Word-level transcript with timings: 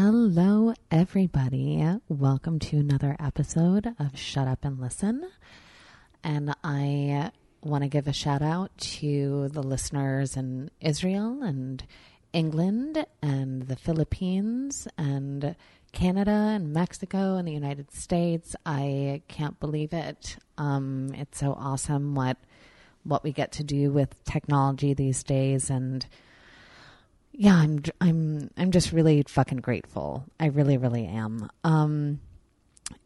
Hello, 0.00 0.74
everybody. 0.92 1.84
Welcome 2.08 2.60
to 2.60 2.76
another 2.76 3.16
episode 3.18 3.96
of 3.98 4.16
Shut 4.16 4.46
Up 4.46 4.64
and 4.64 4.78
Listen. 4.78 5.28
And 6.22 6.54
I 6.62 7.32
want 7.62 7.82
to 7.82 7.88
give 7.88 8.06
a 8.06 8.12
shout 8.12 8.40
out 8.40 8.70
to 8.78 9.48
the 9.48 9.60
listeners 9.60 10.36
in 10.36 10.70
Israel 10.80 11.42
and 11.42 11.84
England 12.32 13.06
and 13.22 13.62
the 13.62 13.74
Philippines 13.74 14.86
and 14.96 15.56
Canada 15.90 16.30
and 16.30 16.72
Mexico 16.72 17.34
and 17.34 17.48
the 17.48 17.52
United 17.52 17.92
States. 17.92 18.54
I 18.64 19.22
can't 19.26 19.58
believe 19.58 19.92
it. 19.92 20.36
Um, 20.58 21.12
it's 21.14 21.40
so 21.40 21.54
awesome 21.54 22.14
what 22.14 22.36
what 23.02 23.24
we 23.24 23.32
get 23.32 23.50
to 23.52 23.64
do 23.64 23.90
with 23.90 24.22
technology 24.22 24.94
these 24.94 25.24
days 25.24 25.70
and 25.70 26.06
yeah, 27.40 27.54
I'm 27.54 27.80
I'm 28.00 28.50
I'm 28.56 28.72
just 28.72 28.92
really 28.92 29.22
fucking 29.26 29.58
grateful. 29.58 30.24
I 30.40 30.46
really 30.46 30.76
really 30.76 31.06
am. 31.06 31.48
Um 31.62 32.20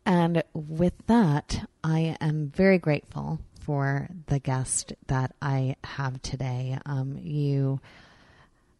and 0.07 0.43
with 0.55 0.95
that, 1.07 1.69
I 1.85 2.17
am 2.19 2.51
very 2.55 2.79
grateful 2.79 3.41
for 3.61 4.09
the 4.27 4.39
guest 4.39 4.95
that 5.09 5.35
I 5.43 5.77
have 5.85 6.23
today. 6.23 6.79
Um, 6.87 7.19
you 7.21 7.81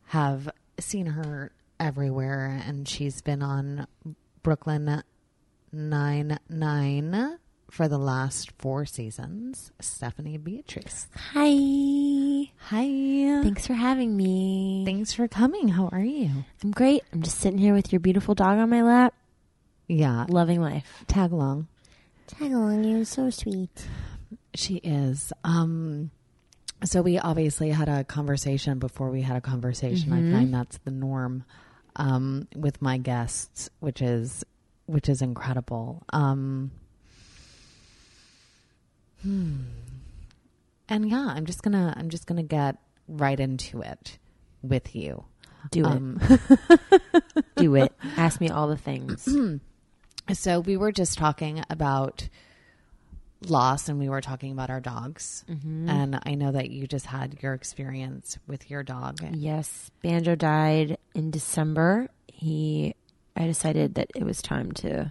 have 0.07 0.49
seen 0.81 1.07
her 1.07 1.53
everywhere, 1.79 2.63
and 2.67 2.89
she's 2.89 3.21
been 3.21 3.43
on 3.43 3.87
Brooklyn 4.43 5.03
Nine 5.71 6.39
Nine 6.49 7.39
for 7.73 7.89
the 7.89 7.97
last 7.97 8.53
four 8.59 8.85
seasons. 8.85 9.73
Stephanie 9.81 10.37
Beatriz. 10.37 11.07
Hi. 11.33 12.51
Hi. 12.69 13.43
Thanks 13.43 13.67
for 13.67 13.73
having 13.73 14.15
me. 14.15 14.83
Thanks 14.85 15.15
for 15.15 15.27
coming. 15.27 15.69
How 15.69 15.89
are 15.89 16.05
you? 16.05 16.45
I'm 16.63 16.71
great. 16.73 17.03
I'm 17.15 17.23
just 17.23 17.39
sitting 17.39 17.57
here 17.59 17.73
with 17.73 17.91
your 17.91 18.01
beautiful 18.01 18.35
dog 18.35 18.59
on 18.59 18.69
my 18.69 18.83
lap, 18.83 19.15
Yeah. 19.89 20.27
loving 20.29 20.61
life. 20.61 21.03
Tag 21.09 21.33
along. 21.33 21.67
Tag 22.27 22.53
along, 22.53 22.85
you're 22.85 23.07
so 23.07 23.31
sweet. 23.31 23.87
She 24.55 24.77
is. 24.77 25.33
Um, 25.43 26.11
so 26.85 27.01
we 27.01 27.19
obviously 27.19 27.71
had 27.71 27.89
a 27.89 28.05
conversation 28.05 28.81
before 28.81 29.11
we 29.11 29.23
had 29.23 29.39
a 29.39 29.41
conversation. 29.41 30.13
I 30.13 30.17
find 30.31 30.53
that's 30.53 30.77
the 30.85 30.91
norm 30.91 31.45
um, 31.97 32.49
with 32.55 32.83
my 32.83 32.99
guests, 32.99 33.71
which 33.81 34.03
is 34.03 34.45
which 34.85 35.09
is 35.09 35.23
incredible. 35.23 36.03
Um, 36.13 36.71
hmm. 39.23 39.57
And 40.89 41.09
yeah, 41.09 41.27
I'm 41.29 41.47
just 41.47 41.63
gonna 41.63 41.95
I'm 41.97 42.11
just 42.11 42.27
gonna 42.27 42.43
get 42.43 42.77
right 43.09 43.39
into 43.39 43.81
it 43.81 44.19
with 44.63 44.95
you. 44.95 45.25
Do 45.71 45.81
it. 45.81 45.87
Um, 45.87 46.21
Do 47.57 47.75
it. 47.77 47.93
Ask 48.17 48.41
me 48.41 48.49
all 48.49 48.69
the 48.69 48.77
things. 48.77 49.29
So 50.35 50.61
we 50.61 50.77
were 50.77 50.93
just 50.93 51.19
talking 51.19 51.65
about 51.69 52.29
loss 53.49 53.89
and 53.89 53.99
we 53.99 54.09
were 54.09 54.21
talking 54.21 54.53
about 54.53 54.71
our 54.71 54.81
dogs. 54.81 55.45
And 55.49 56.21
I 56.25 56.37
know 56.37 56.53
that 56.53 56.71
you 56.71 56.87
just 56.87 57.07
had 57.07 57.39
your 57.43 57.55
experience 57.55 58.39
with 58.47 58.71
your 58.71 58.85
dog. 58.85 59.19
yes, 59.33 59.91
Banjo 60.01 60.37
died 60.37 60.97
in 61.17 61.33
December. 61.33 62.09
He, 62.29 62.95
I 63.37 63.47
decided 63.47 63.97
that 63.97 64.13
it 64.15 64.23
was 64.23 64.41
time 64.41 64.71
to 64.73 65.11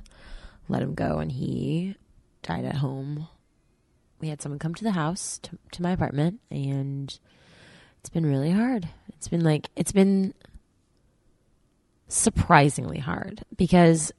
let 0.69 0.81
him 0.81 0.93
go, 0.93 1.17
and 1.19 1.29
he 1.31 1.97
died 2.41 2.63
at 2.63 2.75
home. 2.75 3.27
We 4.21 4.29
had 4.29 4.41
someone 4.41 4.59
come 4.59 4.75
to 4.75 4.83
the 4.83 4.91
house 4.91 5.39
to, 5.43 5.57
to 5.71 5.81
my 5.81 5.91
apartment, 5.91 6.39
and 6.51 7.17
it's 7.99 8.09
been 8.09 8.25
really 8.25 8.51
hard. 8.51 8.87
It's 9.09 9.27
been 9.27 9.43
like 9.43 9.67
it's 9.75 9.91
been 9.91 10.35
surprisingly 12.07 12.99
hard 12.99 13.43
because 13.55 14.11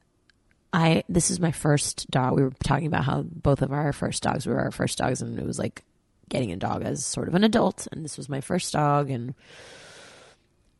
I 0.73 1.05
this 1.09 1.31
is 1.31 1.39
my 1.39 1.53
first 1.53 2.11
dog. 2.11 2.35
We 2.35 2.43
were 2.43 2.53
talking 2.65 2.87
about 2.87 3.05
how 3.05 3.23
both 3.23 3.63
of 3.63 3.73
our 3.73 3.93
first 3.93 4.23
dogs 4.23 4.47
were 4.47 4.59
our 4.59 4.73
first 4.73 4.99
dogs, 4.99 5.23
and 5.23 5.39
it 5.39 5.47
was 5.47 5.59
like 5.59 5.85
getting 6.29 6.51
a 6.51 6.57
dog 6.57 6.83
as 6.83 7.05
sort 7.05 7.29
of 7.29 7.35
an 7.35 7.45
adult. 7.45 7.87
And 7.93 8.05
this 8.05 8.17
was 8.17 8.29
my 8.29 8.41
first 8.41 8.73
dog, 8.73 9.09
and 9.09 9.35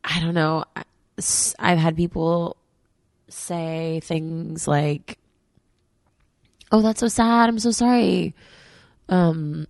I 0.03 0.19
don't 0.19 0.33
know. 0.33 0.65
I've 1.59 1.77
had 1.77 1.95
people 1.95 2.57
say 3.29 4.01
things 4.03 4.67
like, 4.67 5.17
"Oh, 6.71 6.81
that's 6.81 6.99
so 6.99 7.07
sad. 7.07 7.47
I'm 7.47 7.59
so 7.59 7.71
sorry." 7.71 8.35
Um, 9.13 9.67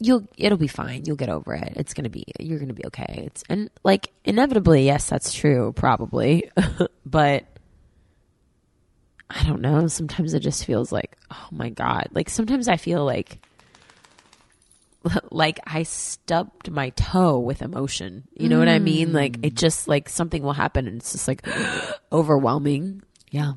you'll 0.00 0.26
it'll 0.36 0.58
be 0.58 0.66
fine. 0.66 1.04
You'll 1.04 1.16
get 1.16 1.28
over 1.28 1.54
it. 1.54 1.74
It's 1.76 1.94
gonna 1.94 2.10
be 2.10 2.24
you're 2.40 2.58
gonna 2.58 2.72
be 2.74 2.86
okay. 2.86 3.24
It's 3.26 3.44
and 3.48 3.70
like 3.84 4.12
inevitably, 4.24 4.84
yes, 4.84 5.08
that's 5.08 5.32
true, 5.32 5.72
probably, 5.74 6.50
but. 7.06 7.44
I 9.32 9.44
don't 9.44 9.60
know. 9.60 9.86
Sometimes 9.86 10.34
it 10.34 10.40
just 10.40 10.64
feels 10.64 10.90
like, 10.90 11.16
oh 11.30 11.46
my 11.52 11.68
God. 11.68 12.08
Like 12.10 12.28
sometimes 12.28 12.66
I 12.66 12.76
feel 12.76 13.04
like 13.04 13.38
like 15.30 15.60
I 15.64 15.84
stubbed 15.84 16.68
my 16.68 16.90
toe 16.90 17.38
with 17.38 17.62
emotion. 17.62 18.24
You 18.36 18.48
know 18.48 18.58
what 18.58 18.68
I 18.68 18.80
mean? 18.80 19.12
Like 19.12 19.38
it 19.44 19.54
just 19.54 19.86
like 19.86 20.08
something 20.08 20.42
will 20.42 20.52
happen 20.52 20.88
and 20.88 20.96
it's 20.96 21.12
just 21.12 21.28
like 21.28 21.46
overwhelming. 22.12 23.02
Yeah. 23.30 23.52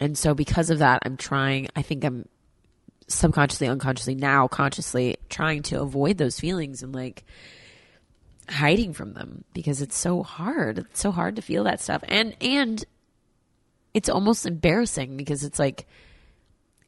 And 0.00 0.18
so 0.18 0.34
because 0.34 0.68
of 0.68 0.80
that, 0.80 1.02
I'm 1.06 1.16
trying, 1.16 1.68
I 1.74 1.80
think 1.80 2.04
I'm 2.04 2.28
subconsciously, 3.08 3.68
unconsciously, 3.68 4.14
now 4.14 4.48
consciously 4.48 5.16
trying 5.28 5.62
to 5.62 5.80
avoid 5.80 6.18
those 6.18 6.40
feelings 6.40 6.82
and 6.82 6.94
like 6.94 7.24
hiding 8.48 8.92
from 8.92 9.12
them 9.14 9.44
because 9.52 9.82
it's 9.82 9.96
so 9.96 10.22
hard. 10.22 10.78
It's 10.78 11.00
so 11.00 11.10
hard 11.10 11.36
to 11.36 11.42
feel 11.42 11.64
that 11.64 11.80
stuff. 11.80 12.02
And, 12.08 12.36
and 12.40 12.84
it's 13.94 14.08
almost 14.08 14.46
embarrassing 14.46 15.16
because 15.16 15.44
it's 15.44 15.58
like, 15.58 15.86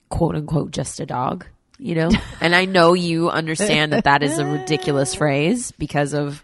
quote 0.08 0.34
unquote, 0.34 0.70
just 0.70 1.00
a 1.00 1.06
dog, 1.06 1.46
you 1.78 1.94
know? 1.94 2.10
and 2.40 2.54
I 2.54 2.64
know 2.64 2.94
you 2.94 3.30
understand 3.30 3.92
that 3.92 4.04
that 4.04 4.22
is 4.22 4.38
a 4.38 4.46
ridiculous 4.46 5.14
phrase 5.14 5.72
because 5.72 6.14
of 6.14 6.42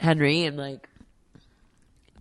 Henry 0.00 0.44
and 0.44 0.56
like, 0.56 0.88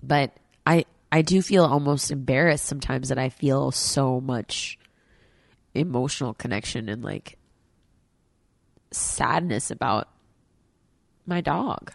but 0.02 0.32
I, 0.66 0.86
I 1.12 1.22
do 1.22 1.42
feel 1.42 1.66
almost 1.66 2.12
embarrassed 2.12 2.66
sometimes 2.66 3.10
that 3.10 3.18
I 3.18 3.30
feel 3.30 3.72
so 3.72 4.22
much 4.22 4.79
emotional 5.80 6.34
connection 6.34 6.90
and 6.90 7.04
like 7.04 7.38
sadness 8.92 9.72
about 9.72 10.08
my 11.26 11.42
dog. 11.42 11.92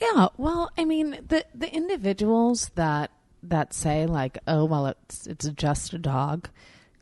Yeah, 0.00 0.28
well, 0.38 0.70
I 0.78 0.84
mean, 0.84 1.18
the 1.28 1.44
the 1.54 1.72
individuals 1.74 2.70
that 2.74 3.10
that 3.42 3.74
say 3.74 4.06
like, 4.06 4.38
"Oh, 4.46 4.64
well, 4.64 4.86
it's 4.86 5.26
it's 5.26 5.48
just 5.50 5.92
a 5.92 5.98
dog," 5.98 6.48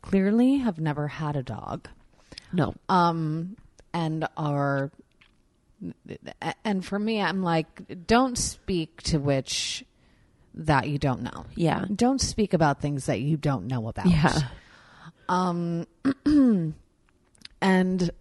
clearly 0.01 0.57
have 0.57 0.79
never 0.79 1.07
had 1.07 1.35
a 1.35 1.43
dog, 1.43 1.87
No. 2.51 2.75
um, 2.89 3.55
and 3.93 4.27
are. 4.37 4.91
And 6.65 6.83
for 6.85 6.99
me, 6.99 7.21
I'm 7.21 7.41
like, 7.41 8.05
don't 8.05 8.37
speak 8.37 9.01
to 9.03 9.17
which 9.17 9.85
that 10.53 10.89
you 10.89 10.97
don't 10.97 11.21
know. 11.21 11.45
Yeah. 11.55 11.85
Don't 11.95 12.19
speak 12.19 12.53
about 12.53 12.81
things 12.81 13.05
that 13.05 13.21
you 13.21 13.37
don't 13.37 13.65
know 13.67 13.87
about. 13.87 14.07
Yeah. 14.07 14.37
Um, 15.29 15.85
and 17.61 18.11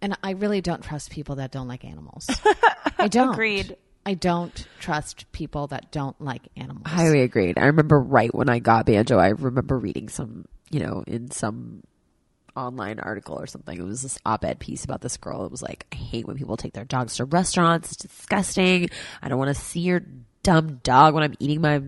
and 0.00 0.18
I 0.22 0.30
really 0.30 0.60
don't 0.60 0.82
trust 0.82 1.10
people 1.10 1.36
that 1.36 1.52
don't 1.52 1.68
like 1.68 1.84
animals. 1.84 2.30
I 2.98 3.08
don't. 3.10 3.34
Agreed. 3.34 3.76
I 4.04 4.14
don't 4.14 4.66
trust 4.80 5.30
people 5.30 5.68
that 5.68 5.92
don't 5.92 6.20
like 6.20 6.42
animals. 6.56 6.86
Highly 6.86 7.20
agreed. 7.22 7.56
I 7.56 7.66
remember 7.66 8.00
right 8.00 8.34
when 8.34 8.48
I 8.48 8.58
got 8.58 8.86
Banjo, 8.86 9.16
I 9.16 9.28
remember 9.28 9.78
reading 9.78 10.08
some, 10.08 10.44
you 10.70 10.80
know, 10.80 11.04
in 11.06 11.30
some 11.30 11.84
online 12.56 12.98
article 12.98 13.36
or 13.38 13.46
something. 13.46 13.78
It 13.78 13.84
was 13.84 14.02
this 14.02 14.18
op 14.26 14.44
ed 14.44 14.58
piece 14.58 14.84
about 14.84 15.02
this 15.02 15.16
girl. 15.16 15.44
It 15.44 15.52
was 15.52 15.62
like, 15.62 15.86
I 15.92 15.96
hate 15.96 16.26
when 16.26 16.36
people 16.36 16.56
take 16.56 16.72
their 16.72 16.84
dogs 16.84 17.16
to 17.16 17.24
restaurants. 17.24 17.92
It's 17.92 18.02
disgusting. 18.02 18.90
I 19.22 19.28
don't 19.28 19.38
want 19.38 19.54
to 19.56 19.62
see 19.62 19.80
your 19.80 20.02
dumb 20.42 20.80
dog 20.82 21.14
when 21.14 21.22
I'm 21.22 21.34
eating 21.38 21.60
my 21.60 21.80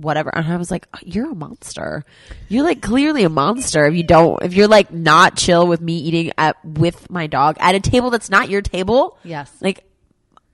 whatever. 0.00 0.34
And 0.34 0.46
I 0.46 0.56
was 0.56 0.70
like, 0.70 0.86
you're 1.02 1.30
a 1.30 1.34
monster. 1.34 2.04
You're 2.48 2.64
like 2.64 2.80
clearly 2.82 3.24
a 3.24 3.28
monster 3.28 3.86
if 3.86 3.94
you 3.94 4.02
don't, 4.02 4.42
if 4.42 4.54
you're 4.54 4.68
like 4.68 4.92
not 4.92 5.36
chill 5.36 5.66
with 5.66 5.80
me 5.80 5.96
eating 5.98 6.32
at, 6.38 6.56
with 6.64 7.10
my 7.10 7.26
dog 7.26 7.56
at 7.60 7.74
a 7.74 7.80
table 7.80 8.10
that's 8.10 8.30
not 8.30 8.48
your 8.48 8.62
table. 8.62 9.18
Yes. 9.24 9.52
Like, 9.60 9.84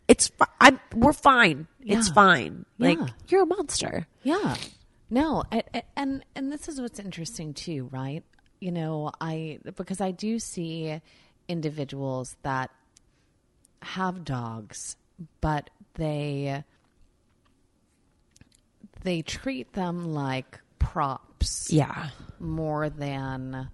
it's, 0.08 0.30
I'm, 0.60 0.78
we're 0.94 1.12
fine. 1.12 1.66
It's 1.80 2.08
fine. 2.08 2.64
Like, 2.78 2.98
Yeah. 2.98 3.06
you're 3.28 3.42
a 3.42 3.46
monster. 3.46 4.06
Yeah. 4.22 4.56
No, 5.10 5.44
I, 5.52 5.62
I- 5.72 5.82
and 5.96 6.24
and 6.34 6.50
this 6.50 6.66
is 6.68 6.80
what's 6.80 6.98
interesting 6.98 7.54
too, 7.54 7.88
right? 7.92 8.24
You 8.60 8.72
know, 8.72 9.12
I 9.20 9.60
because 9.76 10.00
I 10.00 10.10
do 10.10 10.40
see 10.40 11.00
individuals 11.46 12.36
that 12.42 12.70
have 13.82 14.24
dogs, 14.24 14.96
but 15.40 15.70
they 15.94 16.64
they 19.06 19.22
treat 19.22 19.72
them 19.72 20.12
like 20.12 20.60
props 20.80 21.68
Yeah. 21.70 22.08
more 22.40 22.90
than 22.90 23.70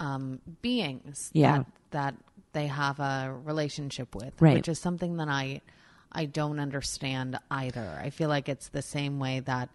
um, 0.00 0.40
beings 0.62 1.30
Yeah. 1.34 1.58
that, 1.58 1.66
that 1.90 2.14
they 2.52 2.66
have 2.68 2.98
a 3.00 3.32
relationship 3.44 4.14
with, 4.14 4.32
Right. 4.40 4.54
which 4.54 4.68
is 4.68 4.78
something 4.80 5.18
that 5.18 5.28
I 5.28 5.60
I 6.12 6.24
don't 6.24 6.58
understand 6.58 7.38
either. 7.52 8.00
I 8.02 8.10
feel 8.10 8.28
like 8.28 8.48
it's 8.48 8.70
the 8.70 8.82
same 8.82 9.20
way 9.20 9.40
that 9.40 9.68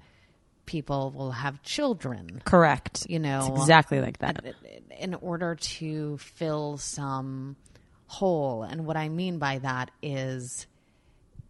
people 0.66 1.12
will 1.12 1.32
have 1.32 1.62
children, 1.64 2.42
Correct. 2.44 3.06
you 3.10 3.20
know, 3.20 3.40
It's 3.54 3.62
exactly 3.62 4.02
like 4.02 4.18
that. 4.18 4.44
in 5.00 5.14
order 5.14 5.56
to 5.56 6.18
fill 6.18 6.78
some 6.78 7.56
hole. 8.08 8.64
And 8.64 8.86
what 8.86 8.98
I 8.98 9.08
mean 9.10 9.38
by 9.40 9.60
that 9.60 9.92
is 10.02 10.68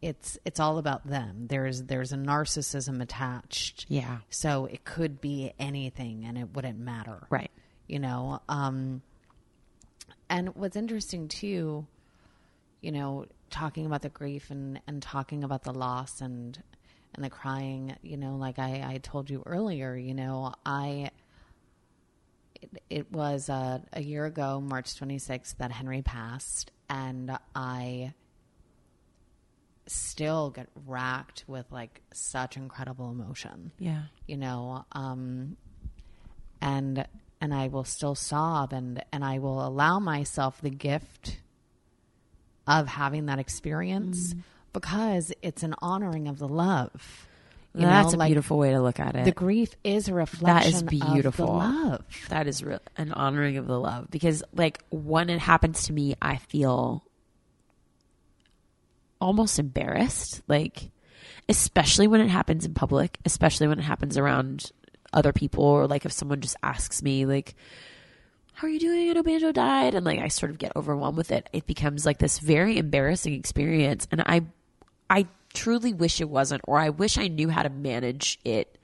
it's 0.05 0.37
it's 0.45 0.59
all 0.59 0.77
about 0.77 1.07
them. 1.07 1.47
There's 1.47 1.81
there's 1.81 2.13
a 2.13 2.15
narcissism 2.15 3.01
attached. 3.01 3.87
Yeah. 3.89 4.19
So 4.29 4.67
it 4.67 4.85
could 4.85 5.19
be 5.19 5.51
anything 5.57 6.25
and 6.25 6.37
it 6.37 6.53
wouldn't 6.53 6.77
matter. 6.77 7.25
Right. 7.31 7.49
You 7.87 7.97
know, 7.97 8.39
um 8.47 9.01
and 10.29 10.55
what's 10.55 10.75
interesting 10.75 11.27
too, 11.27 11.87
you 12.81 12.91
know, 12.91 13.25
talking 13.49 13.87
about 13.87 14.03
the 14.03 14.09
grief 14.09 14.51
and 14.51 14.79
and 14.85 15.01
talking 15.01 15.43
about 15.43 15.63
the 15.63 15.73
loss 15.73 16.21
and 16.21 16.61
and 17.15 17.25
the 17.25 17.31
crying, 17.31 17.95
you 18.03 18.17
know, 18.17 18.35
like 18.35 18.59
I 18.59 18.85
I 18.87 18.99
told 19.01 19.31
you 19.31 19.41
earlier, 19.43 19.95
you 19.95 20.13
know, 20.13 20.53
I 20.63 21.09
it, 22.61 22.69
it 22.91 23.11
was 23.11 23.49
uh, 23.49 23.79
a 23.91 24.03
year 24.03 24.25
ago, 24.25 24.61
March 24.61 24.93
26th, 24.99 25.57
that 25.57 25.71
Henry 25.71 26.03
passed, 26.03 26.71
and 26.89 27.35
I 27.55 28.13
still 29.87 30.49
get 30.49 30.67
racked 30.85 31.43
with 31.47 31.65
like 31.71 32.01
such 32.13 32.57
incredible 32.57 33.11
emotion 33.11 33.71
Yeah. 33.77 34.03
you 34.27 34.37
know 34.37 34.83
um 34.93 35.57
and 36.61 37.05
and 37.39 37.53
i 37.53 37.67
will 37.67 37.83
still 37.83 38.15
sob 38.15 38.73
and 38.73 39.03
and 39.11 39.23
i 39.23 39.37
will 39.39 39.65
allow 39.65 39.99
myself 39.99 40.59
the 40.61 40.69
gift 40.71 41.37
of 42.67 42.87
having 42.87 43.27
that 43.27 43.37
experience 43.39 44.33
because 44.73 45.31
it's 45.41 45.61
an 45.63 45.75
honoring 45.81 46.27
of 46.27 46.39
the 46.39 46.47
love 46.47 47.27
You 47.75 47.81
That's 47.85 48.13
know, 48.13 48.17
a 48.17 48.19
like, 48.19 48.29
beautiful 48.29 48.57
way 48.57 48.71
to 48.71 48.81
look 48.81 48.99
at 48.99 49.15
it. 49.15 49.25
the 49.25 49.31
grief 49.33 49.75
is 49.83 50.07
a 50.07 50.13
reflection 50.15 50.47
That 50.47 50.65
is 50.65 50.81
beautiful. 50.83 51.45
of 51.45 51.51
the 51.51 51.57
love 51.89 52.05
That 52.29 52.47
is 52.47 52.63
real, 52.63 52.79
an 52.97 53.11
honoring 53.13 53.57
of 53.57 53.67
the 53.67 53.79
love 53.79 54.09
because, 54.09 54.41
like, 54.53 54.81
when 54.89 55.29
it 55.29 55.39
happens 55.39 55.83
to 55.83 55.93
me, 55.93 56.15
I 56.21 56.38
feel 56.38 57.03
almost 59.19 59.59
embarrassed. 59.59 60.41
Like, 60.47 60.89
especially 61.50 62.07
when 62.07 62.21
it 62.21 62.29
happens 62.29 62.65
in 62.65 62.73
public, 62.73 63.19
especially 63.25 63.67
when 63.67 63.79
it 63.79 63.83
happens 63.83 64.17
around 64.17 64.71
other 65.13 65.33
people, 65.33 65.63
or 65.63 65.88
like 65.88 66.06
if 66.06 66.12
someone 66.12 66.41
just 66.41 66.57
asks 66.63 67.01
me, 67.01 67.25
like, 67.25 67.56
"How 68.53 68.67
are 68.67 68.69
you 68.69 68.79
doing?" 68.79 69.09
I 69.09 69.13
know 69.13 69.23
Banjo 69.23 69.51
died, 69.51 69.95
and 69.95 70.06
like 70.06 70.19
I 70.19 70.27
sort 70.27 70.51
of 70.51 70.57
get 70.57 70.75
overwhelmed 70.75 71.17
with 71.17 71.31
it. 71.31 71.50
It 71.53 71.65
becomes 71.65 72.06
like 72.06 72.19
this 72.19 72.39
very 72.39 72.77
embarrassing 72.77 73.33
experience, 73.33 74.07
and 74.12 74.21
I, 74.21 74.41
I 75.09 75.27
truly 75.53 75.94
wish 75.94 76.21
it 76.21 76.29
wasn't, 76.29 76.62
or 76.65 76.77
I 76.79 76.89
wish 76.89 77.17
I 77.17 77.27
knew 77.27 77.50
how 77.50 77.63
to 77.63 77.69
manage 77.69 78.39
it 78.44 78.77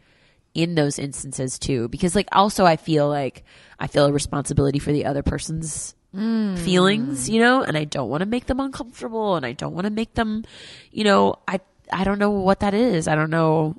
in 0.54 0.76
those 0.76 1.00
instances 1.00 1.58
too 1.58 1.88
because 1.88 2.14
like 2.14 2.28
also 2.34 2.66
i 2.66 2.76
feel 2.76 3.08
like 3.08 3.46
i 3.80 3.88
feel 3.88 4.06
a 4.06 4.12
responsibility 4.12 4.80
for 4.80 4.92
the 4.92 5.06
other 5.06 5.24
person's 5.24 5.96
feelings 6.14 7.30
you 7.30 7.40
know 7.40 7.64
and 7.64 7.78
i 7.78 7.86
don't 7.86 8.10
want 8.10 8.20
to 8.20 8.26
make 8.26 8.46
them 8.46 8.60
uncomfortable 8.60 9.36
and 9.36 9.46
i 9.46 9.54
don't 9.54 9.74
want 9.74 9.86
to 9.86 9.92
make 9.92 10.14
them 10.16 10.44
you 10.92 11.06
know 11.06 11.36
i 11.48 11.58
i 11.94 12.04
don't 12.04 12.20
know 12.20 12.32
what 12.32 12.60
that 12.60 12.74
is 12.74 13.08
i 13.08 13.16
don't 13.16 13.30
know 13.30 13.76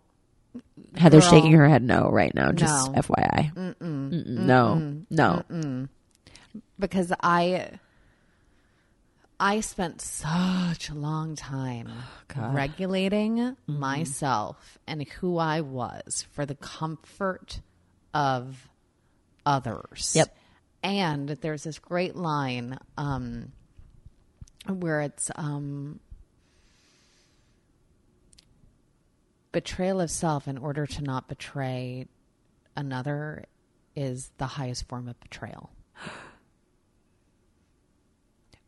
heather's 0.96 1.24
Girl. 1.24 1.30
shaking 1.32 1.52
her 1.52 1.68
head 1.68 1.82
no 1.82 2.08
right 2.08 2.34
now 2.34 2.50
just 2.52 2.90
No. 2.90 3.02
fyi 3.02 3.52
Mm-mm. 3.52 4.24
no 4.24 5.02
no 5.10 5.88
because 6.78 7.12
I 7.20 7.78
I 9.40 9.60
spent 9.60 10.00
such 10.00 10.88
a 10.90 10.94
long 10.94 11.34
time 11.36 11.88
regulating 12.36 13.36
mm-hmm. 13.36 13.78
myself 13.78 14.78
and 14.86 15.02
who 15.08 15.38
I 15.38 15.60
was 15.62 16.26
for 16.32 16.46
the 16.46 16.54
comfort 16.54 17.60
of 18.14 18.68
others. 19.46 20.12
Yep. 20.14 20.36
And 20.82 21.28
there's 21.28 21.64
this 21.64 21.78
great 21.78 22.16
line 22.16 22.78
um, 22.98 23.52
where 24.68 25.00
it's 25.00 25.30
um, 25.36 26.00
betrayal 29.52 30.00
of 30.00 30.10
self 30.10 30.48
in 30.48 30.58
order 30.58 30.86
to 30.86 31.02
not 31.02 31.28
betray 31.28 32.06
another 32.76 33.44
is 33.94 34.30
the 34.38 34.46
highest 34.46 34.88
form 34.88 35.08
of 35.08 35.18
betrayal. 35.20 35.70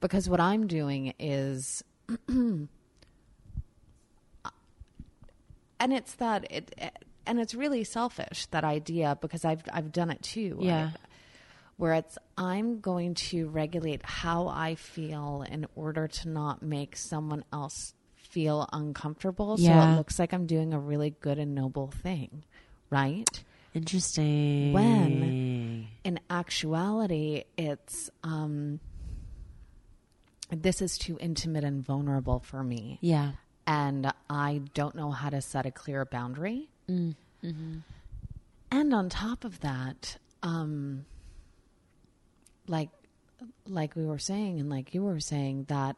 Because 0.00 0.28
what 0.28 0.38
I'm 0.38 0.66
doing 0.66 1.14
is, 1.18 1.82
and 2.28 2.68
it's 5.80 6.14
that 6.16 6.46
it, 6.52 6.78
and 7.26 7.40
it's 7.40 7.54
really 7.54 7.84
selfish 7.84 8.44
that 8.50 8.64
idea 8.64 9.16
because 9.22 9.46
I've 9.46 9.62
I've 9.72 9.92
done 9.92 10.10
it 10.10 10.20
too. 10.20 10.58
Yeah. 10.60 10.90
I- 10.94 10.98
where 11.76 11.94
it's 11.94 12.18
I'm 12.36 12.80
going 12.80 13.14
to 13.14 13.48
regulate 13.48 14.02
how 14.04 14.48
I 14.48 14.74
feel 14.74 15.44
in 15.48 15.66
order 15.74 16.08
to 16.08 16.28
not 16.28 16.62
make 16.62 16.96
someone 16.96 17.44
else 17.52 17.94
feel 18.14 18.68
uncomfortable. 18.72 19.56
So 19.56 19.64
it 19.92 19.96
looks 19.96 20.18
like 20.18 20.32
I'm 20.32 20.46
doing 20.46 20.72
a 20.72 20.78
really 20.78 21.10
good 21.20 21.38
and 21.38 21.54
noble 21.54 21.88
thing, 21.88 22.44
right? 22.90 23.28
interesting 23.74 24.72
When 24.72 25.88
in 26.04 26.20
actuality, 26.30 27.44
it's 27.58 28.10
um, 28.22 28.78
this 30.50 30.80
is 30.80 30.96
too 30.96 31.18
intimate 31.20 31.64
and 31.64 31.84
vulnerable 31.84 32.38
for 32.40 32.62
me, 32.62 32.98
yeah 33.00 33.32
and 33.66 34.12
I 34.28 34.62
don't 34.74 34.94
know 34.94 35.10
how 35.10 35.30
to 35.30 35.40
set 35.40 35.66
a 35.66 35.70
clear 35.70 36.04
boundary. 36.04 36.68
And 38.70 38.92
on 38.94 39.08
top 39.08 39.44
of 39.44 39.60
that, 39.60 40.18
um, 40.42 41.06
like 42.66 42.90
like 43.66 43.96
we 43.96 44.04
were 44.04 44.18
saying, 44.18 44.60
and 44.60 44.68
like 44.70 44.94
you 44.94 45.02
were 45.02 45.20
saying, 45.20 45.64
that 45.68 45.96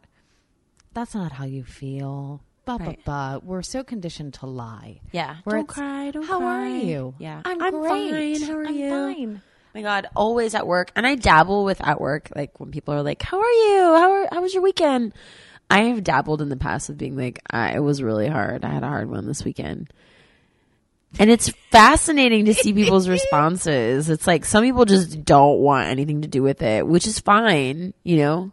that's 0.92 1.14
not 1.14 1.32
how 1.32 1.44
you 1.44 1.64
feel. 1.64 2.42
Blah 2.64 2.78
blah 2.78 2.86
Right. 2.88 3.04
blah. 3.04 3.38
We're 3.42 3.62
so 3.62 3.84
conditioned 3.84 4.34
to 4.34 4.46
lie. 4.46 5.00
yeah 5.12 5.36
Where 5.44 5.56
don't 5.56 5.64
it's, 5.66 5.74
cry 5.74 6.10
don't 6.10 6.24
How 6.24 6.38
cry. 6.38 6.46
are 6.62 6.76
you? 6.78 7.14
yeah 7.18 7.42
I'm, 7.44 7.62
I'm 7.62 7.70
great. 7.80 8.40
fine 8.40 8.48
how 8.48 8.56
are 8.58 8.66
I'm 8.66 8.74
you 8.74 8.90
Fine. 8.90 9.42
Oh 9.44 9.68
my 9.74 9.82
god 9.82 10.08
always 10.16 10.54
at 10.54 10.66
work 10.66 10.90
and 10.96 11.06
i 11.06 11.14
dabble 11.16 11.64
with 11.64 11.80
at 11.86 12.00
work 12.00 12.30
like 12.34 12.58
when 12.58 12.70
people 12.72 12.94
are 12.94 13.02
like 13.02 13.20
how 13.22 13.38
are 13.38 13.44
you 13.52 13.78
how, 13.94 14.10
are, 14.10 14.28
how 14.32 14.40
was 14.40 14.54
your 14.54 14.62
weekend 14.62 15.12
i 15.70 15.82
have 15.82 16.02
dabbled 16.02 16.40
in 16.40 16.48
the 16.48 16.56
past 16.56 16.88
with 16.88 16.96
being 16.98 17.14
like 17.14 17.40
I, 17.50 17.76
it 17.76 17.80
was 17.80 18.02
really 18.02 18.26
hard 18.26 18.64
i 18.64 18.70
had 18.70 18.82
a 18.82 18.88
hard 18.88 19.10
one 19.10 19.26
this 19.26 19.44
weekend 19.44 19.92
and 21.18 21.30
it's 21.30 21.48
fascinating 21.70 22.44
to 22.46 22.54
see 22.54 22.72
people's 22.80 23.08
responses. 23.08 24.08
It's 24.10 24.26
like 24.26 24.44
some 24.44 24.64
people 24.64 24.84
just 24.84 25.24
don't 25.24 25.58
want 25.58 25.88
anything 25.88 26.22
to 26.22 26.28
do 26.28 26.42
with 26.42 26.62
it 26.62 26.86
which 26.86 27.06
is 27.06 27.18
fine 27.20 27.94
you 28.04 28.18
know? 28.18 28.52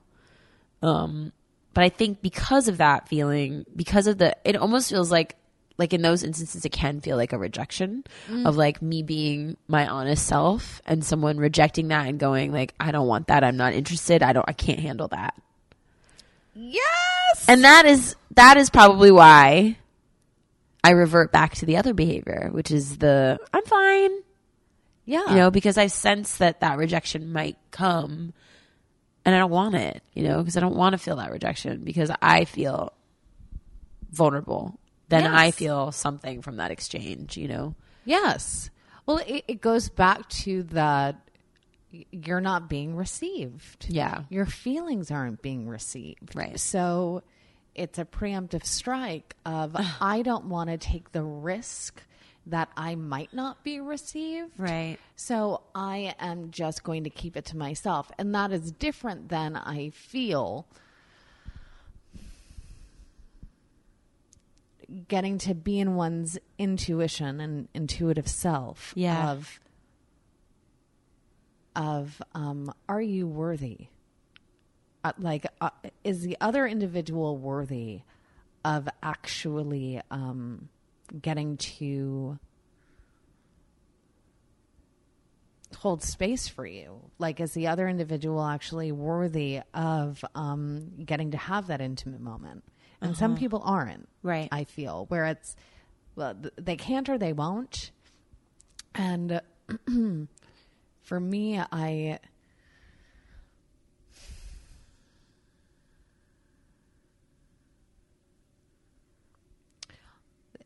Um 0.81 1.31
but 1.73 1.83
i 1.83 1.89
think 1.89 2.21
because 2.21 2.67
of 2.67 2.77
that 2.77 3.07
feeling 3.07 3.65
because 3.75 4.05
of 4.07 4.17
the 4.17 4.35
it 4.45 4.55
almost 4.55 4.89
feels 4.89 5.11
like 5.11 5.35
like 5.77 5.91
in 5.91 6.03
those 6.03 6.23
instances 6.23 6.63
it 6.65 6.71
can 6.71 7.01
feel 7.01 7.17
like 7.17 7.33
a 7.33 7.37
rejection 7.37 8.03
of 8.45 8.55
like 8.55 8.79
me 8.79 9.01
being 9.01 9.57
my 9.67 9.87
honest 9.87 10.27
self 10.27 10.81
and 10.85 11.03
someone 11.03 11.37
rejecting 11.37 11.87
that 11.87 12.05
and 12.07 12.19
going 12.19 12.51
like 12.51 12.75
i 12.79 12.91
don't 12.91 13.07
want 13.07 13.27
that. 13.27 13.43
I'm 13.43 13.57
not 13.57 13.73
interested. 13.73 14.21
I 14.21 14.33
don't 14.33 14.47
i 14.47 14.53
can't 14.53 14.79
handle 14.79 15.07
that. 15.07 15.33
Yes. 16.53 17.45
and 17.47 17.63
that 17.63 17.85
is 17.87 18.15
that 18.35 18.57
is 18.57 18.69
probably 18.69 19.09
why 19.11 19.77
i 20.83 20.91
revert 20.91 21.31
back 21.31 21.55
to 21.55 21.65
the 21.65 21.77
other 21.77 21.93
behavior 21.93 22.49
which 22.51 22.71
is 22.71 22.97
the 22.97 23.39
i'm 23.53 23.63
fine 23.65 24.11
Yeah. 25.05 25.29
you 25.29 25.35
know 25.35 25.51
because 25.51 25.77
i 25.77 25.87
sense 25.87 26.37
that 26.37 26.61
that 26.61 26.77
rejection 26.77 27.31
might 27.31 27.57
come 27.71 28.33
and 29.25 29.33
i 29.35 29.37
don't 29.37 29.51
want 29.51 29.75
it 29.75 30.01
you 30.13 30.23
know 30.23 30.39
because 30.39 30.57
i 30.57 30.59
don't 30.59 30.75
want 30.75 30.93
to 30.93 30.97
feel 30.97 31.15
that 31.17 31.31
rejection 31.31 31.83
because 31.83 32.11
i 32.21 32.45
feel 32.45 32.93
vulnerable 34.11 34.79
then 35.09 35.27
I 35.27 35.51
feel 35.51 35.91
something 35.91 36.41
from 36.41 36.57
that 36.57 36.71
exchange, 36.71 37.37
you 37.37 37.47
know? 37.47 37.75
Yes. 38.03 38.71
Well, 39.05 39.17
it, 39.27 39.43
it 39.47 39.61
goes 39.61 39.89
back 39.89 40.27
to 40.29 40.63
that 40.71 41.17
you're 41.91 42.41
not 42.41 42.67
being 42.67 42.95
received. 42.95 43.85
Yeah. 43.89 44.23
Your 44.29 44.47
feelings 44.47 45.11
aren't 45.11 45.43
being 45.43 45.67
received. 45.67 46.35
Right. 46.35 46.59
So 46.59 47.21
it's 47.75 47.97
a 47.99 48.05
preemptive 48.05 48.65
strike 48.65 49.35
of 49.45 49.75
I 50.01 50.21
don't 50.21 50.45
want 50.45 50.69
to 50.69 50.77
take 50.77 51.11
the 51.11 51.23
risk 51.23 52.01
that 52.45 52.69
I 52.75 52.95
might 52.95 53.33
not 53.33 53.63
be 53.63 53.79
received. 53.79 54.51
Right. 54.59 54.97
So 55.15 55.61
I 55.73 56.13
am 56.19 56.51
just 56.51 56.83
going 56.83 57.05
to 57.05 57.09
keep 57.09 57.37
it 57.37 57.45
to 57.45 57.57
myself. 57.57 58.11
And 58.17 58.35
that 58.35 58.51
is 58.51 58.71
different 58.71 59.29
than 59.29 59.55
I 59.55 59.91
feel 59.91 60.67
getting 65.07 65.37
to 65.39 65.53
be 65.55 65.79
in 65.79 65.95
one's 65.95 66.37
intuition 66.57 67.39
and 67.39 67.67
intuitive 67.73 68.27
self 68.27 68.93
Yeah. 68.95 69.31
of 69.31 69.59
of 71.75 72.21
um 72.35 72.71
are 72.87 73.01
you 73.01 73.25
worthy 73.25 73.87
uh, 75.03 75.11
like 75.19 75.45
uh, 75.61 75.69
is 76.03 76.21
the 76.21 76.37
other 76.41 76.65
individual 76.65 77.37
worthy 77.37 78.01
of 78.65 78.87
actually 79.01 80.01
um 80.09 80.69
getting 81.21 81.57
to 81.57 82.39
hold 85.77 86.03
space 86.03 86.47
for 86.47 86.65
you? 86.65 87.01
Like 87.19 87.39
is 87.39 87.53
the 87.53 87.67
other 87.67 87.87
individual 87.87 88.43
actually 88.43 88.91
worthy 88.91 89.61
of 89.73 90.23
um 90.35 90.91
getting 91.05 91.31
to 91.31 91.37
have 91.37 91.67
that 91.67 91.81
intimate 91.81 92.21
moment? 92.21 92.63
And 93.01 93.17
some 93.17 93.35
people 93.35 93.61
aren't 93.65 94.07
Right. 94.21 94.47
i 94.51 94.63
feel 94.63 95.05
where 95.09 95.25
it's 95.25 95.57
well 96.15 96.35
they 96.55 96.77
can't 96.77 97.09
or 97.09 97.17
they 97.17 97.33
won't. 97.33 97.91
And 98.95 99.41
for 101.01 101.19
me 101.19 101.59
i 101.71 102.19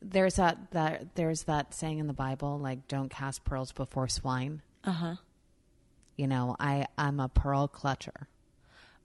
there's 0.02 0.36
that 0.36 0.72
that 0.72 1.16
there's 1.16 1.44
that 1.44 1.74
saying 1.74 2.00
in 2.00 2.08
the 2.08 2.14
bible 2.14 2.60
like 2.60 2.88
don't 2.88 3.10
cast 3.10 3.44
pearls 3.44 3.72
before 3.72 4.08
swine 4.08 4.62
Uh 4.84 4.92
huh. 4.92 5.16
you 6.16 6.28
know 6.28 6.56
i 6.60 6.86
i'm 6.98 7.20
a 7.20 7.30
pearl 7.30 7.68
clutcher 7.68 8.28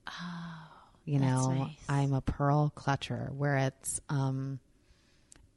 oh 0.07 0.67
you 1.05 1.19
that's 1.19 1.31
know 1.47 1.53
nice. 1.53 1.69
i'm 1.89 2.13
a 2.13 2.21
pearl 2.21 2.71
clutcher 2.75 3.31
where 3.33 3.57
it's 3.57 3.99
um 4.09 4.59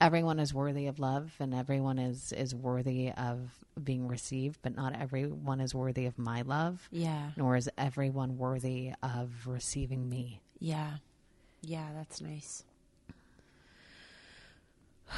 everyone 0.01 0.39
is 0.39 0.53
worthy 0.53 0.87
of 0.87 0.99
love 0.99 1.33
and 1.41 1.55
everyone 1.55 1.99
is 1.99 2.33
is 2.33 2.55
worthy 2.55 3.11
of 3.13 3.51
being 3.83 4.07
received 4.09 4.59
but 4.63 4.75
not 4.77 4.95
everyone 5.01 5.61
is 5.61 5.75
worthy 5.75 6.07
of 6.07 6.19
my 6.19 6.43
love 6.43 6.89
Yeah. 6.93 7.31
nor 7.37 7.57
is 7.57 7.69
everyone 7.79 8.37
worthy 8.39 8.93
of 9.03 9.31
receiving 9.47 10.09
me 10.09 10.41
Yeah. 10.59 10.97
Yeah, 11.63 11.89
that's 11.95 12.21
nice. 12.21 12.63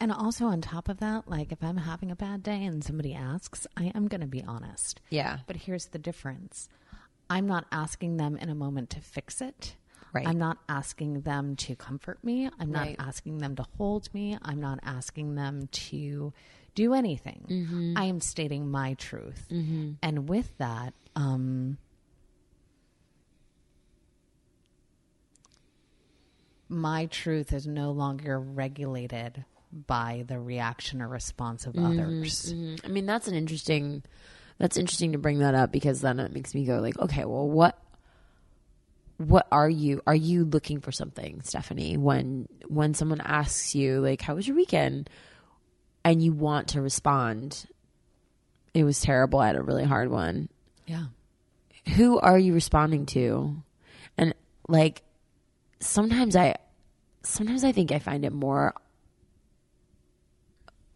and 0.00 0.12
also 0.12 0.46
on 0.46 0.60
top 0.60 0.88
of 0.88 0.98
that 0.98 1.28
like 1.28 1.52
if 1.52 1.62
i'm 1.62 1.76
having 1.78 2.10
a 2.10 2.16
bad 2.16 2.42
day 2.42 2.64
and 2.64 2.84
somebody 2.84 3.14
asks 3.14 3.66
i 3.76 3.84
am 3.94 4.08
going 4.08 4.20
to 4.20 4.26
be 4.26 4.42
honest 4.44 5.00
Yeah. 5.10 5.38
But 5.46 5.56
here's 5.56 5.86
the 5.86 5.98
difference 5.98 6.68
I'm 7.28 7.46
not 7.46 7.66
asking 7.72 8.18
them 8.18 8.36
in 8.36 8.48
a 8.50 8.54
moment 8.54 8.90
to 8.90 9.00
fix 9.00 9.40
it. 9.40 9.74
Right. 10.12 10.28
I'm 10.28 10.38
not 10.38 10.58
asking 10.68 11.22
them 11.22 11.56
to 11.56 11.74
comfort 11.74 12.22
me. 12.22 12.48
I'm 12.60 12.70
not 12.70 12.86
Right. 12.86 12.96
asking 13.00 13.38
them 13.38 13.56
to 13.56 13.66
hold 13.76 14.14
me. 14.14 14.38
I'm 14.42 14.60
not 14.60 14.78
asking 14.84 15.34
them 15.34 15.66
to 15.66 16.32
do 16.76 16.94
anything. 16.94 17.44
Mm-hmm. 17.50 17.94
I 17.98 18.04
am 18.04 18.20
stating 18.20 18.70
my 18.70 18.94
truth. 18.94 19.44
And 19.50 20.28
with 20.28 20.56
that, 20.58 20.94
um, 21.16 21.78
my 26.68 27.06
truth 27.06 27.52
is 27.52 27.66
no 27.66 27.90
longer 27.92 28.38
regulated 28.40 29.44
by 29.86 30.24
the 30.26 30.38
reaction 30.38 31.00
or 31.02 31.08
response 31.08 31.66
of 31.66 31.74
Mm-hmm. 31.74 32.00
others. 32.00 32.52
I 32.84 32.88
mean, 32.88 33.06
that's 33.06 33.28
an 33.28 33.34
interesting. 33.34 34.02
That's 34.58 34.76
interesting 34.78 35.12
to 35.12 35.18
bring 35.18 35.40
that 35.40 35.54
up 35.54 35.70
because 35.70 36.00
then 36.00 36.18
it 36.18 36.32
makes 36.32 36.54
me 36.54 36.64
go 36.64 36.78
like, 36.80 36.98
okay, 36.98 37.26
well, 37.26 37.46
what, 37.46 37.78
what 39.18 39.46
are 39.52 39.68
you? 39.68 40.00
Are 40.06 40.14
you 40.14 40.44
looking 40.46 40.80
for 40.80 40.92
something, 40.92 41.42
Stephanie? 41.42 41.96
When 41.96 42.48
when 42.66 42.94
someone 42.94 43.20
asks 43.20 43.74
you 43.74 44.00
like, 44.00 44.20
"How 44.22 44.34
was 44.34 44.46
your 44.46 44.56
weekend?" 44.56 45.08
and 46.04 46.22
you 46.22 46.32
want 46.32 46.68
to 46.68 46.80
respond, 46.82 47.66
"It 48.74 48.84
was 48.84 49.00
terrible. 49.00 49.38
I 49.40 49.48
had 49.48 49.56
a 49.56 49.62
really 49.62 49.84
hard 49.84 50.10
one." 50.10 50.48
Yeah. 50.86 51.06
who 51.96 52.18
are 52.18 52.38
you 52.38 52.52
responding 52.54 53.06
to? 53.06 53.56
And 54.18 54.34
like 54.68 55.02
sometimes 55.80 56.36
I 56.36 56.56
sometimes 57.22 57.64
I 57.64 57.72
think 57.72 57.92
I 57.92 57.98
find 57.98 58.24
it 58.24 58.32
more 58.32 58.74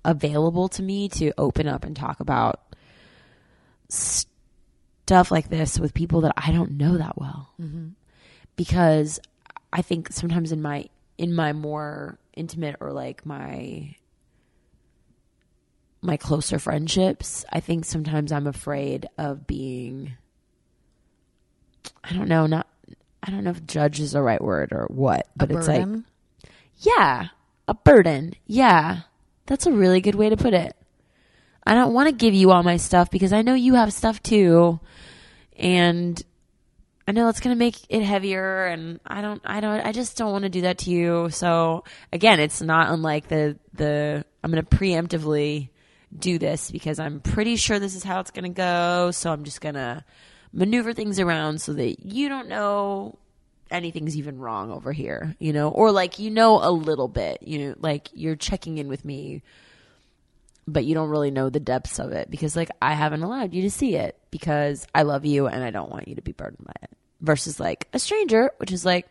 available 0.05 0.69
to 0.69 0.83
me 0.83 1.09
to 1.09 1.33
open 1.37 1.69
up 1.69 1.85
and 1.85 1.95
talk 1.95 2.21
about 2.21 2.75
stuff 3.89 5.31
like 5.31 5.49
this 5.49 5.79
with 5.79 5.93
people 5.93 6.23
that 6.23 6.35
I 6.37 6.53
don't 6.53 6.73
know 6.73 6.97
that 6.97 7.19
well. 7.19 7.53
Mm-hmm. 7.61 7.89
Because 8.57 9.21
I 9.73 9.83
think 9.83 10.13
sometimes 10.13 10.53
in 10.53 10.63
my 10.63 10.89
in 11.19 11.35
my 11.35 11.53
more 11.53 12.19
intimate 12.35 12.77
or 12.81 12.93
like 12.93 13.27
my 13.27 13.95
my 16.03 16.17
closer 16.17 16.59
friendships, 16.59 17.45
I 17.53 17.61
think 17.61 17.85
sometimes 17.85 18.33
I'm 18.33 18.47
afraid 18.47 19.07
of 19.19 19.47
being 19.47 20.15
I 22.05 22.13
don't 22.13 22.29
know, 22.29 22.47
not 22.47 22.67
I 23.23 23.31
don't 23.31 23.45
know 23.45 23.51
if 23.51 23.67
judge 23.67 24.01
is 24.01 24.13
the 24.13 24.23
right 24.23 24.41
word 24.41 24.73
or 24.73 24.87
what, 24.89 25.27
but 25.37 25.51
it's 25.51 25.69
like 25.69 25.87
yeah, 26.81 27.29
a 27.69 27.75
burden. 27.75 28.35
Yeah. 28.47 29.03
That's 29.47 29.67
a 29.67 29.73
really 29.73 30.01
good 30.01 30.15
way 30.15 30.31
to 30.31 30.37
put 30.37 30.55
it. 30.55 30.77
I 31.67 31.75
don't 31.75 31.93
want 31.93 32.09
to 32.09 32.15
give 32.15 32.35
you 32.35 32.51
all 32.51 32.63
my 32.63 32.79
stuff 32.79 33.11
because 33.11 33.33
I 33.33 33.43
know 33.43 33.55
you 33.55 33.75
have 33.75 33.93
stuff 33.93 34.23
too. 34.23 34.81
And 35.57 36.23
I 37.07 37.13
know 37.13 37.29
it's 37.29 37.41
going 37.41 37.55
to 37.55 37.59
make 37.59 37.77
it 37.89 38.03
heavier 38.03 38.67
and 38.67 39.01
I 39.07 39.21
don't 39.21 39.43
I 39.45 39.61
don't 39.61 39.81
I 39.81 39.93
just 39.93 40.17
don't 40.17 40.33
want 40.33 40.45
to 40.45 40.49
do 40.49 40.63
that 40.63 40.79
to 40.79 40.91
you. 40.91 41.29
So 41.31 41.85
again, 42.13 42.41
it's 42.41 42.63
not 42.63 42.91
unlike 42.91 43.29
the 43.29 43.59
the 43.75 44.25
I'm 44.43 44.51
going 44.51 44.65
to 44.65 44.77
preemptively 44.77 45.69
do 46.17 46.39
this 46.39 46.71
because 46.71 46.99
I'm 46.99 47.21
pretty 47.21 47.57
sure 47.57 47.79
this 47.79 47.95
is 47.95 48.05
how 48.05 48.21
it's 48.21 48.31
going 48.31 48.45
to 48.45 48.57
go, 48.57 49.11
so 49.11 49.31
I'm 49.31 49.45
just 49.45 49.61
going 49.61 49.75
to 49.75 50.05
maneuver 50.53 50.93
things 50.93 51.21
around 51.21 51.61
so 51.61 51.73
that 51.73 52.05
you 52.05 52.29
don't 52.29 52.49
know 52.49 53.19
anything's 53.71 54.17
even 54.17 54.39
wrong 54.39 54.71
over 54.71 54.93
here, 54.93 55.37
you 55.39 55.53
know, 55.53 55.69
or 55.69 55.93
like 55.93 56.19
you 56.19 56.31
know 56.31 56.61
a 56.63 56.71
little 56.71 57.09
bit, 57.09 57.43
you 57.43 57.59
know, 57.59 57.75
like 57.79 58.09
you're 58.13 58.37
checking 58.37 58.79
in 58.79 58.89
with 58.89 59.05
me, 59.05 59.43
but 60.67 60.85
you 60.85 60.95
don't 60.95 61.09
really 61.09 61.31
know 61.31 61.51
the 61.51 61.61
depths 61.61 61.99
of 61.99 62.13
it 62.13 62.31
because 62.31 62.57
like 62.57 62.71
I 62.83 62.95
haven't 62.95 63.23
allowed 63.23 63.55
you 63.55 63.63
to 63.63 63.71
see 63.71 63.97
it 63.97 64.19
because 64.31 64.87
I 64.95 65.03
love 65.03 65.25
you 65.25 65.47
and 65.47 65.63
I 65.63 65.71
don't 65.71 65.91
want 65.91 66.09
you 66.09 66.17
to 66.17 66.23
be 66.23 66.33
burdened 66.33 66.67
by 66.67 66.73
it. 66.83 66.91
Versus 67.21 67.61
like 67.61 67.87
a 67.93 67.99
stranger, 67.99 68.51
which 68.57 68.73
is 68.73 68.85
like, 68.85 69.07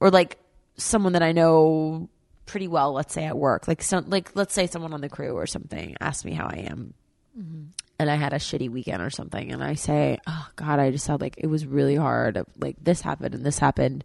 or 0.00 0.10
like 0.10 0.38
someone 0.76 1.12
that 1.12 1.22
I 1.22 1.32
know 1.32 2.08
pretty 2.46 2.66
well, 2.66 2.92
let's 2.92 3.12
say 3.12 3.24
at 3.24 3.36
work, 3.36 3.68
like 3.68 3.82
some, 3.82 4.08
like 4.08 4.34
let's 4.34 4.54
say 4.54 4.66
someone 4.66 4.94
on 4.94 5.02
the 5.02 5.10
crew 5.10 5.34
or 5.34 5.46
something 5.46 5.96
asked 6.00 6.24
me 6.24 6.32
how 6.32 6.46
I 6.46 6.64
am 6.70 6.94
mm-hmm. 7.38 7.64
And 8.00 8.10
I 8.10 8.14
had 8.14 8.32
a 8.32 8.36
shitty 8.36 8.70
weekend 8.70 9.02
or 9.02 9.10
something, 9.10 9.52
and 9.52 9.62
I 9.62 9.74
say, 9.74 10.18
"Oh 10.26 10.48
God, 10.56 10.80
I 10.80 10.90
just 10.90 11.06
had 11.06 11.20
like 11.20 11.34
it 11.36 11.48
was 11.48 11.66
really 11.66 11.96
hard. 11.96 12.42
Like 12.56 12.76
this 12.82 13.02
happened 13.02 13.34
and 13.34 13.44
this 13.44 13.58
happened." 13.58 14.04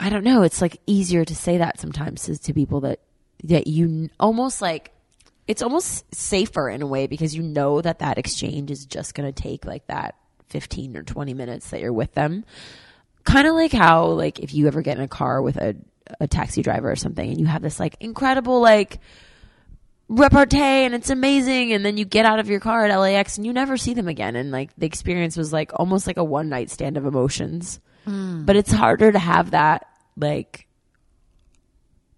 I 0.00 0.08
don't 0.08 0.24
know. 0.24 0.42
It's 0.42 0.62
like 0.62 0.80
easier 0.86 1.26
to 1.26 1.36
say 1.36 1.58
that 1.58 1.78
sometimes 1.78 2.22
to, 2.24 2.38
to 2.38 2.54
people 2.54 2.80
that 2.80 3.00
that 3.44 3.66
you 3.66 4.08
almost 4.18 4.62
like. 4.62 4.92
It's 5.46 5.60
almost 5.60 6.14
safer 6.14 6.70
in 6.70 6.80
a 6.80 6.86
way 6.86 7.06
because 7.06 7.34
you 7.34 7.42
know 7.42 7.82
that 7.82 7.98
that 7.98 8.16
exchange 8.16 8.70
is 8.70 8.86
just 8.86 9.14
going 9.14 9.30
to 9.30 9.42
take 9.42 9.66
like 9.66 9.86
that 9.88 10.14
fifteen 10.48 10.96
or 10.96 11.02
twenty 11.02 11.34
minutes 11.34 11.68
that 11.70 11.80
you're 11.80 11.92
with 11.92 12.14
them. 12.14 12.46
Kind 13.24 13.46
of 13.46 13.54
like 13.54 13.72
how 13.72 14.06
like 14.06 14.38
if 14.38 14.54
you 14.54 14.68
ever 14.68 14.80
get 14.80 14.96
in 14.96 15.02
a 15.02 15.08
car 15.08 15.42
with 15.42 15.58
a 15.58 15.76
a 16.18 16.26
taxi 16.26 16.62
driver 16.62 16.90
or 16.90 16.96
something, 16.96 17.28
and 17.28 17.38
you 17.38 17.44
have 17.44 17.60
this 17.60 17.78
like 17.78 17.96
incredible 18.00 18.60
like 18.62 19.00
repartee 20.12 20.58
and 20.58 20.94
it's 20.94 21.08
amazing 21.08 21.72
and 21.72 21.84
then 21.84 21.96
you 21.96 22.04
get 22.04 22.26
out 22.26 22.38
of 22.38 22.48
your 22.48 22.60
car 22.60 22.84
at 22.84 22.94
LAX 22.94 23.38
and 23.38 23.46
you 23.46 23.52
never 23.52 23.78
see 23.78 23.94
them 23.94 24.08
again 24.08 24.36
and 24.36 24.50
like 24.50 24.70
the 24.76 24.84
experience 24.84 25.36
was 25.38 25.52
like 25.52 25.70
almost 25.74 26.06
like 26.06 26.18
a 26.18 26.24
one 26.24 26.48
night 26.48 26.70
stand 26.70 26.96
of 26.96 27.06
emotions. 27.06 27.80
Hmm. 28.04 28.44
But 28.44 28.56
it's 28.56 28.72
harder 28.72 29.10
to 29.10 29.18
have 29.18 29.52
that 29.52 29.86
like 30.16 30.66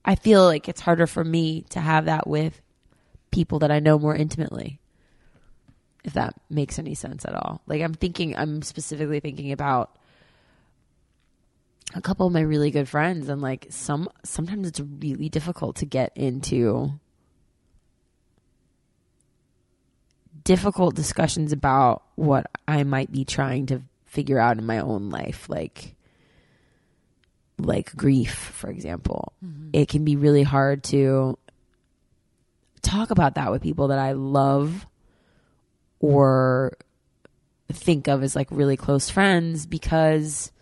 I 0.05 0.17
feel 0.17 0.45
like 0.45 0.69
it's 0.69 0.81
harder 0.81 1.07
for 1.07 1.23
me 1.23 1.63
to 1.71 1.81
have 1.81 2.07
that 2.07 2.27
with 2.27 2.61
people 3.31 3.61
that 3.61 3.71
I 3.71 3.79
know 3.79 3.99
more 3.99 4.15
intimately. 4.15 4.81
If 6.03 6.13
that 6.15 6.35
makes 6.51 6.79
any 6.79 6.95
sense 6.95 7.25
at 7.25 7.35
all. 7.35 7.63
Like 7.67 7.81
I'm 7.81 7.95
thinking 7.95 8.37
I'm 8.37 8.63
specifically 8.63 9.21
thinking 9.21 9.53
about 9.53 9.97
a 11.95 12.01
couple 12.01 12.27
of 12.27 12.33
my 12.33 12.41
really 12.41 12.73
good 12.73 12.89
friends 12.89 13.29
and 13.29 13.41
like 13.41 13.67
some 13.71 14.09
sometimes 14.25 14.67
it's 14.67 14.81
really 14.81 15.29
difficult 15.29 15.77
to 15.77 15.87
get 15.87 16.13
into 16.17 16.99
difficult 20.45 20.95
discussions 20.95 21.53
about 21.53 22.03
what 22.15 22.47
I 22.69 22.85
might 22.85 23.11
be 23.11 23.25
trying 23.25 23.67
to 23.67 23.83
figure 24.07 24.39
out 24.39 24.59
in 24.59 24.67
my 24.67 24.79
own 24.79 25.11
life 25.11 25.49
like 25.49 25.95
like 27.59 27.95
grief 27.97 28.35
for 28.35 28.69
example 28.69 29.33
mm-hmm. 29.45 29.71
it 29.73 29.89
can 29.89 30.05
be 30.05 30.17
really 30.17 30.43
hard 30.43 30.85
to 30.85 31.39
talk 32.83 33.11
about 33.11 33.35
that 33.35 33.51
with 33.51 33.63
people 33.63 33.89
that 33.89 33.99
I 33.99 34.13
love 34.13 34.87
or 35.99 36.77
think 37.73 38.09
of 38.09 38.23
as 38.23 38.37
like 38.37 38.49
really 38.51 38.77
close 38.77 39.11
friends 39.11 39.67
because 39.67 40.53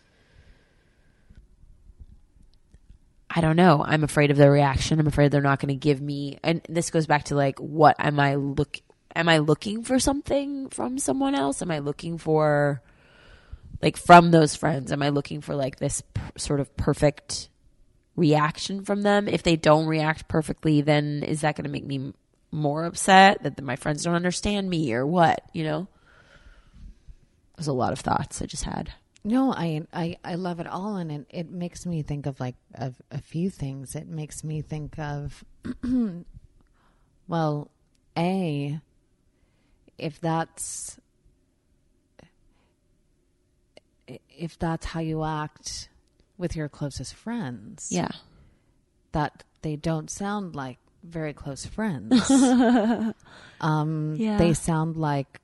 I 3.34 3.40
don't 3.40 3.56
know. 3.56 3.82
I'm 3.84 4.04
afraid 4.04 4.30
of 4.30 4.36
their 4.36 4.52
reaction. 4.52 5.00
I'm 5.00 5.06
afraid 5.06 5.30
they're 5.30 5.40
not 5.40 5.58
going 5.58 5.68
to 5.68 5.74
give 5.74 6.00
me 6.00 6.38
and 6.42 6.60
this 6.68 6.90
goes 6.90 7.06
back 7.06 7.24
to 7.24 7.34
like 7.34 7.58
what 7.58 7.96
am 7.98 8.20
I 8.20 8.36
look 8.36 8.80
am 9.14 9.28
I 9.28 9.38
looking 9.38 9.82
for 9.82 9.98
something 9.98 10.68
from 10.68 10.98
someone 10.98 11.34
else? 11.34 11.62
Am 11.62 11.70
I 11.70 11.78
looking 11.78 12.18
for 12.18 12.82
like 13.80 13.96
from 13.96 14.30
those 14.30 14.54
friends? 14.56 14.92
Am 14.92 15.02
I 15.02 15.10
looking 15.10 15.40
for 15.40 15.54
like 15.54 15.78
this 15.78 16.00
p- 16.00 16.20
sort 16.36 16.60
of 16.60 16.76
perfect 16.76 17.48
reaction 18.16 18.84
from 18.84 19.02
them? 19.02 19.28
If 19.28 19.42
they 19.42 19.56
don't 19.56 19.86
react 19.86 20.28
perfectly, 20.28 20.80
then 20.80 21.22
is 21.22 21.40
that 21.42 21.56
going 21.56 21.64
to 21.64 21.70
make 21.70 21.86
me 21.86 22.12
more 22.50 22.84
upset 22.84 23.42
that 23.42 23.60
my 23.62 23.76
friends 23.76 24.04
don't 24.04 24.14
understand 24.14 24.68
me 24.68 24.92
or 24.92 25.06
what, 25.06 25.42
you 25.52 25.64
know? 25.64 25.88
There's 27.56 27.68
a 27.68 27.72
lot 27.72 27.92
of 27.92 28.00
thoughts 28.00 28.40
I 28.42 28.46
just 28.46 28.64
had. 28.64 28.92
No, 29.24 29.52
I, 29.52 29.82
I 29.92 30.16
I 30.24 30.34
love 30.34 30.58
it 30.58 30.66
all, 30.66 30.96
and 30.96 31.12
it, 31.12 31.26
it 31.30 31.50
makes 31.50 31.86
me 31.86 32.02
think 32.02 32.26
of 32.26 32.40
like 32.40 32.56
of 32.74 33.00
a 33.12 33.20
few 33.20 33.50
things. 33.50 33.94
It 33.94 34.08
makes 34.08 34.42
me 34.42 34.62
think 34.62 34.98
of, 34.98 35.44
well, 37.28 37.70
a 38.18 38.80
if 40.02 40.20
that's 40.20 40.98
if 44.28 44.58
that's 44.58 44.84
how 44.86 45.00
you 45.00 45.22
act 45.24 45.88
with 46.36 46.56
your 46.56 46.68
closest 46.68 47.14
friends, 47.14 47.88
Yeah. 47.90 48.08
that 49.12 49.44
they 49.62 49.76
don't 49.76 50.10
sound 50.10 50.56
like 50.56 50.78
very 51.04 51.32
close 51.32 51.64
friends. 51.66 52.30
um, 53.60 54.16
Yeah. 54.18 54.38
They 54.38 54.52
sound 54.54 54.96
like 54.96 55.40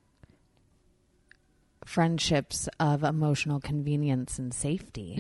friendships 1.85 2.69
of 2.81 3.03
emotional 3.05 3.61
convenience 3.61 4.39
and 4.39 4.53
safety. 4.53 5.15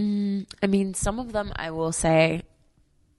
I 0.63 0.67
mean, 0.67 0.95
some 0.95 1.19
of 1.19 1.33
them 1.33 1.53
I 1.57 1.71
will 1.71 1.93
say, 1.93 2.43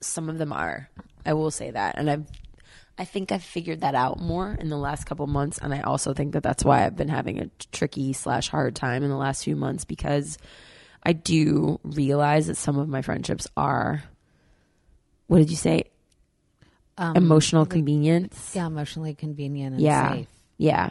some 0.01 0.29
of 0.29 0.37
them 0.37 0.51
are. 0.53 0.89
I 1.25 1.33
will 1.33 1.51
say 1.51 1.71
that, 1.71 1.95
and 1.97 2.09
I've, 2.09 2.25
I 2.99 3.05
think 3.05 3.31
I've 3.31 3.43
figured 3.43 3.81
that 3.81 3.95
out 3.95 4.19
more 4.19 4.51
in 4.59 4.67
the 4.67 4.77
last 4.77 5.05
couple 5.05 5.25
months, 5.25 5.57
and 5.57 5.73
I 5.73 5.79
also 5.81 6.13
think 6.13 6.33
that 6.33 6.43
that's 6.43 6.65
why 6.65 6.85
I've 6.85 6.97
been 6.97 7.07
having 7.07 7.39
a 7.39 7.49
tricky 7.71 8.11
slash 8.11 8.49
hard 8.49 8.75
time 8.75 9.03
in 9.03 9.09
the 9.09 9.15
last 9.15 9.45
few 9.45 9.55
months 9.55 9.85
because 9.85 10.37
I 11.01 11.13
do 11.13 11.79
realize 11.83 12.47
that 12.47 12.57
some 12.57 12.77
of 12.77 12.89
my 12.89 13.01
friendships 13.01 13.47
are. 13.55 14.03
What 15.27 15.37
did 15.37 15.49
you 15.49 15.55
say? 15.55 15.85
Um, 16.97 17.15
Emotional 17.15 17.65
convenience. 17.65 18.51
Yeah, 18.53 18.67
emotionally 18.67 19.13
convenient 19.15 19.75
and 19.75 19.81
yeah 19.81 20.11
safe. 20.11 20.27
yeah 20.57 20.89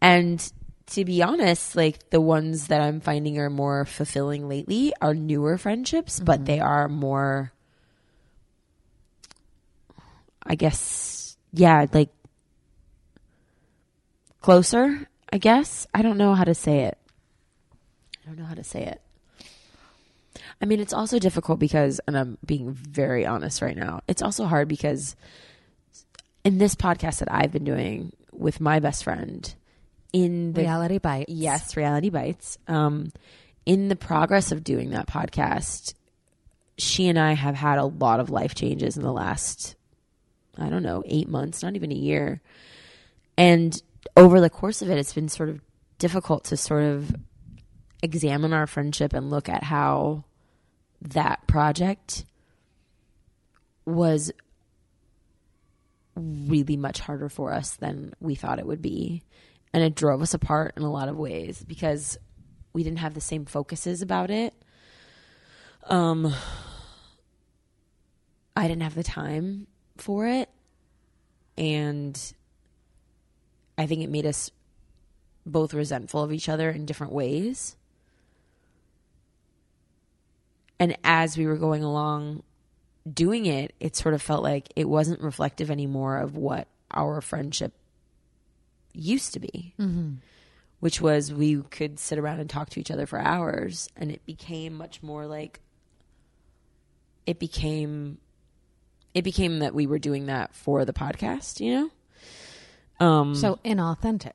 and 0.00 0.52
to 0.86 1.04
be 1.04 1.22
honest 1.22 1.76
like 1.76 2.10
the 2.10 2.20
ones 2.20 2.68
that 2.68 2.80
i'm 2.80 3.00
finding 3.00 3.38
are 3.38 3.50
more 3.50 3.84
fulfilling 3.84 4.48
lately 4.48 4.92
are 5.00 5.14
newer 5.14 5.58
friendships 5.58 6.20
but 6.20 6.36
mm-hmm. 6.36 6.44
they 6.44 6.60
are 6.60 6.88
more 6.88 7.52
i 10.50 10.54
guess 10.54 11.36
yeah 11.52 11.86
like 11.92 12.10
closer 14.40 15.08
i 15.32 15.38
guess? 15.38 15.86
I 15.94 16.02
don't 16.02 16.18
know 16.18 16.34
how 16.34 16.44
to 16.44 16.54
say 16.54 16.80
it. 16.80 16.98
I 18.22 18.26
don't 18.26 18.38
know 18.38 18.44
how 18.44 18.54
to 18.54 18.64
say 18.64 18.82
it. 18.84 19.00
I 20.60 20.66
mean, 20.66 20.80
it's 20.80 20.92
also 20.92 21.18
difficult 21.18 21.58
because, 21.58 22.00
and 22.06 22.18
I'm 22.18 22.38
being 22.44 22.72
very 22.72 23.24
honest 23.24 23.62
right 23.62 23.76
now, 23.76 24.00
it's 24.06 24.22
also 24.22 24.44
hard 24.44 24.68
because 24.68 25.16
in 26.44 26.58
this 26.58 26.74
podcast 26.74 27.20
that 27.20 27.32
I've 27.32 27.52
been 27.52 27.64
doing 27.64 28.12
with 28.32 28.60
my 28.60 28.78
best 28.80 29.04
friend, 29.04 29.52
in 30.12 30.52
the 30.52 30.62
Reality 30.62 30.98
bites. 30.98 31.32
yes, 31.32 31.76
Reality 31.76 32.10
Bites, 32.10 32.58
um, 32.68 33.12
in 33.64 33.88
the 33.88 33.96
progress 33.96 34.52
of 34.52 34.64
doing 34.64 34.90
that 34.90 35.06
podcast, 35.06 35.94
she 36.76 37.08
and 37.08 37.18
I 37.18 37.32
have 37.32 37.54
had 37.54 37.78
a 37.78 37.84
lot 37.84 38.20
of 38.20 38.30
life 38.30 38.54
changes 38.54 38.96
in 38.96 39.02
the 39.02 39.12
last, 39.12 39.76
I 40.58 40.68
don't 40.68 40.82
know, 40.82 41.02
eight 41.06 41.28
months, 41.28 41.62
not 41.62 41.76
even 41.76 41.92
a 41.92 41.96
year. 41.96 42.40
And 43.36 43.80
over 44.16 44.40
the 44.40 44.50
course 44.50 44.82
of 44.82 44.90
it, 44.90 44.98
it's 44.98 45.14
been 45.14 45.28
sort 45.28 45.48
of 45.48 45.60
difficult 45.98 46.44
to 46.44 46.56
sort 46.56 46.84
of 46.84 47.14
examine 48.02 48.52
our 48.52 48.66
friendship 48.66 49.12
and 49.12 49.30
look 49.30 49.48
at 49.48 49.62
how 49.62 50.24
that 51.02 51.46
project 51.46 52.24
was 53.84 54.32
really 56.14 56.76
much 56.76 57.00
harder 57.00 57.28
for 57.28 57.52
us 57.52 57.76
than 57.76 58.12
we 58.20 58.34
thought 58.34 58.58
it 58.58 58.66
would 58.66 58.82
be. 58.82 59.22
And 59.72 59.82
it 59.82 59.94
drove 59.94 60.20
us 60.20 60.34
apart 60.34 60.74
in 60.76 60.82
a 60.82 60.90
lot 60.90 61.08
of 61.08 61.16
ways 61.16 61.64
because 61.66 62.18
we 62.72 62.82
didn't 62.82 62.98
have 62.98 63.14
the 63.14 63.20
same 63.20 63.44
focuses 63.44 64.02
about 64.02 64.30
it. 64.30 64.54
Um 65.84 66.34
I 68.56 68.68
didn't 68.68 68.82
have 68.82 68.94
the 68.94 69.04
time 69.04 69.66
for 70.00 70.26
it 70.26 70.48
and 71.56 72.32
I 73.76 73.86
think 73.86 74.02
it 74.02 74.10
made 74.10 74.26
us 74.26 74.50
both 75.46 75.74
resentful 75.74 76.22
of 76.22 76.32
each 76.32 76.48
other 76.48 76.70
in 76.70 76.86
different 76.86 77.12
ways. 77.12 77.76
And 80.78 80.96
as 81.04 81.36
we 81.36 81.46
were 81.46 81.56
going 81.56 81.82
along 81.82 82.42
doing 83.10 83.46
it, 83.46 83.74
it 83.80 83.96
sort 83.96 84.14
of 84.14 84.22
felt 84.22 84.42
like 84.42 84.72
it 84.76 84.88
wasn't 84.88 85.20
reflective 85.20 85.70
anymore 85.70 86.18
of 86.18 86.36
what 86.36 86.68
our 86.90 87.20
friendship 87.20 87.72
used 88.92 89.34
to 89.34 89.40
be, 89.40 89.74
mm-hmm. 89.78 90.14
which 90.80 91.00
was 91.00 91.32
we 91.32 91.62
could 91.62 91.98
sit 91.98 92.18
around 92.18 92.40
and 92.40 92.48
talk 92.48 92.70
to 92.70 92.80
each 92.80 92.90
other 92.90 93.06
for 93.06 93.18
hours. 93.18 93.88
And 93.96 94.10
it 94.10 94.24
became 94.24 94.74
much 94.74 95.02
more 95.02 95.26
like 95.26 95.60
it 97.26 97.38
became 97.38 98.18
it 99.14 99.22
became 99.22 99.58
that 99.60 99.74
we 99.74 99.86
were 99.86 99.98
doing 99.98 100.26
that 100.26 100.54
for 100.54 100.84
the 100.84 100.92
podcast, 100.92 101.60
you 101.60 101.90
know? 103.00 103.06
Um 103.06 103.34
So 103.34 103.58
inauthentic. 103.64 104.32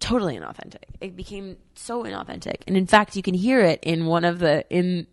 totally 0.00 0.36
inauthentic. 0.36 0.84
It 1.00 1.16
became 1.16 1.56
so 1.74 2.04
inauthentic. 2.04 2.56
And 2.66 2.76
in 2.76 2.86
fact, 2.86 3.16
you 3.16 3.22
can 3.22 3.34
hear 3.34 3.60
it 3.60 3.80
in 3.82 4.06
one 4.06 4.24
of 4.24 4.38
the 4.38 4.64
in 4.70 5.06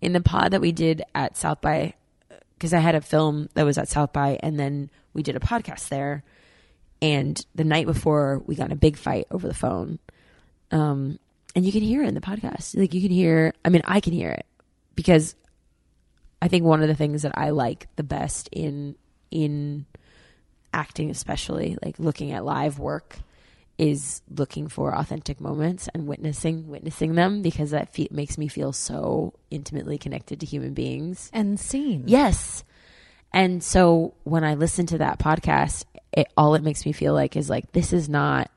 in 0.00 0.12
the 0.12 0.20
pod 0.20 0.52
that 0.52 0.60
we 0.60 0.72
did 0.72 1.02
at 1.14 1.36
South 1.36 1.60
by 1.60 1.94
because 2.54 2.72
I 2.72 2.78
had 2.78 2.94
a 2.94 3.00
film 3.00 3.48
that 3.54 3.64
was 3.64 3.76
at 3.78 3.88
South 3.88 4.12
by 4.12 4.38
and 4.42 4.58
then 4.58 4.90
we 5.12 5.22
did 5.22 5.36
a 5.36 5.40
podcast 5.40 5.88
there. 5.88 6.22
And 7.02 7.44
the 7.54 7.64
night 7.64 7.86
before 7.86 8.42
we 8.46 8.54
got 8.54 8.66
in 8.66 8.72
a 8.72 8.76
big 8.76 8.96
fight 8.96 9.26
over 9.30 9.46
the 9.46 9.54
phone. 9.54 9.98
Um 10.70 11.18
and 11.54 11.64
you 11.64 11.72
can 11.72 11.82
hear 11.82 12.02
it 12.02 12.08
in 12.08 12.14
the 12.14 12.20
podcast. 12.20 12.76
Like 12.76 12.94
you 12.94 13.00
can 13.02 13.10
hear 13.10 13.52
I 13.64 13.68
mean 13.68 13.82
I 13.84 14.00
can 14.00 14.12
hear 14.12 14.30
it 14.30 14.46
because 14.94 15.34
I 16.40 16.48
think 16.48 16.64
one 16.64 16.82
of 16.82 16.88
the 16.88 16.94
things 16.94 17.22
that 17.22 17.36
I 17.36 17.50
like 17.50 17.88
the 17.96 18.02
best 18.02 18.48
in 18.52 18.96
in 19.30 19.86
acting 20.72 21.10
especially 21.10 21.76
like 21.82 21.98
looking 21.98 22.32
at 22.32 22.44
live 22.44 22.78
work 22.78 23.16
is 23.78 24.22
looking 24.34 24.68
for 24.68 24.94
authentic 24.94 25.40
moments 25.40 25.88
and 25.92 26.06
witnessing 26.06 26.68
witnessing 26.68 27.14
them 27.14 27.42
because 27.42 27.70
that 27.70 27.92
fe- 27.92 28.08
makes 28.10 28.38
me 28.38 28.48
feel 28.48 28.72
so 28.72 29.34
intimately 29.50 29.98
connected 29.98 30.40
to 30.40 30.46
human 30.46 30.72
beings. 30.72 31.30
And 31.32 31.60
seen. 31.60 32.04
Yes. 32.06 32.64
And 33.32 33.62
so 33.62 34.14
when 34.24 34.44
I 34.44 34.54
listen 34.54 34.86
to 34.86 34.98
that 34.98 35.18
podcast, 35.18 35.84
it, 36.12 36.28
all 36.36 36.54
it 36.54 36.62
makes 36.62 36.86
me 36.86 36.92
feel 36.92 37.12
like 37.12 37.36
is 37.36 37.50
like 37.50 37.72
this 37.72 37.92
is 37.92 38.08
not 38.08 38.50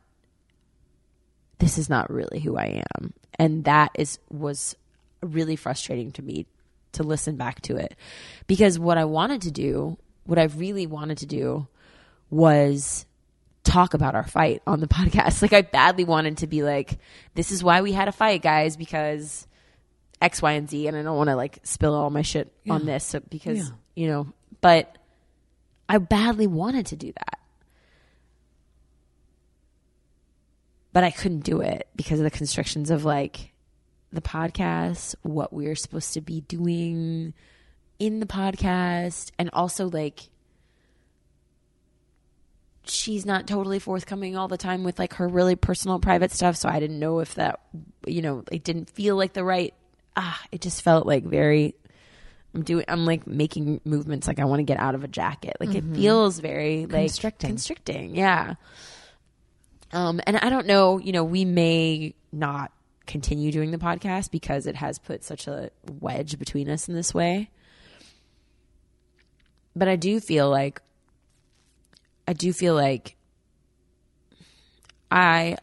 this 1.57 1.77
is 1.77 1.89
not 1.89 2.09
really 2.09 2.39
who 2.39 2.55
I 2.55 2.81
am. 2.97 3.13
And 3.37 3.65
that 3.65 3.91
is 3.95 4.19
was 4.29 4.75
really 5.21 5.57
frustrating 5.57 6.11
to 6.13 6.21
me 6.21 6.45
to 6.93 7.03
listen 7.03 7.35
back 7.35 7.61
to 7.61 7.75
it. 7.75 7.95
Because 8.47 8.79
what 8.79 8.97
I 8.97 9.05
wanted 9.05 9.41
to 9.43 9.51
do, 9.51 9.97
what 10.25 10.39
I 10.39 10.43
really 10.45 10.87
wanted 10.87 11.19
to 11.19 11.25
do 11.25 11.67
was 12.29 13.05
talk 13.63 13.93
about 13.93 14.15
our 14.15 14.25
fight 14.27 14.61
on 14.65 14.79
the 14.79 14.87
podcast. 14.89 15.41
Like 15.41 15.53
I 15.53 15.61
badly 15.61 16.03
wanted 16.03 16.37
to 16.37 16.47
be 16.47 16.63
like, 16.63 16.97
this 17.35 17.51
is 17.51 17.63
why 17.63 17.81
we 17.81 17.91
had 17.91 18.07
a 18.07 18.11
fight, 18.11 18.41
guys, 18.41 18.77
because 18.77 19.47
X, 20.21 20.41
Y, 20.41 20.51
and 20.53 20.69
Z. 20.69 20.87
And 20.87 20.97
I 20.97 21.03
don't 21.03 21.17
want 21.17 21.29
to 21.29 21.35
like 21.35 21.59
spill 21.63 21.93
all 21.93 22.09
my 22.09 22.21
shit 22.23 22.51
on 22.69 22.85
this 22.85 23.03
so, 23.05 23.19
because, 23.19 23.57
Yeah. 23.59 23.75
you 23.95 24.07
know, 24.07 24.27
but 24.61 24.97
I 25.87 25.97
badly 25.97 26.47
wanted 26.47 26.87
to 26.87 26.95
do 26.95 27.11
that. 27.13 27.39
But 30.91 31.03
I 31.03 31.11
couldn't 31.11 31.41
do 31.41 31.61
it 31.61 31.87
because 31.95 32.19
of 32.19 32.23
the 32.23 32.31
constrictions 32.31 32.89
of 32.89 33.05
like 33.05 33.48
the 34.11 34.21
podcast, 34.21 35.15
what 35.21 35.53
we're 35.53 35.75
supposed 35.75 36.13
to 36.13 36.21
be 36.21 36.41
doing 36.41 37.33
in 37.99 38.19
the 38.19 38.25
podcast, 38.25 39.31
and 39.37 39.49
also 39.53 39.87
like 39.89 40.29
she's 42.85 43.25
not 43.25 43.45
totally 43.45 43.77
forthcoming 43.77 44.35
all 44.35 44.47
the 44.47 44.57
time 44.57 44.83
with 44.83 44.97
like 44.97 45.13
her 45.15 45.27
really 45.27 45.55
personal 45.55 45.99
private 45.99 46.31
stuff 46.31 46.55
so 46.55 46.67
i 46.67 46.79
didn't 46.79 46.97
know 46.97 47.19
if 47.19 47.35
that 47.35 47.59
you 48.07 48.19
know 48.19 48.43
it 48.51 48.63
didn't 48.63 48.89
feel 48.89 49.15
like 49.15 49.33
the 49.33 49.43
right 49.43 49.75
ah 50.15 50.41
it 50.51 50.59
just 50.59 50.81
felt 50.81 51.05
like 51.05 51.23
very 51.23 51.75
i'm 52.55 52.63
doing 52.63 52.83
i'm 52.87 53.05
like 53.05 53.27
making 53.27 53.79
movements 53.85 54.27
like 54.27 54.39
i 54.39 54.45
want 54.45 54.59
to 54.59 54.63
get 54.63 54.79
out 54.79 54.95
of 54.95 55.03
a 55.03 55.07
jacket. 55.07 55.55
Like 55.59 55.75
it 55.75 55.83
feels 55.83 56.39
very 56.39 56.87
like 56.87 57.09
Constricting. 57.11 57.49
constricting 57.49 58.15
yeah. 58.15 58.55
Um 59.91 60.19
and 60.25 60.37
i 60.37 60.49
don't 60.49 60.65
know 60.65 60.97
you 60.97 61.11
know 61.11 61.23
we 61.23 61.45
may 61.45 62.15
not 62.31 62.71
continue 63.09 63.51
doing 63.51 63.71
the 63.71 63.77
podcast 63.77 64.31
because 64.31 64.67
it 64.67 64.75
has 64.75 64.99
put 64.99 65.23
such 65.23 65.47
a 65.47 65.69
wedge 65.99 66.39
between 66.39 66.69
us 66.69 66.87
in 66.87 66.95
this 66.95 67.13
way 67.13 67.49
but 69.75 69.87
i 69.87 69.95
do 69.95 70.19
feel 70.19 70.49
like 70.49 70.81
I 72.29 72.33
do 72.33 72.53
feel 72.53 72.75
like 72.75 73.15
I 75.09 75.57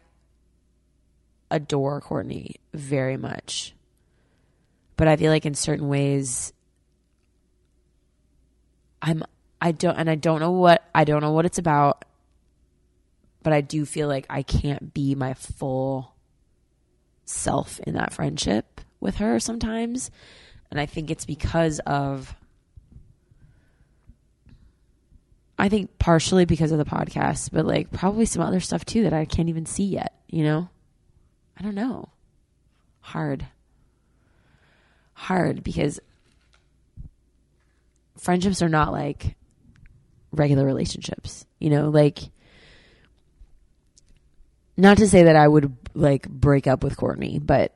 adore 1.49 2.01
Courtney 2.01 2.57
very 2.73 3.15
much. 3.15 3.73
But 4.97 5.07
I 5.07 5.15
feel 5.15 5.31
like 5.31 5.45
in 5.45 5.53
certain 5.53 5.87
ways 5.87 6.51
I'm 9.01 9.23
I 9.61 9.71
don't 9.71 9.95
and 9.95 10.09
I 10.09 10.15
don't 10.15 10.41
know 10.41 10.51
what 10.51 10.83
I 10.93 11.05
don't 11.05 11.21
know 11.21 11.31
what 11.31 11.45
it's 11.45 11.57
about 11.57 12.03
but 13.43 13.53
I 13.53 13.61
do 13.61 13.85
feel 13.85 14.09
like 14.09 14.25
I 14.29 14.41
can't 14.41 14.93
be 14.93 15.15
my 15.15 15.35
full 15.35 16.16
self 17.27 17.79
in 17.81 17.93
that 17.93 18.13
friendship 18.13 18.81
with 18.99 19.17
her 19.17 19.39
sometimes 19.39 20.09
and 20.71 20.79
I 20.79 20.85
think 20.85 21.11
it's 21.11 21.25
because 21.25 21.79
of 21.85 22.35
I 25.59 25.69
think 25.69 25.97
partially 25.97 26.45
because 26.45 26.71
of 26.71 26.77
the 26.77 26.85
podcast, 26.85 27.49
but 27.51 27.65
like 27.65 27.91
probably 27.91 28.25
some 28.25 28.43
other 28.43 28.59
stuff 28.59 28.85
too 28.85 29.03
that 29.03 29.13
I 29.13 29.25
can't 29.25 29.49
even 29.49 29.65
see 29.65 29.85
yet, 29.85 30.13
you 30.27 30.43
know? 30.43 30.69
I 31.59 31.63
don't 31.63 31.75
know. 31.75 32.09
Hard. 32.99 33.47
Hard 35.13 35.63
because 35.63 35.99
friendships 38.19 38.61
are 38.61 38.69
not 38.69 38.91
like 38.91 39.35
regular 40.31 40.63
relationships, 40.63 41.45
you 41.57 41.71
know? 41.71 41.89
Like, 41.89 42.19
not 44.77 44.97
to 44.97 45.07
say 45.07 45.23
that 45.23 45.35
I 45.35 45.47
would 45.47 45.75
like 45.93 46.29
break 46.29 46.67
up 46.67 46.83
with 46.83 46.95
Courtney, 46.97 47.39
but 47.39 47.73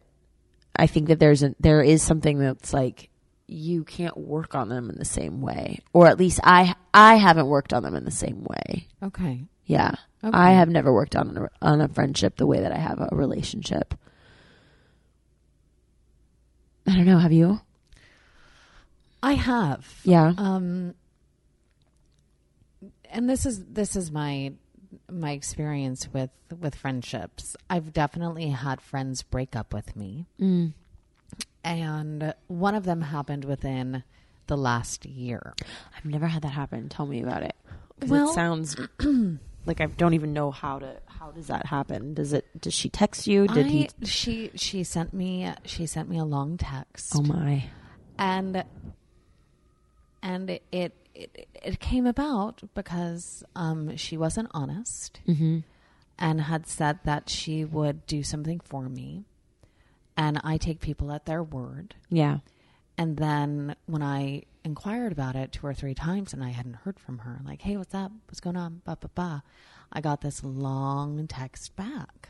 I 0.75 0.87
think 0.87 1.07
that 1.07 1.19
there's 1.19 1.43
a, 1.43 1.55
there 1.59 1.81
is 1.81 2.01
something 2.03 2.37
that's 2.39 2.73
like 2.73 3.09
you 3.47 3.83
can't 3.83 4.15
work 4.15 4.55
on 4.55 4.69
them 4.69 4.89
in 4.89 4.97
the 4.97 5.05
same 5.05 5.41
way, 5.41 5.79
or 5.93 6.07
at 6.07 6.17
least 6.19 6.39
I 6.43 6.75
I 6.93 7.15
haven't 7.15 7.47
worked 7.47 7.73
on 7.73 7.83
them 7.83 7.95
in 7.95 8.05
the 8.05 8.11
same 8.11 8.43
way. 8.43 8.87
Okay. 9.03 9.43
Yeah, 9.65 9.95
Okay. 10.23 10.37
I 10.37 10.51
have 10.51 10.69
never 10.69 10.91
worked 10.93 11.15
on 11.15 11.37
a, 11.37 11.49
on 11.65 11.81
a 11.81 11.87
friendship 11.87 12.35
the 12.37 12.47
way 12.47 12.59
that 12.61 12.71
I 12.71 12.77
have 12.77 12.99
a 12.99 13.09
relationship. 13.15 13.93
I 16.87 16.95
don't 16.95 17.05
know. 17.05 17.17
Have 17.19 17.31
you? 17.31 17.61
I 19.23 19.33
have. 19.33 19.87
Yeah. 20.03 20.33
Um 20.37 20.95
and 23.09 23.29
this 23.29 23.45
is 23.45 23.63
this 23.65 23.95
is 23.95 24.11
my 24.11 24.53
my 25.09 25.31
experience 25.31 26.07
with 26.11 26.29
with 26.59 26.75
friendships. 26.75 27.55
I've 27.69 27.93
definitely 27.93 28.49
had 28.49 28.81
friends 28.81 29.23
break 29.23 29.55
up 29.55 29.73
with 29.73 29.95
me. 29.95 30.25
Mm. 30.39 30.73
And 31.63 32.33
one 32.47 32.75
of 32.75 32.83
them 32.83 33.01
happened 33.01 33.45
within 33.45 34.03
the 34.47 34.57
last 34.57 35.05
year. 35.05 35.53
I've 35.95 36.05
never 36.05 36.27
had 36.27 36.41
that 36.41 36.49
happen. 36.49 36.89
Tell 36.89 37.05
me 37.05 37.21
about 37.21 37.43
it. 37.43 37.55
Well- 38.05 38.29
it 38.31 38.33
sounds 38.33 38.75
like 39.65 39.79
I 39.79 39.85
don't 39.85 40.13
even 40.13 40.33
know 40.33 40.51
how 40.51 40.79
to. 40.79 40.97
How 41.05 41.31
does 41.31 41.47
that 41.47 41.67
happen? 41.67 42.15
Does 42.15 42.33
it? 42.33 42.45
Does 42.59 42.73
she 42.73 42.89
text 42.89 43.27
you? 43.27 43.47
Did 43.47 43.67
I, 43.67 43.69
he? 43.69 43.89
she 44.03 44.51
she 44.55 44.83
sent 44.83 45.13
me 45.13 45.53
she 45.65 45.85
sent 45.85 46.09
me 46.09 46.17
a 46.17 46.25
long 46.25 46.57
text. 46.57 47.13
Oh 47.15 47.21
my. 47.21 47.65
and 48.17 48.63
and 50.23 50.59
it 50.71 50.93
it, 51.33 51.47
it, 51.53 51.79
came 51.79 52.05
about 52.05 52.61
because 52.73 53.43
um, 53.55 53.95
she 53.97 54.17
wasn't 54.17 54.49
honest 54.51 55.19
and 56.19 56.41
had 56.41 56.67
said 56.67 56.99
that 57.03 57.29
she 57.29 57.65
would 57.65 58.05
do 58.05 58.23
something 58.23 58.59
for 58.59 58.89
me. 58.89 59.25
And 60.17 60.39
i 60.43 60.57
take 60.57 60.79
people 60.79 61.11
at 61.11 61.25
their 61.25 61.41
word. 61.43 61.95
Yeah. 62.09 62.39
and 62.97 63.17
then 63.17 63.75
when 63.85 64.01
i 64.03 64.43
inquired 64.63 65.11
about 65.11 65.35
it 65.35 65.51
two 65.51 65.65
or 65.65 65.73
three 65.73 65.95
times 65.95 66.33
and 66.33 66.43
i 66.43 66.49
hadn't 66.49 66.75
heard 66.75 66.99
from 66.99 67.19
her 67.19 67.39
like 67.43 67.61
hey 67.61 67.77
what's 67.77 67.95
up? 67.95 68.11
What's 68.27 68.39
going 68.39 68.57
on? 68.57 68.81
Ba, 68.85 68.97
ba, 68.99 69.09
ba, 69.15 69.43
i 69.91 70.01
got 70.01 70.21
this 70.21 70.43
long 70.43 71.25
text 71.27 71.75
back. 71.75 72.29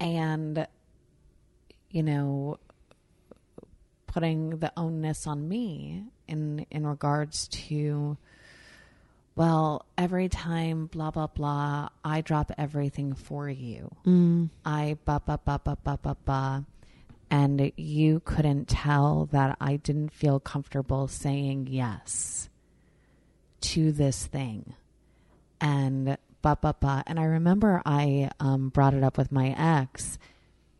And 0.00 0.66
you 1.90 2.02
know 2.02 2.58
putting 4.16 4.48
the 4.60 4.72
onus 4.78 5.26
on 5.26 5.46
me 5.46 6.02
in 6.26 6.64
in 6.70 6.86
regards 6.86 7.48
to 7.48 8.16
well 9.34 9.84
every 9.98 10.26
time 10.26 10.86
blah 10.86 11.10
blah 11.10 11.26
blah 11.26 11.86
i 12.02 12.22
drop 12.22 12.50
everything 12.56 13.12
for 13.12 13.46
you. 13.46 13.94
I 14.64 14.96
ba 15.04 15.20
ba 15.26 15.38
ba 15.44 15.60
ba 15.62 15.76
ba 15.84 15.98
ba 16.02 16.16
ba. 16.24 16.64
And 17.30 17.72
you 17.76 18.22
couldn't 18.24 18.68
tell 18.68 19.28
that 19.32 19.58
i 19.60 19.76
didn't 19.76 20.14
feel 20.14 20.40
comfortable 20.40 21.08
saying 21.08 21.66
yes 21.68 22.48
to 23.60 23.92
this 23.92 24.24
thing. 24.24 24.72
And 25.60 26.16
ba 26.40 26.56
ba 26.58 26.74
ba. 26.80 27.04
And 27.06 27.20
i 27.20 27.24
remember 27.24 27.82
i 27.84 28.30
um, 28.40 28.70
brought 28.70 28.94
it 28.94 29.04
up 29.04 29.18
with 29.18 29.30
my 29.30 29.54
ex. 29.58 30.18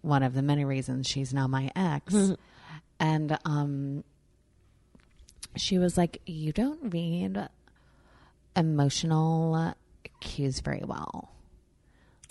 One 0.01 0.23
of 0.23 0.33
the 0.33 0.41
many 0.41 0.65
reasons 0.65 1.07
she's 1.07 1.35
now 1.35 1.47
my 1.47 1.71
ex 1.77 2.15
and 3.01 3.39
um 3.45 4.05
she 5.57 5.79
was 5.79 5.97
like 5.97 6.21
you 6.27 6.53
don't 6.53 6.93
read 6.93 7.49
emotional 8.55 9.75
cues 10.21 10.61
very 10.61 10.83
well 10.85 11.31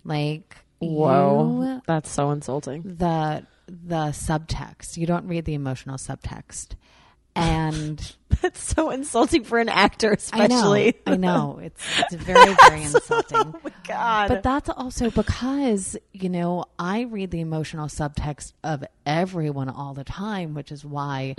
like 0.03 0.57
Whoa. 0.79 1.61
you- 1.63 1.81
That's 1.87 2.09
so 2.09 2.31
insulting. 2.31 2.81
the 2.83 3.45
the 3.67 4.07
subtext 4.11 4.97
you 4.97 5.07
don't 5.07 5.27
read 5.27 5.45
the 5.45 5.53
emotional 5.55 5.97
subtext 5.97 6.75
and 7.35 8.15
That's 8.41 8.75
so 8.75 8.89
insulting 8.89 9.43
for 9.43 9.59
an 9.59 9.69
actor, 9.69 10.17
I 10.33 10.47
know, 10.47 10.55
especially. 10.73 10.93
I 11.05 11.15
know 11.15 11.59
it's 11.63 11.83
it's 11.99 12.13
very 12.15 12.55
very 12.67 12.83
insulting. 12.83 13.37
oh 13.41 13.59
my 13.63 13.71
god. 13.87 14.29
But 14.29 14.43
that's 14.43 14.69
also 14.69 15.09
because, 15.09 15.97
you 16.11 16.29
know, 16.29 16.65
I 16.77 17.01
read 17.01 17.31
the 17.31 17.39
emotional 17.39 17.87
subtext 17.87 18.53
of 18.63 18.83
everyone 19.05 19.69
all 19.69 19.93
the 19.93 20.03
time, 20.03 20.53
which 20.53 20.71
is 20.71 20.83
why 20.83 21.35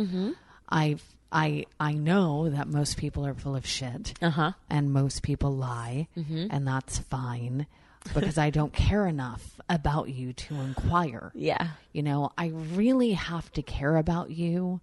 I 0.68 0.96
I 1.30 1.66
I 1.78 1.92
know 1.92 2.48
that 2.48 2.68
most 2.68 2.96
people 2.96 3.26
are 3.26 3.34
full 3.34 3.56
of 3.56 3.66
shit. 3.66 4.14
Uh-huh. 4.22 4.52
And 4.70 4.92
most 4.92 5.22
people 5.22 5.54
lie, 5.54 6.08
and 6.16 6.66
that's 6.66 6.98
fine 6.98 7.66
because 8.14 8.38
I 8.38 8.50
don't 8.50 8.72
care 8.72 9.06
enough 9.06 9.60
about 9.68 10.08
you 10.08 10.32
to 10.32 10.54
inquire. 10.54 11.32
yeah. 11.34 11.68
You 11.92 12.02
know, 12.02 12.30
I 12.38 12.48
really 12.48 13.12
have 13.12 13.50
to 13.52 13.62
care 13.62 13.96
about 13.96 14.30
you 14.30 14.80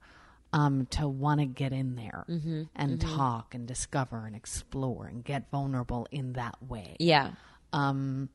um, 0.54 0.86
to 0.92 1.08
want 1.08 1.40
to 1.42 1.46
get 1.46 1.74
in 1.74 1.96
there 1.96 2.24
and 2.76 3.02
talk 3.02 3.54
and 3.56 3.68
discover 3.68 4.26
and 4.26 4.36
explore 4.36 5.08
and 5.08 5.24
get 5.24 5.50
vulnerable 5.52 6.08
in 6.12 6.34
that 6.34 6.56
way 6.62 6.96
Yeah. 7.00 7.32
um, 7.74 8.30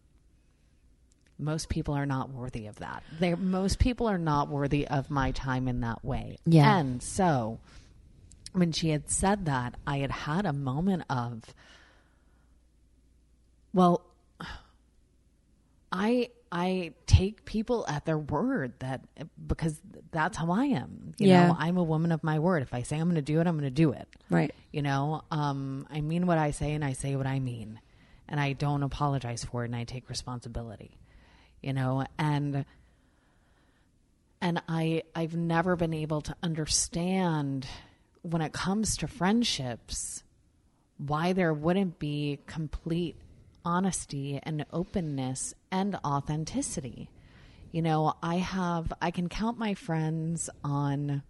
most 1.39 1.69
people 1.69 1.95
are 1.95 2.05
not 2.07 2.31
worthy 2.31 2.67
of 2.67 2.75
that. 2.81 3.05
They're, 3.21 3.37
most 3.37 3.79
people 3.79 4.09
are 4.09 4.19
not 4.19 4.49
worthy 4.49 4.89
of 4.89 5.09
my 5.09 5.31
time 5.31 5.69
in 5.69 5.83
that 5.83 6.05
way. 6.05 6.39
Yeah. 6.45 6.79
And 6.79 7.01
so 7.01 7.61
when 8.53 8.73
she 8.73 8.89
had 8.91 9.09
said 9.09 9.45
that, 9.47 9.77
I 9.87 9.99
had 9.99 10.11
had 10.11 10.47
a 10.47 10.53
moment 10.53 11.05
of 11.09 11.45
well 13.73 14.03
I 15.93 16.31
I 16.51 16.93
take 17.07 17.45
people 17.45 17.85
at 17.89 18.05
their 18.07 18.19
word 18.19 18.73
that 18.79 19.03
because 19.47 19.81
that's 20.11 20.37
how 20.37 20.51
I 20.51 20.65
am. 20.67 21.13
You 21.19 21.29
Yeah. 21.29 21.49
know, 21.49 21.57
I'm 21.59 21.77
a 21.77 21.83
woman 21.83 22.11
of 22.13 22.25
my 22.25 22.39
word. 22.39 22.63
If 22.63 22.73
I 22.73 22.83
say 22.83 22.97
I'm 22.99 23.05
going 23.07 23.17
to 23.17 23.23
do 23.23 23.41
it, 23.41 23.47
I'm 23.47 23.55
going 23.59 23.65
to 23.65 23.71
do 23.71 23.93
it 23.93 24.09
Right. 24.31 24.55
you 24.73 24.83
know 24.83 25.23
um, 25.31 25.87
i 25.91 26.01
mean 26.01 26.27
what 26.27 26.37
i 26.39 26.51
say 26.51 26.73
and 26.75 26.85
i 26.85 26.93
say 26.93 27.17
what 27.17 27.27
i 27.27 27.39
mean 27.39 27.81
and 28.29 28.39
i 28.39 28.53
don't 28.53 28.83
apologize 28.83 29.43
for 29.45 29.63
it 29.65 29.67
and 29.69 29.77
i 29.77 29.85
take 29.85 30.09
responsibility 30.11 30.91
you 31.63 31.73
know 31.73 32.05
and 32.19 32.65
and 34.41 34.63
i 34.69 35.03
i've 35.15 35.35
never 35.35 35.77
been 35.77 35.95
able 35.95 36.21
to 36.21 36.35
understand 36.43 37.67
when 38.23 38.43
it 38.43 38.53
comes 38.53 38.97
to 38.99 39.07
friendships 39.07 40.23
why 40.99 41.33
there 41.33 41.53
wouldn't 41.55 41.99
be 41.99 42.39
complete 42.47 43.17
honesty 43.65 44.39
and 44.43 44.65
openness 44.73 45.55
and 45.71 45.97
authenticity 46.05 47.09
You 47.73 47.83
know, 47.83 48.15
I 48.23 48.37
have, 48.37 48.93
I 49.03 49.11
can 49.11 49.29
count 49.29 49.59
my 49.59 49.75
friends 49.75 50.49
on 50.65 51.23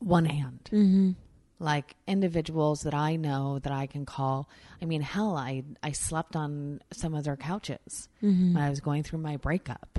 one 0.00 0.24
hand. 0.26 0.68
Mm-hmm. 0.72 1.10
Like 1.58 1.94
individuals 2.06 2.82
that 2.82 2.94
I 2.94 3.16
know 3.16 3.58
that 3.58 3.72
I 3.72 3.86
can 3.86 4.06
call. 4.06 4.48
I 4.80 4.86
mean, 4.86 5.02
hell, 5.02 5.36
I, 5.36 5.62
I 5.82 5.92
slept 5.92 6.34
on 6.34 6.80
some 6.90 7.14
of 7.14 7.24
their 7.24 7.36
couches 7.36 8.08
when 8.54 8.62
I 8.62 8.70
was 8.70 8.80
going 8.80 9.02
through 9.02 9.18
my 9.18 9.36
breakup, 9.36 9.98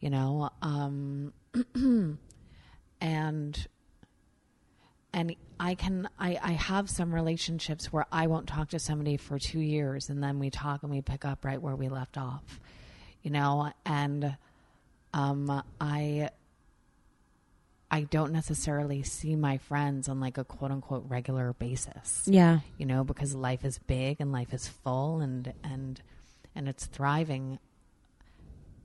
you 0.00 0.10
know, 0.10 0.50
um, 0.60 1.32
and 3.00 3.66
and 5.12 5.34
I 5.58 5.74
can 5.74 6.08
I, 6.18 6.38
I 6.42 6.52
have 6.52 6.88
some 6.90 7.14
relationships 7.14 7.92
where 7.92 8.06
I 8.12 8.26
won't 8.26 8.46
talk 8.46 8.70
to 8.70 8.78
somebody 8.78 9.16
for 9.16 9.38
two 9.38 9.60
years 9.60 10.08
and 10.08 10.22
then 10.22 10.38
we 10.38 10.50
talk 10.50 10.82
and 10.82 10.92
we 10.92 11.00
pick 11.00 11.24
up 11.24 11.44
right 11.44 11.60
where 11.60 11.76
we 11.76 11.88
left 11.88 12.18
off. 12.18 12.60
You 13.22 13.30
know, 13.30 13.72
and 13.84 14.36
um 15.12 15.62
I 15.80 16.30
I 17.90 18.02
don't 18.02 18.32
necessarily 18.32 19.02
see 19.02 19.34
my 19.34 19.58
friends 19.58 20.08
on 20.08 20.20
like 20.20 20.36
a 20.36 20.44
quote 20.44 20.70
unquote 20.70 21.04
regular 21.08 21.54
basis. 21.54 22.24
Yeah. 22.26 22.60
You 22.76 22.86
know, 22.86 23.02
because 23.02 23.34
life 23.34 23.64
is 23.64 23.78
big 23.78 24.20
and 24.20 24.30
life 24.30 24.52
is 24.52 24.68
full 24.68 25.20
and 25.20 25.52
and 25.64 26.00
and 26.54 26.68
it's 26.68 26.86
thriving. 26.86 27.58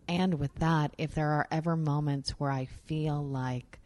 And 0.07 0.35
with 0.35 0.55
that, 0.55 0.93
if 0.97 1.15
there 1.15 1.31
are 1.31 1.47
ever 1.51 1.75
moments 1.75 2.31
where 2.31 2.51
I 2.51 2.65
feel 2.65 3.23
like 3.23 3.79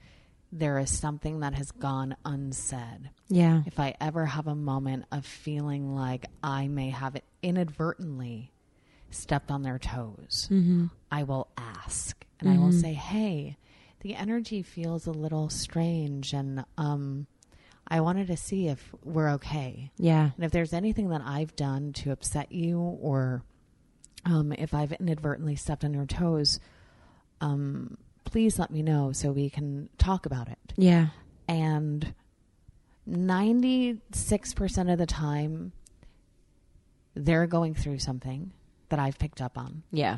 there 0.51 0.79
is 0.79 0.89
something 0.97 1.41
that 1.41 1.53
has 1.55 1.71
gone 1.71 2.15
unsaid, 2.23 3.09
Yeah. 3.27 3.63
if 3.65 3.79
I 3.79 3.95
ever 3.99 4.25
have 4.25 4.47
a 4.47 4.55
moment 4.55 5.05
of 5.11 5.25
feeling 5.25 5.93
like 5.93 6.25
I 6.41 6.67
may 6.67 6.89
have 6.89 7.17
inadvertently 7.43 8.51
stepped 9.09 9.51
on 9.51 9.63
their 9.63 9.79
toes, 9.79 10.47
I 11.11 11.23
will 11.23 11.47
ask 11.57 12.25
and 12.39 12.49
I 12.49 12.57
will 12.57 12.71
say, 12.71 12.93
"Hey, 12.93 13.57
the 14.01 14.15
energy 14.15 14.61
feels 14.61 15.07
a 15.07 15.11
little 15.11 15.49
strange, 15.49 16.33
and 16.33 16.63
um, 16.77 17.25
I 17.87 17.99
wanted 18.01 18.27
to 18.27 18.37
see 18.37 18.67
if 18.67 18.93
we're 19.03 19.29
okay. 19.31 19.91
Yeah. 19.97 20.29
And 20.35 20.45
if 20.45 20.51
there's 20.51 20.71
anything 20.73 21.09
that 21.09 21.21
I've 21.21 21.55
done 21.55 21.93
to 21.93 22.11
upset 22.11 22.51
you, 22.51 22.79
or 22.79 23.43
um, 24.25 24.51
if 24.53 24.73
I've 24.73 24.91
inadvertently 24.93 25.55
stepped 25.55 25.83
on 25.83 25.93
your 25.93 26.05
toes, 26.05 26.59
um, 27.41 27.97
please 28.27 28.59
let 28.59 28.69
me 28.71 28.81
know 28.83 29.11
so 29.11 29.31
we 29.31 29.49
can 29.49 29.89
talk 29.97 30.25
about 30.25 30.47
it." 30.47 30.73
Yeah. 30.77 31.07
and 31.49 32.13
96% 33.09 34.91
of 34.91 34.97
the 34.97 35.05
time 35.05 35.71
they're 37.15 37.47
going 37.47 37.73
through 37.73 37.99
something 37.99 38.51
that 38.89 38.99
I've 38.99 39.17
picked 39.17 39.41
up 39.41 39.57
on 39.57 39.83
Yeah. 39.91 40.17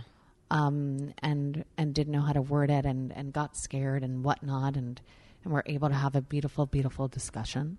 um, 0.52 1.14
and 1.24 1.64
and 1.78 1.94
didn't 1.94 2.12
know 2.14 2.22
how 2.22 2.34
to 2.34 2.42
word 2.42 2.70
it 2.70 2.86
and, 2.86 3.12
and 3.16 3.32
got 3.32 3.56
scared 3.56 4.04
and 4.04 4.24
whatnot 4.24 4.76
and 4.76 5.00
and 5.44 5.54
we're 5.54 5.64
able 5.66 5.88
to 5.90 5.96
have 5.96 6.16
a 6.16 6.22
beautiful 6.22 6.66
beautiful 6.66 7.08
discussion 7.08 7.78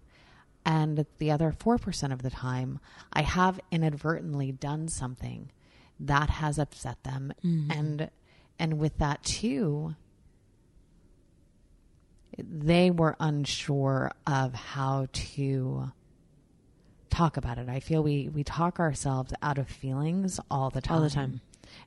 and 0.64 1.04
the 1.18 1.30
other 1.30 1.52
4% 1.58 2.12
of 2.12 2.22
the 2.22 2.30
time 2.30 2.78
I 3.12 3.22
have 3.22 3.60
inadvertently 3.70 4.52
done 4.52 4.88
something 4.88 5.50
that 5.98 6.30
has 6.30 6.58
upset 6.58 7.02
them 7.02 7.32
and 7.42 8.10
and 8.58 8.78
with 8.78 8.96
that 8.98 9.22
too 9.22 9.94
they 12.38 12.90
were 12.90 13.16
unsure 13.20 14.12
of 14.26 14.54
how 14.54 15.06
to 15.12 15.90
talk 17.10 17.36
about 17.36 17.58
it. 17.58 17.68
I 17.68 17.80
feel 17.80 18.02
we 18.02 18.28
we 18.28 18.44
talk 18.44 18.78
ourselves 18.80 19.32
out 19.42 19.58
of 19.58 19.68
feelings 19.68 20.40
all 20.50 20.70
the 20.70 20.80
time. 20.80 20.96
All 20.96 21.02
the 21.02 21.10
time. 21.10 21.40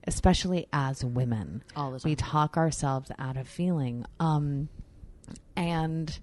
Especially 0.05 0.67
as 0.71 1.03
women. 1.03 1.63
All 1.75 1.91
the 1.91 1.99
time. 1.99 2.09
We 2.09 2.15
talk 2.15 2.57
ourselves 2.57 3.11
out 3.17 3.37
of 3.37 3.47
feeling. 3.47 4.05
Um 4.19 4.69
and 5.55 6.19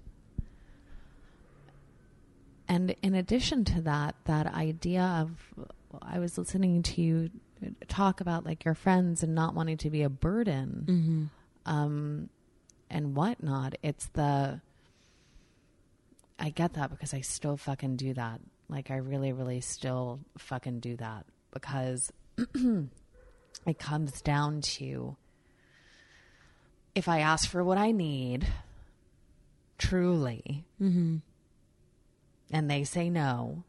and 2.67 2.95
in 3.01 3.15
addition 3.15 3.65
to 3.65 3.81
that, 3.81 4.15
that 4.25 4.53
idea 4.53 5.03
of 5.03 5.31
I 6.01 6.19
was 6.19 6.37
listening 6.37 6.83
to 6.83 7.01
you 7.01 7.29
talk 7.87 8.21
about 8.21 8.45
like 8.45 8.63
your 8.63 8.75
friends 8.75 9.23
and 9.23 9.35
not 9.35 9.53
wanting 9.55 9.77
to 9.77 9.89
be 9.89 10.03
a 10.03 10.09
burden 10.09 11.29
um, 11.65 12.29
and 12.91 13.15
whatnot. 13.15 13.75
It's 13.81 14.05
the 14.07 14.61
I 16.37 16.49
get 16.49 16.73
that 16.73 16.89
because 16.89 17.13
I 17.13 17.21
still 17.21 17.57
fucking 17.57 17.95
do 17.97 18.13
that. 18.13 18.41
Like 18.69 18.89
I 18.91 18.97
really, 18.97 19.31
really 19.31 19.61
still 19.61 20.19
fucking 20.37 20.79
do 20.79 20.95
that 20.97 21.25
because 21.51 22.11
it 22.37 23.79
comes 23.79 24.21
down 24.21 24.61
to 24.61 25.15
if 26.95 27.07
I 27.07 27.19
ask 27.19 27.49
for 27.49 27.63
what 27.63 27.77
I 27.77 27.91
need 27.91 28.47
truly 29.77 30.65
mm-hmm. 30.81 31.17
and 32.51 32.69
they 32.71 32.83
say 32.83 33.09
no 33.09 33.63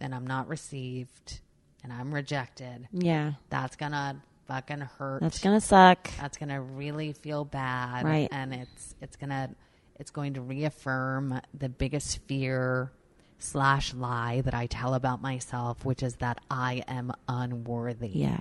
and 0.00 0.14
I'm 0.14 0.26
not 0.26 0.48
received 0.48 1.40
and 1.82 1.92
I'm 1.92 2.12
rejected, 2.14 2.88
Yeah. 2.92 3.32
that's 3.48 3.76
gonna 3.76 4.22
fucking 4.46 4.80
hurt. 4.80 5.20
That's 5.20 5.40
gonna 5.40 5.60
suck. 5.60 6.10
that's 6.18 6.36
gonna 6.36 6.60
really 6.60 7.12
feel 7.12 7.44
bad. 7.44 8.04
Right. 8.04 8.28
And 8.30 8.54
it's 8.54 8.94
it's 9.00 9.16
gonna 9.16 9.50
it's 9.98 10.10
going 10.10 10.34
to 10.34 10.40
reaffirm 10.40 11.40
the 11.54 11.68
biggest 11.68 12.18
fear 12.26 12.92
slash 13.38 13.94
lie 13.94 14.42
that 14.42 14.54
I 14.54 14.66
tell 14.66 14.94
about 14.94 15.20
myself, 15.22 15.84
which 15.84 16.02
is 16.02 16.16
that 16.16 16.38
I 16.50 16.84
am 16.86 17.12
unworthy. 17.28 18.08
Yeah. 18.08 18.40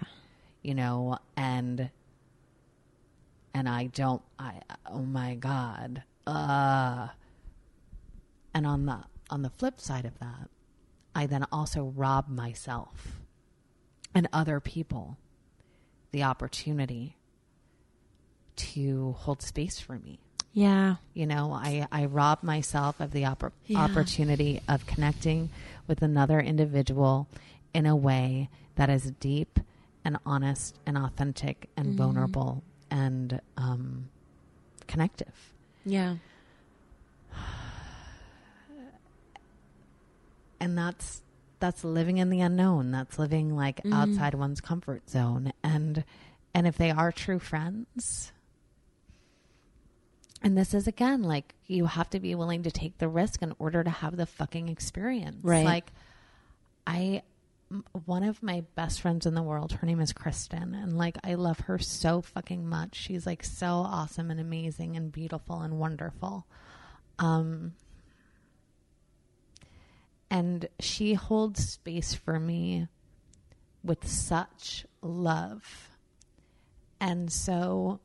You 0.61 0.75
know, 0.75 1.19
and 1.37 1.89
and 3.53 3.69
I 3.69 3.85
don't 3.87 4.21
I 4.39 4.61
oh 4.87 5.01
my 5.01 5.35
God. 5.35 6.03
Uh 6.27 7.07
and 8.53 8.65
on 8.65 8.85
the 8.85 8.99
on 9.29 9.41
the 9.41 9.49
flip 9.49 9.79
side 9.79 10.05
of 10.05 10.17
that, 10.19 10.49
I 11.13 11.25
then 11.25 11.45
also 11.51 11.85
rob 11.95 12.27
myself 12.27 13.21
and 14.13 14.27
other 14.31 14.59
people 14.59 15.17
the 16.15 16.23
opportunity 16.23 17.17
to 18.55 19.11
hold 19.19 19.41
space 19.41 19.81
for 19.81 19.99
me. 19.99 20.17
Yeah. 20.53 20.95
You 21.13 21.25
know, 21.25 21.51
I, 21.51 21.85
I 21.91 22.05
rob 22.05 22.41
myself 22.41 23.01
of 23.01 23.11
the 23.11 23.23
oppor- 23.23 23.51
Yeah. 23.65 23.79
opportunity 23.79 24.61
of 24.69 24.87
connecting 24.87 25.49
with 25.87 26.01
another 26.01 26.39
individual 26.39 27.27
in 27.73 27.85
a 27.85 27.97
way 27.97 28.49
that 28.75 28.89
is 28.89 29.11
deep 29.19 29.59
and 30.05 30.17
honest 30.25 30.79
and 30.85 30.97
authentic 30.97 31.67
and 31.75 31.95
vulnerable 31.95 32.63
and 32.89 33.41
um, 33.57 34.07
connective. 34.87 35.51
Yeah. 35.85 36.15
and 40.61 40.77
that's 40.77 41.23
that's 41.59 41.83
living 41.83 42.17
in 42.17 42.29
the 42.29 42.41
unknown. 42.41 42.91
That's 42.91 43.17
living 43.19 43.55
like 43.55 43.81
outside 43.91 44.33
one's 44.33 44.61
comfort 44.61 45.09
zone. 45.09 45.53
And 45.63 46.03
and 46.53 46.67
if 46.67 46.77
they 46.77 46.91
are 46.91 47.11
true 47.11 47.39
friends 47.39 48.31
and 50.41 50.57
this 50.57 50.73
is 50.73 50.87
again 50.87 51.23
like 51.23 51.53
you 51.65 51.85
have 51.85 52.09
to 52.11 52.19
be 52.19 52.35
willing 52.35 52.63
to 52.63 52.71
take 52.71 52.97
the 52.97 53.07
risk 53.07 53.41
in 53.41 53.53
order 53.59 53.83
to 53.83 53.89
have 53.89 54.15
the 54.15 54.25
fucking 54.25 54.69
experience. 54.69 55.37
Right. 55.43 55.65
like 55.65 55.91
i 56.87 57.23
m- 57.71 57.83
one 58.05 58.23
of 58.23 58.41
my 58.43 58.63
best 58.75 59.01
friends 59.01 59.25
in 59.25 59.33
the 59.33 59.41
world 59.41 59.71
her 59.73 59.87
name 59.87 59.99
is 59.99 60.13
kristen 60.13 60.75
and 60.75 60.95
like 60.97 61.17
i 61.23 61.33
love 61.33 61.59
her 61.61 61.79
so 61.79 62.21
fucking 62.21 62.67
much. 62.67 62.95
She's 62.95 63.25
like 63.25 63.43
so 63.43 63.67
awesome 63.67 64.29
and 64.29 64.39
amazing 64.39 64.95
and 64.95 65.11
beautiful 65.11 65.61
and 65.61 65.79
wonderful. 65.79 66.45
Um 67.17 67.73
and 70.35 70.67
she 70.81 71.13
holds 71.13 71.65
space 71.65 72.13
for 72.13 72.41
me 72.41 72.89
with 73.85 74.05
such 74.05 74.85
love. 75.01 75.89
And 76.99 77.31
so 77.31 78.01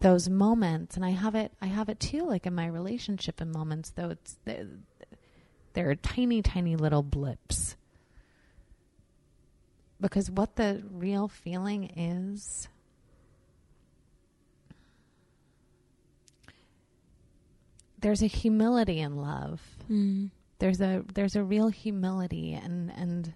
those 0.00 0.28
moments 0.28 0.94
and 0.94 1.04
i 1.04 1.10
have 1.10 1.34
it 1.34 1.50
i 1.60 1.66
have 1.66 1.88
it 1.88 1.98
too 1.98 2.24
like 2.24 2.46
in 2.46 2.54
my 2.54 2.68
relationship 2.68 3.40
in 3.40 3.50
moments 3.50 3.90
though 3.90 4.10
it's 4.10 4.38
they're, 4.44 4.68
they're 5.72 5.96
tiny 5.96 6.40
tiny 6.40 6.76
little 6.76 7.02
blips. 7.02 7.74
Because 10.00 10.30
what 10.30 10.54
the 10.54 10.84
real 10.92 11.26
feeling 11.26 11.90
is 11.96 12.68
there's 17.98 18.22
a 18.22 18.28
humility 18.28 19.00
in 19.00 19.16
love 19.16 19.60
mm. 19.90 20.30
There's 20.58 20.80
a 20.80 21.04
there's 21.14 21.36
a 21.36 21.44
real 21.44 21.68
humility 21.68 22.54
and 22.54 22.90
and 22.90 23.34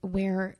where 0.00 0.56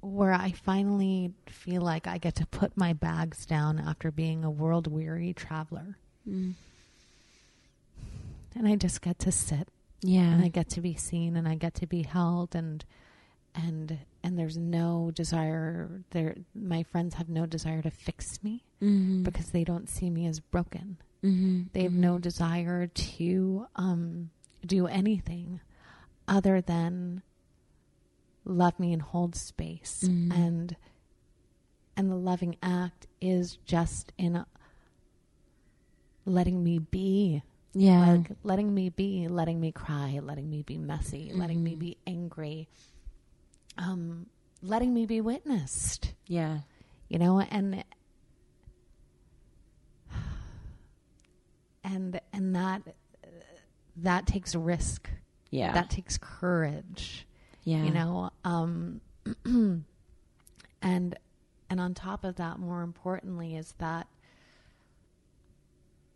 where 0.00 0.32
I 0.32 0.52
finally 0.52 1.32
feel 1.48 1.82
like 1.82 2.06
I 2.06 2.18
get 2.18 2.36
to 2.36 2.46
put 2.46 2.76
my 2.76 2.92
bags 2.92 3.44
down 3.44 3.80
after 3.80 4.10
being 4.10 4.44
a 4.44 4.50
world 4.50 4.86
weary 4.86 5.32
traveler. 5.32 5.98
Mm. 6.28 6.54
And 8.54 8.68
I 8.68 8.76
just 8.76 9.02
get 9.02 9.18
to 9.20 9.32
sit. 9.32 9.68
And 10.34 10.44
I 10.44 10.48
get 10.48 10.68
to 10.70 10.80
be 10.80 10.94
seen 10.94 11.36
and 11.36 11.48
I 11.48 11.56
get 11.56 11.74
to 11.76 11.86
be 11.86 12.02
held 12.02 12.54
and 12.54 12.84
and 13.54 13.98
and 14.26 14.36
there's 14.38 14.56
no 14.58 15.12
desire 15.14 16.02
there 16.10 16.34
my 16.54 16.82
friends 16.82 17.14
have 17.14 17.28
no 17.28 17.46
desire 17.46 17.80
to 17.82 17.90
fix 17.90 18.42
me 18.42 18.64
Mm-hmm. 18.82 19.22
because 19.22 19.50
they 19.52 19.64
don't 19.64 19.88
see 19.88 20.10
me 20.10 20.26
as 20.26 20.40
broken 20.40 20.98
Mm-hmm. 21.24 21.62
they 21.72 21.82
have 21.84 21.92
no 21.92 22.18
desire 22.18 22.86
to 22.88 23.66
um, 23.76 24.30
do 24.66 24.86
anything 24.86 25.60
other 26.28 26.60
than 26.60 27.22
love 28.44 28.78
me 28.78 28.92
and 28.92 29.00
hold 29.02 29.34
space 29.36 30.02
Mm-hmm. 30.04 30.32
and 30.32 30.76
and 31.96 32.10
the 32.10 32.16
loving 32.16 32.56
act 32.62 33.06
is 33.20 33.56
just 33.64 34.12
in 34.18 34.36
a, 34.36 34.46
letting 36.26 36.62
me 36.62 36.78
be 36.78 37.42
Yeah. 37.72 38.00
like 38.16 38.30
letting 38.44 38.74
me 38.74 38.90
be 38.90 39.28
letting 39.28 39.60
me 39.60 39.72
cry 39.72 40.18
letting 40.22 40.50
me 40.50 40.62
be 40.62 40.76
messy 40.78 41.30
letting 41.32 41.58
Mm-hmm. 41.58 41.64
me 41.64 41.74
be 41.76 41.96
angry 42.06 42.68
um 43.78 44.26
letting 44.62 44.92
me 44.94 45.06
be 45.06 45.20
witnessed 45.20 46.14
yeah. 46.26 46.60
you 47.08 47.18
know 47.18 47.40
and 47.40 47.84
and 51.84 52.20
and 52.32 52.56
that 52.56 52.82
that 53.96 54.26
takes 54.26 54.54
risk 54.54 55.08
Yeah. 55.50 55.72
that 55.72 55.90
takes 55.90 56.18
courage 56.18 57.26
yeah. 57.64 57.84
you 57.84 57.90
know 57.90 58.30
um 58.44 59.00
and 59.44 59.84
and 60.82 61.80
on 61.80 61.94
top 61.94 62.24
of 62.24 62.36
that 62.36 62.58
more 62.58 62.82
importantly 62.82 63.56
is 63.56 63.74
that 63.78 64.06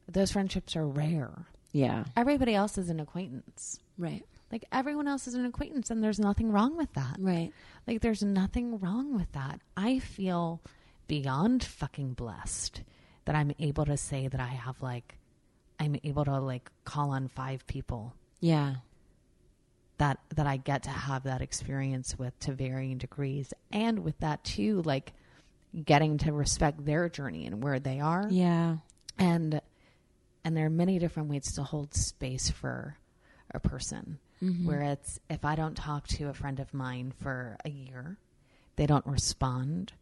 those 0.09 0.33
friendships 0.33 0.75
are 0.77 0.87
rare 0.87 1.47
Yeah. 1.73 2.05
everybody 2.17 2.55
else 2.55 2.79
is 2.79 2.89
an 2.91 3.01
acquaintance 3.01 3.79
Right. 3.99 4.25
Like 4.53 4.65
everyone 4.73 5.07
else 5.09 5.27
is 5.29 5.35
an 5.35 5.45
acquaintance 5.45 5.91
and 5.91 6.03
there's 6.03 6.19
nothing 6.21 6.51
wrong 6.53 6.77
with 6.77 6.93
that 6.95 7.17
Right. 7.21 7.53
like 7.87 8.01
there's 8.01 8.23
nothing 8.23 8.79
wrong 8.81 9.15
with 9.15 9.31
that. 9.33 9.61
I 9.77 9.99
feel 9.99 10.61
beyond 11.07 11.63
fucking 11.65 12.15
blessed 12.15 12.83
that 13.25 13.35
I'm 13.37 13.53
able 13.59 13.85
to 13.85 13.97
say 13.97 14.29
that 14.29 14.41
I 14.41 14.47
have 14.49 14.81
like 14.83 15.19
I'm 15.79 15.97
able 16.05 16.25
to 16.25 16.39
like 16.41 16.71
call 16.85 17.11
on 17.11 17.29
five 17.29 17.67
people 17.67 18.15
Yeah. 18.41 18.77
that 19.99 20.19
that 20.35 20.47
I 20.47 20.57
get 20.57 20.85
to 20.85 20.91
have 20.91 21.25
that 21.25 21.43
experience 21.43 22.19
with 22.19 22.39
to 22.41 22.53
varying 22.53 22.99
degrees 22.99 23.53
and 23.71 24.01
with 24.01 24.19
that 24.21 24.43
too 24.45 24.83
like 24.83 25.13
getting 25.85 26.19
to 26.19 26.33
respect 26.33 26.85
their 26.85 27.09
journey 27.09 27.47
and 27.47 27.63
where 27.63 27.79
they 27.79 28.01
are 28.01 28.27
Yeah. 28.31 28.79
and 29.19 29.61
and 30.45 30.57
there 30.57 30.67
are 30.67 30.71
many 30.71 30.99
different 30.99 31.29
ways 31.29 31.53
to 31.53 31.63
hold 31.63 31.95
space 31.95 32.51
for 32.51 32.97
a 33.53 33.61
person 33.61 34.19
Mm-hmm. 34.43 34.67
where 34.67 34.81
it's 34.81 35.21
if 35.29 35.45
i 35.45 35.55
don't 35.55 35.77
talk 35.77 36.07
to 36.09 36.29
a 36.29 36.33
friend 36.33 36.61
of 36.61 36.73
mine 36.73 37.13
for 37.23 37.59
a 37.65 37.69
year 37.69 38.17
they 38.77 38.87
don't 38.87 39.05
respond 39.07 39.93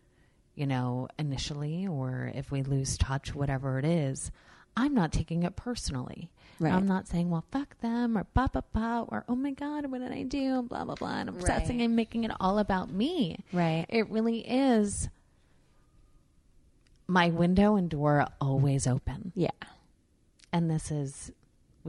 you 0.55 0.65
know 0.65 1.09
initially 1.19 1.89
or 1.89 2.31
if 2.35 2.53
we 2.53 2.63
lose 2.63 2.97
touch 2.97 3.35
whatever 3.35 3.81
it 3.81 3.85
is 3.85 4.31
i'm 4.77 4.95
not 4.95 5.11
taking 5.13 5.43
it 5.43 5.57
personally 5.57 6.31
Right. 6.61 6.73
i'm 6.73 6.87
not 6.87 7.09
saying 7.09 7.31
well 7.31 7.45
fuck 7.51 7.81
them 7.81 8.17
or 8.17 8.27
blah 8.33 8.47
blah 8.47 8.63
blah 8.73 9.07
or 9.09 9.25
oh 9.29 9.35
my 9.35 9.51
god 9.51 9.87
what 9.91 10.01
did 10.01 10.13
i 10.13 10.23
do 10.23 10.63
blah 10.63 10.85
blah 10.85 10.95
blah 10.95 11.17
and 11.19 11.31
I'm 11.31 11.37
obsessing 11.37 11.79
Right. 11.79 11.85
and 11.87 11.97
making 11.97 12.23
it 12.23 12.31
all 12.39 12.61
about 12.61 12.91
me 12.93 13.45
Right. 13.53 13.87
it 13.89 14.09
really 14.09 14.39
is 14.49 15.09
my 17.07 17.31
window 17.31 17.75
and 17.77 17.89
door 17.91 18.21
are 18.21 18.29
always 18.41 18.87
open 18.87 19.33
Yeah. 19.35 19.51
and 20.53 20.71
this 20.71 20.91
is 20.93 21.33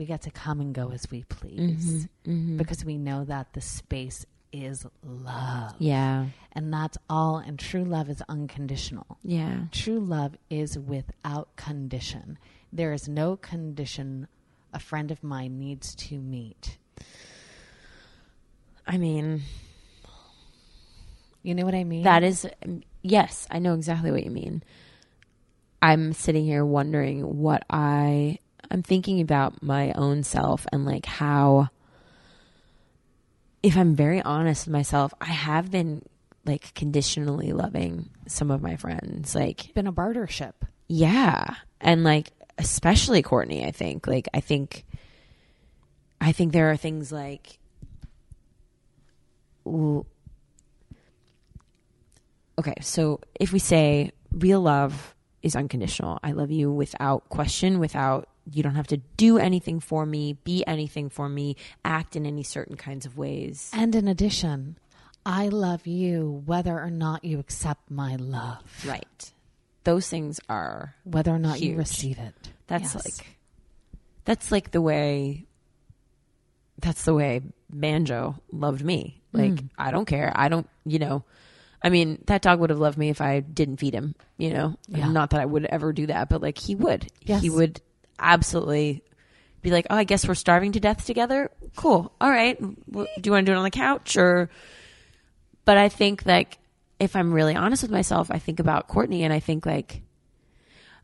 we 0.00 0.06
get 0.06 0.22
to 0.22 0.30
come 0.30 0.60
and 0.60 0.74
go 0.74 0.90
as 0.90 1.06
we 1.10 1.24
please 1.28 2.08
Mm-hmm. 2.26 2.56
because 2.56 2.84
we 2.84 2.96
know 2.96 3.24
that 3.24 3.52
the 3.52 3.60
space 3.60 4.24
is 4.52 4.86
love 5.04 5.74
Yeah. 5.78 6.26
and 6.52 6.72
that's 6.72 6.96
all 7.08 7.36
and 7.36 7.58
true 7.58 7.84
love 7.84 8.08
is 8.08 8.22
unconditional 8.28 9.18
Yeah. 9.22 9.64
true 9.72 10.00
love 10.00 10.36
is 10.48 10.76
without 10.78 11.54
condition 11.56 12.38
there 12.72 12.92
is 12.92 13.08
no 13.08 13.36
condition 13.36 14.26
a 14.72 14.78
friend 14.78 15.10
of 15.10 15.22
mine 15.22 15.58
needs 15.58 15.94
to 15.96 16.18
meet 16.18 16.78
I 18.86 18.96
mean, 18.98 19.42
you 21.42 21.54
know 21.54 21.64
what 21.64 21.74
i 21.74 21.84
mean 21.84 22.02
that 22.04 22.22
is 22.24 22.46
um, 22.64 22.82
yes, 23.02 23.46
I 23.50 23.58
know 23.60 23.74
exactly 23.74 24.10
what 24.10 24.24
you 24.24 24.30
mean. 24.30 24.62
I'm 25.82 26.12
sitting 26.12 26.44
here 26.44 26.64
wondering 26.64 27.22
what 27.40 27.64
I 27.70 28.38
I'm 28.70 28.82
thinking 28.82 29.20
about 29.20 29.62
my 29.62 29.92
own 29.92 30.22
self 30.22 30.66
and 30.72 30.84
like 30.84 31.06
how 31.06 31.68
if 33.62 33.76
I'm 33.76 33.94
very 33.94 34.22
honest 34.22 34.66
with 34.66 34.72
myself, 34.72 35.12
I 35.20 35.26
have 35.26 35.70
been 35.70 36.02
like 36.46 36.72
conditionally 36.74 37.52
loving 37.52 38.08
some 38.26 38.50
of 38.50 38.62
my 38.62 38.76
friends. 38.76 39.34
Like 39.34 39.74
been 39.74 39.86
a 39.86 39.92
bartership 39.92 40.54
Yeah. 40.88 41.54
And 41.80 42.04
like 42.04 42.30
especially 42.58 43.22
Courtney, 43.22 43.66
I 43.66 43.70
think. 43.70 44.06
Like 44.06 44.28
I 44.32 44.40
think 44.40 44.84
I 46.20 46.32
think 46.32 46.52
there 46.52 46.70
are 46.70 46.76
things 46.76 47.10
like 47.12 47.58
Okay, 52.58 52.74
so 52.82 53.20
if 53.38 53.52
we 53.52 53.58
say 53.58 54.12
real 54.32 54.60
love 54.60 55.14
is 55.42 55.56
unconditional, 55.56 56.18
I 56.22 56.32
love 56.32 56.50
you 56.50 56.70
without 56.70 57.28
question, 57.30 57.78
without 57.78 58.28
you 58.52 58.62
don't 58.62 58.74
have 58.74 58.86
to 58.88 58.96
do 59.16 59.38
anything 59.38 59.80
for 59.80 60.04
me, 60.04 60.32
be 60.44 60.64
anything 60.66 61.08
for 61.08 61.28
me, 61.28 61.56
act 61.84 62.16
in 62.16 62.26
any 62.26 62.42
certain 62.42 62.76
kinds 62.76 63.06
of 63.06 63.16
ways. 63.16 63.70
and 63.72 63.94
in 63.94 64.08
addition 64.08 64.76
i 65.26 65.48
love 65.48 65.86
you 65.86 66.42
whether 66.46 66.78
or 66.80 66.90
not 66.90 67.22
you 67.24 67.38
accept 67.38 67.90
my 67.90 68.16
love 68.16 68.62
Right. 68.86 69.32
Those 69.84 70.08
things 70.08 70.40
are 70.48 70.94
whether 71.04 71.30
or 71.30 71.38
not 71.38 71.60
you 71.60 71.76
receive 71.76 72.18
it 72.18 72.34
That's 72.66 72.94
Yes. 72.94 73.04
like 73.04 73.26
that's 74.24 74.50
like 74.52 74.70
the 74.70 74.80
way 74.80 75.46
that's 76.78 77.04
the 77.04 77.14
way 77.14 77.42
Banjo 77.68 78.36
loved 78.52 78.82
me. 78.84 79.20
Like 79.32 79.52
Mm. 79.52 79.68
I 79.78 79.90
don't 79.90 80.06
care. 80.06 80.32
I 80.34 80.48
don't, 80.48 80.68
you 80.86 80.98
know. 80.98 81.24
I 81.82 81.88
mean, 81.90 82.22
that 82.26 82.42
dog 82.42 82.58
would 82.60 82.70
have 82.70 82.78
loved 82.78 82.98
me 82.98 83.10
if 83.10 83.20
I 83.20 83.40
didn't 83.40 83.76
feed 83.78 83.94
him, 83.94 84.14
you 84.38 84.50
know. 84.52 84.76
Yeah. 84.88 85.10
Not 85.10 85.30
that 85.30 85.40
I 85.40 85.46
would 85.46 85.64
ever 85.66 85.92
do 85.92 86.06
that, 86.06 86.28
but 86.28 86.42
like 86.42 86.58
he 86.58 86.74
would. 86.74 87.06
Yes. 87.22 87.42
He 87.42 87.50
would 87.50 87.80
absolutely 88.20 89.02
be 89.62 89.70
like, 89.70 89.86
"Oh, 89.90 89.96
I 89.96 90.04
guess 90.04 90.26
we're 90.26 90.34
starving 90.34 90.72
to 90.72 90.80
death 90.80 91.04
together." 91.06 91.50
Cool. 91.76 92.12
All 92.20 92.30
right. 92.30 92.58
Do 92.60 93.06
you 93.24 93.32
want 93.32 93.46
to 93.46 93.52
do 93.52 93.52
it 93.52 93.58
on 93.58 93.64
the 93.64 93.70
couch 93.70 94.16
or 94.16 94.50
but 95.64 95.76
I 95.76 95.88
think 95.88 96.26
like 96.26 96.58
if 96.98 97.16
I'm 97.16 97.32
really 97.32 97.56
honest 97.56 97.82
with 97.82 97.90
myself, 97.90 98.30
I 98.30 98.38
think 98.38 98.60
about 98.60 98.88
Courtney 98.88 99.24
and 99.24 99.32
I 99.32 99.40
think 99.40 99.66
like 99.66 100.02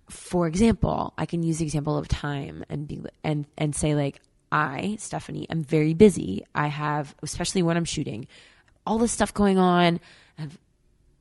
for 0.09 0.46
example, 0.46 1.12
I 1.18 1.26
can 1.26 1.42
use 1.42 1.59
the 1.59 1.64
example 1.64 1.96
of 1.98 2.09
time 2.09 2.64
and 2.68 2.87
be 2.87 3.02
and 3.24 3.46
and 3.57 3.74
say 3.74 3.94
like 3.94 4.20
I, 4.52 4.96
Stephanie, 5.00 5.48
am 5.50 5.62
very 5.62 5.94
busy. 5.94 6.44
I 6.55 6.68
have 6.68 7.14
especially 7.22 7.62
when 7.62 7.76
I'm 7.76 7.85
shooting, 7.85 8.26
all 8.87 8.98
this 8.98 9.12
stuff 9.12 9.35
going 9.35 9.59
on. 9.59 10.00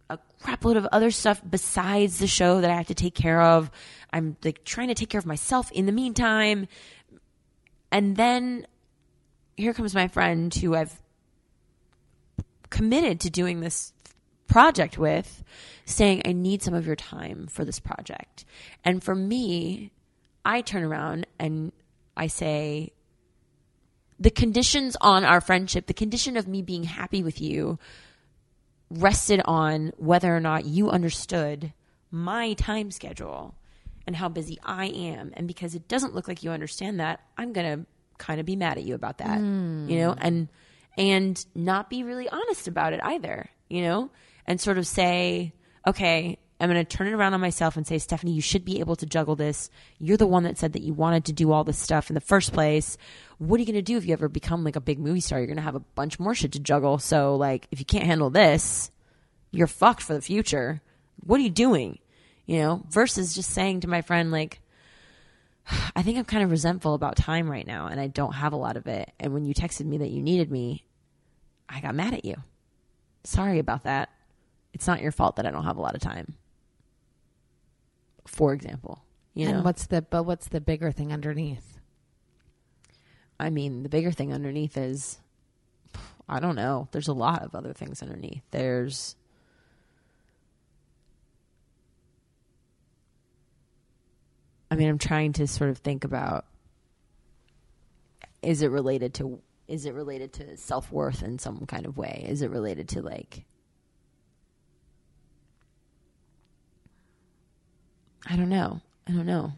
A 0.09 0.19
crapload 0.41 0.77
of 0.77 0.85
other 0.91 1.11
stuff 1.11 1.41
besides 1.47 2.19
the 2.19 2.27
show 2.27 2.61
that 2.61 2.69
I 2.69 2.75
have 2.75 2.87
to 2.87 2.95
take 2.95 3.15
care 3.15 3.41
of. 3.41 3.71
I'm 4.13 4.37
like 4.43 4.63
trying 4.63 4.89
to 4.89 4.93
take 4.93 5.09
care 5.09 5.19
of 5.19 5.25
myself 5.25 5.71
in 5.71 5.85
the 5.85 5.91
meantime. 5.91 6.67
And 7.91 8.15
then 8.15 8.67
here 9.57 9.73
comes 9.73 9.95
my 9.95 10.07
friend 10.07 10.53
who 10.53 10.75
I've 10.75 11.01
committed 12.69 13.19
to 13.21 13.29
doing 13.29 13.61
this 13.61 13.93
project 14.47 14.97
with 14.97 15.43
saying 15.85 16.21
I 16.25 16.33
need 16.33 16.61
some 16.61 16.73
of 16.73 16.85
your 16.85 16.95
time 16.95 17.47
for 17.47 17.65
this 17.65 17.79
project. 17.79 18.45
And 18.83 19.03
for 19.03 19.15
me, 19.15 19.91
I 20.43 20.61
turn 20.61 20.83
around 20.83 21.25
and 21.39 21.71
I 22.15 22.27
say 22.27 22.91
the 24.19 24.29
conditions 24.29 24.95
on 25.01 25.23
our 25.23 25.41
friendship, 25.41 25.87
the 25.87 25.93
condition 25.93 26.37
of 26.37 26.47
me 26.47 26.61
being 26.61 26.83
happy 26.83 27.23
with 27.23 27.41
you 27.41 27.79
rested 28.89 29.41
on 29.45 29.91
whether 29.97 30.35
or 30.35 30.39
not 30.39 30.65
you 30.65 30.89
understood 30.89 31.73
my 32.11 32.53
time 32.53 32.91
schedule 32.91 33.55
and 34.07 34.15
how 34.15 34.29
busy 34.29 34.57
I 34.63 34.85
am. 34.87 35.31
And 35.35 35.47
because 35.47 35.75
it 35.75 35.87
doesn't 35.87 36.13
look 36.13 36.27
like 36.27 36.43
you 36.43 36.51
understand 36.51 36.99
that, 36.99 37.21
I'm 37.37 37.53
going 37.53 37.79
to 37.79 37.85
kind 38.17 38.39
of 38.39 38.45
be 38.45 38.55
mad 38.55 38.77
at 38.77 38.83
you 38.83 38.95
about 38.95 39.17
that, 39.17 39.39
hmm. 39.39 39.89
you 39.89 39.99
know, 39.99 40.15
and, 40.17 40.47
and 40.97 41.43
not 41.55 41.89
be 41.89 42.03
really 42.03 42.29
honest 42.29 42.67
about 42.67 42.93
it 42.93 42.99
either, 43.03 43.49
you 43.69 43.81
know, 43.81 44.11
and 44.45 44.61
sort 44.61 44.77
of 44.77 44.87
say, 44.87 45.53
okay, 45.87 46.37
I'm 46.59 46.69
going 46.69 46.83
to 46.83 46.97
turn 46.97 47.07
it 47.07 47.13
around 47.13 47.33
on 47.33 47.41
myself 47.41 47.75
and 47.75 47.85
say, 47.85 47.97
Stephanie, 47.97 48.31
you 48.31 48.41
should 48.41 48.63
be 48.63 48.79
able 48.79 48.95
to 48.97 49.05
juggle 49.05 49.35
this. 49.35 49.69
You're 49.99 50.15
the 50.15 50.25
one 50.25 50.43
that 50.43 50.57
said 50.57 50.73
that 50.73 50.83
you 50.83 50.93
wanted 50.93 51.25
to 51.25 51.33
do 51.33 51.51
all 51.51 51.65
this 51.65 51.77
stuff 51.77 52.09
in 52.09 52.13
the 52.13 52.21
first 52.21 52.53
place. 52.53 52.97
What 53.39 53.57
are 53.57 53.59
you 53.59 53.65
going 53.65 53.75
to 53.75 53.81
do 53.81 53.97
if 53.97 54.05
you 54.05 54.13
ever 54.13 54.29
become 54.29 54.63
like 54.63 54.77
a 54.77 54.81
big 54.81 54.97
movie 54.97 55.19
star? 55.19 55.39
You're 55.39 55.47
going 55.47 55.57
to 55.57 55.63
have 55.63 55.75
a 55.75 55.81
bunch 55.81 56.17
more 56.17 56.33
shit 56.33 56.53
to 56.53 56.59
juggle. 56.59 56.97
So, 56.97 57.35
like, 57.35 57.67
if 57.71 57.79
you 57.79 57.85
can't 57.85 58.05
handle 58.05 58.29
this, 58.29 58.89
you're 59.51 59.67
fucked 59.67 60.01
for 60.01 60.13
the 60.13 60.21
future. 60.21 60.81
What 61.25 61.41
are 61.41 61.43
you 61.43 61.49
doing? 61.49 61.99
You 62.45 62.59
know, 62.59 62.83
versus 62.89 63.33
just 63.33 63.51
saying 63.51 63.81
to 63.81 63.89
my 63.89 64.01
friend, 64.01 64.31
like, 64.31 64.61
I 65.95 66.03
think 66.03 66.17
I'm 66.17 66.25
kind 66.25 66.43
of 66.43 66.51
resentful 66.51 66.93
about 66.93 67.17
time 67.17 67.49
right 67.49 67.65
now 67.65 67.87
and 67.87 67.99
I 67.99 68.07
don't 68.07 68.33
have 68.33 68.53
a 68.53 68.57
lot 68.57 68.77
of 68.77 68.87
it. 68.87 69.11
And 69.19 69.33
when 69.33 69.45
you 69.45 69.53
texted 69.53 69.85
me 69.85 69.97
that 69.97 70.11
you 70.11 70.21
needed 70.21 70.51
me, 70.51 70.85
I 71.67 71.81
got 71.81 71.95
mad 71.95 72.13
at 72.13 72.23
you. 72.23 72.35
sorry 73.23 73.59
about 73.59 73.83
that. 73.83 74.09
It's 74.73 74.87
not 74.87 75.01
your 75.01 75.11
fault 75.11 75.37
that 75.37 75.45
I 75.45 75.51
don't 75.51 75.63
have 75.63 75.77
a 75.77 75.81
lot 75.81 75.95
of 75.95 76.01
time. 76.01 76.35
For 78.27 78.53
example, 78.53 79.03
you 79.33 79.47
know, 79.47 79.55
and 79.55 79.65
what's 79.65 79.87
the 79.87 80.01
but 80.01 80.23
what's 80.23 80.47
the 80.47 80.61
bigger 80.61 80.91
thing 80.91 81.11
underneath? 81.11 81.79
I 83.39 83.49
mean, 83.49 83.83
the 83.83 83.89
bigger 83.89 84.11
thing 84.11 84.33
underneath 84.33 84.77
is, 84.77 85.19
I 86.27 86.39
don't 86.39 86.55
know. 86.55 86.87
There's 86.91 87.09
a 87.09 87.13
lot 87.13 87.43
of 87.43 87.53
other 87.53 87.73
things 87.73 88.01
underneath. 88.01 88.43
There's, 88.51 89.15
I 94.71 94.75
mean, 94.75 94.87
I'm 94.87 94.97
trying 94.97 95.33
to 95.33 95.47
sort 95.47 95.69
of 95.69 95.79
think 95.79 96.03
about 96.03 96.45
is 98.41 98.61
it 98.61 98.71
related 98.71 99.13
to 99.15 99.39
is 99.67 99.85
it 99.85 99.93
related 99.93 100.31
to 100.33 100.57
self 100.57 100.91
worth 100.91 101.23
in 101.23 101.39
some 101.39 101.65
kind 101.65 101.85
of 101.85 101.97
way? 101.97 102.25
Is 102.27 102.41
it 102.41 102.51
related 102.51 102.87
to 102.89 103.01
like 103.01 103.45
I 108.25 108.35
don't 108.35 108.49
know. 108.49 108.81
I 109.07 109.11
don't 109.11 109.25
know. 109.25 109.53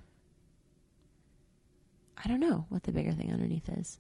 I 2.23 2.27
don't 2.27 2.39
know 2.39 2.65
what 2.69 2.83
the 2.83 2.91
bigger 2.91 3.11
thing 3.11 3.31
underneath 3.31 3.69
is. 3.69 3.97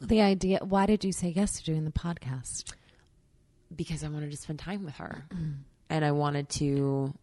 The 0.00 0.20
idea. 0.20 0.60
Why 0.62 0.86
did 0.86 1.04
you 1.04 1.12
say 1.12 1.28
yes 1.28 1.58
to 1.58 1.64
doing 1.64 1.84
the 1.84 1.90
podcast? 1.90 2.74
Because 3.74 4.04
I 4.04 4.08
wanted 4.08 4.30
to 4.30 4.36
spend 4.36 4.58
time 4.58 4.84
with 4.84 4.94
her, 4.96 5.24
mm-hmm. 5.34 5.52
and 5.90 6.04
I 6.04 6.12
wanted 6.12 6.48
to. 6.50 7.14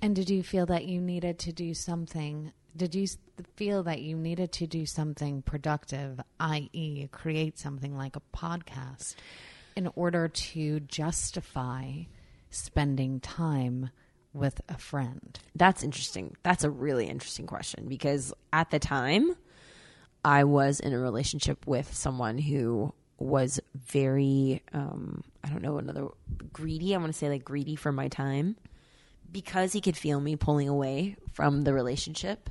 And 0.00 0.16
did 0.16 0.30
you 0.30 0.42
feel 0.42 0.66
that 0.66 0.84
you 0.86 1.00
needed 1.00 1.38
to 1.40 1.52
do 1.52 1.74
something? 1.74 2.52
Did 2.76 2.94
you 2.94 3.06
feel 3.56 3.82
that 3.82 4.00
you 4.00 4.16
needed 4.16 4.52
to 4.52 4.66
do 4.66 4.86
something 4.86 5.42
productive, 5.42 6.20
i.e., 6.40 7.08
create 7.12 7.58
something 7.58 7.96
like 7.96 8.16
a 8.16 8.22
podcast, 8.34 9.16
in 9.76 9.90
order 9.94 10.28
to 10.28 10.80
justify 10.80 12.04
spending 12.52 13.18
time 13.18 13.90
with 14.32 14.60
a 14.68 14.78
friend? 14.78 15.38
That's 15.54 15.82
interesting. 15.82 16.36
That's 16.42 16.64
a 16.64 16.70
really 16.70 17.06
interesting 17.06 17.46
question 17.46 17.88
because 17.88 18.32
at 18.52 18.70
the 18.70 18.78
time, 18.78 19.36
I 20.24 20.44
was 20.44 20.78
in 20.78 20.92
a 20.92 20.98
relationship 20.98 21.66
with 21.66 21.92
someone 21.92 22.38
who 22.38 22.94
was 23.18 23.60
very, 23.74 24.62
um, 24.72 25.24
I 25.42 25.48
don't 25.48 25.62
know, 25.62 25.78
another 25.78 26.08
greedy. 26.52 26.94
I 26.94 26.98
want 26.98 27.12
to 27.12 27.18
say 27.18 27.28
like 27.28 27.44
greedy 27.44 27.76
for 27.76 27.92
my 27.92 28.08
time 28.08 28.56
because 29.30 29.72
he 29.72 29.80
could 29.80 29.96
feel 29.96 30.20
me 30.20 30.36
pulling 30.36 30.68
away 30.68 31.16
from 31.32 31.62
the 31.62 31.72
relationship. 31.72 32.50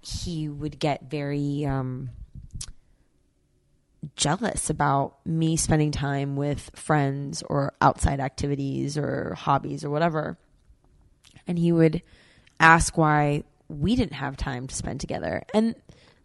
He 0.00 0.48
would 0.48 0.78
get 0.78 1.10
very 1.10 1.64
um, 1.64 2.10
jealous 4.16 4.68
about 4.68 5.24
me 5.24 5.56
spending 5.56 5.92
time 5.92 6.36
with 6.36 6.70
friends 6.74 7.42
or 7.42 7.72
outside 7.80 8.20
activities 8.20 8.98
or 8.98 9.34
hobbies 9.34 9.84
or 9.84 9.90
whatever 9.90 10.36
and 11.46 11.58
he 11.58 11.72
would 11.72 12.02
ask 12.60 12.96
why 12.96 13.44
we 13.68 13.96
didn't 13.96 14.14
have 14.14 14.36
time 14.36 14.66
to 14.66 14.74
spend 14.74 15.00
together. 15.00 15.42
And 15.54 15.74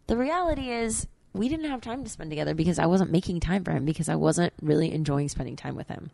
the 0.06 0.16
reality 0.16 0.70
is, 0.70 1.06
we 1.34 1.48
didn't 1.48 1.70
have 1.70 1.80
time 1.80 2.04
to 2.04 2.10
spend 2.10 2.30
together 2.30 2.54
because 2.54 2.78
I 2.78 2.86
wasn't 2.86 3.12
making 3.12 3.40
time 3.40 3.64
for 3.64 3.70
him 3.70 3.84
because 3.84 4.08
I 4.08 4.16
wasn't 4.16 4.52
really 4.62 4.92
enjoying 4.92 5.28
spending 5.28 5.56
time 5.56 5.76
with 5.76 5.88
him. 5.88 6.10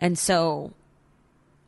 And 0.00 0.18
so 0.18 0.72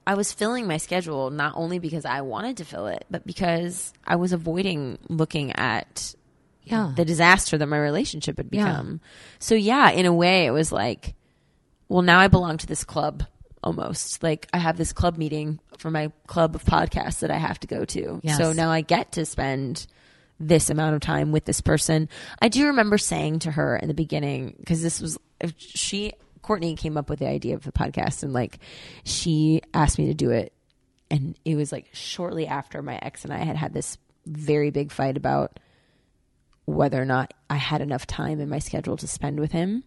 I 0.06 0.14
was 0.14 0.32
filling 0.32 0.66
my 0.66 0.76
schedule 0.76 1.30
not 1.30 1.54
only 1.56 1.78
because 1.78 2.04
I 2.04 2.20
wanted 2.20 2.58
to 2.58 2.64
fill 2.64 2.86
it, 2.86 3.06
but 3.10 3.26
because 3.26 3.92
I 4.06 4.16
was 4.16 4.32
avoiding 4.32 4.98
looking 5.08 5.52
at 5.52 6.14
Yeah. 6.70 6.92
the 6.96 7.04
disaster 7.04 7.58
that 7.58 7.66
my 7.66 7.78
relationship 7.78 8.36
had 8.36 8.50
become. 8.50 9.00
Yeah. 9.02 9.08
So 9.38 9.54
yeah, 9.54 9.90
in 9.90 10.06
a 10.06 10.14
way 10.14 10.46
it 10.46 10.50
was 10.50 10.72
like, 10.72 11.14
well, 11.88 12.02
now 12.02 12.18
I 12.20 12.28
belong 12.28 12.58
to 12.58 12.66
this 12.66 12.84
club 12.84 13.24
almost. 13.62 14.22
Like 14.22 14.48
I 14.52 14.58
have 14.58 14.76
this 14.76 14.92
club 14.92 15.16
meeting 15.16 15.60
for 15.78 15.90
my 15.90 16.12
club 16.26 16.54
of 16.54 16.64
podcasts 16.64 17.20
that 17.20 17.30
I 17.30 17.38
have 17.38 17.60
to 17.60 17.66
go 17.66 17.84
to. 17.84 18.20
Yes. 18.22 18.38
So 18.38 18.52
now 18.52 18.70
I 18.70 18.80
get 18.80 19.12
to 19.12 19.24
spend 19.24 19.86
this 20.40 20.70
amount 20.70 20.94
of 20.94 21.00
time 21.00 21.32
with 21.32 21.44
this 21.44 21.60
person. 21.60 22.08
I 22.40 22.48
do 22.48 22.66
remember 22.68 22.98
saying 22.98 23.40
to 23.40 23.50
her 23.50 23.76
in 23.76 23.88
the 23.88 23.94
beginning 23.94 24.54
because 24.58 24.82
this 24.82 25.00
was 25.00 25.18
she 25.56 26.12
Courtney 26.42 26.76
came 26.76 26.96
up 26.96 27.10
with 27.10 27.18
the 27.18 27.28
idea 27.28 27.54
of 27.54 27.64
the 27.64 27.72
podcast 27.72 28.22
and 28.22 28.32
like 28.32 28.58
she 29.04 29.62
asked 29.74 29.98
me 29.98 30.06
to 30.06 30.14
do 30.14 30.30
it 30.30 30.52
and 31.10 31.36
it 31.44 31.56
was 31.56 31.72
like 31.72 31.88
shortly 31.92 32.46
after 32.46 32.82
my 32.82 32.98
ex 33.02 33.24
and 33.24 33.32
I 33.32 33.38
had 33.38 33.56
had 33.56 33.74
this 33.74 33.98
very 34.26 34.70
big 34.70 34.92
fight 34.92 35.16
about 35.16 35.58
whether 36.68 37.00
or 37.00 37.06
not 37.06 37.32
I 37.48 37.56
had 37.56 37.80
enough 37.80 38.06
time 38.06 38.40
in 38.40 38.48
my 38.50 38.58
schedule 38.58 38.98
to 38.98 39.08
spend 39.08 39.40
with 39.40 39.52
him. 39.52 39.84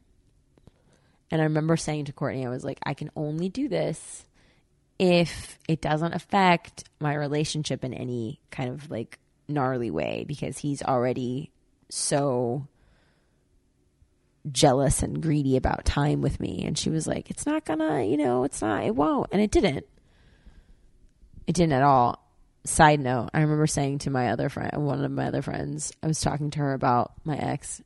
And 1.30 1.40
I 1.40 1.44
remember 1.44 1.78
saying 1.78 2.06
to 2.06 2.12
Courtney, 2.12 2.44
I 2.44 2.50
was 2.50 2.64
like, 2.64 2.80
I 2.84 2.96
can 2.96 3.12
only 3.16 3.50
do 3.50 3.70
this 3.70 4.26
if 4.98 5.60
it 5.68 5.80
doesn't 5.80 6.14
affect 6.14 6.90
my 7.00 7.14
relationship 7.14 7.84
in 7.84 7.94
any 7.94 8.42
kind 8.50 8.72
of 8.72 8.90
like 8.90 9.20
gnarly 9.48 9.92
way 9.92 10.26
because 10.28 10.58
he's 10.58 10.82
already 10.82 11.52
so 11.90 12.68
jealous 14.52 15.04
and 15.04 15.22
greedy 15.22 15.58
about 15.58 15.86
time 15.86 16.22
with 16.22 16.40
me. 16.40 16.64
And 16.66 16.76
she 16.76 16.90
was 16.90 17.06
like, 17.06 17.30
It's 17.30 17.46
not 17.46 17.64
gonna, 17.64 18.04
you 18.04 18.18
know, 18.18 18.44
it's 18.44 18.62
not, 18.62 18.84
it 18.86 18.96
won't. 18.96 19.30
And 19.32 19.40
it 19.40 19.52
didn't. 19.52 19.86
It 21.46 21.54
didn't 21.54 21.74
at 21.74 21.84
all. 21.84 22.31
Side 22.64 23.00
note, 23.00 23.30
I 23.34 23.42
remember 23.42 23.66
saying 23.66 24.00
to 24.00 24.12
my 24.12 24.30
other 24.30 24.50
friend, 24.50 24.86
one 24.86 25.04
of 25.04 25.12
my 25.12 25.28
other 25.28 25.42
friends, 25.42 25.92
I 26.04 26.08
was 26.08 26.22
talking 26.22 26.52
to 26.52 26.60
her 26.60 26.74
about 26.74 27.14
my 27.24 27.36
ex. 27.36 27.82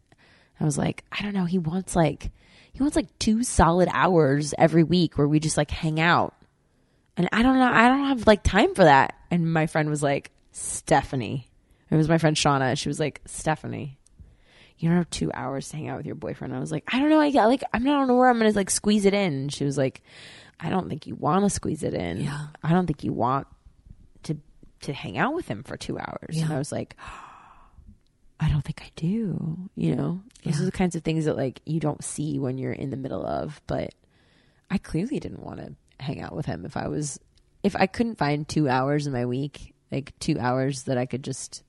I 0.59 0.65
was 0.65 0.77
like, 0.77 1.03
I 1.11 1.21
don't 1.21 1.33
know, 1.33 1.45
he 1.45 1.57
wants 1.57 1.95
like, 1.95 2.31
he 2.73 2.81
wants 2.81 2.95
like 2.95 3.17
two 3.17 3.43
solid 3.43 3.87
hours 3.91 4.53
every 4.57 4.83
week 4.83 5.17
where 5.17 5.27
we 5.27 5.39
just 5.39 5.57
like 5.57 5.71
hang 5.71 5.99
out. 5.99 6.33
And 7.15 7.29
I 7.31 7.41
don't 7.41 7.57
know, 7.57 7.71
I 7.71 7.87
don't 7.87 8.05
have 8.05 8.27
like 8.27 8.43
time 8.43 8.75
for 8.75 8.83
that. 8.83 9.15
And 9.31 9.51
my 9.51 9.67
friend 9.67 9.89
was 9.89 10.03
like, 10.03 10.31
Stephanie. 10.51 11.49
It 11.89 11.95
was 11.95 12.09
my 12.09 12.17
friend 12.17 12.35
Shauna. 12.35 12.77
She 12.77 12.89
was 12.89 12.99
like, 12.99 13.21
Stephanie, 13.25 13.97
you 14.77 14.89
don't 14.89 14.97
have 14.97 15.09
two 15.09 15.31
hours 15.33 15.69
to 15.69 15.77
hang 15.77 15.87
out 15.87 15.97
with 15.97 16.05
your 16.05 16.15
boyfriend. 16.15 16.53
I 16.53 16.59
was 16.59 16.71
like, 16.71 16.83
I 16.93 16.99
don't 16.99 17.09
know. 17.09 17.19
I 17.19 17.31
got 17.31 17.47
like, 17.47 17.63
I'm 17.73 17.83
not 17.83 18.07
know 18.07 18.15
where 18.15 18.29
I'm 18.29 18.39
going 18.39 18.51
to 18.51 18.57
like 18.57 18.69
squeeze 18.69 19.05
it 19.05 19.13
in. 19.13 19.33
And 19.33 19.53
she 19.53 19.63
was 19.63 19.77
like, 19.77 20.01
I 20.59 20.69
don't 20.69 20.89
think 20.89 21.07
you 21.07 21.15
want 21.15 21.45
to 21.45 21.49
squeeze 21.49 21.83
it 21.83 21.93
in. 21.93 22.21
Yeah. 22.21 22.47
I 22.63 22.71
don't 22.71 22.87
think 22.87 23.03
you 23.03 23.13
want 23.13 23.47
to, 24.85 24.93
hang 24.93 25.17
out 25.17 25.33
with 25.35 25.47
him 25.47 25.63
for 25.63 25.77
two 25.77 25.97
hours. 25.99 26.37
And 26.41 26.51
I 26.51 26.57
was 26.57 26.71
like, 26.71 26.95
I 28.39 28.49
don't 28.49 28.63
think 28.63 28.81
I 28.81 28.91
do. 28.95 29.69
You 29.75 29.95
know, 29.95 30.21
these 30.43 30.55
Yeah. 30.57 30.63
are 30.63 30.65
the 30.65 30.71
kinds 30.71 30.95
of 30.95 31.03
things 31.03 31.25
that 31.25 31.37
like 31.37 31.61
you 31.65 31.79
don't 31.79 32.03
see 32.03 32.37
when 32.39 32.57
you're 32.57 32.73
in 32.73 32.89
the 32.89 32.97
middle 32.97 33.25
of. 33.25 33.61
But 33.67 33.93
I 34.69 34.77
clearly 34.77 35.19
didn't 35.19 35.43
want 35.43 35.59
to 35.59 35.75
hang 36.03 36.19
out 36.21 36.35
with 36.35 36.45
him 36.45 36.65
if 36.65 36.75
I 36.75 36.87
was 36.89 37.19
if 37.63 37.75
I 37.75 37.87
couldn't 37.87 38.17
find 38.17 38.47
two 38.47 38.67
hours 38.69 39.07
in 39.07 39.13
my 39.13 39.25
week, 39.25 39.73
like 39.91 40.13
two 40.19 40.37
hours 40.39 40.83
that 40.83 40.97
I 40.97 41.05
could 41.05 41.23
just 41.23 41.63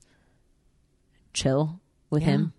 chill 1.33 1.79
with 2.09 2.21
Yeah. 2.23 2.29
him. 2.29 2.53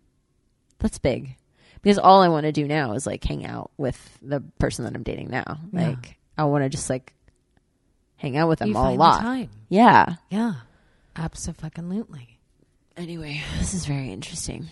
That's 0.78 0.98
big. 0.98 1.36
Because 1.82 1.98
all 1.98 2.22
I 2.22 2.28
want 2.28 2.44
to 2.44 2.52
do 2.52 2.66
now 2.66 2.92
is 2.94 3.06
like 3.06 3.22
hang 3.22 3.44
out 3.46 3.70
with 3.76 4.18
the 4.22 4.40
person 4.58 4.84
that 4.84 4.94
I'm 4.94 5.02
dating 5.02 5.30
now. 5.30 5.58
Yeah. 5.72 5.88
Like 5.88 6.18
I 6.36 6.44
want 6.44 6.64
to 6.64 6.68
just 6.68 6.88
like 6.90 7.14
hang 8.18 8.36
out 8.36 8.48
with 8.48 8.58
them 8.60 8.68
You 8.68 8.76
all 8.76 8.88
a 8.88 8.92
the 8.92 8.98
lot. 8.98 9.20
time. 9.20 9.48
Yeah. 9.68 10.16
Yeah, 10.30 10.54
absolutely. 11.16 12.38
Anyway, 12.96 13.42
this 13.58 13.74
is 13.74 13.86
very 13.86 14.12
interesting. 14.12 14.66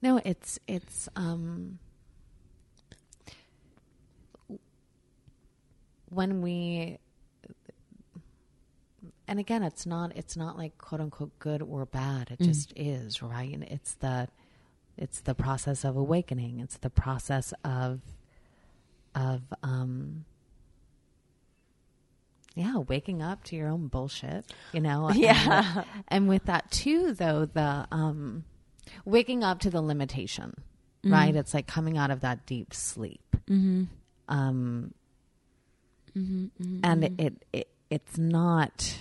No, 0.00 0.20
it's 0.24 0.58
it's 0.68 1.08
um 1.16 1.78
when 6.10 6.40
we 6.40 6.98
and 9.26 9.38
again 9.38 9.62
it's 9.62 9.84
not 9.86 10.16
it's 10.16 10.36
not 10.36 10.56
like 10.56 10.78
quote 10.78 11.00
unquote 11.00 11.36
good 11.38 11.60
or 11.62 11.84
bad 11.84 12.30
it 12.30 12.42
just 12.42 12.72
is 12.76 13.22
right 13.22 13.52
and 13.52 13.64
it's 13.64 13.94
the 13.94 14.28
it's 14.96 15.20
the 15.20 15.34
process 15.34 15.84
of 15.84 15.96
awakening 15.96 16.60
it's 16.60 16.78
the 16.78 16.88
process 16.90 17.52
of 17.64 18.00
of 19.14 19.42
um 19.62 20.24
yeah 22.58 22.76
waking 22.76 23.22
up 23.22 23.42
to 23.44 23.56
your 23.56 23.68
own 23.68 23.88
bullshit 23.88 24.44
you 24.72 24.80
know? 24.80 25.10
Yeah. 25.14 25.82
and, 25.84 26.04
and 26.08 26.28
with 26.28 26.44
that 26.44 26.70
too 26.70 27.14
though 27.14 27.46
the 27.46 27.86
um 27.90 28.44
waking 29.04 29.44
up 29.44 29.60
to 29.60 29.70
the 29.70 29.80
limitation 29.80 30.54
mm-hmm. 31.04 31.12
right? 31.12 31.34
It's 31.34 31.54
like 31.54 31.66
coming 31.66 31.96
out 31.96 32.10
of 32.10 32.20
that 32.20 32.46
deep 32.46 32.74
sleep. 32.74 33.36
Mm-hmm. 33.48 33.84
Um 34.28 34.94
mm-hmm, 36.16 36.80
and 36.84 37.04
it, 37.18 37.44
it 37.52 37.68
it's 37.90 38.18
not 38.18 38.96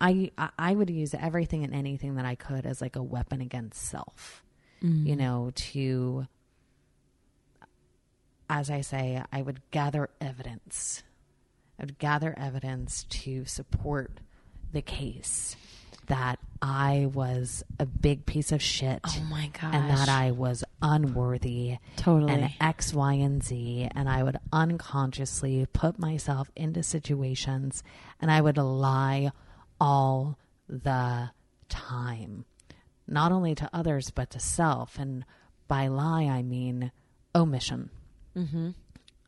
I, 0.00 0.30
I 0.36 0.50
I 0.58 0.74
would 0.74 0.90
use 0.90 1.14
everything 1.14 1.64
and 1.64 1.74
anything 1.74 2.16
that 2.16 2.24
I 2.24 2.34
could 2.34 2.66
as 2.66 2.80
like 2.80 2.96
a 2.96 3.02
weapon 3.02 3.40
against 3.40 3.82
self 3.82 4.42
you 4.82 5.16
know 5.16 5.50
to 5.54 6.26
as 8.48 8.70
I 8.70 8.80
say 8.82 9.22
I 9.32 9.42
would 9.42 9.60
gather 9.70 10.10
evidence 10.20 11.02
I 11.78 11.84
would 11.84 11.98
gather 11.98 12.34
evidence 12.38 13.04
to 13.04 13.44
support 13.44 14.20
the 14.72 14.82
case 14.82 15.56
that 16.06 16.38
I 16.62 17.08
was 17.12 17.64
a 17.78 17.86
big 17.86 18.26
piece 18.26 18.52
of 18.52 18.62
shit. 18.62 19.00
Oh 19.06 19.26
my 19.28 19.50
gosh. 19.52 19.74
And 19.74 19.90
that 19.90 20.08
I 20.08 20.30
was 20.30 20.64
unworthy. 20.80 21.76
Totally. 21.96 22.32
And 22.32 22.50
X, 22.60 22.94
Y, 22.94 23.14
and 23.14 23.42
Z. 23.42 23.88
And 23.94 24.08
I 24.08 24.22
would 24.22 24.38
unconsciously 24.52 25.66
put 25.72 25.98
myself 25.98 26.50
into 26.56 26.82
situations 26.82 27.82
and 28.20 28.30
I 28.30 28.40
would 28.40 28.56
lie 28.56 29.32
all 29.80 30.38
the 30.68 31.30
time, 31.68 32.44
not 33.06 33.32
only 33.32 33.54
to 33.56 33.68
others, 33.72 34.10
but 34.10 34.30
to 34.30 34.40
self. 34.40 34.98
And 34.98 35.24
by 35.68 35.88
lie, 35.88 36.24
I 36.24 36.42
mean 36.42 36.92
omission. 37.34 37.90
Mm-hmm. 38.36 38.70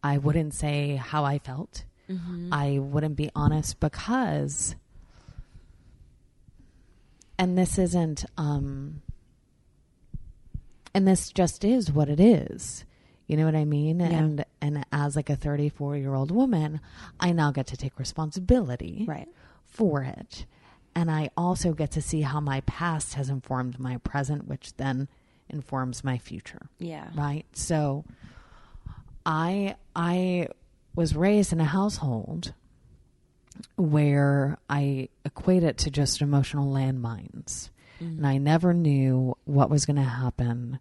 I 0.02 0.18
wouldn't 0.18 0.54
say 0.54 0.96
how 0.96 1.24
I 1.24 1.38
felt. 1.38 1.84
I 2.52 2.78
wouldn't 2.78 3.16
be 3.16 3.30
honest 3.34 3.80
because, 3.80 4.74
and 7.38 7.56
this 7.56 7.78
isn't, 7.78 8.24
um, 8.36 9.02
and 10.94 11.06
this 11.06 11.30
just 11.30 11.64
is 11.64 11.92
what 11.92 12.08
it 12.08 12.18
is. 12.20 12.84
You 13.26 13.36
know 13.36 13.44
what 13.44 13.54
I 13.54 13.64
mean? 13.66 14.00
And 14.00 14.44
and 14.62 14.84
as 14.90 15.14
like 15.14 15.28
a 15.28 15.36
34 15.36 15.96
year 15.98 16.14
old 16.14 16.30
woman, 16.30 16.80
I 17.20 17.32
now 17.32 17.50
get 17.50 17.66
to 17.68 17.76
take 17.76 17.98
responsibility 17.98 19.04
Right. 19.06 19.28
for 19.66 20.02
it. 20.02 20.46
And 20.94 21.10
I 21.10 21.28
also 21.36 21.74
get 21.74 21.90
to 21.92 22.02
see 22.02 22.22
how 22.22 22.40
my 22.40 22.62
past 22.62 23.14
has 23.14 23.28
informed 23.28 23.78
my 23.78 23.98
present, 23.98 24.48
which 24.48 24.74
then 24.78 25.08
informs 25.50 26.02
my 26.04 26.18
future 26.18 26.68
Yeah. 26.78 27.08
right 27.14 27.46
so 27.54 28.04
i 29.24 29.74
i 29.96 30.46
was 30.94 31.14
raised 31.16 31.52
in 31.52 31.60
a 31.60 31.64
household 31.64 32.52
where 33.76 34.56
i 34.68 35.08
equate 35.24 35.62
it 35.64 35.76
to 35.78 35.90
just 35.90 36.20
emotional 36.20 36.72
landmines 36.72 37.70
and 38.00 38.24
i 38.26 38.38
never 38.38 38.72
knew 38.72 39.34
what 39.44 39.68
was 39.70 39.84
going 39.86 39.96
to 39.96 40.02
happen 40.02 40.78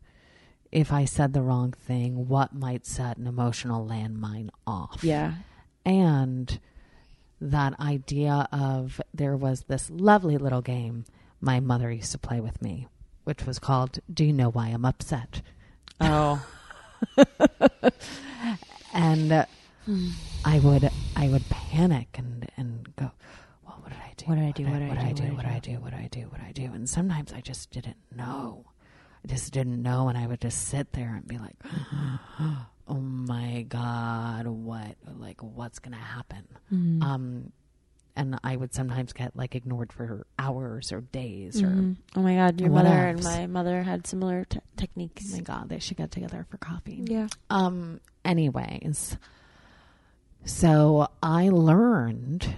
if 0.72 0.92
i 0.92 1.04
said 1.06 1.34
the 1.34 1.42
wrong 1.42 1.72
thing 1.72 2.28
what 2.28 2.54
might 2.54 2.86
set 2.86 3.18
an 3.18 3.26
emotional 3.28 3.86
landmine 3.88 4.50
off 4.68 5.00
Yeah. 5.04 5.34
and 5.86 6.60
that 7.42 7.80
idea 7.80 8.48
of 8.52 9.00
there 9.14 9.36
was 9.38 9.62
this 9.68 9.90
lovely 9.90 10.38
little 10.38 10.62
game 10.62 11.06
my 11.42 11.60
mother 11.60 11.92
used 11.92 12.12
to 12.12 12.18
play 12.20 12.40
with 12.42 12.62
me 12.62 12.88
which 13.24 13.46
was 13.46 13.58
called 13.60 14.00
do 14.12 14.24
you 14.24 14.34
know 14.34 14.50
why 14.50 14.68
i'm 14.68 14.86
upset 14.86 15.42
Oh. 16.00 16.46
and 18.94 19.46
I 20.46 20.60
would 20.60 20.90
I 21.16 21.28
would 21.30 21.48
panic 21.50 22.16
and 22.18 22.50
and 22.58 22.96
go, 22.96 23.12
well, 23.66 23.80
what 23.82 23.90
did 23.90 24.00
I 24.00 24.14
do? 24.18 24.26
What 24.26 24.36
did 24.36 24.44
I 24.46 24.52
do? 24.52 24.64
What 24.66 24.72
What 24.82 24.90
did 24.90 24.98
I 25.00 25.12
do? 25.12 25.24
What 25.34 25.42
did 25.44 25.52
I 25.52 25.60
do? 25.60 25.72
What 25.80 25.92
did 25.92 26.00
I 26.00 26.08
do? 26.08 26.22
What 26.30 26.40
did 26.40 26.48
I 26.48 26.52
do? 26.52 26.74
And 26.74 26.90
sometimes 26.90 27.34
I 27.34 27.42
just 27.42 27.72
didn't 27.72 27.98
know. 28.16 28.66
I 29.24 29.28
just 29.28 29.52
didn't 29.52 29.82
know, 29.82 30.10
and 30.10 30.18
I 30.18 30.28
would 30.28 30.42
just 30.42 30.68
sit 30.68 30.94
there 30.94 31.14
and 31.16 31.28
be 31.28 31.38
like, 31.38 31.56
oh 32.88 32.94
my 32.96 33.64
god, 33.68 34.48
what 34.48 34.96
like 35.18 35.42
what's 35.42 35.80
gonna 35.80 35.98
happen? 35.98 36.48
Mm-hmm. 36.74 37.02
Um, 37.04 37.52
and 38.16 38.40
I 38.44 38.56
would 38.56 38.74
sometimes 38.74 39.14
get 39.14 39.36
like 39.36 39.54
ignored 39.56 39.94
for 39.94 40.26
hours 40.40 40.92
or 40.92 41.02
days 41.02 41.62
or. 41.62 41.68
Mhm. 41.68 41.98
Oh 42.16 42.22
my 42.22 42.36
God, 42.36 42.60
your 42.62 42.70
mother 42.72 42.90
and 42.90 43.24
my 43.24 43.46
mother 43.48 43.84
had 43.84 44.08
similar 44.08 44.46
t- 44.46 44.60
Oh 44.60 44.70
techniques. 44.76 45.32
my 45.34 45.42
god, 45.42 45.70
they 45.70 45.80
should 45.80 45.98
get 45.98 46.12
together 46.12 46.46
for 46.50 46.58
coffee. 46.58 47.04
Yeah. 47.06 47.28
Um, 47.50 48.00
anyways, 48.26 49.18
so 50.48 51.10
I 51.22 51.50
learned 51.50 52.56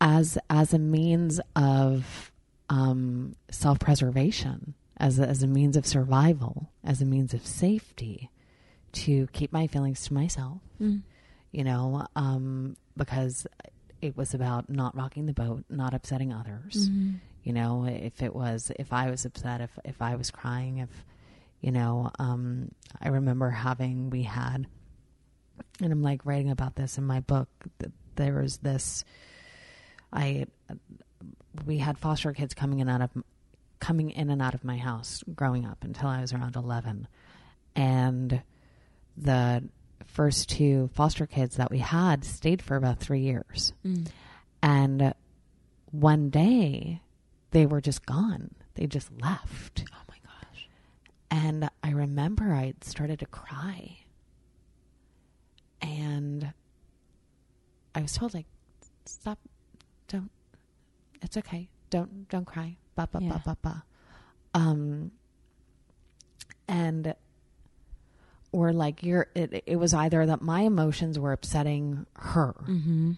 as 0.00 0.38
as 0.50 0.74
a 0.74 0.78
means 0.78 1.40
of 1.56 2.30
um, 2.68 3.34
self 3.50 3.78
preservation, 3.78 4.74
as 4.98 5.18
a, 5.18 5.26
as 5.26 5.42
a 5.42 5.46
means 5.46 5.76
of 5.76 5.86
survival, 5.86 6.70
as 6.84 7.02
a 7.02 7.04
means 7.04 7.34
of 7.34 7.46
safety, 7.46 8.30
to 8.92 9.26
keep 9.28 9.52
my 9.52 9.66
feelings 9.66 10.04
to 10.06 10.14
myself. 10.14 10.60
Mm. 10.80 11.02
You 11.50 11.64
know, 11.64 12.06
um, 12.16 12.76
because 12.96 13.46
it 14.00 14.16
was 14.16 14.34
about 14.34 14.68
not 14.68 14.96
rocking 14.96 15.26
the 15.26 15.32
boat, 15.32 15.64
not 15.70 15.94
upsetting 15.94 16.32
others. 16.32 16.90
Mm-hmm. 16.90 17.12
You 17.44 17.52
know, 17.52 17.86
if 17.86 18.22
it 18.22 18.34
was, 18.34 18.70
if 18.78 18.92
I 18.92 19.10
was 19.10 19.24
upset, 19.24 19.60
if 19.60 19.70
if 19.84 20.02
I 20.02 20.16
was 20.16 20.30
crying, 20.30 20.78
if 20.78 20.90
you 21.60 21.72
know, 21.72 22.10
um, 22.18 22.72
I 23.00 23.08
remember 23.08 23.50
having 23.50 24.10
we 24.10 24.22
had, 24.24 24.66
and 25.80 25.92
I'm 25.92 26.02
like 26.02 26.24
writing 26.24 26.50
about 26.50 26.74
this 26.74 26.98
in 26.98 27.04
my 27.04 27.20
book. 27.20 27.48
That 27.78 27.92
there 28.16 28.40
was 28.40 28.58
this, 28.58 29.04
I, 30.12 30.46
we 31.66 31.78
had 31.78 31.98
foster 31.98 32.32
kids 32.32 32.54
coming 32.54 32.80
in 32.80 32.88
out 32.88 33.02
of, 33.02 33.10
coming 33.80 34.10
in 34.10 34.30
and 34.30 34.42
out 34.42 34.54
of 34.54 34.64
my 34.64 34.76
house 34.76 35.24
growing 35.34 35.66
up 35.66 35.84
until 35.84 36.08
I 36.08 36.20
was 36.20 36.32
around 36.32 36.56
eleven, 36.56 37.08
and 37.74 38.42
the 39.16 39.62
first 40.06 40.50
two 40.50 40.90
foster 40.94 41.26
kids 41.26 41.56
that 41.56 41.70
we 41.70 41.78
had 41.78 42.24
stayed 42.24 42.60
for 42.60 42.76
about 42.76 42.98
three 42.98 43.20
years. 43.20 43.72
Mm. 43.84 44.08
And 44.62 45.14
one 45.90 46.30
day 46.30 47.00
they 47.50 47.66
were 47.66 47.80
just 47.80 48.04
gone. 48.04 48.54
They 48.74 48.86
just 48.86 49.10
left. 49.20 49.84
Oh 49.92 50.02
my 50.08 50.16
gosh. 50.24 50.68
And 51.30 51.70
I 51.82 51.90
remember 51.90 52.52
I 52.52 52.74
started 52.82 53.20
to 53.20 53.26
cry. 53.26 53.98
And 55.82 56.52
I 57.94 58.00
was 58.02 58.12
told 58.12 58.32
like 58.34 58.46
stop 59.04 59.38
don't 60.08 60.30
it's 61.20 61.36
okay. 61.36 61.68
Don't 61.90 62.28
don't 62.28 62.44
cry. 62.46 62.76
Ba 62.94 63.08
ba 63.10 63.18
Yeah. 63.20 63.32
ba 63.32 63.42
ba 63.44 63.56
ba. 63.62 63.84
Um 64.54 65.10
and 66.68 67.14
or 68.52 68.72
like 68.72 69.02
you're 69.02 69.26
it, 69.34 69.62
it 69.66 69.76
was 69.76 69.92
either 69.94 70.24
that 70.26 70.42
my 70.42 70.60
emotions 70.62 71.18
were 71.18 71.32
upsetting 71.32 72.06
her 72.16 72.54
Mm-hmm. 72.68 73.12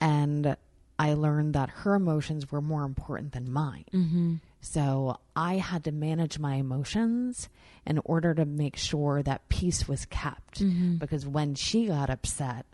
and 0.00 0.56
I 0.98 1.14
learned 1.14 1.54
that 1.54 1.70
her 1.70 1.94
emotions 1.94 2.52
were 2.52 2.60
more 2.60 2.84
important 2.84 3.32
than 3.32 3.50
mine. 3.52 3.84
Mm-hmm. 3.92 4.34
So 4.66 5.18
I 5.36 5.56
had 5.58 5.84
to 5.84 5.92
manage 5.92 6.38
my 6.38 6.54
emotions 6.54 7.50
in 7.86 8.00
order 8.04 8.32
to 8.34 8.46
make 8.46 8.76
sure 8.76 9.22
that 9.22 9.48
peace 9.50 9.86
was 9.86 10.06
kept. 10.06 10.60
Mm-hmm. 10.60 10.96
Because 10.96 11.26
when 11.26 11.54
she 11.54 11.86
got 11.86 12.08
upset, 12.08 12.64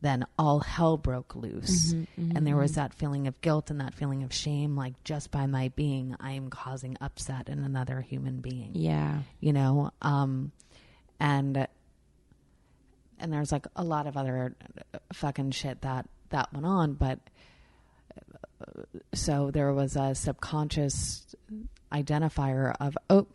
then 0.00 0.24
all 0.38 0.60
hell 0.60 0.96
broke 0.96 1.36
loose. 1.36 1.92
Mm-hmm. 1.92 2.34
And 2.34 2.46
there 2.46 2.56
was 2.56 2.76
that 2.76 2.94
feeling 2.94 3.26
of 3.26 3.38
guilt 3.42 3.70
and 3.70 3.80
that 3.80 3.92
feeling 3.92 4.22
of 4.22 4.32
shame 4.32 4.74
like 4.74 4.94
just 5.04 5.30
by 5.30 5.44
my 5.46 5.68
being, 5.76 6.16
I 6.18 6.32
am 6.32 6.48
causing 6.48 6.96
upset 7.02 7.50
in 7.50 7.58
another 7.58 8.00
human 8.00 8.40
being 8.40 8.70
Yeah. 8.74 9.18
you 9.40 9.52
know 9.52 9.90
um 10.00 10.50
and 11.20 11.68
and 13.20 13.32
there's 13.32 13.52
like 13.52 13.66
a 13.76 13.84
lot 13.84 14.06
of 14.06 14.16
other 14.16 14.56
fucking 15.12 15.50
shit 15.52 15.82
that 15.82 16.08
that 16.30 16.52
went 16.52 16.66
on 16.66 16.94
but 16.94 17.18
so 19.12 19.50
there 19.50 19.72
was 19.72 19.96
a 19.96 20.14
subconscious 20.14 21.34
identifier 21.92 22.74
of 22.80 22.96
oh 23.10 23.26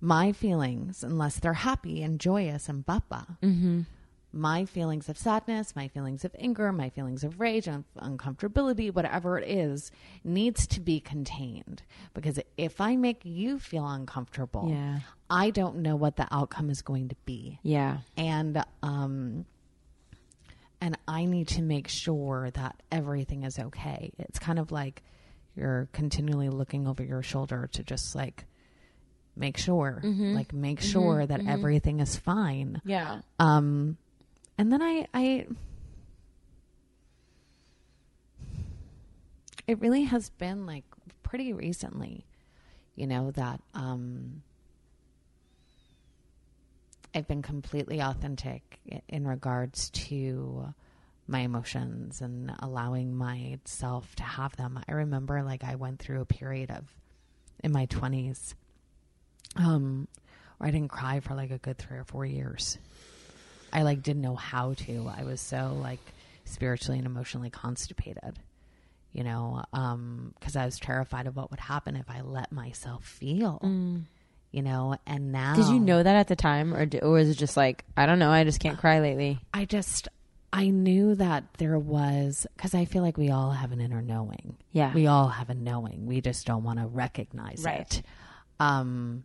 my 0.00 0.32
feelings 0.32 1.04
unless 1.04 1.38
they're 1.38 1.52
happy 1.52 2.02
and 2.02 2.18
joyous 2.20 2.68
and 2.68 2.86
bapa 2.86 3.36
Mm-hmm. 3.42 3.80
my 4.32 4.64
feelings 4.64 5.08
of 5.08 5.18
sadness, 5.18 5.74
my 5.76 5.88
feelings 5.88 6.24
of 6.24 6.34
anger, 6.38 6.72
my 6.72 6.88
feelings 6.88 7.24
of 7.24 7.40
rage 7.40 7.66
and 7.66 7.84
uncomfortability, 7.98 8.94
whatever 8.94 9.38
it 9.38 9.48
is, 9.48 9.90
needs 10.22 10.66
to 10.68 10.80
be 10.80 11.00
contained. 11.00 11.82
Because 12.14 12.38
if 12.56 12.80
I 12.80 12.94
make 12.96 13.22
you 13.24 13.58
feel 13.58 13.86
uncomfortable, 13.86 14.68
Yeah. 14.70 15.00
I 15.28 15.50
don't 15.50 15.78
know 15.78 15.96
what 15.96 16.14
the 16.16 16.28
outcome 16.30 16.70
is 16.70 16.80
going 16.80 17.08
to 17.08 17.16
be. 17.26 17.58
Yeah. 17.64 17.98
And 18.16 18.62
um 18.82 19.46
and 20.80 20.96
I 21.06 21.24
need 21.24 21.48
to 21.48 21.62
make 21.62 21.88
sure 21.88 22.50
that 22.52 22.82
everything 22.90 23.44
is 23.44 23.58
okay. 23.58 24.12
It's 24.18 24.38
kind 24.38 24.58
of 24.58 24.72
like 24.72 25.02
you're 25.54 25.88
continually 25.92 26.48
looking 26.48 26.86
over 26.86 27.02
your 27.02 27.22
shoulder 27.22 27.68
to 27.72 27.82
just 27.82 28.14
like 28.14 28.46
make 29.36 29.56
sure, 29.58 30.00
like 30.04 30.52
make 30.52 30.80
sure 30.80 31.26
that 31.26 31.46
everything 31.46 32.00
is 32.00 32.16
fine. 32.16 32.80
Yeah. 32.84 33.20
Um, 33.38 33.96
and 34.58 34.72
then 34.72 34.82
I, 34.82 35.06
I, 35.14 35.46
it 39.66 39.80
really 39.80 40.04
has 40.04 40.30
been 40.30 40.66
like 40.66 40.84
pretty 41.22 41.52
recently, 41.52 42.26
you 42.96 43.06
know, 43.06 43.30
that, 43.32 43.60
um, 43.74 44.42
I've 47.14 47.26
been 47.28 47.42
completely 47.42 48.00
authentic 48.00 48.78
in 49.08 49.26
regards 49.26 49.90
to 49.90 50.74
my 51.26 51.40
emotions 51.40 52.20
and 52.20 52.52
allowing 52.60 53.14
myself 53.14 54.14
to 54.16 54.22
have 54.22 54.56
them. 54.56 54.80
I 54.88 54.92
remember 54.92 55.42
like 55.42 55.64
I 55.64 55.74
went 55.76 55.98
through 56.00 56.20
a 56.20 56.26
period 56.26 56.70
of 56.70 56.84
in 57.62 57.72
my 57.72 57.86
20s 57.86 58.54
um 59.56 60.08
where 60.58 60.68
I 60.68 60.70
didn't 60.70 60.90
cry 60.90 61.20
for 61.20 61.34
like 61.34 61.50
a 61.50 61.58
good 61.58 61.78
3 61.78 61.98
or 61.98 62.04
4 62.04 62.24
years. 62.26 62.78
I 63.72 63.82
like 63.82 64.02
didn't 64.02 64.22
know 64.22 64.36
how 64.36 64.74
to. 64.74 65.08
I 65.16 65.24
was 65.24 65.40
so 65.40 65.76
like 65.80 66.00
spiritually 66.44 66.98
and 66.98 67.06
emotionally 67.06 67.50
constipated. 67.50 68.38
you 69.12 69.24
know, 69.24 69.64
because 70.38 70.54
I 70.56 70.64
was 70.64 70.78
terrified 70.78 71.26
of 71.26 71.34
what 71.36 71.50
would 71.50 71.60
happen 71.60 71.96
if 71.96 72.08
I 72.08 72.20
let 72.20 72.52
myself 72.52 73.04
feel, 73.04 73.58
you 74.50 74.62
know, 74.62 74.96
and 75.06 75.32
now. 75.32 75.54
Did 75.54 75.66
you 75.68 75.78
know 75.80 76.02
that 76.02 76.16
at 76.16 76.28
the 76.28 76.36
time, 76.36 76.74
or, 76.74 76.88
or 77.02 77.10
was 77.10 77.28
it 77.30 77.34
just 77.38 77.56
like 77.56 77.84
I 77.96 78.06
don't 78.06 78.18
know? 78.18 78.30
I 78.30 78.44
just 78.44 78.60
can't 78.60 78.78
cry 78.78 79.00
lately. 79.00 79.38
I 79.54 79.64
just, 79.64 80.08
I 80.52 80.70
knew 80.70 81.14
that 81.14 81.44
there 81.58 81.78
was, 81.78 82.46
because 82.56 82.74
I 82.74 82.84
feel 82.84 83.02
like 83.02 83.16
we 83.16 83.30
all 83.30 83.52
have 83.52 83.72
an 83.72 83.80
inner 83.80 84.02
knowing. 84.02 84.56
Yeah. 84.72 84.92
We 84.92 85.06
all 85.06 85.28
have 85.28 85.50
a 85.50 85.54
knowing. 85.54 86.06
We 86.06 86.20
just 86.20 86.46
don't 86.46 86.64
want 86.64 86.78
to 86.80 86.86
recognize 86.86 87.62
Right. 87.64 87.80
it. 87.98 88.02
Um, 88.58 89.24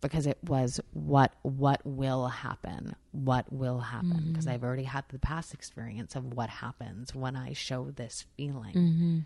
because 0.00 0.28
it 0.28 0.38
was 0.44 0.80
what 0.92 1.32
what 1.42 1.80
will 1.84 2.28
happen 2.28 2.94
what 3.10 3.52
will 3.52 3.80
happen 3.80 4.26
because 4.28 4.46
i've 4.46 4.62
already 4.62 4.84
had 4.84 5.02
the 5.08 5.18
past 5.18 5.52
experience 5.52 6.14
of 6.14 6.24
what 6.34 6.48
happens 6.48 7.12
when 7.16 7.34
i 7.34 7.52
show 7.52 7.90
this 7.90 8.24
feeling 8.36 9.24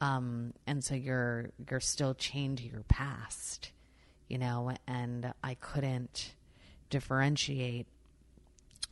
um 0.00 0.52
and 0.66 0.82
so 0.84 0.94
you're 0.94 1.50
you're 1.70 1.80
still 1.80 2.14
chained 2.14 2.58
to 2.58 2.64
your 2.64 2.82
past 2.88 3.70
you 4.28 4.38
know 4.38 4.72
and 4.86 5.32
i 5.44 5.54
couldn't 5.54 6.34
differentiate 6.90 7.86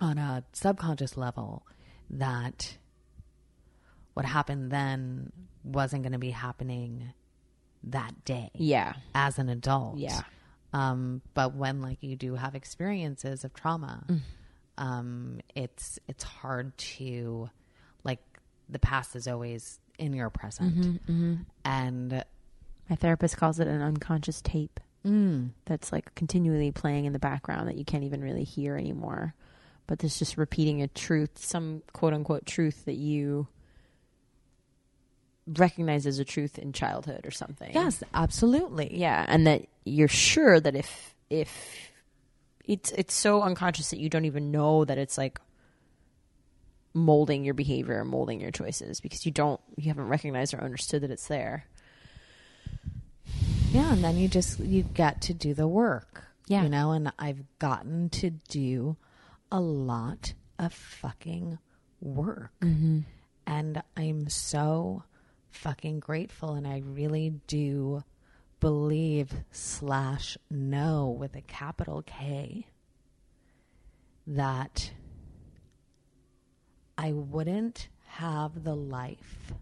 on 0.01 0.19
a 0.19 0.45
subconscious 0.53 1.17
level 1.17 1.67
that 2.11 2.77
what 4.15 4.25
happened 4.27 4.71
then 4.71 5.33
wasn't 5.65 6.03
going 6.03 6.13
to 6.13 6.19
be 6.19 6.31
happening 6.31 7.13
that 7.85 8.25
day 8.25 8.51
Yeah, 8.55 8.95
as 9.15 9.39
an 9.39 9.49
adult. 9.49 9.99
Yeah. 9.99 10.21
Um, 10.73 11.23
but 11.35 11.55
when 11.55 11.81
like 11.81 11.99
you 12.03 12.17
do 12.17 12.35
have 12.35 12.55
experiences 12.55 13.45
of 13.45 13.55
trauma, 13.55 14.05
Mm. 14.09 14.21
um, 14.77 15.41
it's 15.55 15.99
it's 16.09 16.25
hard 16.25 16.77
to 16.79 17.49
like 18.05 18.21
the 18.69 18.79
past 18.79 19.15
is 19.17 19.29
always 19.29 19.79
in 19.99 20.13
your 20.13 20.31
present, 20.31 20.77
Mm-hmm, 21.07 21.35
and 21.65 22.25
my 22.89 22.97
therapist 22.97 23.37
calls 23.37 23.59
it 23.61 23.67
an 23.69 23.83
unconscious 23.83 24.41
tape 24.41 24.81
that's 25.65 25.91
like 25.91 26.15
continually 26.15 26.71
playing 26.71 27.07
in 27.07 27.15
the 27.15 27.19
background 27.19 27.67
that 27.69 27.77
you 27.79 27.85
can't 27.85 28.05
even 28.05 28.21
really 28.23 28.45
hear 28.45 28.77
anymore. 28.77 29.35
But 29.87 30.01
there's 30.01 30.19
just 30.19 30.37
repeating 30.37 30.83
a 30.83 30.89
truth, 30.89 31.39
some 31.39 31.83
quote 31.95 32.13
unquote 32.13 32.45
truth 32.45 32.85
that 32.85 32.97
you 32.97 33.49
recognize 35.47 36.07
as 36.07 36.19
a 36.19 36.25
truth 36.25 36.59
in 36.59 36.73
childhood 36.73 37.23
or 37.25 37.31
something. 37.31 37.73
yes, 37.73 38.03
absolutely, 38.13 38.99
Yeah, 38.99 39.25
and 39.27 39.47
that 39.47 39.63
you're 39.85 40.09
sure 40.09 40.61
that 40.61 40.75
if 40.77 41.15
if 41.31 41.91
it's 42.67 42.91
it's 42.93 43.15
so 43.15 43.41
unconscious 43.43 43.89
that 43.91 43.99
you 43.99 44.11
don't 44.11 44.27
even 44.27 44.51
know 44.51 44.85
that 44.85 44.99
it's 44.99 45.17
like 45.17 45.41
molding 46.95 47.45
your 47.45 47.55
behavior, 47.55 48.05
molding 48.05 48.41
your 48.41 48.51
choices 48.51 49.01
because 49.01 49.25
you 49.27 49.33
don't 49.33 49.61
you 49.77 49.89
haven't 49.89 50.09
recognized 50.09 50.55
or 50.55 50.63
understood 50.63 51.03
that 51.03 51.11
it's 51.11 51.29
there. 51.29 51.67
yeah. 53.73 53.93
And 53.93 54.03
then 54.03 54.17
you 54.17 54.29
just 54.29 54.59
you 54.61 54.83
get 54.83 55.23
to 55.23 55.35
do 55.35 55.55
the 55.55 55.69
work, 55.69 56.25
Yeah. 56.47 56.63
You 56.63 56.69
know, 56.69 56.93
and 56.93 57.13
I've 57.19 57.43
gotten 57.59 58.09
to 58.11 58.31
do 58.31 58.97
a 59.53 59.61
lot 59.61 60.35
of 60.59 60.73
fucking 60.73 61.59
work, 62.01 62.51
mm-hmm. 62.61 63.01
and 63.47 63.83
I'm 63.97 64.29
so 64.29 65.05
fucking 65.51 66.01
grateful, 66.01 66.55
and 66.55 66.67
I 66.67 66.83
really 66.85 67.31
do 67.47 68.03
believe 68.61 69.33
slash 69.53 70.37
know 70.51 71.09
with 71.09 71.37
a 71.37 71.41
capital 71.43 72.03
K 72.03 72.67
that 74.27 74.93
I 76.99 77.13
wouldn't 77.13 77.89
have 78.09 78.65
the 78.65 78.75
life 78.75 79.53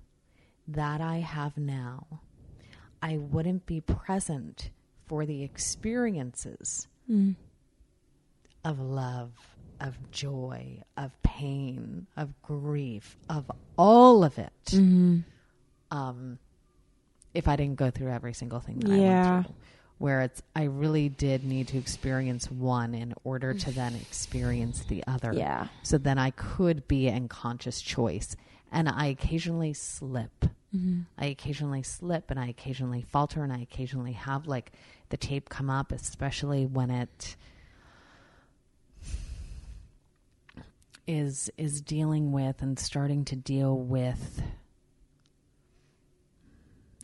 that 0.68 1.00
I 1.02 1.16
have 1.18 1.56
now. 1.58 2.06
I 3.02 3.18
wouldn't 3.18 3.66
be 3.66 3.80
present 3.82 4.70
for 5.06 5.26
the 5.26 5.42
experiences 5.44 6.88
of 8.64 8.80
love, 8.80 9.32
of 9.80 10.10
joy, 10.10 10.82
of 10.96 11.12
pain, 11.22 12.06
of 12.16 12.40
grief, 12.42 13.16
of 13.28 13.50
all 13.76 14.24
of 14.24 14.38
it. 14.38 14.72
Um, 15.90 16.38
if 17.34 17.46
I 17.46 17.56
didn't 17.56 17.76
go 17.76 17.90
through 17.90 18.10
every 18.10 18.32
single 18.32 18.60
thing 18.60 18.80
that 18.80 18.90
I 18.90 18.96
went 18.98 19.44
through, 19.44 19.54
where 19.98 20.22
it's 20.22 20.42
I 20.54 20.64
really 20.64 21.08
did 21.08 21.44
need 21.44 21.68
to 21.68 21.78
experience 21.78 22.50
one 22.50 22.94
in 22.94 23.14
order 23.24 23.54
to 23.54 23.70
then 23.70 23.92
mm. 23.94 24.02
experience 24.02 24.84
the 24.84 25.02
other. 25.06 25.32
Yeah. 25.32 25.68
So 25.82 25.98
then 25.98 26.18
I 26.18 26.30
could 26.30 26.86
be 26.86 27.08
in 27.08 27.28
conscious 27.28 27.80
choice, 27.80 28.36
and 28.70 28.88
I 28.88 29.06
occasionally 29.06 29.72
slip. 29.72 30.46
Mm-hmm. 30.74 31.02
I 31.16 31.26
occasionally 31.26 31.82
slip, 31.82 32.30
and 32.30 32.38
I 32.38 32.48
occasionally 32.48 33.02
falter, 33.02 33.42
and 33.42 33.52
I 33.52 33.60
occasionally 33.60 34.12
have 34.12 34.46
like 34.46 34.72
the 35.08 35.16
tape 35.16 35.48
come 35.48 35.70
up, 35.70 35.92
especially 35.92 36.66
when 36.66 36.90
it 36.90 37.36
is 41.06 41.50
is 41.56 41.80
dealing 41.80 42.32
with 42.32 42.60
and 42.62 42.78
starting 42.78 43.24
to 43.24 43.36
deal 43.36 43.78
with 43.78 44.42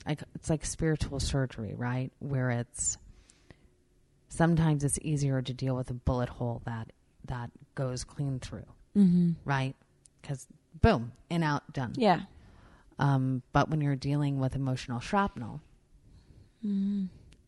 like 0.07 0.22
it's 0.34 0.50
like 0.50 0.64
spiritual 0.64 1.20
surgery, 1.20 1.74
right? 1.74 2.11
Where 2.18 2.50
it's 2.50 2.98
sometimes 4.28 4.84
it's 4.84 4.98
easier 5.03 5.42
to 5.42 5.53
deal 5.53 5.76
with 5.76 5.90
a 5.90 5.94
bullet 5.94 6.28
hole 6.28 6.62
that 6.64 6.90
that 7.26 7.50
goes 7.74 8.05
clean 8.05 8.40
through, 8.40 8.66
mm-hmm. 8.96 9.32
right? 9.44 9.74
Because 10.20 10.46
boom, 10.80 11.12
in 11.30 11.42
out, 11.42 11.72
done. 11.72 11.94
Yeah. 11.96 12.22
Um, 12.98 13.42
but 13.53 13.68
when 13.68 13.80
you're 13.80 13.96
dealing 13.96 14.38
with 14.38 14.55
emotional 14.55 15.00
shrapnel, 15.00 15.61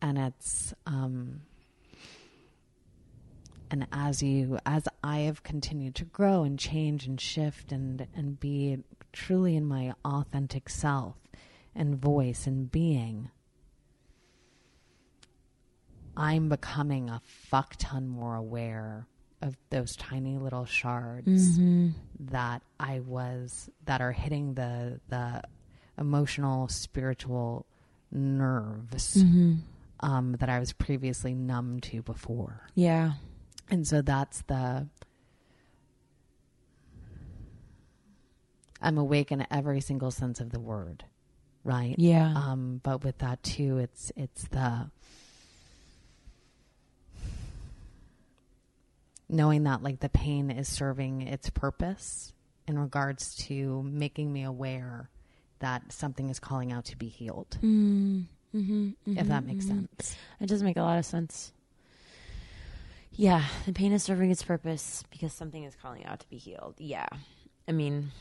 and 0.01 0.17
it's 0.17 0.73
um, 0.85 1.41
and 3.71 3.87
as 3.91 4.21
you 4.21 4.59
as 4.65 4.87
I 5.03 5.19
have 5.19 5.43
continued 5.43 5.95
to 5.95 6.05
grow 6.05 6.43
and 6.43 6.59
change 6.59 7.07
and 7.07 7.19
shift 7.19 7.71
and 7.71 8.07
and 8.15 8.39
be 8.39 8.79
truly 9.13 9.55
in 9.55 9.65
my 9.65 9.93
authentic 10.03 10.69
self 10.69 11.15
and 11.75 11.95
voice 11.95 12.47
and 12.47 12.71
being, 12.71 13.29
I'm 16.17 16.49
becoming 16.49 17.09
a 17.09 17.21
fuck 17.25 17.75
ton 17.77 18.07
more 18.07 18.35
aware 18.35 19.07
of 19.41 19.57
those 19.69 19.95
tiny 19.95 20.37
little 20.37 20.65
shards 20.65 21.57
that 22.31 22.61
I 22.79 23.01
was 23.01 23.69
that 23.85 24.01
are 24.01 24.13
hitting 24.13 24.53
the 24.53 24.99
the 25.09 25.43
emotional 25.97 26.67
spiritual 26.69 27.65
nerves 28.11 29.17
um, 29.99 30.35
that 30.39 30.49
I 30.49 30.59
was 30.59 30.71
previously 30.73 31.33
numb 31.33 31.79
to 31.81 32.01
before. 32.01 32.69
Yeah. 32.75 33.13
And 33.69 33.85
so 33.87 34.01
that's 34.01 34.41
the 34.43 34.87
I'm 38.81 38.97
awake 38.97 39.31
in 39.31 39.45
every 39.51 39.81
single 39.81 40.11
sense 40.11 40.39
of 40.39 40.51
the 40.51 40.59
word, 40.59 41.05
right? 41.65 41.95
Yeah. 41.97 42.31
Um, 42.33 42.79
but 42.81 43.03
with 43.03 43.17
that 43.17 43.43
too, 43.43 43.79
it's 43.79 44.11
it's 44.15 44.47
the 44.47 44.89
knowing 49.27 49.63
that 49.63 49.83
like 49.83 49.99
the 49.99 50.09
pain 50.09 50.51
is 50.51 50.69
serving 50.69 51.23
its 51.23 51.49
purpose 51.49 52.31
in 52.67 52.79
regards 52.79 53.35
to 53.35 53.83
making 53.83 54.31
me 54.31 54.43
aware 54.43 55.09
that 55.59 55.91
something 55.91 56.29
is 56.29 56.39
calling 56.39 56.71
out 56.71 56.85
to 56.85 56.97
be 56.97 57.07
healed. 57.07 57.57
Mm-hmm. 57.61 58.21
Mm-hmm. 58.55 58.85
Mm-hmm. 58.85 59.17
if 59.17 59.27
that 59.27 59.45
makes 59.45 59.67
sense. 59.67 60.15
It 60.39 60.45
does 60.45 60.63
make 60.63 60.77
a 60.77 60.81
lot 60.81 60.97
of 60.97 61.05
sense. 61.05 61.51
Yeah, 63.11 63.43
the 63.65 63.73
pain 63.73 63.91
is 63.91 64.03
serving 64.03 64.31
its 64.31 64.43
purpose 64.43 65.03
because 65.09 65.33
something 65.33 65.63
is 65.63 65.75
calling 65.75 66.05
out 66.05 66.19
to 66.21 66.29
be 66.29 66.37
healed. 66.37 66.75
Yeah. 66.77 67.07
I 67.67 67.71
mean, 67.71 68.11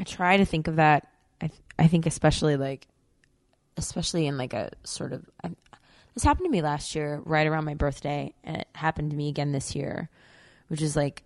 I 0.00 0.04
try 0.04 0.38
to 0.38 0.46
think 0.46 0.66
of 0.66 0.76
that. 0.76 1.06
I, 1.40 1.48
th- 1.48 1.60
I 1.78 1.86
think 1.86 2.06
especially 2.06 2.56
like, 2.56 2.88
especially 3.76 4.26
in 4.26 4.38
like 4.38 4.54
a 4.54 4.70
sort 4.82 5.12
of, 5.12 5.28
I, 5.44 5.50
this 6.14 6.24
happened 6.24 6.46
to 6.46 6.50
me 6.50 6.62
last 6.62 6.94
year, 6.94 7.20
right 7.24 7.46
around 7.46 7.66
my 7.66 7.74
birthday, 7.74 8.34
and 8.42 8.56
it 8.56 8.68
happened 8.74 9.10
to 9.10 9.16
me 9.16 9.28
again 9.28 9.52
this 9.52 9.74
year, 9.74 10.08
which 10.68 10.80
is 10.80 10.96
like, 10.96 11.22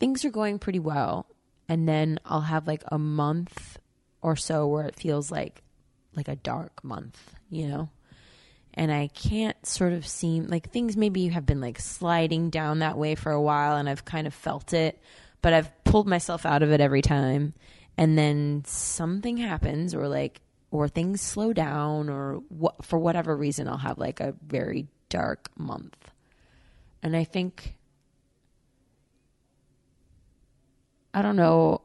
things 0.00 0.24
are 0.24 0.30
going 0.30 0.58
pretty 0.58 0.78
well, 0.80 1.26
and 1.68 1.88
then 1.88 2.18
I'll 2.24 2.40
have 2.40 2.66
like 2.66 2.82
a 2.88 2.98
month 2.98 3.78
or 4.22 4.36
so 4.36 4.66
where 4.66 4.86
it 4.86 4.96
feels 4.96 5.30
like, 5.30 5.62
like 6.16 6.28
a 6.28 6.36
dark 6.36 6.82
month, 6.82 7.34
you 7.50 7.68
know? 7.68 7.90
and 8.74 8.90
I 8.90 9.08
can't 9.08 9.64
sort 9.64 9.92
of 9.92 10.06
seem 10.06 10.48
like 10.48 10.70
things 10.70 10.96
maybe 10.96 11.28
have 11.28 11.46
been 11.46 11.60
like 11.60 11.78
sliding 11.78 12.50
down 12.50 12.80
that 12.80 12.98
way 12.98 13.14
for 13.14 13.30
a 13.30 13.40
while 13.40 13.76
and 13.76 13.88
I've 13.88 14.04
kind 14.04 14.26
of 14.26 14.34
felt 14.34 14.72
it, 14.72 15.00
but 15.42 15.52
I've 15.52 15.83
pulled 15.94 16.08
myself 16.08 16.44
out 16.44 16.64
of 16.64 16.72
it 16.72 16.80
every 16.80 17.02
time. 17.02 17.54
And 17.96 18.18
then 18.18 18.64
something 18.66 19.36
happens 19.36 19.94
or 19.94 20.08
like, 20.08 20.40
or 20.72 20.88
things 20.88 21.20
slow 21.20 21.52
down 21.52 22.08
or 22.08 22.42
what, 22.48 22.84
for 22.84 22.98
whatever 22.98 23.36
reason, 23.36 23.68
I'll 23.68 23.76
have 23.76 23.96
like 23.96 24.18
a 24.18 24.34
very 24.44 24.88
dark 25.08 25.50
month. 25.56 26.10
And 27.00 27.16
I 27.16 27.22
think 27.22 27.76
I 31.14 31.22
don't 31.22 31.36
know. 31.36 31.82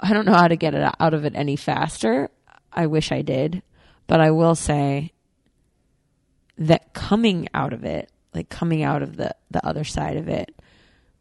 I 0.00 0.14
don't 0.14 0.24
know 0.24 0.32
how 0.32 0.48
to 0.48 0.56
get 0.56 0.72
it 0.72 0.94
out 0.98 1.12
of 1.12 1.26
it 1.26 1.34
any 1.36 1.56
faster. 1.56 2.30
I 2.72 2.86
wish 2.86 3.12
I 3.12 3.20
did, 3.20 3.62
but 4.06 4.22
I 4.22 4.30
will 4.30 4.54
say 4.54 5.12
that 6.56 6.94
coming 6.94 7.48
out 7.52 7.74
of 7.74 7.84
it, 7.84 8.10
like 8.32 8.48
coming 8.48 8.82
out 8.82 9.02
of 9.02 9.18
the 9.18 9.36
the 9.50 9.66
other 9.66 9.84
side 9.84 10.16
of 10.16 10.28
it, 10.28 10.53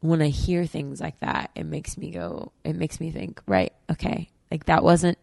when 0.03 0.21
I 0.21 0.27
hear 0.27 0.65
things 0.65 1.01
like 1.01 1.19
that, 1.21 1.51
it 1.55 1.65
makes 1.65 1.97
me 1.97 2.11
go. 2.11 2.51
It 2.63 2.75
makes 2.75 2.99
me 2.99 3.11
think. 3.11 3.41
Right. 3.47 3.73
Okay. 3.91 4.29
Like 4.51 4.65
that 4.65 4.83
wasn't. 4.83 5.17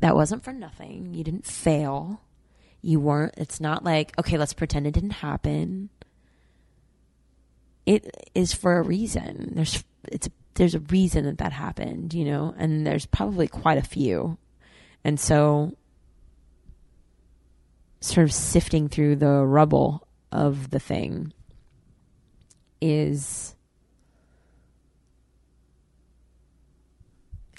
That 0.00 0.14
wasn't 0.16 0.44
for 0.44 0.52
nothing. 0.52 1.14
You 1.14 1.22
didn't 1.22 1.46
fail. 1.46 2.22
You 2.82 3.00
weren't. 3.00 3.34
It's 3.36 3.60
not 3.60 3.84
like 3.84 4.18
okay. 4.18 4.38
Let's 4.38 4.54
pretend 4.54 4.86
it 4.86 4.94
didn't 4.94 5.10
happen 5.10 5.90
it 7.86 8.30
is 8.34 8.52
for 8.52 8.78
a 8.78 8.82
reason. 8.82 9.52
There's 9.54 9.82
it's 10.08 10.28
there's 10.54 10.74
a 10.74 10.80
reason 10.80 11.24
that 11.24 11.38
that 11.38 11.52
happened, 11.52 12.14
you 12.14 12.24
know, 12.24 12.54
and 12.56 12.86
there's 12.86 13.06
probably 13.06 13.48
quite 13.48 13.78
a 13.78 13.82
few. 13.82 14.38
And 15.04 15.18
so 15.18 15.76
sort 18.00 18.24
of 18.24 18.32
sifting 18.32 18.88
through 18.88 19.16
the 19.16 19.44
rubble 19.44 20.06
of 20.32 20.70
the 20.70 20.78
thing 20.78 21.32
is 22.80 23.54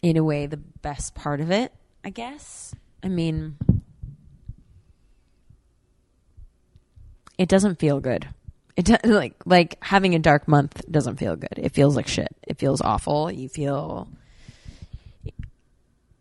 in 0.01 0.17
a 0.17 0.23
way 0.23 0.47
the 0.47 0.57
best 0.57 1.15
part 1.15 1.41
of 1.41 1.51
it, 1.51 1.71
I 2.03 2.09
guess. 2.09 2.73
I 3.03 3.07
mean, 3.07 3.57
it 7.37 7.49
doesn't 7.49 7.79
feel 7.79 7.99
good. 7.99 8.27
It 8.75 8.89
like 9.05 9.35
like 9.45 9.83
having 9.83 10.15
a 10.15 10.19
dark 10.19 10.47
month 10.47 10.81
doesn't 10.89 11.17
feel 11.17 11.35
good. 11.35 11.53
It 11.57 11.73
feels 11.73 11.95
like 11.95 12.07
shit. 12.07 12.35
It 12.47 12.57
feels 12.57 12.81
awful. 12.81 13.31
You 13.31 13.49
feel. 13.49 14.07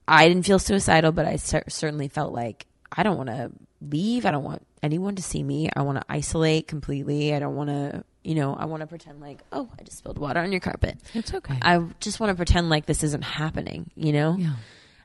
I 0.06 0.26
didn't 0.26 0.44
feel 0.44 0.58
suicidal, 0.58 1.12
but 1.12 1.26
I 1.26 1.36
cer- 1.36 1.64
certainly 1.68 2.08
felt 2.08 2.32
like 2.32 2.66
I 2.90 3.02
don't 3.04 3.16
want 3.16 3.28
to 3.28 3.52
leave. 3.80 4.26
I 4.26 4.32
don't 4.32 4.42
want 4.42 4.66
anyone 4.82 5.14
to 5.16 5.22
see 5.22 5.42
me. 5.42 5.70
I 5.74 5.82
want 5.82 5.98
to 5.98 6.04
isolate 6.08 6.66
completely. 6.66 7.32
I 7.34 7.38
don't 7.38 7.54
want 7.54 7.70
to, 7.70 8.04
you 8.22 8.34
know, 8.34 8.54
I 8.54 8.66
want 8.66 8.82
to 8.82 8.86
pretend 8.86 9.20
like, 9.20 9.40
oh, 9.52 9.68
I 9.78 9.82
just 9.82 9.98
spilled 9.98 10.18
water 10.18 10.40
on 10.40 10.52
your 10.52 10.60
carpet. 10.60 10.98
It's 11.14 11.32
okay. 11.32 11.58
I 11.62 11.84
just 12.00 12.20
want 12.20 12.30
to 12.30 12.36
pretend 12.36 12.68
like 12.68 12.86
this 12.86 13.02
isn't 13.02 13.24
happening, 13.24 13.90
you 13.94 14.12
know? 14.12 14.36
Yeah. 14.38 14.54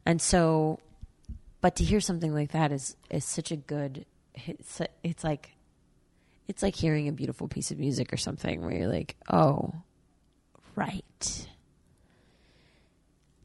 And 0.06 0.22
so, 0.22 0.80
but 1.62 1.78
to 1.78 1.84
hear 1.84 2.00
something 2.00 2.34
like 2.34 2.52
that 2.52 2.72
is 2.72 2.96
is 3.10 3.26
such 3.26 3.52
a 3.52 3.56
good. 3.56 4.06
It's, 4.36 4.82
it's 5.04 5.24
like 5.24 5.56
it's 6.48 6.62
like 6.62 6.76
hearing 6.76 7.08
a 7.08 7.12
beautiful 7.14 7.48
piece 7.48 7.72
of 7.72 7.80
music 7.80 8.14
or 8.14 8.18
something 8.18 8.62
where 8.62 8.72
you're 8.72 8.88
like, 8.88 9.16
oh, 9.32 9.74
right. 10.76 11.48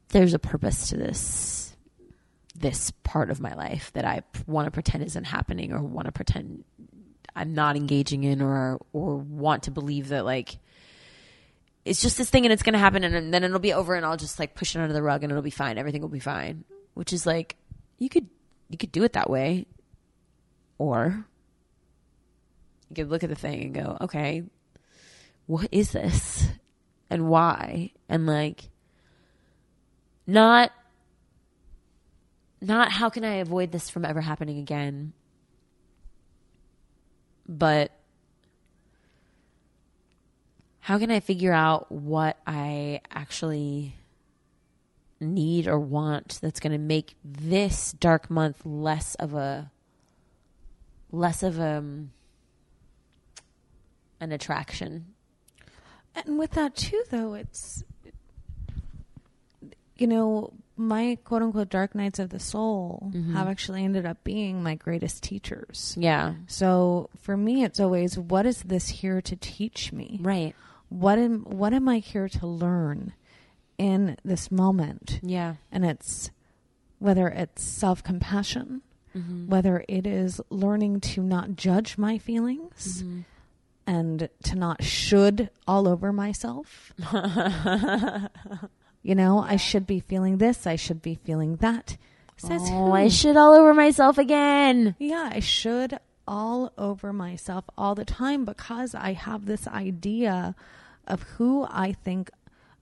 There's 0.08 0.34
a 0.34 0.38
purpose 0.38 0.88
to 0.88 0.96
this 0.96 1.76
this 2.56 2.90
part 3.04 3.30
of 3.30 3.40
my 3.40 3.54
life 3.54 3.90
that 3.94 4.04
I 4.04 4.22
want 4.46 4.66
to 4.66 4.70
pretend 4.70 5.02
isn't 5.04 5.24
happening 5.24 5.72
or 5.72 5.80
want 5.80 6.06
to 6.06 6.12
pretend 6.12 6.64
I'm 7.34 7.54
not 7.54 7.76
engaging 7.76 8.24
in 8.24 8.42
or 8.42 8.78
or 8.92 9.16
want 9.16 9.64
to 9.64 9.70
believe 9.70 10.08
that 10.08 10.24
like 10.24 10.58
it's 11.84 12.02
just 12.02 12.18
this 12.18 12.28
thing 12.28 12.44
and 12.44 12.52
it's 12.52 12.62
going 12.62 12.74
to 12.74 12.78
happen 12.78 13.04
and 13.04 13.32
then 13.32 13.42
it'll 13.42 13.58
be 13.58 13.72
over 13.72 13.94
and 13.94 14.04
I'll 14.04 14.16
just 14.16 14.38
like 14.38 14.54
push 14.54 14.76
it 14.76 14.80
under 14.80 14.92
the 14.92 15.02
rug 15.02 15.22
and 15.22 15.30
it'll 15.30 15.42
be 15.42 15.50
fine. 15.50 15.78
Everything 15.78 16.02
will 16.02 16.08
be 16.08 16.20
fine. 16.20 16.64
Which 16.94 17.12
is 17.12 17.26
like 17.26 17.56
you 17.98 18.08
could 18.08 18.28
you 18.68 18.76
could 18.76 18.92
do 18.92 19.02
it 19.02 19.14
that 19.14 19.30
way 19.30 19.66
or 20.78 21.24
you 22.90 22.96
could 22.96 23.08
look 23.08 23.22
at 23.22 23.30
the 23.30 23.36
thing 23.36 23.62
and 23.62 23.74
go, 23.74 23.96
okay, 24.00 24.42
what 25.46 25.68
is 25.70 25.92
this? 25.92 26.48
And 27.08 27.28
why? 27.28 27.92
And 28.08 28.26
like, 28.26 28.68
not, 30.26 30.72
not 32.60 32.92
how 32.92 33.08
can 33.10 33.24
I 33.24 33.36
avoid 33.36 33.72
this 33.72 33.90
from 33.90 34.04
ever 34.04 34.20
happening 34.20 34.58
again, 34.58 35.12
but 37.50 37.92
how 40.80 40.98
can 40.98 41.10
I 41.10 41.20
figure 41.20 41.52
out 41.52 41.92
what 41.92 42.38
I 42.46 43.02
actually 43.10 43.94
need 45.20 45.68
or 45.68 45.78
want 45.78 46.38
that's 46.40 46.60
going 46.60 46.72
to 46.72 46.78
make 46.78 47.14
this 47.22 47.92
dark 47.92 48.30
month 48.30 48.64
less 48.64 49.14
of 49.16 49.34
a 49.34 49.70
less 51.12 51.42
of 51.42 51.58
a 51.58 51.78
um, 51.78 52.12
an 54.20 54.32
attraction. 54.32 55.06
And 56.14 56.38
with 56.38 56.52
that 56.52 56.76
too, 56.76 57.02
though, 57.10 57.34
it's 57.34 57.82
you 59.96 60.06
know 60.06 60.52
my 60.80 61.18
quote 61.24 61.42
unquote 61.42 61.68
dark 61.68 61.94
nights 61.94 62.18
of 62.18 62.30
the 62.30 62.40
soul 62.40 63.10
Mm-hmm. 63.14 63.34
have 63.36 63.46
actually 63.48 63.84
ended 63.84 64.06
up 64.06 64.24
being 64.24 64.62
my 64.62 64.74
greatest 64.74 65.22
teachers. 65.22 65.94
Yeah. 65.98 66.34
So 66.46 67.10
for 67.20 67.36
me, 67.36 67.62
it's 67.64 67.78
always 67.80 68.18
what 68.18 68.46
is 68.46 68.62
this 68.62 68.88
here 68.88 69.20
to 69.22 69.36
teach 69.36 69.92
me? 69.92 70.18
Right. 70.20 70.54
What 70.88 71.18
am 71.18 71.44
what 71.44 71.72
am 71.72 71.88
I 71.88 71.98
here 71.98 72.28
to 72.28 72.46
learn 72.46 73.12
in 73.78 74.16
this 74.24 74.50
moment? 74.50 75.20
Yeah. 75.22 75.54
And 75.70 75.84
it's 75.84 76.30
whether 76.98 77.28
it's 77.28 77.62
self 77.62 78.02
compassion, 78.02 78.82
whether 79.46 79.84
it 79.88 80.06
is 80.06 80.40
learning 80.50 81.00
to 81.00 81.22
not 81.22 81.56
judge 81.56 81.96
my 81.98 82.18
feelings 82.18 83.02
and 83.86 84.28
to 84.44 84.54
not 84.56 84.82
should 84.84 85.50
all 85.66 85.88
over 85.88 86.12
myself. 86.12 86.92
you 89.02 89.14
know, 89.14 89.40
I 89.40 89.56
should 89.56 89.86
be 89.86 90.00
feeling 90.00 90.38
this, 90.38 90.66
I 90.66 90.76
should 90.76 91.02
be 91.02 91.14
feeling 91.24 91.56
that. 91.56 91.96
Says 92.36 92.62
Oh, 92.66 92.86
who? 92.86 92.92
I 92.92 93.08
should 93.08 93.36
all 93.36 93.52
over 93.52 93.74
myself 93.74 94.16
again. 94.18 94.94
Yeah, 94.98 95.28
I 95.32 95.40
should 95.40 95.98
all 96.26 96.72
over 96.78 97.12
myself 97.12 97.64
all 97.76 97.94
the 97.94 98.04
time 98.04 98.44
because 98.44 98.94
I 98.94 99.12
have 99.12 99.44
this 99.46 99.66
idea 99.68 100.54
of 101.06 101.22
who 101.22 101.66
I 101.68 101.92
think 101.92 102.30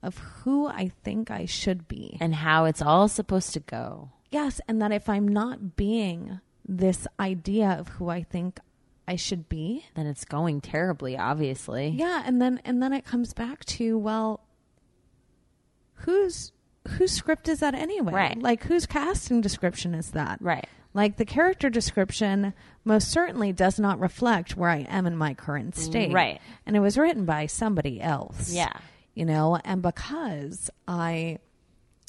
of 0.01 0.17
who 0.17 0.67
I 0.67 0.91
think 1.03 1.29
I 1.29 1.43
should 1.45 1.87
be. 1.89 2.17
And 2.21 2.33
how 2.35 2.63
it's 2.65 2.81
all 2.81 3.09
supposed 3.09 3.51
to 3.53 3.59
go. 3.59 4.11
Yes, 4.31 4.61
and 4.67 4.81
that 4.81 4.93
if 4.93 5.09
I'm 5.09 5.27
not 5.27 5.75
being 5.75 6.39
this 6.65 7.05
idea 7.19 7.71
of 7.77 7.89
who 7.89 8.07
I 8.09 8.23
think 8.23 8.59
I 9.07 9.15
should 9.17 9.49
be, 9.49 9.83
Then 9.95 10.05
it's 10.07 10.23
going 10.23 10.61
terribly, 10.61 11.17
obviously. 11.17 11.89
yeah, 11.89 12.23
and 12.25 12.41
then 12.41 12.61
and 12.63 12.81
then 12.81 12.93
it 12.93 13.03
comes 13.03 13.33
back 13.33 13.65
to 13.65 13.97
well, 13.97 14.39
whose 15.99 16.51
whose 16.97 17.11
script 17.11 17.47
is 17.47 17.59
that 17.59 17.75
anyway? 17.75 18.13
Right. 18.13 18.41
Like 18.41 18.63
whose 18.63 18.85
casting 18.85 19.41
description 19.41 19.93
is 19.93 20.11
that? 20.11 20.39
Right. 20.41 20.67
Like 20.93 21.17
the 21.17 21.25
character 21.25 21.69
description 21.69 22.53
most 22.83 23.11
certainly 23.11 23.51
does 23.53 23.79
not 23.79 23.99
reflect 23.99 24.57
where 24.57 24.69
I 24.71 24.87
am 24.89 25.05
in 25.05 25.15
my 25.15 25.33
current 25.35 25.75
state. 25.75 26.11
Right. 26.11 26.41
And 26.65 26.75
it 26.75 26.79
was 26.79 26.97
written 26.97 27.25
by 27.25 27.45
somebody 27.45 28.01
else. 28.01 28.51
Yeah. 28.51 28.73
You 29.13 29.25
know, 29.25 29.59
and 29.63 29.81
because 29.81 30.69
I 30.87 31.37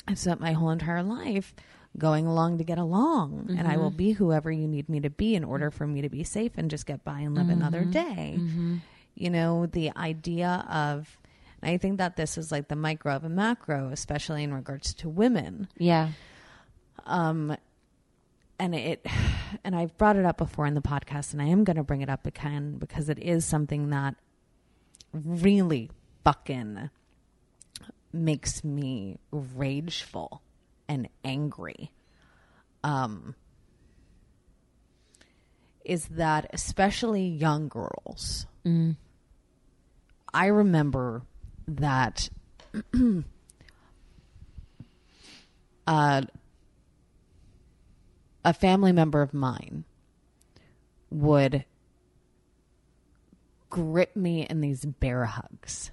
I've 0.09 0.19
spent 0.19 0.41
my 0.41 0.53
whole 0.53 0.71
entire 0.71 1.03
life 1.03 1.55
going 1.99 2.25
along 2.27 2.59
to 2.59 2.65
get 2.65 2.79
along 2.79 3.47
and 3.51 3.67
I 3.67 3.73
Mm-hmm. 3.73 3.81
will 3.83 3.91
be 3.91 4.13
whoever 4.13 4.51
you 4.51 4.67
need 4.69 4.89
me 4.89 5.01
to 5.01 5.11
be 5.11 5.35
in 5.35 5.43
order 5.45 5.71
for 5.73 5.87
me 5.87 6.03
to 6.03 6.09
be 6.09 6.23
safe 6.25 6.53
and 6.57 6.71
just 6.71 6.87
get 6.87 7.05
by 7.05 7.19
and 7.21 7.35
live 7.35 7.49
another 7.49 7.81
Mm-hmm. 7.83 7.91
day. 7.91 8.39
You 9.17 9.29
know, 9.31 9.67
the 9.67 9.91
idea 9.97 10.65
of 10.71 11.19
and 11.63 11.71
I 11.71 11.77
think 11.79 11.99
that 11.99 12.17
this 12.17 12.39
is 12.39 12.51
like 12.51 12.69
the 12.69 12.77
micro 12.77 13.15
of 13.15 13.25
a 13.25 13.29
macro, 13.29 13.91
especially 13.91 14.43
in 14.45 14.53
regards 14.55 14.95
to 14.95 15.09
women. 15.09 15.69
Yeah. 15.77 16.11
um 17.07 17.57
and 18.59 18.75
it 18.75 19.05
and 19.65 19.75
I've 19.75 19.97
brought 19.97 20.17
it 20.17 20.25
up 20.25 20.39
before 20.39 20.67
in 20.67 20.75
the 20.75 20.81
podcast 20.83 21.33
and 21.33 21.41
I 21.43 21.47
am 21.47 21.65
going 21.65 21.77
to 21.77 21.83
bring 21.83 22.03
it 22.03 22.09
up 22.11 22.27
again 22.27 22.77
because 22.79 23.09
it 23.09 23.19
is 23.19 23.45
something 23.45 23.91
that 23.91 24.17
really 25.13 25.91
fucking 26.25 26.91
makes 28.13 28.63
me 28.65 29.19
rageful 29.31 30.43
and 30.89 31.09
angry. 31.25 31.91
Um 32.85 33.35
is 35.85 36.07
that 36.09 36.49
especially 36.53 37.27
young 37.27 37.69
girls 37.69 38.47
I 40.35 40.47
remember 40.47 41.23
that 41.77 42.29
uh 45.87 46.23
a 48.45 48.55
family 48.55 48.93
member 48.93 49.23
of 49.23 49.35
mine 49.35 49.85
would 51.11 51.65
grip 53.69 54.17
me 54.17 54.47
in 54.47 54.61
these 54.61 54.85
bear 54.85 55.25
hugs. 55.25 55.91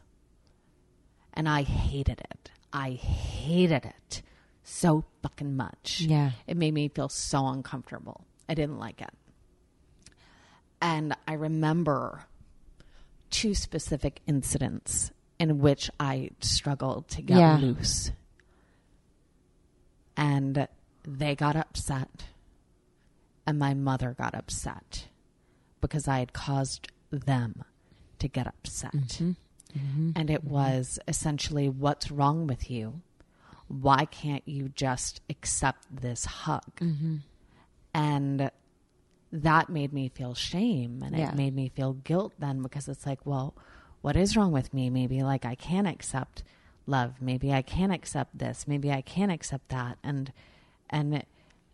And 1.34 1.48
I 1.48 1.62
hated 1.62 2.20
it. 2.20 2.52
I 2.74 2.92
hated 2.92 3.86
it 3.86 4.22
so 4.64 5.06
fucking 5.22 5.56
much. 5.56 6.02
Yeah. 6.02 6.32
It 6.48 6.58
made 6.58 6.74
me 6.74 6.90
feel 6.90 7.10
so 7.10 7.48
uncomfortable. 7.48 8.26
I 8.50 8.54
didn't 8.54 8.80
like 8.80 9.02
it. 9.02 9.14
And 10.82 11.16
I 11.28 11.34
remember 11.34 12.26
two 13.30 13.54
specific 13.54 14.22
incidents 14.26 15.12
in 15.40 15.60
which 15.60 15.90
I 16.00 16.32
struggled 16.40 17.08
to 17.10 17.22
get 17.22 17.38
Yeah. 17.38 17.58
loose. 17.58 18.12
And 20.16 20.68
they 21.04 21.36
got 21.36 21.56
upset. 21.56 22.26
And 23.46 23.58
my 23.60 23.74
mother 23.74 24.14
got 24.18 24.36
upset 24.36 25.08
because 25.80 26.08
I 26.08 26.20
had 26.20 26.34
caused 26.34 26.90
them 27.12 27.64
to 28.20 28.28
get 28.28 28.48
upset. 28.48 28.92
Mm-hmm. 28.92 29.32
Mm-hmm. 29.78 30.12
And 30.16 30.30
it 30.30 30.44
mm-hmm. 30.44 30.54
was 30.54 31.00
essentially, 31.08 31.70
what's 31.70 32.12
wrong 32.12 32.48
with 32.48 32.70
you? 32.70 33.02
Why 33.68 34.06
can't 34.06 34.44
you 34.48 34.70
just 34.70 35.22
accept 35.30 35.86
this 36.02 36.26
hug? 36.26 36.64
And 37.94 38.52
that 39.32 39.70
made 39.70 39.94
me 39.94 40.10
feel 40.10 40.34
shame 40.34 41.04
and 41.04 41.16
Yeah. 41.16 41.30
it 41.30 41.36
made 41.36 41.54
me 41.54 41.70
feel 41.70 41.94
guilt 41.94 42.34
then 42.40 42.62
because 42.62 42.88
it's 42.88 43.06
like, 43.06 43.26
well, 43.26 43.56
what 44.02 44.16
is 44.16 44.38
wrong 44.38 44.52
with 44.52 44.74
me? 44.74 44.90
Maybe 44.90 45.24
like 45.24 45.46
I 45.46 45.56
can't 45.56 45.88
accept 45.88 46.44
love. 46.86 47.16
Maybe 47.22 47.52
I 47.54 47.62
can't 47.62 47.92
accept 47.94 48.38
this. 48.38 48.66
Maybe 48.68 48.92
I 48.92 49.02
can't 49.02 49.32
accept 49.32 49.70
that. 49.70 49.98
And, 50.04 50.32
and 50.90 51.24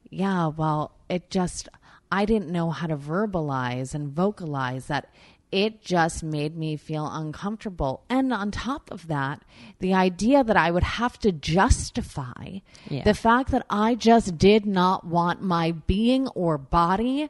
yeah, 0.09 0.47
well, 0.47 0.91
it 1.09 1.29
just, 1.29 1.69
I 2.11 2.25
didn't 2.25 2.49
know 2.49 2.71
how 2.71 2.87
to 2.87 2.97
verbalize 2.97 3.93
and 3.93 4.09
vocalize 4.11 4.87
that 4.87 5.09
it 5.51 5.83
just 5.83 6.23
made 6.23 6.57
me 6.57 6.75
feel 6.77 7.07
uncomfortable. 7.07 8.01
And 8.09 8.33
on 8.33 8.49
top 8.49 8.89
of 8.89 9.05
that, 9.07 9.43
the 9.77 9.93
idea 9.93 10.43
that 10.43 10.57
I 10.57 10.71
would 10.71 10.83
have 10.83 11.19
to 11.19 11.31
justify 11.31 12.59
Yeah. 12.89 13.03
the 13.03 13.13
fact 13.13 13.51
that 13.51 13.63
I 13.69 13.93
just 13.93 14.39
did 14.39 14.65
not 14.65 15.05
want 15.05 15.43
my 15.43 15.73
being 15.73 16.27
or 16.29 16.57
body 16.57 17.29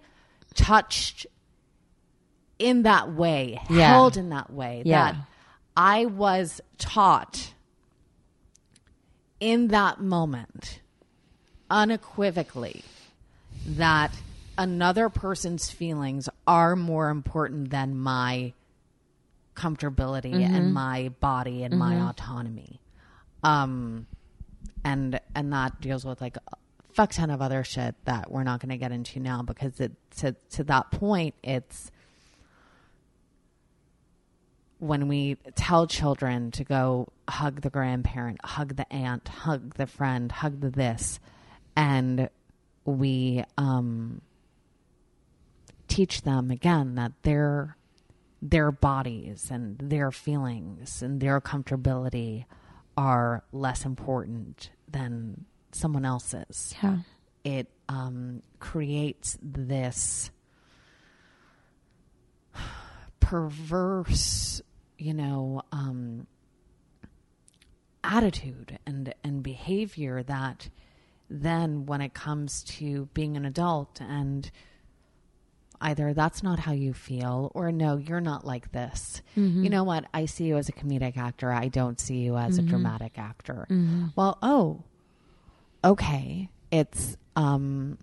touched 0.55 1.27
in 2.59 2.83
that 2.83 3.13
way, 3.13 3.59
Yeah. 3.69 3.89
held 3.89 4.17
in 4.17 4.29
that 4.29 4.51
way, 4.51 4.83
Yeah. 4.85 5.11
that 5.13 5.21
I 5.75 6.05
was 6.05 6.61
taught 6.77 7.53
in 9.39 9.69
that 9.69 9.99
moment 9.99 10.79
unequivocally 11.69 12.83
that 13.65 14.11
another 14.57 15.09
person's 15.09 15.69
feelings 15.71 16.29
are 16.45 16.75
more 16.75 17.09
important 17.09 17.69
than 17.71 17.97
my 17.97 18.53
comfortability 19.55 20.33
and 20.33 20.73
my 20.73 21.09
body 21.19 21.63
and 21.63 21.77
my 21.77 22.09
autonomy 22.09 22.79
um 23.43 24.07
and 24.83 25.19
and 25.35 25.53
that 25.53 25.79
deals 25.79 26.03
with 26.03 26.19
like 26.21 26.37
a 26.37 26.41
fuck 26.93 27.11
ton 27.11 27.29
of 27.29 27.39
other 27.41 27.63
shit 27.63 27.93
that 28.05 28.31
we're 28.31 28.43
not 28.43 28.59
going 28.59 28.69
to 28.69 28.77
get 28.77 28.91
into 28.91 29.19
now 29.19 29.41
because 29.43 29.79
it 29.79 29.91
to 30.17 30.35
to 30.49 30.63
that 30.63 30.89
point 30.91 31.35
it's 31.43 31.91
when 34.83 35.07
we 35.07 35.37
tell 35.55 35.87
children 35.87 36.51
to 36.51 36.65
go 36.65 37.07
hug 37.29 37.61
the 37.61 37.69
grandparent, 37.69 38.37
hug 38.43 38.75
the 38.75 38.91
aunt, 38.93 39.25
hug 39.29 39.75
the 39.75 39.87
friend, 39.87 40.29
hug 40.29 40.59
the 40.59 40.69
this, 40.69 41.21
and 41.73 42.29
we 42.83 43.45
um, 43.57 44.19
teach 45.87 46.23
them 46.23 46.51
again 46.51 46.95
that 46.95 47.13
their 47.23 47.77
their 48.41 48.73
bodies 48.73 49.47
and 49.49 49.77
their 49.79 50.11
feelings 50.11 51.01
and 51.01 51.21
their 51.21 51.39
comfortability 51.39 52.43
are 52.97 53.41
less 53.53 53.85
important 53.85 54.69
than 54.91 55.45
someone 55.71 56.03
else's 56.03 56.75
Yeah. 56.83 56.97
it 57.45 57.69
um, 57.87 58.41
creates 58.59 59.37
this 59.41 60.29
perverse, 63.21 64.61
you 64.97 65.13
know, 65.13 65.61
um, 65.71 66.27
attitude 68.03 68.77
and 68.85 69.13
and 69.23 69.41
behavior 69.43 70.23
that 70.23 70.69
then 71.29 71.85
when 71.85 72.01
it 72.01 72.13
comes 72.13 72.63
to 72.63 73.07
being 73.13 73.37
an 73.37 73.45
adult 73.45 74.01
and 74.01 74.51
either 75.79 76.13
that's 76.13 76.43
not 76.43 76.59
how 76.59 76.73
you 76.73 76.93
feel 76.93 77.49
or 77.55 77.71
no 77.71 77.95
you're 77.97 78.21
not 78.21 78.45
like 78.45 78.71
this. 78.73 79.21
You 79.63 79.69
know 79.69 79.83
what? 79.85 80.05
I 80.13 80.25
see 80.25 80.45
you 80.45 80.57
as 80.57 80.67
a 80.69 80.73
comedic 80.73 81.17
actor. 81.17 81.51
I 81.51 81.69
don't 81.69 81.99
see 81.99 82.17
you 82.17 82.35
as 82.37 82.57
a 82.57 82.61
dramatic 82.61 83.17
actor. 83.17 83.67
Well 84.15 84.37
oh 84.41 84.83
okay. 85.83 86.49
It's 86.71 87.15
um 87.35 87.97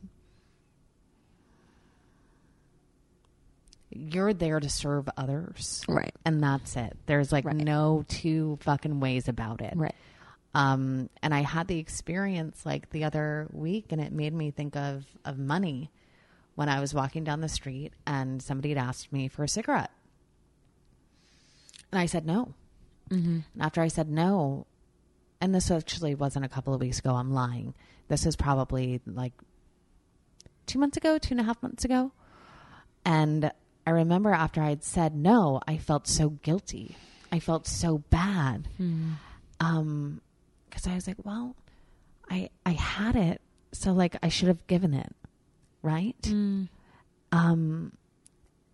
you're 3.91 4.33
there 4.33 4.61
to 4.61 4.69
serve 4.69 5.09
others. 5.17 5.83
Right. 5.89 6.15
and 6.25 6.43
that's 6.43 6.77
it. 6.77 6.97
There's 7.07 7.33
like 7.33 7.45
Right. 7.45 7.57
no 7.57 8.05
two 8.09 8.59
fucking 8.63 9.01
ways 9.01 9.29
about 9.29 9.61
it. 9.61 9.75
Right. 9.77 9.95
um 10.55 11.09
and 11.23 11.33
i 11.33 11.43
had 11.43 11.69
the 11.69 11.79
experience 11.79 12.67
like 12.67 12.91
the 12.91 13.05
other 13.05 13.47
week 13.53 13.93
and 13.93 14.01
it 14.01 14.13
made 14.13 14.33
me 14.35 14.51
think 14.51 14.75
of 14.77 15.05
of 15.25 15.39
money 15.39 15.91
when 16.57 16.69
i 16.69 16.81
was 16.81 16.93
walking 16.93 17.23
down 17.23 17.41
the 17.41 17.49
street 17.49 17.93
and 18.07 18.43
somebody 18.43 18.71
had 18.71 18.79
asked 18.79 19.13
me 19.13 19.29
for 19.29 19.45
a 19.45 19.49
cigarette. 19.49 19.91
And 21.93 21.99
i 22.01 22.07
said 22.07 22.27
no. 22.27 22.55
And 23.11 23.45
after 23.61 23.81
i 23.81 23.89
said 23.89 24.09
no 24.09 24.67
and 25.41 25.55
this 25.55 25.71
actually 25.71 26.15
wasn't 26.15 26.45
a 26.45 26.49
couple 26.49 26.75
of 26.75 26.81
weeks 26.81 26.99
ago 27.01 27.15
i'm 27.15 27.33
lying. 27.33 27.75
This 28.09 28.27
is 28.27 28.37
probably 28.37 29.01
like 29.07 29.33
two 30.67 30.79
months 30.79 30.97
ago 30.97 31.19
two 31.19 31.33
and 31.35 31.41
a 31.41 31.45
half 31.45 31.63
months 31.63 31.85
ago. 31.85 32.13
And 33.05 33.51
I 33.87 33.91
remember 33.91 34.33
after 34.33 34.61
I'd 34.63 34.85
said 34.85 35.15
no, 35.15 35.61
I 35.67 35.79
felt 35.79 36.07
so 36.07 36.31
guilty. 36.31 36.97
I 37.33 37.39
felt 37.39 37.67
so 37.67 37.99
bad. 38.11 38.69
Um, 39.61 40.21
because 40.69 40.87
I 40.87 40.95
was 40.95 41.07
like, 41.07 41.17
well, 41.25 41.57
I 42.31 42.51
I 42.65 42.71
had 42.73 43.17
it, 43.17 43.41
so 43.73 43.93
like 43.93 44.17
I 44.23 44.29
should 44.29 44.49
have 44.49 44.67
given 44.67 44.95
it, 44.95 45.13
right? 45.83 46.17
Um, 47.33 47.93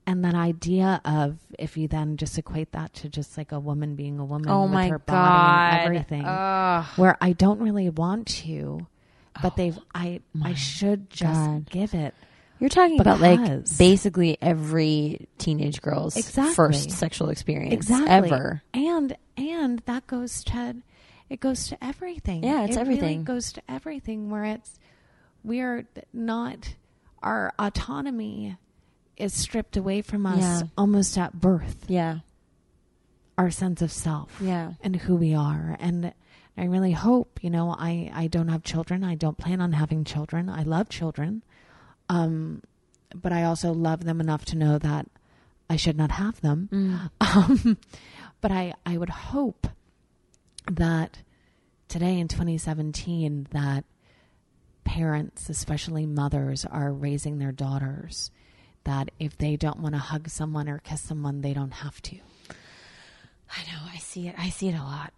and 0.06 0.24
that 0.24 0.34
idea 0.34 1.00
of 1.04 1.38
if 1.58 1.76
you 1.76 1.88
then 1.88 2.16
just 2.16 2.38
equate 2.38 2.72
that 2.72 2.94
to 2.94 3.08
just 3.08 3.36
like 3.36 3.52
a 3.52 3.58
woman 3.58 3.96
being 3.96 4.18
a 4.18 4.24
woman 4.24 4.48
Oh 4.48 4.62
with 4.62 4.72
my 4.72 4.88
her 4.88 4.98
God. 4.98 5.06
body 5.06 5.76
and 5.76 5.84
everything, 5.86 6.24
Ugh. 6.24 6.84
where 6.96 7.16
I 7.20 7.32
don't 7.32 7.60
really 7.60 7.90
want 7.90 8.28
to, 8.44 8.86
but 9.42 9.56
they've 9.56 9.78
I 9.94 10.20
I 10.42 10.54
should 10.54 11.10
just 11.10 11.40
God. 11.50 11.70
give 11.70 11.94
it. 11.94 12.14
You're 12.58 12.70
talking 12.70 13.00
about 13.00 13.20
like 13.20 13.64
basically 13.78 14.38
every 14.40 15.28
teenage 15.38 15.82
girl's 15.82 16.16
Exactly. 16.16 16.54
first 16.54 16.90
sexual 16.90 17.28
experience 17.28 17.74
exactly 17.74 18.30
ever. 18.32 18.62
and 18.72 19.16
and 19.36 19.80
that 19.86 20.06
goes 20.06 20.42
to 20.44 20.76
it 21.28 21.40
goes 21.40 21.68
to 21.68 21.84
everything 21.84 22.42
Yeah, 22.44 22.64
it's 22.64 22.76
It 22.76 22.86
really 22.86 23.16
goes 23.16 23.52
to 23.52 23.62
everything 23.68 24.30
where 24.30 24.44
it's 24.44 24.78
we 25.44 25.60
are 25.60 25.84
not 26.12 26.74
our 27.22 27.52
autonomy 27.58 28.56
is 29.16 29.34
stripped 29.34 29.76
away 29.76 30.00
from 30.02 30.24
us 30.26 30.40
Yeah. 30.40 30.62
almost 30.78 31.18
at 31.18 31.38
birth 31.40 31.84
Yeah. 31.88 32.20
our 33.36 33.50
sense 33.50 33.82
of 33.82 33.92
self 33.92 34.38
Yeah. 34.40 34.72
and 34.82 34.96
who 34.96 35.16
we 35.16 35.34
are 35.34 35.76
and 35.78 36.12
i 36.56 36.64
really 36.64 36.92
hope 36.92 37.38
you 37.42 37.50
know 37.50 37.70
i 37.78 38.10
i 38.14 38.26
don't 38.28 38.48
have 38.48 38.62
children 38.62 39.04
i 39.04 39.14
don't 39.14 39.36
plan 39.36 39.60
on 39.60 39.72
having 39.72 40.04
children 40.04 40.48
i 40.48 40.62
love 40.62 40.88
children 40.88 41.42
um 42.08 42.62
but 43.14 43.32
i 43.32 43.42
also 43.44 43.72
love 43.72 44.04
them 44.04 44.20
enough 44.20 44.44
to 44.44 44.56
know 44.56 44.78
that 44.78 45.06
i 45.68 45.76
should 45.76 45.96
not 45.96 46.10
have 46.10 46.40
them 46.40 46.68
um 47.20 47.78
but 48.40 48.50
i 48.50 48.74
i 48.84 48.96
would 48.96 49.10
hope 49.10 49.66
that 50.70 51.18
today 51.88 52.18
in 52.18 52.28
2017 52.28 53.48
that 53.52 53.84
parents 54.84 55.48
especially 55.48 56.06
mothers 56.06 56.64
are 56.64 56.92
raising 56.92 57.38
their 57.38 57.52
daughters 57.52 58.30
that 58.84 59.10
if 59.18 59.36
they 59.38 59.56
don't 59.56 59.80
want 59.80 59.94
to 59.94 59.98
hug 60.00 60.28
someone 60.28 60.68
or 60.68 60.78
kiss 60.78 61.00
someone 61.00 61.40
they 61.40 61.52
don't 61.52 61.72
have 61.72 62.00
to 62.02 62.18
I 63.50 63.62
know. 63.72 63.78
I 63.92 63.98
see 63.98 64.28
it. 64.28 64.34
I 64.38 64.48
see 64.50 64.68
it 64.68 64.74
a 64.74 64.82
lot. 64.82 65.12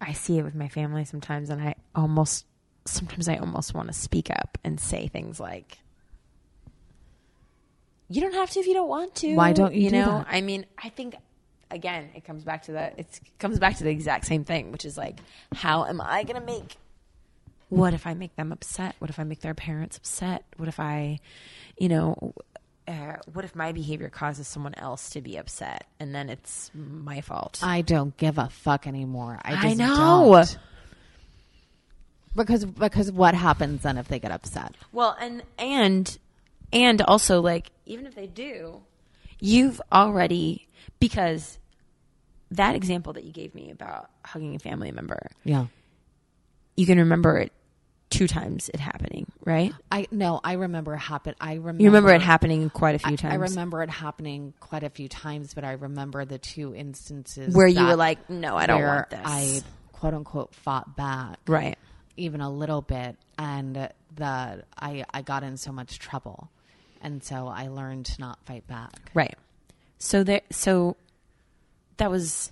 I 0.00 0.12
see 0.12 0.38
it 0.38 0.42
with 0.42 0.54
my 0.54 0.68
family 0.68 1.04
sometimes, 1.04 1.50
and 1.50 1.62
I 1.62 1.74
almost 1.94 2.46
sometimes 2.84 3.28
I 3.28 3.36
almost 3.36 3.72
want 3.74 3.88
to 3.88 3.94
speak 3.94 4.30
up 4.30 4.58
and 4.62 4.78
say 4.78 5.08
things 5.08 5.40
like, 5.40 5.78
"You 8.08 8.20
don't 8.20 8.34
have 8.34 8.50
to 8.50 8.60
if 8.60 8.66
you 8.66 8.74
don't 8.74 8.88
want 8.88 9.14
to." 9.16 9.34
Why 9.34 9.52
don't 9.52 9.74
you 9.74 9.90
do 9.90 9.96
know? 9.96 10.18
that? 10.18 10.26
I 10.28 10.40
mean, 10.40 10.66
I 10.82 10.88
think 10.88 11.16
again, 11.70 12.10
it 12.14 12.24
comes 12.24 12.44
back 12.44 12.62
to 12.64 12.72
that. 12.72 12.94
It 12.98 13.20
comes 13.38 13.58
back 13.58 13.76
to 13.78 13.84
the 13.84 13.90
exact 13.90 14.26
same 14.26 14.44
thing, 14.44 14.72
which 14.72 14.84
is 14.84 14.96
like, 14.96 15.18
how 15.54 15.84
am 15.84 16.00
I 16.00 16.22
going 16.22 16.40
to 16.40 16.46
make? 16.46 16.76
What 17.68 17.92
if 17.92 18.06
I 18.06 18.14
make 18.14 18.36
them 18.36 18.52
upset? 18.52 18.94
What 19.00 19.10
if 19.10 19.18
I 19.18 19.24
make 19.24 19.40
their 19.40 19.54
parents 19.54 19.96
upset? 19.96 20.44
What 20.56 20.68
if 20.68 20.78
I, 20.78 21.18
you 21.76 21.88
know, 21.88 22.34
uh, 22.86 23.16
what 23.32 23.44
if 23.44 23.54
my 23.56 23.72
behavior 23.72 24.08
causes 24.08 24.46
someone 24.46 24.74
else 24.76 25.10
to 25.10 25.20
be 25.20 25.36
upset, 25.36 25.86
and 25.98 26.14
then 26.14 26.30
it's 26.30 26.70
my 26.74 27.20
fault? 27.20 27.58
I 27.62 27.80
don't 27.82 28.16
give 28.16 28.38
a 28.38 28.48
fuck 28.48 28.86
anymore. 28.86 29.40
I, 29.42 29.70
I 29.70 29.74
know. 29.74 30.32
don't. 30.34 30.58
Because 32.36 32.64
because 32.64 33.12
what 33.12 33.34
happens 33.34 33.82
then 33.82 33.96
if 33.96 34.08
they 34.08 34.18
get 34.18 34.32
upset? 34.32 34.74
Well, 34.92 35.16
and 35.20 35.42
and 35.58 36.18
and 36.72 37.00
also 37.02 37.40
like 37.40 37.70
even 37.86 38.06
if 38.06 38.14
they 38.14 38.26
do, 38.26 38.82
you've 39.40 39.80
already 39.92 40.68
because 41.00 41.58
that 42.50 42.74
example 42.74 43.12
that 43.14 43.24
you 43.24 43.32
gave 43.32 43.54
me 43.54 43.70
about 43.70 44.10
hugging 44.24 44.54
a 44.54 44.58
family 44.58 44.92
member, 44.92 45.28
Yeah. 45.44 45.66
you 46.76 46.86
can 46.86 46.98
remember 46.98 47.38
it 47.38 47.52
two 48.10 48.28
times 48.28 48.68
it 48.72 48.78
happening, 48.78 49.26
right? 49.44 49.72
I 49.90 50.06
no, 50.12 50.40
I 50.44 50.52
remember 50.52 50.94
it 50.94 50.98
happen. 50.98 51.34
I 51.40 51.54
remember 51.54 51.82
You 51.82 51.88
remember 51.88 52.10
it 52.14 52.22
happening 52.22 52.70
quite 52.70 52.94
a 52.94 52.98
few 53.00 53.14
I, 53.14 53.16
times. 53.16 53.32
I 53.32 53.36
remember 53.36 53.82
it 53.82 53.90
happening 53.90 54.54
quite 54.60 54.84
a 54.84 54.90
few 54.90 55.08
times, 55.08 55.52
but 55.54 55.64
I 55.64 55.72
remember 55.72 56.24
the 56.24 56.38
two 56.38 56.74
instances 56.74 57.54
where 57.54 57.66
you 57.66 57.84
were 57.84 57.96
like, 57.96 58.30
"No, 58.30 58.56
I 58.56 58.66
don't 58.66 58.82
want 58.82 59.10
this." 59.10 59.20
I 59.24 59.62
quote 59.92 60.14
unquote 60.14 60.54
fought 60.54 60.96
back, 60.96 61.38
right. 61.48 61.76
even 62.16 62.40
a 62.40 62.50
little 62.50 62.82
bit, 62.82 63.16
and 63.36 63.90
the 64.14 64.64
I 64.78 65.04
I 65.12 65.22
got 65.22 65.42
in 65.42 65.56
so 65.56 65.72
much 65.72 65.98
trouble, 65.98 66.50
and 67.04 67.22
so 67.22 67.46
I 67.46 67.68
learned 67.68 68.06
to 68.06 68.20
not 68.20 68.44
fight 68.44 68.66
back. 68.66 69.10
Right. 69.14 69.36
So 69.98 70.24
there 70.24 70.40
so 70.50 70.96
that 71.98 72.10
was 72.10 72.50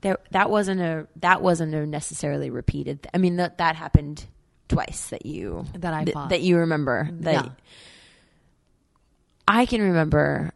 there 0.00 0.18
that 0.30 0.50
wasn't 0.50 0.80
a 0.80 1.06
that 1.16 1.42
wasn't 1.42 1.74
a 1.74 1.86
necessarily 1.86 2.50
repeated 2.50 3.06
I 3.12 3.18
mean 3.18 3.36
that 3.36 3.58
that 3.58 3.76
happened 3.76 4.24
twice 4.68 5.08
that 5.08 5.26
you 5.26 5.66
That 5.74 5.94
I 5.94 6.04
th- 6.04 6.16
that 6.28 6.40
you 6.42 6.58
remember 6.58 7.08
that 7.20 7.44
Yeah. 7.44 7.50
I 9.48 9.66
can 9.66 9.82
remember 9.82 10.52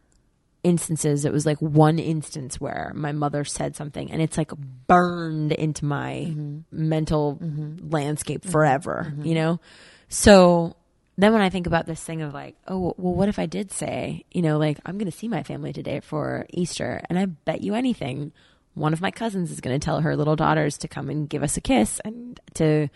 instances 0.63 1.25
it 1.25 1.33
was 1.33 1.47
like 1.47 1.59
one 1.59 1.99
instance 1.99 2.61
where 2.61 2.93
my 2.95 3.13
mother 3.13 3.45
said 3.45 3.75
something 3.77 4.11
and 4.11 4.21
it's 4.21 4.37
like 4.37 4.53
burned 4.87 5.53
into 5.53 5.85
my 5.85 6.27
Mm-hmm. 6.29 6.59
mental 6.71 7.39
mm-hmm. 7.43 7.91
landscape 7.91 8.43
mm-hmm. 8.43 8.51
forever 8.51 9.07
mm-hmm. 9.09 9.25
you 9.25 9.35
know 9.35 9.61
so 10.09 10.77
then 11.23 11.33
when 11.33 11.43
i 11.43 11.51
think 11.51 11.67
about 11.67 11.87
this 11.87 12.03
thing 12.03 12.23
of 12.23 12.33
like 12.35 12.57
oh 12.69 12.95
well 12.97 13.15
what 13.15 13.29
if 13.29 13.39
i 13.39 13.47
did 13.47 13.71
say 13.73 14.25
you 14.33 14.43
know 14.43 14.59
like 14.59 14.79
i'm 14.87 14.99
gonna 14.99 15.11
see 15.11 15.29
my 15.29 15.43
family 15.43 15.73
today 15.73 16.01
for 16.01 16.47
easter 16.51 17.01
and 17.09 17.19
i 17.19 17.27
bet 17.27 17.61
you 17.61 17.75
anything 17.75 18.33
one 18.75 18.93
of 18.93 19.01
my 19.01 19.11
cousins 19.11 19.51
is 19.51 19.61
gonna 19.61 19.79
tell 19.79 20.01
her 20.01 20.17
little 20.17 20.37
daughters 20.37 20.79
to 20.79 20.89
come 20.89 21.09
and 21.11 21.29
give 21.29 21.43
us 21.43 21.57
a 21.57 21.61
kiss 21.61 22.01
and 22.05 22.39
to 22.55 22.89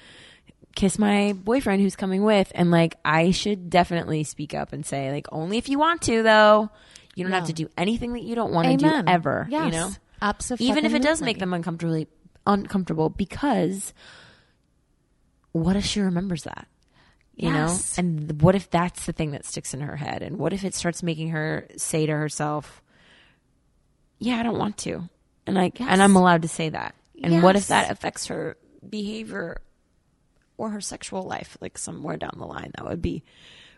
kiss 0.76 0.98
my 0.98 1.32
boyfriend 1.32 1.80
who's 1.82 1.94
coming 1.94 2.24
with 2.24 2.50
and 2.54 2.70
like 2.72 2.96
I 3.04 3.30
should 3.30 3.70
definitely 3.70 4.24
speak 4.24 4.54
up 4.54 4.72
and 4.72 4.84
say 4.84 5.12
like 5.12 5.26
only 5.30 5.56
if 5.56 5.68
you 5.68 5.78
want 5.78 6.02
to 6.02 6.22
though. 6.24 6.68
You 7.14 7.22
don't 7.22 7.32
have 7.32 7.46
to 7.46 7.52
do 7.52 7.68
anything 7.78 8.12
that 8.14 8.24
you 8.24 8.34
don't 8.34 8.52
want 8.52 8.66
to 8.66 8.76
do 8.76 8.90
ever, 9.06 9.46
Yes. 9.48 9.66
you 9.66 9.70
know? 9.70 9.90
Absolutely. 10.20 10.66
Even 10.66 10.84
if 10.84 10.94
it 10.94 11.02
does 11.02 11.22
make 11.22 11.38
them 11.38 11.54
uncomfortably 11.54 12.08
uncomfortable 12.44 13.08
because 13.08 13.92
what 15.52 15.76
if 15.76 15.84
she 15.84 16.00
remembers 16.00 16.42
that? 16.42 16.66
You 17.36 17.50
Yes. 17.50 17.96
know? 17.98 18.00
And 18.00 18.40
what 18.42 18.54
if 18.54 18.70
that's 18.70 19.06
the 19.06 19.12
thing 19.12 19.32
that 19.32 19.44
sticks 19.44 19.74
in 19.74 19.80
her 19.80 19.96
head 19.96 20.22
and 20.22 20.38
what 20.38 20.52
if 20.52 20.64
it 20.64 20.74
starts 20.74 21.02
making 21.02 21.30
her 21.30 21.66
say 21.76 22.06
to 22.06 22.12
herself, 22.12 22.80
"Yeah, 24.18 24.36
I 24.36 24.42
don't 24.42 24.58
want 24.58 24.76
to." 24.78 25.08
And 25.46 25.56
like 25.56 25.80
Yes. 25.80 25.88
and 25.90 26.02
I'm 26.02 26.16
allowed 26.16 26.42
to 26.42 26.48
say 26.48 26.68
that. 26.70 26.94
And 27.22 27.42
what 27.42 27.56
if 27.56 27.68
that 27.68 27.90
affects 27.90 28.26
her 28.26 28.56
behavior 28.88 29.60
or 30.56 30.70
her 30.70 30.80
sexual 30.80 31.22
life 31.24 31.56
like 31.60 31.76
somewhere 31.78 32.16
down 32.16 32.34
the 32.36 32.46
line 32.46 32.70
that 32.76 32.86
would 32.86 33.00
be 33.02 33.22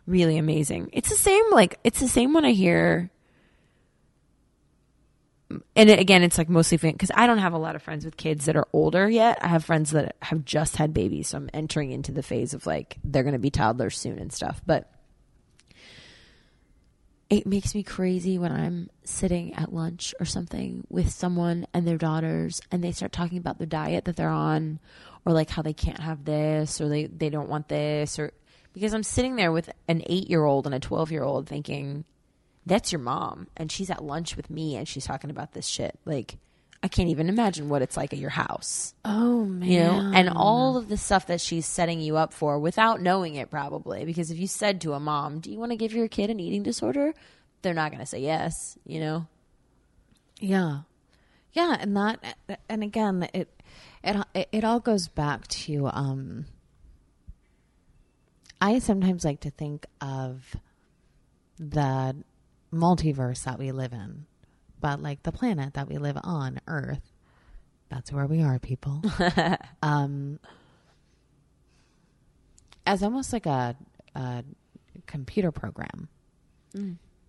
really 0.05 0.37
amazing 0.37 0.91
it's 0.93 1.09
the 1.09 1.15
same 1.17 1.45
like 1.53 1.79
it's 1.85 2.01
the 2.01 2.09
same 2.09 2.33
when 2.35 2.45
i 2.45 2.51
hear 2.53 3.09
and 5.77 5.91
again 5.91 6.23
it's 6.23 6.39
like 6.39 6.49
mostly 6.49 6.77
because 6.77 7.11
i 7.15 7.27
don't 7.27 7.39
have 7.39 7.53
a 7.53 7.59
lot 7.59 7.77
of 7.77 7.83
friends 7.83 8.05
with 8.05 8.17
kids 8.17 8.47
that 8.47 8.57
are 8.57 8.67
older 8.73 9.09
yet. 9.09 9.39
I 9.41 9.49
have 9.49 9.65
friends 9.65 9.93
that 9.93 10.17
have 10.23 10.45
just 10.45 10.77
had 10.77 10.93
babies 10.93 11.29
so 11.29 11.39
i'm 11.39 11.51
entering 11.55 11.93
into 11.93 12.13
the 12.13 12.23
phase 12.23 12.53
of 12.55 12.67
like 12.67 12.99
they're 13.05 13.23
going 13.23 13.33
to 13.33 13.39
be 13.39 13.51
toddlers 13.51 13.99
soon 13.99 14.19
and 14.19 14.33
stuff. 14.33 14.61
But 14.67 14.91
it 17.29 17.47
makes 17.47 17.75
me 17.75 17.83
crazy 17.83 18.39
when 18.39 18.53
I'm 18.53 18.89
sitting 19.05 19.55
at 19.55 19.73
lunch 19.73 20.15
or 20.21 20.27
something 20.27 20.87
with 20.89 21.11
someone 21.11 21.67
and 21.75 21.87
their 21.87 21.99
daughters 21.99 22.61
and 22.71 22.85
they 22.85 22.93
start 22.93 23.13
talking 23.13 23.39
about 23.39 23.59
the 23.59 23.67
diet 23.67 24.05
that 24.05 24.15
they're 24.17 24.29
on 24.29 24.79
or 25.25 25.33
like 25.33 25.51
how 25.51 25.63
they 25.63 25.73
can't 25.73 25.99
have 25.99 26.25
this 26.25 26.81
or 26.81 26.89
they, 26.89 27.07
they 27.07 27.29
don't 27.29 27.49
want 27.49 27.69
this 27.69 28.19
or 28.19 28.33
because 28.73 28.95
I'm 28.95 29.03
sitting 29.03 29.37
there 29.37 29.51
with 29.51 29.71
an 29.89 30.03
eight 30.07 30.29
year 30.29 30.45
old 30.45 30.67
and 30.67 30.75
a 30.75 30.79
12 30.79 31.11
year 31.11 31.25
old 31.25 31.49
thinking, 31.49 32.05
that's 32.67 32.91
your 32.93 33.01
mom. 33.01 33.47
And 33.57 33.71
she's 33.73 33.89
at 33.91 34.03
lunch 34.05 34.37
with 34.37 34.51
me 34.51 34.77
and 34.77 34.87
she's 34.89 35.07
talking 35.07 35.31
about 35.31 35.53
this 35.53 35.67
shit. 35.67 35.99
Like, 36.05 36.37
I 36.83 36.89
can't 36.89 37.09
even 37.09 37.29
imagine 37.29 37.69
what 37.69 37.81
it's 37.83 37.97
like 37.97 38.13
at 38.13 38.19
your 38.19 38.31
house 38.31 38.95
Oh 39.05 39.45
man. 39.45 39.69
you 39.69 39.81
know 39.81 40.13
and 40.15 40.29
all 40.29 40.77
of 40.77 40.89
the 40.89 40.97
stuff 40.97 41.27
that 41.29 41.41
she's 41.41 41.67
setting 41.67 42.01
you 42.01 42.17
up 42.17 42.33
for 42.33 42.59
without 42.61 43.01
knowing 43.01 43.35
it 43.35 43.51
probably 43.51 44.05
because 44.05 44.31
if 44.31 44.39
you 44.39 44.47
said 44.47 44.81
to 44.83 44.93
a 44.93 45.01
mom 45.01 45.41
do 45.41 45.51
you 45.51 45.59
want 45.59 45.73
to 45.73 45.77
give 45.77 45.93
your 45.95 46.07
kid 46.07 46.31
an 46.31 46.39
eating 46.39 46.63
disorder 46.63 47.13
they're 47.63 47.75
not 47.75 47.91
going 47.91 48.01
to 48.01 48.07
say 48.07 48.21
yes 48.21 48.79
you 48.85 49.01
know 49.01 49.27
Yeah, 50.39 50.81
yeah, 51.55 51.77
and 51.81 51.97
that, 51.97 52.37
and 52.69 52.83
again, 52.85 53.27
it 53.33 53.49
it 54.05 54.49
it 54.53 54.63
all 54.63 54.79
goes 54.79 55.09
back 55.09 55.49
to. 55.49 55.89
um 55.89 56.45
I 58.61 58.79
sometimes 58.79 59.25
like 59.25 59.41
to 59.41 59.51
think 59.51 59.87
of 60.01 60.55
the 61.59 62.15
multiverse 62.77 63.45
that 63.45 63.59
we 63.59 63.73
live 63.73 63.93
in, 63.93 64.27
but 64.81 65.03
like 65.03 65.23
the 65.23 65.33
planet 65.33 65.75
that 65.75 65.89
we 65.89 65.99
live 65.99 66.19
on, 66.23 66.61
Earth. 66.67 67.13
That's 67.89 68.13
where 68.13 68.27
we 68.27 68.43
are, 68.43 68.59
people. 68.59 69.03
um, 69.83 70.41
as 72.87 73.03
almost 73.03 73.33
like 73.33 73.47
a, 73.47 73.77
a 74.15 74.45
computer 75.07 75.53
program 75.53 76.09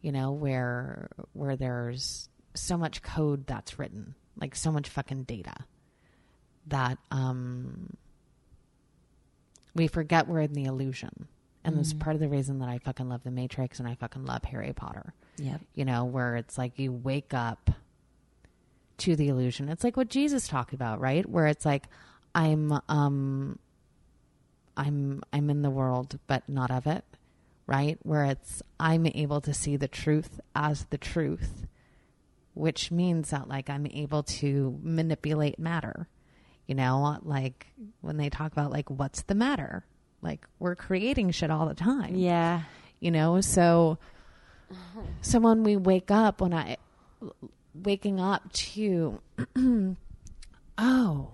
you 0.01 0.11
know 0.11 0.31
where 0.31 1.09
where 1.33 1.55
there's 1.55 2.29
so 2.53 2.77
much 2.77 3.01
code 3.01 3.45
that's 3.47 3.79
written 3.79 4.15
like 4.39 4.55
so 4.55 4.71
much 4.71 4.89
fucking 4.89 5.23
data 5.23 5.55
that 6.67 6.97
um 7.11 7.95
we 9.73 9.87
forget 9.87 10.27
we're 10.27 10.41
in 10.41 10.53
the 10.53 10.65
illusion 10.65 11.27
and 11.63 11.77
that's 11.77 11.93
part 11.93 12.15
of 12.15 12.21
the 12.21 12.29
reason 12.29 12.59
that 12.59 12.69
i 12.69 12.77
fucking 12.77 13.09
love 13.09 13.23
the 13.23 13.31
matrix 13.31 13.79
and 13.79 13.87
i 13.87 13.95
fucking 13.95 14.25
love 14.25 14.43
harry 14.43 14.73
potter 14.73 15.13
Yep. 15.37 15.61
you 15.75 15.85
know 15.85 16.05
where 16.05 16.35
it's 16.35 16.57
like 16.57 16.79
you 16.79 16.91
wake 16.91 17.33
up 17.33 17.69
to 18.97 19.15
the 19.15 19.27
illusion. 19.29 19.69
It's 19.69 19.83
like 19.83 19.95
what 19.97 20.09
jesus 20.09 20.47
talked 20.47 20.73
about 20.73 20.99
right? 20.99 21.27
Where 21.27 21.47
it's 21.47 21.65
like 21.65 21.83
i'm 22.35 22.79
um 22.89 23.57
i'm 24.75 25.23
i'm 25.33 25.49
in 25.49 25.61
the 25.63 25.69
world 25.69 26.19
but 26.27 26.47
not 26.49 26.71
of 26.71 26.87
it 26.87 27.03
right? 27.67 27.97
Where 28.03 28.25
it's 28.25 28.61
i'm 28.79 29.05
able 29.05 29.41
to 29.41 29.53
see 29.53 29.75
the 29.75 29.87
truth 29.87 30.39
as 30.55 30.85
the 30.85 30.97
truth 30.97 31.65
which 32.53 32.89
means 32.91 33.29
that 33.29 33.47
like 33.47 33.69
i'm 33.69 33.85
able 33.87 34.23
to 34.23 34.79
manipulate 34.81 35.59
matter. 35.59 36.07
You 36.65 36.75
know 36.75 37.19
like 37.23 37.67
when 38.01 38.17
they 38.17 38.29
talk 38.29 38.51
about 38.51 38.71
like 38.71 38.89
what's 38.89 39.21
the 39.23 39.35
matter? 39.35 39.85
Like 40.21 40.45
we're 40.59 40.75
creating 40.75 41.31
shit 41.31 41.51
all 41.51 41.67
the 41.67 41.75
time. 41.75 42.15
Yeah. 42.15 42.63
You 42.99 43.11
know 43.11 43.41
so 43.41 43.99
so 45.21 45.39
when 45.39 45.63
we 45.63 45.75
wake 45.75 46.11
up 46.11 46.41
when 46.41 46.53
i 46.53 46.77
waking 47.73 48.19
up 48.19 48.51
to 48.53 49.19
oh 50.77 51.31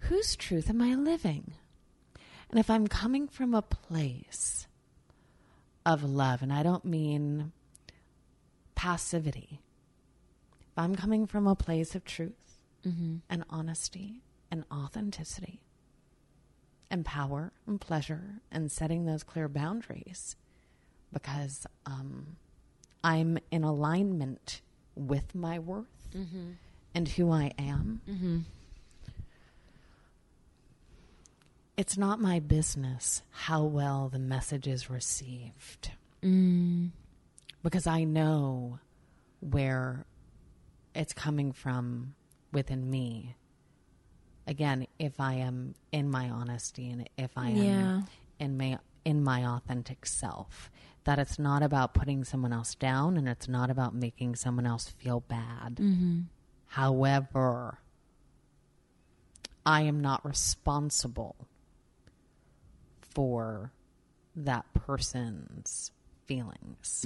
whose 0.00 0.36
truth 0.36 0.70
am 0.70 0.80
i 0.80 0.94
living? 0.94 1.52
And 2.50 2.60
if 2.60 2.70
i'm 2.70 2.86
coming 2.86 3.26
from 3.28 3.54
a 3.54 3.62
place 3.62 4.66
of 5.84 6.02
love 6.02 6.42
and 6.42 6.52
i 6.52 6.62
don't 6.62 6.84
mean 6.84 7.52
passivity 8.74 9.60
if 10.60 10.78
i'm 10.78 10.94
coming 10.94 11.26
from 11.26 11.46
a 11.46 11.56
place 11.56 11.94
of 11.94 12.04
truth 12.04 12.62
mm-hmm. 12.86 13.16
and 13.28 13.44
honesty 13.50 14.22
and 14.50 14.64
authenticity 14.72 15.60
and 16.90 17.04
power 17.04 17.52
and 17.66 17.80
pleasure 17.80 18.40
and 18.50 18.70
setting 18.70 19.04
those 19.04 19.22
clear 19.22 19.48
boundaries 19.48 20.36
because 21.16 21.66
um, 21.86 22.36
I'm 23.02 23.38
in 23.50 23.64
alignment 23.64 24.60
with 24.94 25.34
my 25.34 25.58
worth 25.58 26.10
mm-hmm. 26.14 26.50
and 26.94 27.08
who 27.08 27.30
I 27.30 27.52
am. 27.58 28.02
Mm-hmm. 28.06 28.38
It's 31.78 31.96
not 31.96 32.20
my 32.20 32.38
business 32.40 33.22
how 33.30 33.64
well 33.64 34.10
the 34.10 34.18
message 34.18 34.66
is 34.66 34.90
received 34.90 35.92
mm. 36.22 36.90
because 37.62 37.86
I 37.86 38.04
know 38.04 38.78
where 39.40 40.04
it's 40.94 41.14
coming 41.14 41.52
from 41.52 42.14
within 42.52 42.90
me. 42.90 43.36
Again, 44.46 44.86
if 44.98 45.18
I 45.18 45.34
am 45.34 45.76
in 45.92 46.10
my 46.10 46.28
honesty 46.28 46.90
and 46.90 47.08
if 47.16 47.30
I 47.38 47.48
am 47.48 47.56
Yeah. 47.56 48.02
in 48.38 48.58
my 48.58 48.78
in 49.06 49.22
my 49.22 49.46
authentic 49.46 50.04
self, 50.04 50.68
that 51.06 51.18
it's 51.20 51.38
not 51.38 51.62
about 51.62 51.94
putting 51.94 52.24
someone 52.24 52.52
else 52.52 52.74
down 52.74 53.16
and 53.16 53.28
it's 53.28 53.48
not 53.48 53.70
about 53.70 53.94
making 53.94 54.34
someone 54.34 54.66
else 54.66 54.88
feel 54.88 55.20
bad. 55.20 55.78
However, 56.66 57.78
I 59.64 59.82
am 59.82 60.00
not 60.00 60.24
responsible 60.24 61.36
for 63.00 63.72
that 64.34 64.66
person's 64.74 65.92
feelings. 66.26 67.04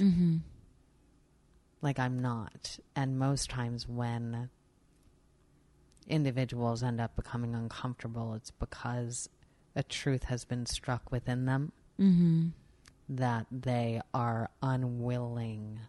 Like 1.81 1.99
I'm 1.99 2.19
not. 2.19 2.79
And 2.95 3.19
most 3.19 3.49
times 3.51 3.87
when 3.87 4.49
individuals 6.07 6.81
end 6.83 6.99
up 6.99 7.15
becoming 7.15 7.53
uncomfortable, 7.53 8.33
it's 8.33 8.51
because 8.51 9.29
a 9.75 9.83
truth 9.83 10.23
has 10.23 10.43
been 10.43 10.65
struck 10.65 11.11
within 11.11 11.45
them 11.45 11.71
Mm-hmm. 12.01 12.47
That 13.11 13.45
they 13.51 14.01
are 14.13 14.49
unwilling 14.63 15.79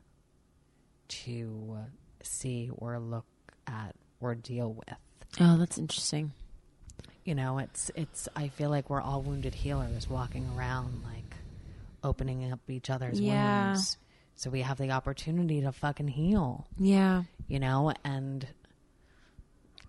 to 1.09 1.79
see 2.23 2.71
or 2.77 2.99
look 2.99 3.27
at 3.67 3.95
or 4.21 4.35
deal 4.35 4.73
with. 4.73 4.97
Oh, 5.41 5.57
that's 5.57 5.79
interesting. 5.79 6.33
You 7.25 7.35
know, 7.35 7.59
it's 7.59 7.91
it's 7.95 8.29
I 8.35 8.49
feel 8.49 8.71
like 8.71 8.91
we're 8.91 9.01
all 9.01 9.23
wounded 9.23 9.55
healers 9.55 10.09
walking 10.11 10.49
around 10.57 11.03
like 11.05 11.37
opening 12.03 12.51
up 12.53 12.59
each 12.69 12.91
other's 12.91 13.21
Yeah. 13.21 13.69
wounds. 13.73 13.97
So 14.35 14.51
we 14.51 14.63
have 14.63 14.79
the 14.79 14.91
opportunity 14.91 15.61
to 15.61 15.71
fucking 15.73 16.09
heal, 16.09 16.67
Yeah. 16.79 17.23
you 17.47 17.61
know, 17.61 17.93
and 18.05 18.47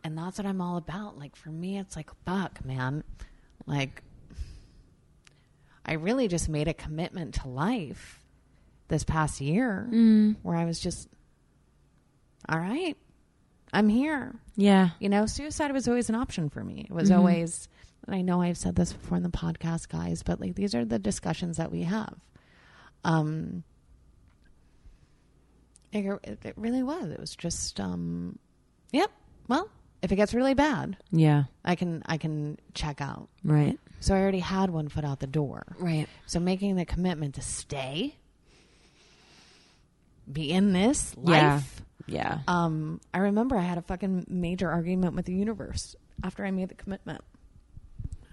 and 0.03 0.17
that's 0.17 0.37
what 0.37 0.45
I'm 0.45 0.61
all 0.61 0.77
about. 0.77 1.17
Like 1.17 1.35
for 1.35 1.49
me 1.49 1.79
it's 1.79 1.95
like 1.95 2.11
fuck, 2.25 2.63
man. 2.63 3.03
Like 3.65 4.03
I 5.85 5.93
really 5.93 6.27
just 6.27 6.47
made 6.49 6.67
a 6.67 6.73
commitment 6.73 7.35
to 7.35 7.47
life 7.47 8.19
this 8.87 9.03
past 9.03 9.41
year 9.41 9.87
where 10.41 10.55
I 10.55 10.65
was 10.65 10.79
just 10.79 11.07
all 12.49 12.59
right. 12.59 12.95
I'm 13.71 13.89
here. 13.89 14.35
Yeah. 14.55 14.89
You 14.99 15.09
know, 15.09 15.25
suicide 15.25 15.71
was 15.71 15.87
always 15.87 16.09
an 16.09 16.15
option 16.15 16.49
for 16.49 16.63
me. 16.63 16.85
It 16.89 16.93
was 16.93 17.09
always, 17.17 17.67
and 18.05 18.15
I 18.15 18.21
know 18.21 18.41
I've 18.41 18.57
said 18.57 18.75
this 18.75 18.93
before 18.93 19.17
in 19.17 19.23
the 19.23 19.29
podcast, 19.29 19.89
guys, 19.89 20.21
but 20.23 20.39
like 20.39 20.55
these 20.55 20.75
are 20.75 20.85
the 20.85 20.99
discussions 20.99 21.57
that 21.57 21.71
we 21.71 21.83
have. 21.83 22.15
Um, 23.03 23.63
it, 25.91 26.05
it 26.23 26.39
it 26.43 26.53
really 26.57 26.83
was. 26.83 27.09
It 27.11 27.19
was 27.19 27.35
just, 27.35 27.79
um, 27.79 28.37
yep. 28.91 29.11
Well, 29.47 29.69
if 30.01 30.11
it 30.11 30.15
gets 30.15 30.33
really 30.33 30.53
bad, 30.53 30.97
Yeah. 31.11 31.43
I 31.63 31.75
can 31.75 32.03
I 32.05 32.17
can 32.17 32.57
check 32.73 32.99
out. 33.01 33.29
Right. 33.43 33.79
So 34.03 34.13
I 34.13 34.19
already 34.19 34.39
had 34.39 34.69
one 34.69 34.89
foot 34.89 35.05
out 35.05 35.21
the 35.21 35.27
door. 35.27 35.63
Right. 35.79 36.07
So 36.25 36.41
making 36.41 36.75
the 36.75 36.83
commitment 36.83 37.35
to 37.35 37.41
stay, 37.41 38.17
be 40.29 40.51
in 40.51 40.73
this 40.73 41.15
life. 41.15 41.81
Yeah. 42.05 42.39
Um, 42.45 42.99
I 43.13 43.19
remember 43.19 43.55
I 43.57 43.61
had 43.61 43.77
a 43.77 43.81
fucking 43.81 44.25
major 44.27 44.69
argument 44.69 45.15
with 45.15 45.23
the 45.23 45.33
universe 45.33 45.95
after 46.21 46.45
I 46.45 46.51
made 46.51 46.67
the 46.67 46.75
commitment. 46.75 47.21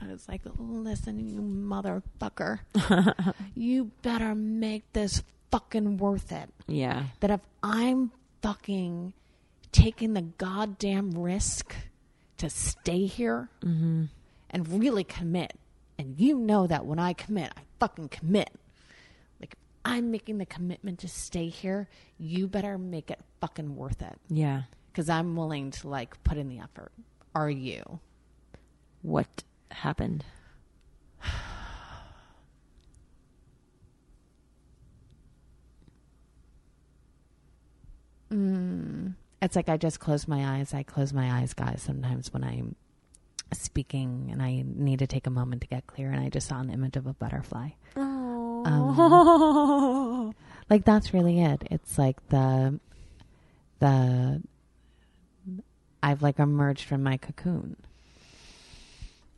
I 0.02 0.08
was 0.08 0.28
like, 0.28 0.40
listen, 0.58 1.20
you 1.20 1.40
motherfucker. 1.40 2.58
you 3.54 3.92
better 4.02 4.34
make 4.34 4.92
this 4.92 5.22
fucking 5.52 5.98
worth 5.98 6.32
it. 6.32 6.48
yeah. 6.66 7.04
That 7.20 7.30
if 7.30 7.40
I'm 7.62 8.10
fucking 8.42 9.12
taking 9.70 10.14
the 10.14 10.22
goddamn 10.22 11.12
risk 11.12 11.76
to 12.38 12.50
stay 12.50 13.06
here 13.06 13.50
and 13.62 14.08
really 14.68 15.04
commit, 15.04 15.52
and 16.00 16.18
you 16.18 16.38
know 16.38 16.66
that 16.66 16.86
when 16.86 16.98
I 16.98 17.12
commit, 17.12 17.52
I 17.54 17.60
fucking 17.78 18.08
commit. 18.08 18.48
Like, 19.38 19.54
I'm 19.84 20.10
making 20.10 20.38
the 20.38 20.46
commitment 20.46 20.98
to 21.00 21.08
stay 21.08 21.48
here, 21.48 21.88
you 22.18 22.48
better 22.48 22.78
make 22.78 23.10
it 23.10 23.20
fucking 23.42 23.76
worth 23.76 24.00
it 24.00 24.18
Yeah. 24.28 24.62
because 24.90 25.10
I'm 25.10 25.36
willing 25.36 25.70
to 25.72 25.88
like 25.88 26.22
put 26.24 26.38
in 26.38 26.48
the 26.48 26.58
effort. 26.60 26.92
Are 27.34 27.50
you? 27.50 28.00
What 29.02 29.44
happened? 29.70 30.24
Mm. 38.32 39.14
It's 39.42 39.56
like 39.56 39.68
I 39.68 39.76
just 39.76 40.00
close 40.00 40.28
my 40.28 40.58
eyes. 40.58 40.74
I 40.74 40.82
close 40.82 41.12
my 41.12 41.40
eyes, 41.40 41.54
guys, 41.54 41.82
sometimes 41.82 42.32
when 42.32 42.44
I'm 42.44 42.76
speaking 43.52 44.28
and 44.30 44.42
I 44.42 44.62
need 44.66 44.98
to 45.00 45.06
take 45.06 45.26
a 45.26 45.30
moment 45.30 45.62
to 45.62 45.68
get 45.68 45.86
clear 45.86 46.10
and 46.10 46.20
I 46.20 46.28
just 46.28 46.48
saw 46.48 46.60
an 46.60 46.68
image 46.70 46.96
of 46.96 47.06
a 47.06 47.14
butterfly. 47.14 47.70
Um, 47.96 48.66
like 50.68 50.84
that's 50.84 51.14
really 51.14 51.40
it. 51.40 51.62
It's 51.70 51.96
like 51.98 52.28
the 52.28 52.78
the 53.78 54.42
I've 56.02 56.22
like 56.22 56.38
emerged 56.38 56.84
from 56.84 57.02
my 57.02 57.16
cocoon. 57.16 57.76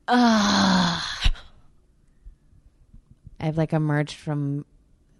I've 0.08 1.00
like 3.56 3.72
emerged 3.72 4.16
from 4.16 4.66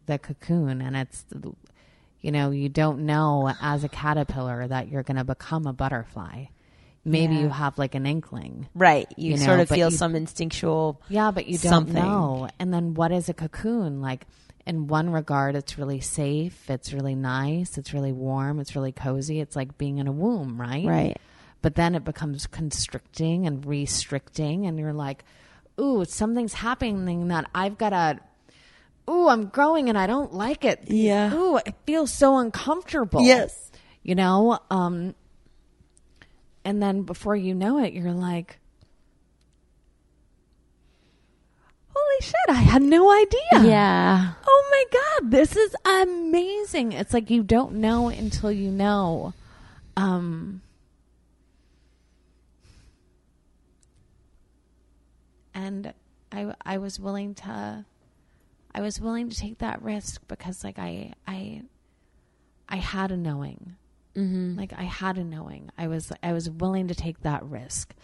the 0.07 0.19
cocoon 0.19 0.83
and 0.83 0.97
it's 0.97 1.25
you 2.21 2.31
know, 2.31 2.53
you 2.53 2.69
don't 2.69 3.01
know 3.01 3.53
as 3.61 3.83
a 3.83 3.89
caterpillar 3.89 4.69
that 4.69 4.87
you're 4.89 5.03
going 5.03 5.17
to 5.17 5.25
become 5.25 5.67
a 5.67 5.73
butterfly. 5.73 6.45
Maybe 7.05 7.35
Yeah. 7.35 7.41
you 7.43 7.49
have 7.49 7.79
like 7.79 7.95
an 7.95 8.07
inkling. 8.07 8.69
Right. 8.75 9.13
You, 9.17 9.33
You 9.33 9.37
know, 9.39 9.45
sort 9.45 9.61
of 9.61 9.69
feel 9.69 9.91
you- 9.91 9.97
some 9.97 10.15
instinctual. 10.15 11.01
Yeah, 11.09 11.31
but 11.33 11.47
you 11.47 11.59
don't 11.59 11.71
Something. 11.71 11.95
know. 11.95 12.49
And 12.59 12.73
then 12.73 12.95
what 12.95 13.11
is 13.13 13.29
a 13.29 13.35
cocoon? 13.35 14.01
Like 14.01 14.27
in 14.67 14.87
one 14.87 15.11
regard 15.11 15.57
it's 15.57 15.77
really 15.77 16.01
safe, 16.01 16.71
it's 16.71 16.93
really 16.93 17.17
nice, 17.17 17.77
it's 17.77 17.93
really 17.93 18.13
warm, 18.13 18.61
it's 18.61 18.77
really 18.77 18.93
cozy. 18.93 19.41
It's 19.41 19.57
like 19.57 19.77
being 19.79 19.99
in 19.99 20.07
a 20.07 20.13
womb, 20.13 20.61
right? 20.61 20.87
Right. 20.87 21.17
But 21.61 21.75
then 21.75 21.95
it 21.97 22.05
becomes 22.05 22.47
constricting 22.47 23.47
and 23.47 23.65
restricting 23.67 24.67
and 24.67 24.79
you're 24.79 24.93
like, 24.93 25.25
"Ooh, 25.81 26.05
something's 26.05 26.53
happening 26.55 27.29
that 27.29 27.49
I've 27.55 27.79
got 27.79 27.91
to 27.91 28.21
Ooh, 29.11 29.29
I'm 29.29 29.47
growing 29.47 29.89
and 29.89 29.99
I 29.99 30.07
don't 30.07 30.33
like 30.33 30.65
it. 30.65 30.85
Yeah. 30.87 31.35
Ooh, 31.35 31.57
it 31.57 31.75
feels 31.85 32.13
so 32.13 32.39
uncomfortable. 32.39 33.23
Yes. 33.23 33.73
You 34.05 34.15
know, 34.15 34.61
um 34.71 35.17
and 36.65 36.83
then 36.83 37.03
before 37.03 37.37
you 37.37 37.55
know 37.55 37.79
it, 37.79 37.93
you're 37.93 38.13
like 38.13 38.59
Holy 41.95 42.23
shit, 42.23 42.35
I 42.49 42.55
had 42.55 42.83
no 42.83 43.13
idea. 43.13 43.71
Yeah. 43.71 44.33
Oh 44.47 44.69
my 44.71 44.99
god, 45.21 45.31
this 45.31 45.57
is 45.57 45.77
amazing. 45.85 46.93
It's 46.93 47.13
like 47.13 47.29
you 47.31 47.43
don't 47.43 47.75
know 47.75 48.09
until 48.09 48.51
you 48.51 48.71
know. 48.71 49.35
Um 49.97 50.63
and 55.55 55.93
I 56.31 56.55
I 56.65 56.79
was 56.79 56.99
willing 56.99 57.35
to 57.37 57.85
I 58.75 58.81
was 58.81 59.01
willing 59.01 59.29
to 59.29 59.37
take 59.37 59.59
that 59.59 59.83
risk 59.83 60.23
because 60.29 60.65
like 60.65 60.79
I 60.79 61.13
I 61.27 61.63
I 62.69 62.77
had 62.77 63.13
a 63.13 63.17
knowing. 63.17 63.77
Mm-hmm. 64.17 64.59
Like 64.59 64.73
I 64.75 64.83
had 64.85 65.19
a 65.19 65.25
knowing. 65.25 65.71
I 65.79 65.87
was 65.89 66.13
I 66.23 66.33
was 66.33 66.51
willing 66.51 66.89
to 66.89 66.95
take 66.95 67.21
that 67.23 67.43
risk. 67.45 67.95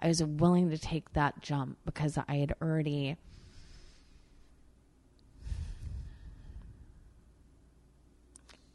I 0.00 0.08
was 0.08 0.22
willing 0.22 0.70
to 0.70 0.78
take 0.78 1.12
that 1.12 1.42
jump 1.42 1.78
because 1.84 2.18
I 2.28 2.36
had 2.36 2.54
already 2.62 3.16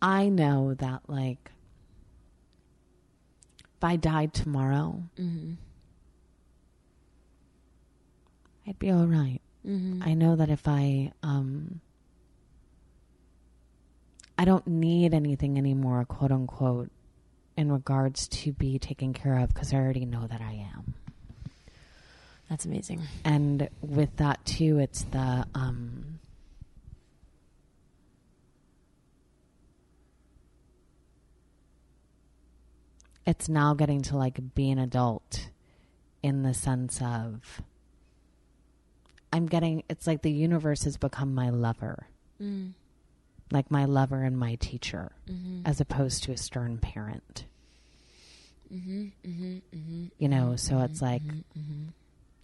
I 0.01 0.27
know 0.29 0.73
that 0.75 1.01
like 1.07 1.51
if 3.77 3.83
I 3.83 3.95
died 3.95 4.33
tomorrow, 4.33 5.03
I'd 8.67 8.79
be 8.79 8.91
all 8.91 9.07
right. 9.07 9.39
I 10.03 10.13
know 10.13 10.35
that 10.35 10.49
if 10.49 10.67
I 10.67 11.11
um 11.23 11.79
I 14.37 14.45
don't 14.45 14.65
need 14.65 15.13
anything 15.13 15.57
anymore, 15.57 16.05
quote 16.05 16.31
unquote, 16.31 16.89
in 17.55 17.71
regards 17.71 18.27
to 18.27 18.51
be 18.51 18.79
taken 18.79 19.13
care 19.13 19.37
of 19.37 19.53
because 19.53 19.73
I 19.73 19.77
already 19.77 20.05
know 20.05 20.25
that 20.27 20.41
I 20.41 20.67
am. 20.75 20.95
That's 22.49 22.65
amazing. 22.65 23.01
And 23.23 23.69
with 23.81 24.17
that 24.17 24.43
too, 24.45 24.79
it's 24.79 25.03
the 25.03 25.45
um 25.55 26.19
it's 33.25 33.47
now 33.47 33.73
getting 33.73 34.01
to 34.03 34.17
like 34.17 34.53
be 34.55 34.69
an 34.71 34.79
adult 34.79 35.49
in 36.21 36.43
the 36.43 36.53
sense 36.53 37.01
of 37.01 37.61
I'm 39.31 39.45
getting 39.45 39.83
it's 39.89 40.05
like 40.05 40.21
the 40.21 40.31
universe 40.31 40.83
has 40.83 40.97
become 40.97 41.33
my 41.33 41.49
lover. 41.49 42.07
Like 43.53 43.71
my 43.71 43.85
lover 43.85 44.23
and 44.23 44.37
my 44.37 44.55
teacher 44.55 45.11
mm-hmm. 45.29 45.61
as 45.65 45.79
opposed 45.79 46.23
to 46.23 46.33
a 46.33 46.37
stern 46.37 46.79
parent. 46.79 47.45
Mm-hmm. 48.73 49.03
Mm-hmm. 49.25 50.05
You 50.17 50.27
know, 50.27 50.55
so 50.57 50.79
it's 50.79 51.01
like 51.01 51.21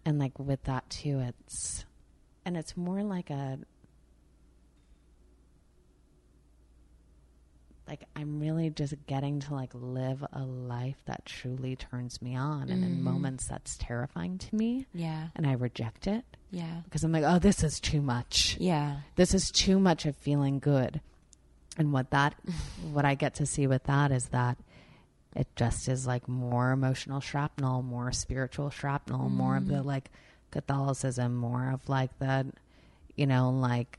and 0.05 0.19
like 0.19 0.37
with 0.39 0.63
that 0.63 0.89
too 0.89 1.19
it's 1.27 1.85
and 2.45 2.55
it's 2.57 2.77
more 2.77 3.03
like 3.03 3.29
a 3.29 3.59
like 7.89 8.03
I'm 8.15 8.39
really 8.39 8.69
just 8.69 8.93
getting 9.07 9.39
to 9.41 9.53
like 9.55 9.71
live 9.73 10.23
a 10.31 10.43
life 10.43 10.97
that 11.05 11.25
truly 11.25 11.75
turns 11.75 12.21
me 12.21 12.35
on 12.35 12.69
and 12.69 12.83
in 12.83 12.91
mm-hmm. 12.91 13.03
moments 13.03 13.47
that's 13.47 13.77
terrifying 13.77 14.37
to 14.37 14.55
me 14.55 14.85
Yeah. 14.93 15.29
and 15.35 15.47
I 15.47 15.53
reject 15.53 16.05
it 16.05 16.23
Yeah. 16.51 16.81
because 16.85 17.03
I'm 17.03 17.11
like 17.11 17.23
oh 17.25 17.39
this 17.39 17.63
is 17.63 17.79
too 17.79 18.01
much 18.01 18.57
Yeah. 18.59 18.97
this 19.15 19.33
is 19.33 19.49
too 19.51 19.79
much 19.79 20.05
of 20.05 20.15
feeling 20.15 20.59
good 20.59 21.01
And 21.77 21.91
what 21.91 22.11
that, 22.11 22.35
what 22.93 23.05
I 23.05 23.15
get 23.15 23.35
to 23.35 23.45
see 23.45 23.65
with 23.65 23.83
that 23.85 24.11
is 24.11 24.27
that 24.27 24.57
it 25.35 25.47
just 25.55 25.87
is 25.87 26.05
like 26.05 26.27
more 26.27 26.71
emotional 26.71 27.21
shrapnel, 27.21 27.81
more 27.83 28.11
spiritual 28.11 28.69
shrapnel, 28.69 29.29
more 29.29 29.57
of 29.57 29.67
the 29.67 29.75
mm. 29.75 29.85
like 29.85 30.09
Catholicism, 30.51 31.35
more 31.35 31.71
of 31.71 31.87
like 31.87 32.17
the, 32.19 32.51
you 33.15 33.25
know, 33.27 33.49
like 33.51 33.97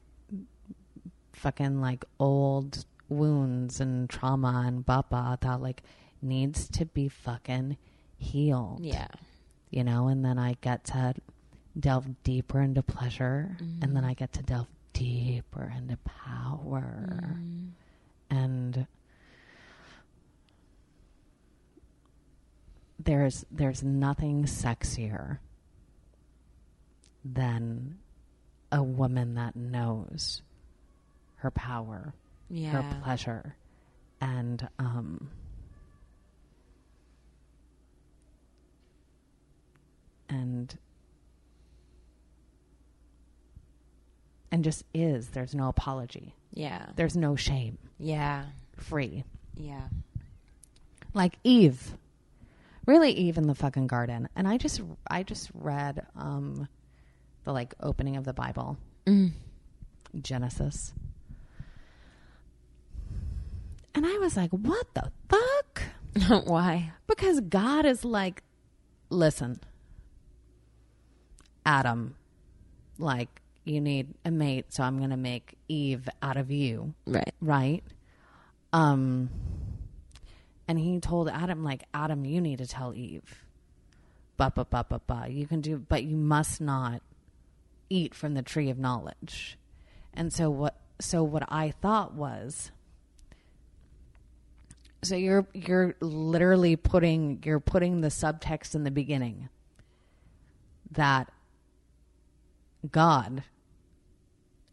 fucking 1.32 1.80
like 1.80 2.04
old 2.18 2.84
wounds 3.10 3.80
and 3.80 4.08
trauma 4.08 4.64
and 4.66 4.86
bapa 4.86 5.38
that 5.40 5.60
like 5.60 5.82
needs 6.22 6.68
to 6.68 6.86
be 6.86 7.08
fucking 7.08 7.76
healed. 8.16 8.80
Yeah. 8.82 9.08
You 9.70 9.84
know, 9.84 10.08
and 10.08 10.24
then 10.24 10.38
I 10.38 10.56
get 10.60 10.84
to 10.86 11.14
delve 11.78 12.22
deeper 12.24 12.60
into 12.60 12.82
pleasure 12.82 13.56
and 13.60 13.82
then 13.82 14.02
mm-hmm. 14.02 14.06
I 14.06 14.14
get 14.14 14.32
to 14.34 14.42
delve 14.42 14.68
deeper 14.92 15.72
into 15.76 15.96
power. 15.98 17.34
Mm-hmm. 17.34 17.66
And 18.30 18.86
there's 22.98 23.44
there's 23.50 23.82
nothing 23.82 24.44
sexier 24.44 25.38
than 27.24 27.98
a 28.72 28.82
woman 28.82 29.34
that 29.34 29.56
knows 29.56 30.42
her 31.36 31.50
power, 31.50 32.14
Yeah. 32.50 32.70
her 32.82 33.00
pleasure, 33.02 33.54
and 34.20 34.68
um, 34.78 35.30
and 40.28 40.76
and 44.50 44.64
just 44.64 44.84
is. 44.94 45.28
There's 45.28 45.54
no 45.54 45.68
apology. 45.68 46.34
Yeah. 46.52 46.86
There's 46.96 47.16
no 47.16 47.36
shame. 47.36 47.78
Yeah. 47.98 48.46
Free. 48.76 49.24
Yeah. 49.54 49.82
like 51.14 51.38
Eve. 51.44 51.94
Really 52.86 53.12
Eve 53.12 53.38
in 53.38 53.46
the 53.46 53.54
fucking 53.54 53.86
garden. 53.86 54.28
And 54.34 54.48
I 54.48 54.56
just 54.56 54.80
I 55.08 55.22
just 55.22 55.50
read 55.54 56.06
um 56.16 56.68
the 57.44 57.52
like 57.52 57.74
opening 57.80 58.16
of 58.16 58.24
the 58.24 58.32
Bible. 58.32 58.76
Genesis. 60.20 60.92
And 63.94 64.06
I 64.06 64.18
was 64.18 64.36
like, 64.36 64.50
"What 64.50 64.86
the 64.94 65.10
fuck?" 65.28 65.82
Why? 66.46 66.92
Because 67.06 67.40
God 67.40 67.84
is 67.86 68.04
like, 68.04 68.42
"Listen. 69.08 69.60
Adam, 71.66 72.16
like 72.98 73.42
you 73.64 73.80
need 73.80 74.14
a 74.24 74.30
mate, 74.30 74.72
so 74.72 74.82
I'm 74.82 74.98
going 74.98 75.10
to 75.10 75.16
make 75.16 75.56
Eve 75.68 76.08
out 76.22 76.36
of 76.36 76.50
you." 76.50 76.94
Right. 77.06 77.34
right? 77.40 77.82
Um, 78.72 79.30
and 80.68 80.78
he 80.78 81.00
told 81.00 81.28
Adam, 81.28 81.64
like, 81.64 81.82
Adam, 81.92 82.24
you 82.24 82.40
need 82.40 82.58
to 82.58 82.66
tell 82.66 82.94
Eve, 82.94 83.44
ba 84.36 84.52
ba 84.54 84.64
ba 84.64 84.86
ba 84.88 85.00
ba. 85.04 85.26
You 85.28 85.46
can 85.46 85.60
do, 85.60 85.78
but 85.78 86.04
you 86.04 86.16
must 86.16 86.60
not 86.60 87.02
eat 87.88 88.14
from 88.14 88.34
the 88.34 88.42
tree 88.42 88.70
of 88.70 88.78
knowledge. 88.78 89.58
And 90.14 90.32
so 90.32 90.48
what? 90.48 90.76
So 91.00 91.24
what 91.24 91.42
I 91.48 91.72
thought 91.82 92.14
was, 92.14 92.70
so 95.02 95.16
you're 95.16 95.46
you're 95.54 95.94
literally 96.00 96.76
putting 96.76 97.42
you're 97.44 97.60
putting 97.60 98.00
the 98.00 98.08
subtext 98.08 98.74
in 98.74 98.84
the 98.84 98.90
beginning 98.90 99.48
that 100.92 101.30
God 102.90 103.44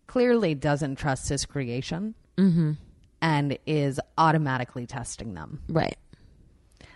clearly 0.08 0.56
doesn't 0.56 0.96
trust 0.96 1.30
his 1.30 1.46
creation 1.46 2.16
mm-hmm. 2.38 2.74
and 3.22 3.58
is 3.66 4.00
automatically 4.18 4.86
testing 4.86 5.34
them. 5.34 5.62
Right. 5.68 5.98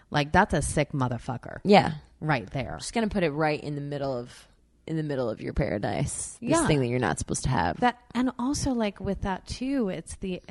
Like 0.09 0.31
that's 0.31 0.53
a 0.53 0.61
sick 0.61 0.91
motherfucker 0.91 1.59
Yeah. 1.63 1.93
right 2.19 2.49
there. 2.49 2.75
Just 2.79 2.93
gonna 2.93 3.07
put 3.07 3.23
it 3.23 3.31
right 3.31 3.61
in 3.61 3.75
the 3.75 3.81
middle 3.81 4.17
of 4.17 4.47
in 4.87 4.97
the 4.97 5.03
middle 5.03 5.29
of 5.29 5.39
your 5.41 5.53
paradise. 5.53 6.37
This 6.41 6.49
Yeah. 6.51 6.67
thing 6.67 6.79
that 6.79 6.87
you're 6.87 6.99
not 6.99 7.19
supposed 7.19 7.43
to 7.43 7.49
have. 7.49 7.79
That 7.79 7.97
and 8.13 8.31
also 8.39 8.71
like 8.71 8.99
with 8.99 9.21
that 9.21 9.45
too, 9.47 9.89
it's 9.89 10.15
the 10.17 10.41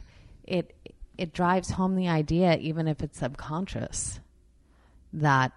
it 0.44 0.74
it 1.21 1.35
drives 1.35 1.71
home 1.71 1.97
the 1.97 2.09
idea 2.09 2.57
even 2.57 2.89
if 2.89 3.03
it's 3.03 3.19
subconscious 3.19 4.21
that 5.13 5.53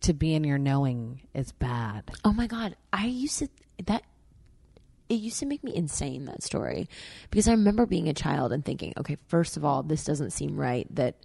to 0.00 0.12
be 0.12 0.34
in 0.34 0.44
your 0.44 0.58
knowing 0.58 1.20
is 1.34 1.52
bad. 1.52 2.10
Oh 2.24 2.32
my 2.32 2.46
god, 2.46 2.76
I 2.92 3.06
used 3.06 3.40
to 3.40 3.48
that 3.84 4.04
it 5.08 5.16
used 5.16 5.40
to 5.40 5.46
make 5.46 5.64
me 5.64 5.74
insane 5.74 6.24
that 6.26 6.42
story 6.42 6.88
because 7.30 7.48
I 7.48 7.52
remember 7.52 7.84
being 7.84 8.08
a 8.08 8.14
child 8.14 8.52
and 8.52 8.64
thinking, 8.64 8.94
okay, 8.96 9.18
first 9.26 9.56
of 9.56 9.64
all, 9.64 9.82
this 9.82 10.04
doesn't 10.04 10.30
seem 10.30 10.56
right 10.56 10.86
that 10.94 11.16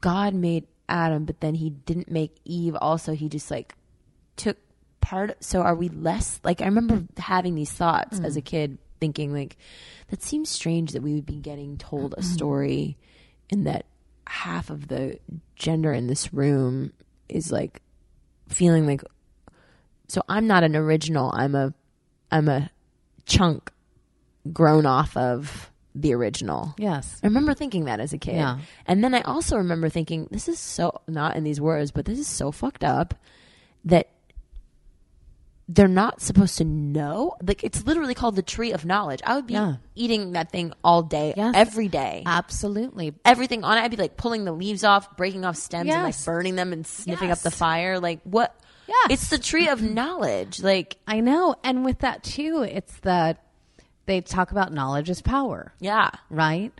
God 0.00 0.34
made 0.34 0.66
Adam, 0.88 1.24
but 1.24 1.40
then 1.40 1.54
he 1.54 1.70
didn't 1.70 2.10
make 2.10 2.36
Eve. 2.44 2.76
Also, 2.76 3.12
he 3.12 3.28
just 3.28 3.50
like 3.50 3.74
took 4.36 4.56
part. 5.00 5.42
So 5.44 5.60
are 5.60 5.74
we 5.74 5.88
less 5.88 6.40
like? 6.42 6.62
I 6.62 6.64
remember 6.64 7.04
having 7.18 7.54
these 7.54 7.72
thoughts 7.72 8.20
as 8.20 8.36
a 8.36 8.42
mm. 8.42 8.46
kid, 8.46 8.78
thinking 9.00 9.32
like, 9.32 9.56
that 10.08 10.22
seems 10.22 10.48
strange 10.48 10.92
that 10.92 11.02
we 11.02 11.14
would 11.14 11.26
be 11.26 11.40
getting 11.40 11.78
told 11.78 12.12
a 12.12 12.16
mm-hmm. 12.16 12.32
story, 12.34 12.96
and 13.50 13.66
that 13.66 13.86
half 14.26 14.70
of 14.70 14.88
the 14.88 15.18
gender 15.56 15.92
in 15.92 16.06
this 16.06 16.32
room 16.32 16.92
is 17.28 17.50
like 17.50 17.82
feeling 18.48 18.86
like 18.86 19.02
so 20.10 20.22
I'm 20.28 20.46
not 20.46 20.64
an 20.64 20.74
original. 20.74 21.30
I'm 21.32 21.54
a 21.54 21.72
I'm 22.32 22.48
a 22.48 22.70
chunk 23.26 23.70
grown 24.52 24.84
off 24.86 25.16
of 25.16 25.70
the 25.94 26.14
original. 26.14 26.74
Yes. 26.78 27.20
I 27.22 27.26
remember 27.26 27.54
thinking 27.54 27.84
that 27.84 28.00
as 28.00 28.12
a 28.12 28.18
kid. 28.18 28.36
Yeah. 28.36 28.58
And 28.86 29.02
then 29.02 29.14
I 29.14 29.20
also 29.22 29.56
remember 29.56 29.88
thinking, 29.88 30.28
this 30.30 30.48
is 30.48 30.58
so 30.58 31.00
not 31.06 31.36
in 31.36 31.44
these 31.44 31.60
words, 31.60 31.90
but 31.90 32.04
this 32.04 32.18
is 32.18 32.28
so 32.28 32.50
fucked 32.52 32.84
up 32.84 33.14
that 33.84 34.08
they're 35.72 35.86
not 35.86 36.20
supposed 36.20 36.58
to 36.58 36.64
know. 36.64 37.36
Like 37.40 37.62
it's 37.62 37.86
literally 37.86 38.14
called 38.14 38.34
the 38.34 38.42
tree 38.42 38.72
of 38.72 38.84
knowledge. 38.84 39.20
I 39.24 39.36
would 39.36 39.46
be 39.46 39.52
Yeah. 39.54 39.76
eating 39.94 40.32
that 40.32 40.50
thing 40.50 40.72
all 40.82 41.04
day, 41.04 41.32
Yes. 41.36 41.54
every 41.54 41.86
day. 41.86 42.24
Absolutely. 42.26 43.14
Everything 43.24 43.62
on 43.62 43.78
it, 43.78 43.82
I'd 43.82 43.90
be 43.92 43.96
like 43.96 44.16
pulling 44.16 44.44
the 44.44 44.50
leaves 44.52 44.82
off, 44.82 45.16
breaking 45.16 45.44
off 45.44 45.54
stems, 45.54 45.88
and 45.88 46.02
like 46.02 46.24
burning 46.24 46.56
them 46.56 46.72
and 46.72 46.84
sniffing 46.84 47.30
up 47.30 47.38
the 47.38 47.52
fire. 47.52 48.00
Like 48.00 48.18
what? 48.24 48.52
Yeah. 48.88 48.94
It's 49.10 49.28
the 49.30 49.38
tree 49.38 49.68
of 49.68 49.80
knowledge. 50.00 50.60
Like 50.60 50.96
I 51.06 51.20
know. 51.20 51.54
And 51.62 51.84
with 51.84 52.00
that 52.00 52.24
too, 52.24 52.66
it's 52.68 52.96
that 53.02 53.44
they 54.06 54.20
talk 54.22 54.50
about 54.50 54.72
knowledge 54.72 55.08
is 55.08 55.22
power. 55.22 55.72
yeah, 55.78 56.10
right? 56.30 56.72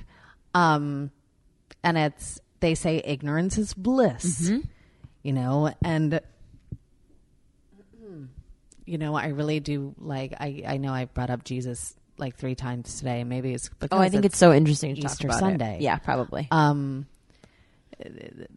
Um, 0.53 1.13
and 1.85 1.97
it's 1.97 2.41
they 2.59 2.75
say 2.75 3.01
ignorance 3.05 3.57
is 3.57 3.73
bliss, 3.73 4.51
you 5.23 5.33
know, 5.33 5.73
and 5.85 6.21
you 8.91 8.99
know, 8.99 9.15
I 9.15 9.29
really 9.29 9.61
do 9.61 9.95
like. 9.99 10.35
I 10.41 10.65
I 10.67 10.77
know 10.79 10.93
I 10.93 11.05
brought 11.05 11.31
up 11.31 11.45
Jesus 11.45 11.95
like 12.19 12.35
three 12.37 12.57
times 12.57 12.99
today. 12.99 13.23
Maybe 13.23 13.55
it's 13.55 13.69
because 13.69 13.89
Oh, 13.97 14.03
I 14.03 14.09
think 14.09 14.25
it's, 14.25 14.37
so 14.37 14.53
interesting 14.53 14.97
to 14.97 15.03
talk 15.03 15.13
Easter 15.13 15.29
about 15.29 15.37
it. 15.37 15.41
Sunday. 15.41 15.79
Yeah, 15.81 15.97
probably. 15.99 16.49
um 16.51 17.07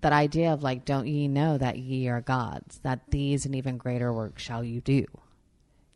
that 0.02 0.14
idea 0.14 0.54
of 0.54 0.64
like 0.64 0.86
don't 0.86 1.06
ye 1.06 1.28
know 1.28 1.58
that 1.58 1.78
ye 1.78 2.08
are 2.08 2.22
gods 2.22 2.80
that 2.84 3.02
these 3.10 3.46
and 3.46 3.56
even 3.56 3.78
greater 3.78 4.12
works 4.14 4.42
shall 4.42 4.64
you 4.64 4.80
do 4.80 5.06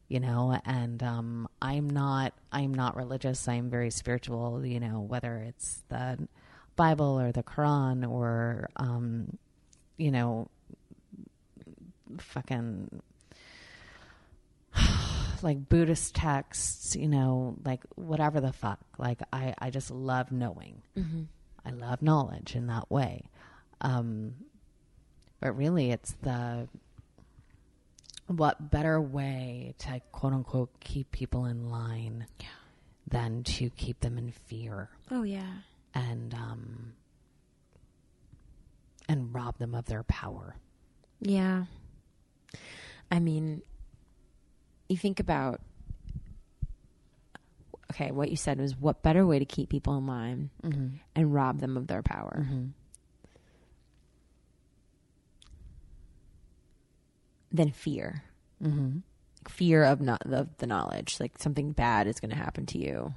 you 0.10 0.20
know 0.20 0.60
and 0.66 1.02
um 1.02 1.48
i'm 1.62 1.90
not 1.90 2.34
i'm 2.52 2.74
not 2.74 2.98
religious 2.98 3.48
i'm 3.48 3.70
very 3.70 3.90
spiritual 3.90 4.66
you 4.66 4.82
know 4.82 5.00
whether 5.00 5.38
it's 5.38 5.82
the 5.88 6.28
bible 6.76 7.18
or 7.18 7.32
the 7.32 7.42
quran 7.44 8.10
or 8.10 8.70
um 8.76 9.38
you 9.98 10.12
know 10.12 10.50
fucking 12.20 13.02
like 15.44 15.70
buddhist 15.70 16.16
texts 16.16 16.96
you 16.96 17.08
know 17.08 17.56
like 17.66 17.82
whatever 17.96 18.40
the 18.42 18.54
fuck 18.54 18.80
like 18.98 19.20
i 19.32 19.54
i 19.60 19.70
just 19.70 19.92
love 19.92 20.32
knowing 20.32 20.82
I 21.68 21.72
love 21.72 22.02
knowledge 22.02 22.56
in 22.56 22.68
that 22.68 22.90
way. 22.90 23.30
Um, 23.82 24.36
but 25.42 25.58
really, 25.58 25.92
it's 25.92 26.16
the 26.22 26.70
what 28.28 28.72
better 28.72 29.02
way 29.02 29.74
to 29.80 30.02
quote 30.12 30.34
unquote 30.34 30.80
keep 30.80 31.12
people 31.12 31.46
in 31.46 31.70
line 31.70 32.28
than 33.06 33.44
to 33.44 33.70
keep 33.70 34.00
them 34.02 34.18
in 34.18 34.32
fear 34.32 34.90
oh 35.12 35.24
yeah. 35.24 35.54
and 35.94 36.34
um, 36.34 36.94
and 39.08 39.34
rob 39.34 39.58
them 39.58 39.76
of 39.76 39.86
their 39.86 40.04
power. 40.04 40.56
Yeah. 41.20 41.66
I 43.12 43.20
mean, 43.20 43.62
you 44.90 44.98
think 44.98 45.20
about 45.20 45.62
okay, 47.92 48.12
what 48.12 48.30
you 48.30 48.36
said 48.36 48.60
was 48.60 48.76
what 48.76 49.02
better 49.02 49.26
way 49.26 49.40
to 49.40 49.46
keep 49.46 49.70
people 49.70 49.98
in 49.98 50.06
line 50.06 50.50
mm-hmm. 50.64 50.88
and 51.16 51.34
rob 51.34 51.60
them 51.60 51.78
of 51.78 51.88
their 51.88 52.02
power. 52.04 52.46
Mm-hmm. 52.46 52.66
Than 57.52 57.72
fear. 57.72 58.24
Mm-hmm. 58.62 59.00
Fear 59.50 59.86
of 59.86 60.02
not 60.02 60.22
the, 60.26 60.50
the 60.58 60.68
knowledge, 60.68 61.20
like 61.20 61.38
something 61.40 61.72
bad 61.72 62.08
is 62.08 62.20
going 62.20 62.32
to 62.32 62.36
happen 62.36 62.66
to 62.68 62.78
you. 62.78 63.14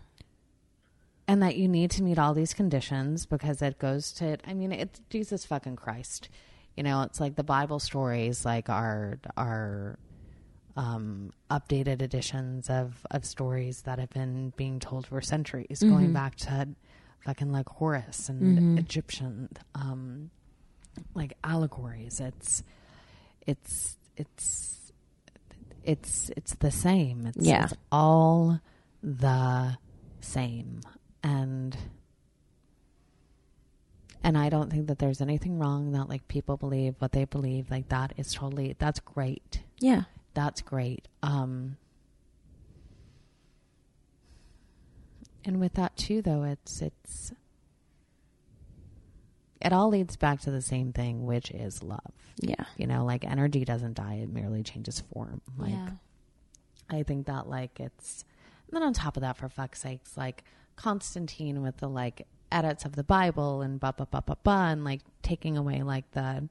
and 1.26 1.42
that 1.42 1.56
you 1.56 1.68
need 1.68 1.92
to 1.92 2.02
meet 2.02 2.18
all 2.18 2.34
these 2.34 2.54
conditions 2.54 3.26
because 3.26 3.62
it 3.62 3.78
goes 3.78 4.10
to 4.12 4.36
I 4.44 4.54
mean 4.54 4.72
it's 4.72 5.00
Jesus 5.10 5.44
fucking 5.44 5.76
Christ. 5.76 6.28
You 6.76 6.82
know, 6.82 7.02
it's 7.02 7.20
like 7.20 7.36
the 7.36 7.44
Bible 7.44 7.78
stories 7.78 8.44
like 8.44 8.68
are 8.68 9.18
are 9.36 9.98
um, 10.76 11.32
updated 11.50 12.00
editions 12.02 12.70
of 12.70 13.06
of 13.10 13.24
stories 13.24 13.82
that 13.82 13.98
have 13.98 14.10
been 14.10 14.52
being 14.56 14.78
told 14.80 15.06
for 15.06 15.20
centuries, 15.20 15.82
going 15.82 16.12
back 16.12 16.36
to 16.36 16.68
fucking 17.24 17.52
like 17.52 17.68
Horus 17.68 18.28
and 18.28 18.78
Egyptian 18.78 19.48
um, 19.74 20.30
like 21.14 21.34
allegories. 21.44 22.20
It's 22.20 22.62
it's 23.46 23.96
it's 24.16 24.92
it's 25.82 26.30
it's 26.36 26.54
the 26.56 26.70
same. 26.70 27.26
It's, 27.26 27.38
Yeah. 27.46 27.64
it's 27.64 27.74
all 27.90 28.60
the 29.02 29.76
same, 30.20 30.80
and 31.22 31.76
and 34.22 34.36
I 34.36 34.48
don't 34.50 34.70
think 34.70 34.86
that 34.88 34.98
there's 34.98 35.20
anything 35.20 35.58
wrong 35.58 35.92
that 35.92 36.08
like 36.08 36.28
people 36.28 36.56
believe 36.56 36.94
what 36.98 37.12
they 37.12 37.24
believe. 37.24 37.70
Like 37.70 37.88
that 37.88 38.12
is 38.16 38.32
totally 38.34 38.76
that's 38.78 39.00
great. 39.00 39.62
Yeah. 39.78 40.02
That's 40.34 40.62
great. 40.62 41.08
Um, 41.22 41.76
and 45.44 45.60
with 45.60 45.74
that 45.74 45.96
too, 45.96 46.22
though, 46.22 46.44
it's 46.44 46.80
it's 46.82 47.32
it 49.60 49.72
all 49.72 49.88
leads 49.88 50.16
back 50.16 50.40
to 50.40 50.50
the 50.50 50.62
same 50.62 50.92
thing, 50.92 51.26
which 51.26 51.50
is 51.50 51.82
love. 51.82 52.12
Yeah. 52.40 52.64
You 52.76 52.86
know, 52.86 53.04
like 53.04 53.24
energy 53.24 53.64
doesn't 53.64 53.94
die; 53.94 54.20
it 54.22 54.30
merely 54.30 54.62
changes 54.62 55.00
form. 55.00 55.40
Like 55.58 55.72
yeah. 55.72 55.90
I 56.88 57.02
think 57.02 57.26
that 57.26 57.48
like 57.48 57.78
it's 57.80 58.24
and 58.68 58.76
then 58.76 58.82
on 58.82 58.92
top 58.92 59.16
of 59.16 59.22
that, 59.22 59.36
for 59.36 59.48
fuck's 59.48 59.80
sakes, 59.80 60.16
like 60.16 60.44
Constantine 60.76 61.62
with 61.62 61.78
the 61.78 61.88
like 61.88 62.26
edits 62.52 62.84
of 62.84 62.96
the 62.96 63.04
Bible 63.04 63.62
and 63.62 63.80
ba 63.80 63.94
ba 63.96 64.06
ba 64.10 64.22
ba 64.24 64.36
ba 64.42 64.68
and 64.70 64.84
like 64.84 65.00
taking 65.22 65.56
away 65.56 65.82
like 65.82 66.10
the 66.12 66.48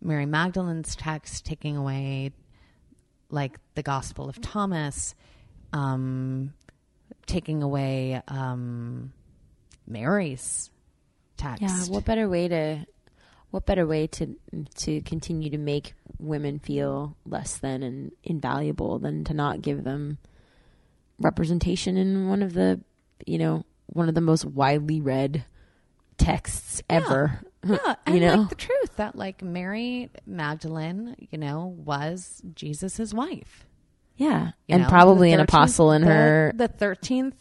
Mary 0.00 0.26
Magdalene's 0.26 0.94
text, 0.96 1.44
taking 1.44 1.76
away 1.76 2.32
like 3.32 3.58
the 3.74 3.82
Gospel 3.82 4.28
of 4.28 4.40
Thomas, 4.40 5.14
um, 5.72 6.52
taking 7.26 7.62
away 7.62 8.22
um, 8.28 9.12
Mary's 9.86 10.70
text. 11.36 11.62
Yeah. 11.62 11.84
What 11.86 12.04
better 12.04 12.28
way 12.28 12.46
to 12.48 12.86
what 13.50 13.66
better 13.66 13.86
way 13.86 14.06
to 14.06 14.36
to 14.76 15.00
continue 15.02 15.50
to 15.50 15.58
make 15.58 15.94
women 16.18 16.58
feel 16.58 17.16
less 17.26 17.58
than 17.58 17.82
and 17.82 18.12
invaluable 18.22 18.98
than 18.98 19.24
to 19.24 19.34
not 19.34 19.60
give 19.62 19.84
them 19.84 20.18
representation 21.18 21.96
in 21.96 22.28
one 22.28 22.42
of 22.42 22.54
the 22.54 22.80
you 23.26 23.38
know 23.38 23.64
one 23.86 24.08
of 24.08 24.14
the 24.14 24.20
most 24.20 24.44
widely 24.44 25.00
read 25.00 25.44
texts 26.18 26.82
ever. 26.88 27.42
Yeah, 27.64 27.94
and 28.06 28.14
you 28.14 28.20
know 28.20 28.34
like 28.36 28.48
the 28.50 28.54
truth 28.56 28.96
that 28.96 29.16
like 29.16 29.42
Mary 29.42 30.10
Magdalene, 30.26 31.16
you 31.30 31.38
know, 31.38 31.66
was 31.84 32.42
Jesus's 32.54 33.14
wife. 33.14 33.64
yeah, 34.16 34.52
you 34.66 34.74
and 34.74 34.82
know, 34.82 34.88
probably 34.88 35.28
the 35.30 35.34
an 35.34 35.40
apostle 35.40 35.92
in 35.92 36.02
the- 36.02 36.08
her 36.08 36.52
the 36.56 36.68
thirteenth 36.68 37.36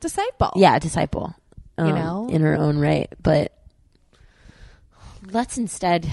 disciple. 0.00 0.52
yeah 0.56 0.78
disciple 0.78 1.34
um, 1.78 1.86
You 1.88 1.92
know? 1.94 2.28
in 2.30 2.42
her 2.42 2.54
own 2.56 2.78
right 2.78 3.08
but 3.22 3.52
let's 5.32 5.56
instead 5.58 6.06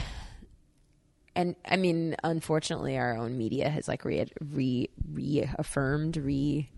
and 1.35 1.55
i 1.65 1.75
mean 1.75 2.15
unfortunately 2.23 2.97
our 2.97 3.15
own 3.17 3.37
media 3.37 3.69
has 3.69 3.87
like 3.87 4.05
re, 4.05 4.25
re 4.53 4.89
reaffirmed 5.11 6.17
re 6.17 6.69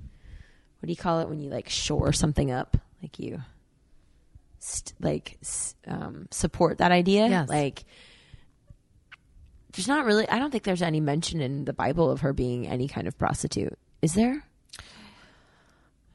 what 0.80 0.88
do 0.88 0.92
you 0.92 0.98
call 0.98 1.20
it 1.22 1.30
when 1.30 1.40
you 1.40 1.50
like 1.50 1.70
shore 1.70 2.12
something 2.12 2.52
up 2.52 2.76
like 3.02 3.20
you 3.20 3.42
st- 4.66 4.94
like 5.02 5.38
um, 5.88 6.28
support 6.32 6.78
that 6.80 6.92
idea 6.92 7.28
Yes. 7.28 7.48
like 7.50 7.84
there's 9.74 9.88
not 9.88 10.06
really 10.06 10.28
i 10.30 10.40
don't 10.40 10.52
think 10.52 10.64
there's 10.64 10.82
any 10.82 11.00
mention 11.00 11.42
in 11.42 11.66
the 11.66 11.74
bible 11.74 12.10
of 12.10 12.22
her 12.22 12.34
being 12.34 12.68
any 12.68 12.88
kind 12.88 13.08
of 13.08 13.18
prostitute 13.18 13.78
is 14.02 14.14
there 14.14 14.44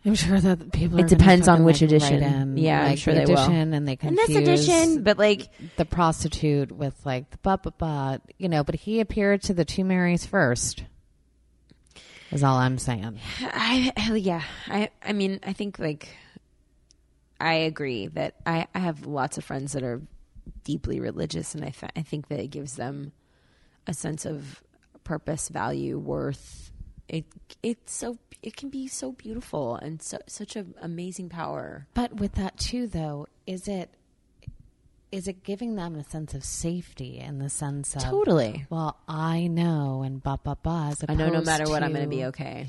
I'm 0.03 0.15
sure 0.15 0.41
that 0.41 0.73
people. 0.73 0.99
It 0.99 1.09
depends 1.09 1.47
on 1.47 1.63
which 1.63 1.83
like, 1.83 1.91
edition. 1.91 2.23
in, 2.23 2.57
Yeah, 2.57 2.83
I'm 2.87 2.97
sure 2.97 3.13
the 3.13 3.21
they 3.27 3.35
will. 3.35 3.39
edition, 3.45 3.75
and 3.75 3.87
they 3.87 3.93
in 3.93 3.99
confuse 3.99 4.29
this 4.29 4.67
edition 4.67 5.03
but 5.03 5.19
like 5.19 5.51
the 5.77 5.85
prostitute 5.85 6.73
with 6.73 6.95
like 7.05 7.29
the 7.31 7.37
but 7.43 7.63
but 7.63 7.77
but 7.77 8.23
you 8.39 8.49
know. 8.49 8.65
But 8.65 8.77
he 8.77 9.01
appeared 9.01 9.43
to 9.43 9.53
the 9.53 9.67
two 9.67 9.85
Marys 9.85 10.25
first. 10.25 10.85
Is 12.33 12.43
all 12.43 12.57
I'm 12.57 12.79
saying. 12.79 13.19
I 13.43 13.93
yeah. 14.15 14.41
I 14.69 14.89
I 15.05 15.13
mean, 15.13 15.39
I 15.47 15.53
think 15.53 15.79
like 15.79 16.09
I 17.41 17.55
agree 17.55 18.07
that 18.09 18.35
I 18.47 18.67
I 18.75 18.79
have 18.81 19.07
lots 19.07 19.39
of 19.39 19.45
friends 19.45 19.73
that 19.73 19.83
are 19.83 20.01
deeply 20.65 21.01
religious 21.01 21.55
and 21.55 21.65
I 21.65 21.71
th- 21.71 21.93
I 21.97 22.03
think 22.03 22.29
that 22.29 22.41
it 22.41 22.49
gives 22.49 22.77
them 22.77 23.13
a 23.87 23.95
sense 23.95 24.25
of 24.27 24.63
purpose, 25.05 25.49
value, 25.49 25.99
worth. 25.99 26.71
It 27.09 27.25
it's 27.63 27.93
so 27.93 28.19
it 28.43 28.57
can 28.57 28.69
be 28.71 28.87
so 28.89 29.13
beautiful 29.13 29.77
and 29.77 30.01
so 30.01 30.19
such 30.27 30.55
an 30.57 30.75
amazing 30.81 31.29
power. 31.29 31.87
But 31.95 32.15
with 32.17 32.35
that 32.35 32.57
too, 32.59 32.87
though, 32.87 33.27
is 33.47 33.67
it 33.69 33.91
is 35.11 35.27
it 35.27 35.43
giving 35.43 35.75
them 35.75 35.97
a 35.97 36.05
sense 36.05 36.35
of 36.35 36.45
safety 36.45 37.19
in 37.19 37.39
the 37.41 37.49
sense 37.49 37.97
of 37.97 38.03
Totally. 38.05 38.65
Well, 38.71 38.97
I 39.09 39.49
know, 39.49 40.03
and 40.05 40.23
ba 40.23 40.39
ba 40.45 40.57
ba. 40.63 40.91
As 40.93 41.05
I 41.09 41.15
know 41.15 41.31
no 41.31 41.43
matter 41.43 41.65
what 41.69 41.83
I'm 41.83 41.93
going 41.93 42.09
to 42.09 42.11
to- 42.11 42.17
be 42.17 42.25
okay. 42.27 42.69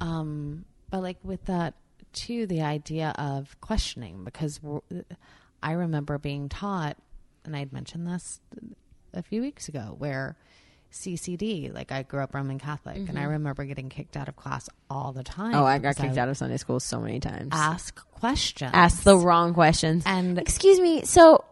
um 0.00 0.64
but 0.90 1.02
like 1.02 1.18
with 1.22 1.44
that 1.46 1.74
too 2.16 2.46
the 2.46 2.62
idea 2.62 3.14
of 3.18 3.54
questioning 3.60 4.24
because 4.24 4.58
i 5.62 5.70
remember 5.72 6.18
being 6.18 6.48
taught 6.48 6.96
and 7.44 7.54
i'd 7.54 7.72
mentioned 7.72 8.06
this 8.06 8.40
a 9.14 9.22
few 9.22 9.40
weeks 9.40 9.68
ago 9.68 9.94
where 9.98 10.36
ccd 10.92 11.72
like 11.74 11.92
i 11.92 12.02
grew 12.02 12.20
up 12.22 12.34
roman 12.34 12.58
catholic 12.58 12.96
and 12.96 13.18
i 13.18 13.24
remember 13.24 13.64
getting 13.64 13.88
kicked 13.90 14.16
out 14.16 14.28
of 14.28 14.36
class 14.36 14.68
all 14.88 15.12
the 15.12 15.22
time 15.22 15.52
Mm-hmm. 15.52 15.60
Oh, 15.60 15.66
I 15.66 15.78
got 15.78 15.96
kicked 15.96 16.16
out 16.16 16.28
of 16.28 16.36
Sunday 16.36 16.56
school 16.56 16.80
so 16.80 17.00
many 17.00 17.20
times. 17.20 17.48
ask 17.52 17.94
questions 18.12 18.70
Ask 18.72 19.02
the 19.02 19.16
wrong 19.18 19.52
questions. 19.52 20.04
and 20.06 20.38
Excuse 20.38 20.80
me. 20.80 21.04
So, 21.04 21.44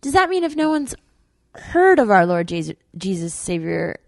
does 0.00 0.14
that 0.14 0.28
mean 0.28 0.42
if 0.42 0.56
no 0.56 0.70
one's 0.70 0.94
heard 1.54 2.00
of 2.00 2.10
our 2.10 2.26
Lord 2.26 2.48
Jesus, 2.48 2.74
Jesus 2.98 3.32
Savior, 3.32 4.00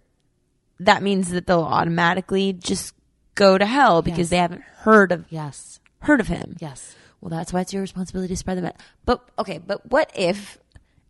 that 0.80 1.02
means 1.02 1.30
that 1.30 1.46
they'll 1.46 1.62
automatically 1.62 2.52
just 2.54 2.92
go 3.36 3.56
to 3.56 3.64
hell 3.66 4.02
because 4.02 4.18
Yes. 4.18 4.28
they 4.30 4.36
haven't 4.38 4.62
heard 4.78 5.12
of 5.12 5.24
yes 5.30 5.78
heard 6.00 6.18
of 6.20 6.26
Him? 6.28 6.56
yes 6.60 6.96
Well, 7.20 7.30
that's 7.30 7.52
why 7.52 7.60
it's 7.60 7.72
your 7.72 7.82
responsibility 7.82 8.28
to 8.34 8.36
spread 8.36 8.58
the 8.58 8.62
message. 8.62 8.80
But 9.04 9.26
okay, 9.38 9.58
but 9.58 9.88
what 9.90 10.10
if? 10.14 10.58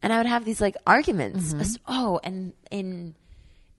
And 0.02 0.12
I 0.12 0.18
would 0.18 0.26
have 0.26 0.44
these 0.44 0.60
like 0.60 0.76
arguments. 0.86 1.48
Mm-hmm. 1.50 1.60
as- 1.60 1.78
oh, 1.86 2.20
and 2.22 2.52
in 2.70 3.14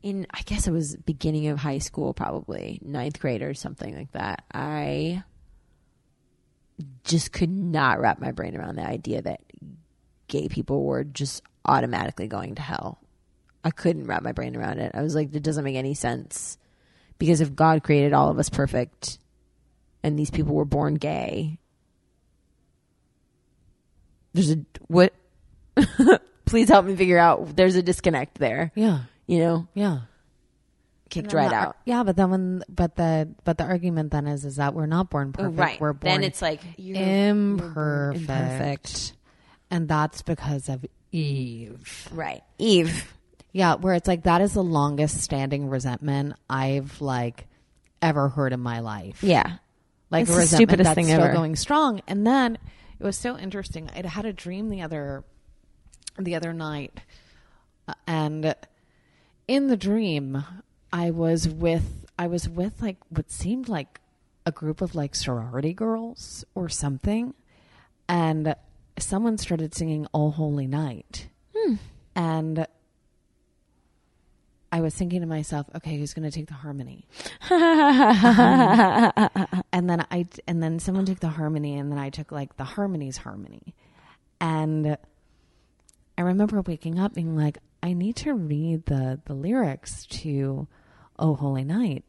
in 0.03 0.27
I 0.31 0.41
guess 0.41 0.67
it 0.67 0.71
was 0.71 0.95
beginning 0.97 1.47
of 1.47 1.57
high 1.59 1.77
school, 1.79 2.13
probably 2.13 2.79
ninth 2.83 3.19
grade 3.19 3.41
or 3.41 3.53
something 3.53 3.95
like 3.95 4.11
that. 4.13 4.43
I 4.53 5.23
just 7.03 7.31
could 7.31 7.49
not 7.49 7.99
wrap 7.99 8.19
my 8.19 8.31
brain 8.31 8.55
around 8.55 8.75
the 8.75 8.85
idea 8.85 9.21
that 9.21 9.41
gay 10.27 10.47
people 10.47 10.83
were 10.83 11.03
just 11.03 11.41
automatically 11.65 12.27
going 12.27 12.55
to 12.55 12.61
hell. 12.61 12.99
I 13.63 13.71
couldn't 13.71 14.05
wrap 14.05 14.21
my 14.21 14.31
brain 14.31 14.55
around 14.55 14.79
it. 14.79 14.91
I 14.93 15.01
was 15.01 15.15
like, 15.15 15.33
it 15.33 15.41
doesn't 15.43 15.63
make 15.63 15.75
any 15.75 15.93
sense. 15.95 16.57
Because 17.19 17.41
if 17.41 17.55
God 17.55 17.83
created 17.83 18.13
all 18.13 18.29
of 18.29 18.37
us 18.39 18.49
perfect 18.49 19.17
and 20.03 20.17
these 20.19 20.29
people 20.29 20.53
were 20.55 20.65
born 20.65 20.95
gay, 20.95 21.57
there's 24.33 24.51
a 24.51 24.57
what 24.87 25.13
please 26.45 26.69
help 26.69 26.85
me 26.85 26.95
figure 26.95 27.17
out 27.17 27.55
there's 27.55 27.75
a 27.75 27.81
disconnect 27.83 28.37
there. 28.37 28.71
yeah 28.75 29.01
You 29.25 29.39
know? 29.39 29.67
yeah 29.73 29.99
Kicked 31.09 31.31
right 31.31 31.49
the 31.49 31.55
out. 31.55 31.77
yeah 31.85 32.03
but 32.03 32.17
then 32.17 32.29
when 32.31 32.63
but 32.67 32.95
the 32.97 33.29
but 33.45 33.57
the 33.57 33.63
argument 33.63 34.11
then 34.11 34.27
is 34.27 34.43
is 34.43 34.57
that 34.57 34.73
we're 34.73 34.85
not 34.87 35.09
born 35.09 35.31
perfect 35.31 35.57
right. 35.57 35.79
we're 35.79 35.93
born 35.93 36.15
then 36.15 36.23
it's 36.23 36.41
like 36.41 36.59
you're, 36.75 36.97
you're 36.97 37.29
imperfect. 37.29 38.19
imperfect. 38.29 39.13
and 39.71 39.87
that's 39.87 40.21
because 40.21 40.67
of 40.67 40.85
eve 41.13 42.09
Right. 42.11 42.43
Eve. 42.57 43.13
Yeah, 43.57 43.75
where 43.75 43.95
it's 43.95 44.07
like 44.07 44.23
that 44.23 44.41
is 44.41 44.53
the 44.53 44.63
longest 44.63 45.21
standing 45.21 45.67
resentment 45.67 46.35
I've 46.49 47.01
like 47.01 47.47
ever 48.03 48.29
heard 48.29 48.53
in 48.53 48.59
my 48.59 48.79
life. 48.81 49.23
Yeah. 49.23 49.57
like 50.11 50.21
It's 50.23 50.29
a 50.29 50.33
the 50.33 50.39
resentment 50.41 50.69
stupidest 50.69 50.83
that's 50.85 50.95
thing 50.95 51.05
still 51.05 51.21
ever. 51.23 51.33
going 51.33 51.55
strong. 51.55 52.01
And 52.07 52.25
then 52.27 52.57
it 52.99 53.03
was 53.03 53.17
so 53.17 53.35
interesting. 53.37 53.89
I 53.95 54.05
had 54.07 54.25
a 54.25 54.33
dream 54.33 54.69
the 54.69 54.81
other 54.83 55.23
the 56.19 56.35
other 56.35 56.53
night, 56.53 56.99
uh, 57.87 57.93
and 58.05 58.55
in 59.47 59.67
the 59.67 59.77
dream, 59.77 60.43
I 60.93 61.09
was 61.11 61.47
with 61.49 62.05
I 62.19 62.27
was 62.27 62.47
with 62.49 62.81
like 62.81 62.97
what 63.09 63.31
seemed 63.31 63.69
like 63.69 63.99
a 64.45 64.51
group 64.51 64.81
of 64.81 64.93
like 64.95 65.13
sorority 65.15 65.73
girls 65.73 66.45
or 66.55 66.69
something, 66.69 67.33
and 68.07 68.55
someone 68.99 69.37
started 69.37 69.73
singing 69.75 70.05
"Oh 70.13 70.29
Holy 70.31 70.67
Night," 70.67 71.29
Hmm. 71.55 71.75
and 72.15 72.67
I 74.71 74.81
was 74.81 74.93
thinking 74.93 75.21
to 75.21 75.27
myself, 75.27 75.67
okay, 75.75 75.97
who's 75.97 76.13
going 76.13 76.29
to 76.29 76.35
take 76.35 76.47
the 76.47 76.53
harmony? 76.53 77.05
and 77.49 78.69
then 79.89 80.05
I 80.11 80.25
and 80.45 80.61
then 80.61 80.79
someone 80.79 81.05
took 81.05 81.19
the 81.19 81.29
harmony, 81.29 81.77
and 81.77 81.91
then 81.91 81.99
I 81.99 82.09
took 82.09 82.31
like 82.31 82.57
the 82.57 82.65
harmony's 82.65 83.17
harmony, 83.17 83.75
and 84.41 84.97
I 86.17 86.21
remember 86.21 86.61
waking 86.61 86.99
up 86.99 87.13
being 87.13 87.35
like, 87.35 87.59
I 87.81 87.93
need 87.93 88.17
to 88.17 88.33
read 88.33 88.87
the 88.87 89.21
the 89.25 89.33
lyrics 89.33 90.05
to 90.07 90.67
"Oh 91.17 91.35
Holy 91.35 91.63
Night," 91.63 92.03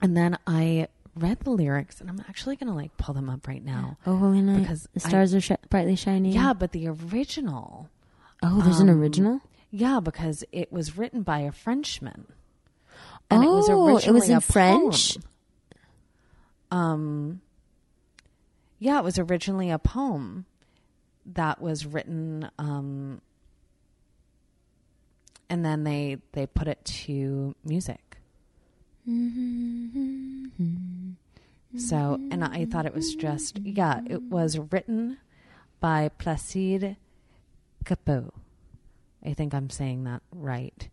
and 0.00 0.16
then 0.16 0.38
I 0.46 0.88
read 1.16 1.40
the 1.40 1.50
lyrics, 1.50 2.00
and 2.00 2.08
I'm 2.08 2.20
actually 2.28 2.56
going 2.56 2.68
to 2.68 2.76
like 2.76 2.96
pull 2.96 3.14
them 3.14 3.28
up 3.28 3.48
right 3.48 3.64
now. 3.64 3.98
Oh, 4.06 4.16
holy 4.16 4.42
night! 4.42 4.60
Because 4.60 4.88
the 4.94 5.00
stars 5.00 5.34
are 5.34 5.40
sh- 5.40 5.52
brightly 5.68 5.96
shining. 5.96 6.32
Yeah, 6.32 6.52
but 6.52 6.72
the 6.72 6.88
original. 6.88 7.88
Oh, 8.42 8.60
there's 8.60 8.80
an 8.80 8.90
um, 8.90 9.00
original. 9.00 9.40
Yeah, 9.76 10.00
because 10.00 10.42
it 10.52 10.72
was 10.72 10.96
written 10.96 11.22
by 11.22 11.40
a 11.40 11.52
Frenchman. 11.52 12.28
oh, 13.30 13.42
it 13.42 13.46
was, 13.46 13.68
originally 14.06 14.30
in 14.30 14.36
a 14.38 14.40
French. 14.40 15.18
poem. 16.70 16.80
Um, 16.80 17.40
yeah, 18.78 18.96
it 18.96 19.04
was 19.04 19.18
originally 19.18 19.70
a 19.70 19.78
poem 19.78 20.46
that 21.26 21.60
was 21.60 21.84
written, 21.84 22.50
um, 22.58 23.20
and 25.50 25.62
then 25.62 25.84
they 25.84 26.22
they 26.32 26.46
put 26.46 26.68
it 26.68 26.82
to 27.04 27.54
music. 27.62 28.16
So, 31.76 32.18
and 32.30 32.42
I 32.42 32.64
thought 32.64 32.86
it 32.86 32.94
was 32.94 33.14
just 33.14 33.58
yeah, 33.58 34.00
it 34.06 34.22
was 34.22 34.58
written 34.58 35.18
by 35.80 36.08
Placide 36.18 36.96
Cappeau. 37.84 38.30
I 39.26 39.34
think 39.34 39.54
I'm 39.54 39.70
saying 39.70 40.04
that 40.04 40.22
right. 40.30 40.88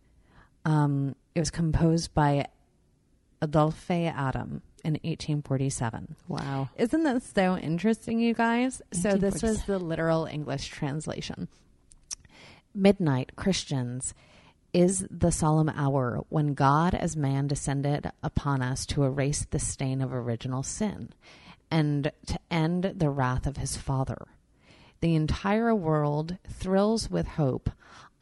Um, 0.64 1.14
it 1.34 1.40
was 1.40 1.50
composed 1.50 2.12
by 2.14 2.46
Adolphe 3.40 3.90
Adam 3.90 4.62
in 4.84 4.94
1847. 4.94 6.16
Wow. 6.28 6.68
Isn't 6.76 7.04
that 7.04 7.22
so 7.22 7.56
interesting, 7.56 8.18
you 8.20 8.34
guys? 8.34 8.82
So, 8.92 9.16
this 9.16 9.42
was 9.42 9.64
the 9.64 9.78
literal 9.78 10.26
English 10.26 10.68
translation. 10.68 11.48
Midnight, 12.74 13.36
Christians, 13.36 14.14
is 14.72 15.06
the 15.08 15.30
solemn 15.30 15.68
hour 15.68 16.24
when 16.28 16.54
God 16.54 16.94
as 16.94 17.16
man 17.16 17.46
descended 17.46 18.10
upon 18.22 18.60
us 18.60 18.84
to 18.86 19.04
erase 19.04 19.46
the 19.48 19.60
stain 19.60 20.02
of 20.02 20.12
original 20.12 20.64
sin 20.64 21.10
and 21.70 22.10
to 22.26 22.38
end 22.50 22.94
the 22.96 23.10
wrath 23.10 23.46
of 23.46 23.58
his 23.58 23.76
Father. 23.76 24.26
The 25.00 25.14
entire 25.14 25.74
world 25.74 26.38
thrills 26.48 27.10
with 27.10 27.26
hope 27.26 27.70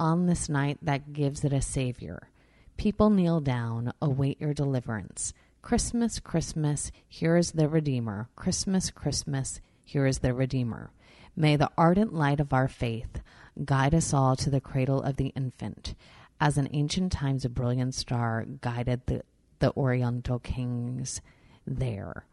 on 0.02 0.26
this 0.26 0.48
night 0.48 0.78
that 0.82 1.12
gives 1.12 1.44
it 1.44 1.52
a 1.52 1.62
Savior. 1.62 2.28
People 2.76 3.08
kneel 3.08 3.40
down, 3.40 3.92
await 4.02 4.40
your 4.40 4.52
deliverance. 4.52 5.32
Christmas, 5.62 6.18
Christmas, 6.18 6.90
here 7.08 7.36
is 7.36 7.52
the 7.52 7.68
Redeemer. 7.68 8.28
Christmas, 8.34 8.90
Christmas, 8.90 9.60
here 9.84 10.04
is 10.06 10.18
the 10.18 10.34
Redeemer. 10.34 10.90
May 11.36 11.54
the 11.54 11.70
ardent 11.78 12.12
light 12.12 12.40
of 12.40 12.52
our 12.52 12.66
faith 12.66 13.20
guide 13.64 13.94
us 13.94 14.12
all 14.12 14.34
to 14.34 14.50
the 14.50 14.60
cradle 14.60 15.00
of 15.00 15.18
the 15.18 15.28
infant, 15.36 15.94
as 16.40 16.58
in 16.58 16.68
ancient 16.72 17.12
times 17.12 17.44
a 17.44 17.48
brilliant 17.48 17.94
star 17.94 18.44
guided 18.60 19.02
the, 19.06 19.22
the 19.60 19.72
Oriental 19.76 20.40
kings 20.40 21.20
there. 21.64 22.26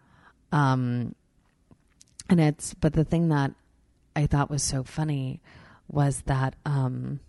Um, 0.51 1.13
and 2.27 2.39
it's, 2.39 2.73
but 2.73 2.93
the 2.93 3.05
thing 3.05 3.29
that 3.29 3.51
I 4.15 4.25
thought 4.25 4.49
was 4.49 4.63
so 4.63 4.83
funny 4.83 5.39
was 5.87 6.23
that, 6.25 6.55
um, 6.65 7.19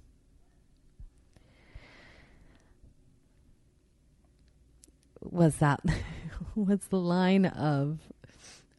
was 5.23 5.57
that 5.57 5.81
was 6.55 6.81
the 6.91 6.99
line 6.99 7.47
of 7.47 7.99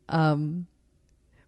um 0.10 0.68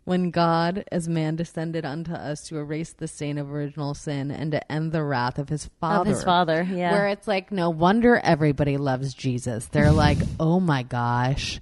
when 0.06 0.32
God 0.32 0.84
as 0.91 1.07
man 1.07 1.38
descended 1.38 1.86
unto 1.86 2.11
us 2.11 2.44
to 2.49 2.57
erase 2.57 2.91
the 2.91 3.07
stain 3.07 3.38
of 3.38 3.49
original 3.49 3.94
sin 3.94 4.32
and 4.32 4.52
to 4.52 4.72
end 4.72 4.91
the 4.91 5.02
wrath 5.02 5.40
of 5.40 5.48
his 5.48 5.70
father. 5.80 6.02
Of 6.02 6.07
his 6.07 6.24
father, 6.26 6.68
yeah. 6.70 6.91
Where 6.91 7.07
it's 7.07 7.28
like 7.28 7.52
no 7.52 7.70
wonder 7.70 8.18
everybody 8.18 8.76
loves 8.78 9.14
Jesus. 9.14 9.65
They're 9.68 9.91
like, 10.06 10.18
"Oh 10.40 10.60
my 10.60 10.84
gosh, 10.84 11.61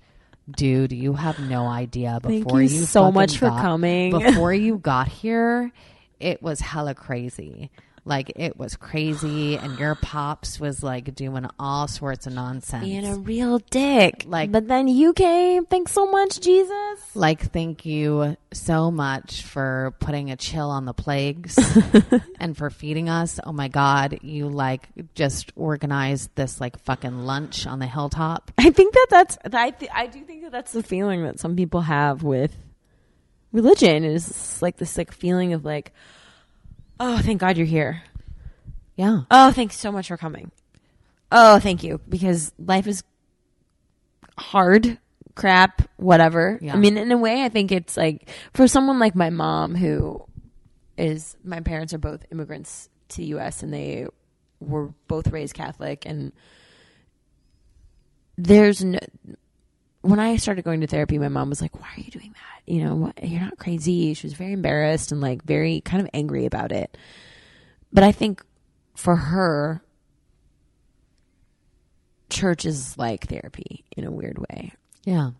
dude, 0.49 0.91
you 0.91 1.14
have 1.14 1.40
no 1.40 1.68
idea 1.68 2.20
Thank 2.22 2.45
before 2.45 2.62
you 2.62 2.80
you 2.80 2.86
so 2.86 3.12
much 3.12 3.38
for 3.38 3.49
got- 3.49 3.62
coming." 3.62 4.12
Before 4.12 4.53
you 4.53 4.78
got 4.78 5.08
here, 5.08 5.72
it 6.20 6.41
was 6.41 6.60
hella 6.60 6.95
crazy. 6.95 7.70
Like 8.03 8.32
it 8.36 8.57
was 8.57 8.76
crazy 8.76 9.57
and 9.57 9.78
your 9.78 9.94
pops 9.94 10.60
was 10.60 10.82
like 10.82 11.14
doing 11.14 11.45
all 11.60 11.88
sorts 11.88 12.26
of 12.26 12.34
nonsense. 12.34 12.84
Being 12.84 13.06
a 13.06 13.15
real 13.18 13.60
dick. 13.69 14.23
Like- 14.26 14.52
but 14.52 14.68
then 14.68 14.88
you 14.88 15.14
came. 15.14 15.65
Thanks 15.68 15.91
so 15.91 16.10
much, 16.10 16.40
Jesus. 16.40 16.99
like 17.14 17.52
thank 17.52 17.86
you 17.86 18.36
so 18.53 18.90
much 18.90 19.44
for 19.44 19.94
putting 19.99 20.32
a 20.32 20.36
chill 20.36 20.69
on 20.72 20.86
the 20.86 20.94
plagues 20.94 21.57
and 22.40 22.57
for 22.57 22.69
feeding 22.69 23.07
us 23.07 23.40
oh 23.45 23.52
my 23.53 23.68
god 23.68 24.19
you 24.23 24.48
like 24.49 24.90
just 25.15 25.52
organized 25.56 26.30
this 26.36 26.60
like 26.60 26.78
fucking 26.80 27.19
lunch 27.26 27.65
on 27.68 27.80
the 27.80 27.88
hilltop 27.88 28.52
I 28.57 28.72
think 28.72 28.94
that 28.94 29.07
that's 29.10 29.38
I 29.53 29.72
th- 29.72 29.91
I 29.94 30.07
do 30.07 30.22
think 30.22 30.44
that 30.44 30.52
that's 30.52 30.72
the 30.73 30.84
feeling 30.84 31.23
that 31.23 31.40
some 31.40 31.56
people 31.56 31.82
have 31.82 32.23
with 32.23 32.53
religion 33.52 34.03
is 34.03 34.61
like 34.61 34.78
this 34.78 34.98
like 34.98 35.11
feeling 35.11 35.53
of 35.53 35.64
like 35.65 35.94
oh 37.02 37.18
thank 37.18 37.41
God 37.41 37.57
you're 37.57 37.65
here. 37.65 38.03
Yeah. 38.95 39.22
Oh 39.30 39.52
thanks 39.52 39.78
so 39.78 39.91
much 39.91 40.07
for 40.07 40.18
coming. 40.18 40.52
Oh 41.32 41.60
thank 41.60 41.84
you 41.84 41.99
because 42.07 42.53
life 42.57 42.88
is 42.88 43.03
hard 44.38 44.98
crap 45.36 45.82
whatever. 45.98 46.60
Yeah. 46.61 46.73
I 46.73 46.78
mean 46.78 46.98
in 46.98 47.11
a 47.11 47.18
way 47.18 47.44
I 47.44 47.49
think 47.49 47.72
it's 47.72 47.98
like 47.98 48.30
for 48.53 48.68
someone 48.68 48.99
like 48.99 49.15
my 49.15 49.30
mom 49.30 49.76
who 49.76 50.23
is 50.98 51.36
my 51.44 51.60
parents 51.61 51.94
are 51.94 51.98
both 51.98 52.26
immigrants 52.32 52.90
to 53.10 53.18
the 53.18 53.26
US 53.36 53.64
and 53.64 53.73
they 53.73 54.06
were 54.60 54.94
both 55.07 55.28
raised 55.28 55.56
Catholic 55.56 56.06
and 56.06 56.32
there's 58.38 58.84
no 58.84 58.99
when 60.02 60.19
I 60.19 60.36
started 60.38 60.64
going 60.64 60.82
to 60.82 60.88
therapy, 60.88 61.18
my 61.18 61.28
mom 61.30 61.49
was 61.49 61.61
like, 61.61 61.80
"Why 61.80 61.88
are 61.95 61.99
you 61.99 62.11
doing 62.11 62.34
that? 62.34 62.72
You 62.72 62.84
know, 62.84 62.95
what, 62.95 63.23
you're 63.23 63.41
not 63.41 63.57
crazy." 63.57 64.14
She 64.14 64.28
was 64.28 64.34
very 64.34 64.53
embarrassed 64.53 65.11
and 65.11 65.22
like 65.22 65.44
very 65.44 65.82
kind 65.82 66.02
of 66.02 66.10
angry 66.14 66.45
about 66.45 66.72
it. 66.72 66.98
But 67.94 68.03
I 68.03 68.11
think 68.11 68.44
for 68.95 69.15
her, 69.15 69.84
church 72.32 72.65
is 72.65 72.98
like 72.98 73.28
therapy 73.28 73.84
in 73.95 74.06
a 74.06 74.11
weird 74.11 74.40
way. 74.40 74.73
yeah 75.03 75.32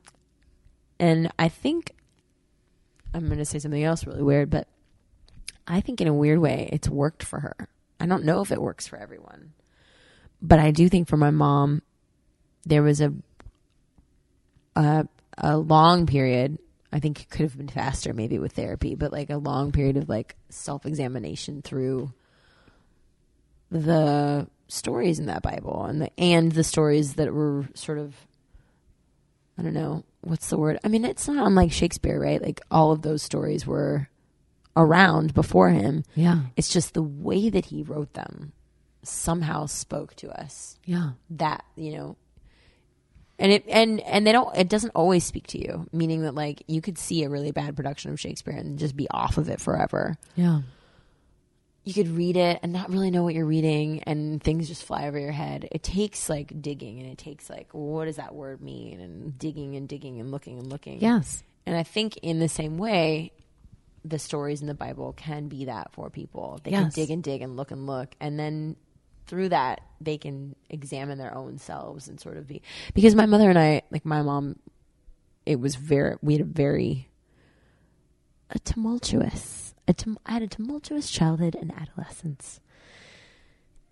And 1.00 1.32
I 1.40 1.50
think 1.50 1.96
I'm 3.14 3.26
going 3.28 3.40
to 3.40 3.46
say 3.46 3.60
something 3.60 3.84
else 3.84 4.06
really 4.06 4.22
weird, 4.22 4.50
but 4.50 4.68
I 5.68 5.82
think 5.82 6.02
in 6.02 6.08
a 6.08 6.14
weird 6.14 6.40
way 6.40 6.70
it's 6.72 6.90
worked 6.90 7.24
for 7.24 7.40
her. 7.40 7.70
I 8.00 8.06
don't 8.06 8.26
know 8.26 8.42
if 8.42 8.52
it 8.52 8.62
works 8.62 8.88
for 8.88 8.98
everyone. 8.98 9.54
But 10.42 10.60
I 10.60 10.72
do 10.72 10.90
think 10.90 11.08
for 11.08 11.18
my 11.18 11.32
mom 11.32 11.82
there 12.66 12.84
was 12.84 13.02
a 13.02 13.14
a, 14.76 15.08
a 15.38 15.58
long 15.58 16.06
period 16.06 16.58
I 16.94 17.00
think 17.00 17.22
it 17.22 17.30
could 17.30 17.44
have 17.44 17.58
been 17.58 17.70
faster 17.70 18.14
maybe 18.14 18.38
with 18.38 18.52
therapy, 18.52 18.96
but 18.96 19.14
like 19.14 19.30
a 19.30 19.38
long 19.38 19.72
period 19.72 19.96
of 19.96 20.10
like 20.10 20.36
self-examination 20.50 21.62
through 21.62 22.12
the 23.70 24.48
stories 24.68 25.20
in 25.20 25.28
that 25.28 25.42
Bible 25.42 25.86
and 25.86 26.02
the 26.02 26.20
and 26.20 26.52
the 26.52 26.64
stories 26.64 27.16
that 27.16 27.34
were 27.34 27.68
sort 27.74 27.98
of 27.98 28.16
I 29.58 29.64
don't 29.64 29.74
know 29.74 30.04
what's 30.22 30.50
the 30.50 30.58
word. 30.58 30.80
I 30.84 30.88
mean, 30.88 31.06
it's 31.06 31.28
not 31.28 31.46
unlike 31.46 31.72
Shakespeare, 31.72 32.20
right? 32.20 32.42
Like 32.42 32.62
all 32.70 32.92
of 32.92 33.02
those 33.02 33.22
stories 33.22 33.66
were 33.66 34.10
around 34.76 35.34
before 35.34 35.70
him. 35.70 36.04
yeah 36.16 36.42
It's 36.56 36.70
just 36.70 36.94
the 36.94 37.02
way 37.04 37.50
that 37.50 37.66
he 37.66 37.84
wrote 37.84 38.14
them 38.14 38.54
somehow 39.04 39.66
spoke 39.66 40.16
to 40.18 40.30
us. 40.30 40.78
yeah 40.86 41.12
That 41.30 41.64
you 41.76 41.96
know, 41.96 42.18
and 43.42 43.52
it 43.52 43.66
and 43.68 44.00
and 44.02 44.26
they 44.26 44.32
don't. 44.32 44.56
It 44.56 44.70
doesn't 44.70 44.92
always 44.92 45.26
speak 45.26 45.48
to 45.48 45.58
you. 45.60 45.88
Meaning 45.92 46.22
that 46.22 46.36
like 46.36 46.64
you 46.68 46.80
could 46.80 46.98
see 46.98 47.24
a 47.24 47.30
really 47.30 47.52
bad 47.52 47.76
production 47.76 48.12
of 48.12 48.20
Shakespeare 48.20 48.56
and 48.56 48.80
just 48.80 48.96
be 48.96 49.08
off 49.10 49.38
of 49.38 49.50
it 49.50 49.60
forever. 49.60 50.16
yeah 50.36 50.62
You 51.84 51.94
could 51.94 52.10
read 52.10 52.38
it 52.38 52.60
and 52.62 52.72
not 52.72 52.92
really 52.92 53.10
know 53.10 53.24
what 53.24 53.34
you're 53.34 53.46
reading, 53.46 54.04
and 54.04 54.42
things 54.42 54.68
just 54.68 54.84
fly 54.84 55.08
over 55.08 55.18
your 55.20 55.32
head. 55.32 55.68
It 55.72 55.82
takes 55.82 56.30
like 56.30 56.62
digging, 56.62 57.00
and 57.00 57.10
it 57.10 57.18
takes 57.18 57.50
like 57.50 57.70
what 57.72 58.06
does 58.06 58.18
that 58.18 58.36
word 58.36 58.62
mean, 58.62 59.00
and 59.02 59.38
digging 59.40 59.76
and 59.76 59.90
digging 59.90 60.20
and 60.20 60.32
looking 60.32 60.60
and 60.60 60.68
looking. 60.70 61.02
yes 61.02 61.44
And 61.66 61.76
I 61.76 61.84
think 61.84 62.18
in 62.18 62.40
the 62.40 62.50
same 62.50 62.78
way, 62.78 63.32
the 64.06 64.20
stories 64.20 64.62
in 64.62 64.68
the 64.68 64.74
Bible 64.74 65.14
can 65.14 65.48
be 65.48 65.66
that 65.66 65.92
for 65.94 66.10
people. 66.10 66.60
They 66.64 66.72
can 66.72 66.90
dig 66.90 67.10
and 67.12 67.24
dig 67.24 67.42
and 67.42 67.56
look 67.56 67.72
and 67.72 67.86
look. 67.86 68.16
And 68.20 68.40
then 68.40 68.76
through 69.28 69.50
that, 69.50 69.82
they 70.00 70.18
can 70.18 70.56
examine 70.70 71.18
their 71.18 71.34
own 71.34 71.58
selves 71.58 72.08
and 72.08 72.20
sort 72.20 72.38
of 72.38 72.48
be. 72.48 72.62
Because 72.94 73.16
my 73.16 73.26
mother 73.26 73.50
and 73.50 73.60
I, 73.60 73.84
like 73.92 74.06
my 74.06 74.22
mom, 74.22 74.58
it 75.46 75.60
was 75.60 75.76
very, 75.76 76.16
we 76.22 76.34
had 76.34 76.42
a 76.42 76.46
very, 76.46 77.10
a 78.50 78.60
tumultuous, 78.60 79.74
a 79.88 79.94
tum- 79.94 80.20
I 80.26 80.34
had 80.34 80.42
a 80.44 80.48
tumultuous 80.48 81.10
childhood 81.10 81.56
and 81.56 81.72
adolescence. 81.74 82.60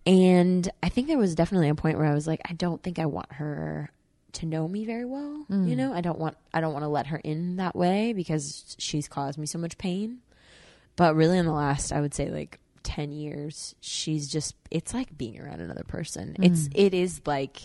And 0.06 0.70
I 0.82 0.90
think 0.90 1.08
there 1.08 1.18
was 1.18 1.36
definitely 1.36 1.70
a 1.70 1.76
point 1.76 1.98
where 1.98 2.08
I 2.08 2.14
was 2.14 2.28
like, 2.28 2.42
I 2.50 2.54
don't 2.54 2.82
think 2.82 3.00
I 3.00 3.06
want 3.06 3.32
her 3.34 3.92
to 4.34 4.46
know 4.46 4.68
me 4.68 4.86
very 4.86 5.06
well. 5.06 5.46
Mm. 5.50 5.70
You 5.70 5.76
know, 5.76 5.94
I 5.94 6.02
don't 6.02 6.20
want 6.20 6.38
I 6.54 6.62
don't 6.62 6.74
want 6.74 6.84
to 6.84 6.90
let 6.90 7.08
her 7.08 7.18
in 7.18 7.58
that 7.58 7.76
way 7.76 8.14
because 8.14 8.76
she's 8.78 9.08
caused 9.08 9.38
me 9.38 9.46
so 9.46 9.60
much 9.60 9.78
pain. 9.78 10.20
But 10.96 11.16
really 11.16 11.38
in 11.38 11.46
the 11.46 11.54
last 11.54 11.92
I 11.92 12.02
would 12.02 12.14
say 12.14 12.30
like 12.30 12.60
10 12.90 13.12
years, 13.12 13.76
she's 13.82 14.28
just 14.28 14.56
it's 14.72 14.96
like 14.96 15.16
being 15.16 15.40
around 15.40 15.62
another 15.62 15.84
person. 15.84 16.36
It's 16.42 16.68
mm. 16.68 16.72
it 16.74 16.96
is 16.96 17.22
like 17.28 17.62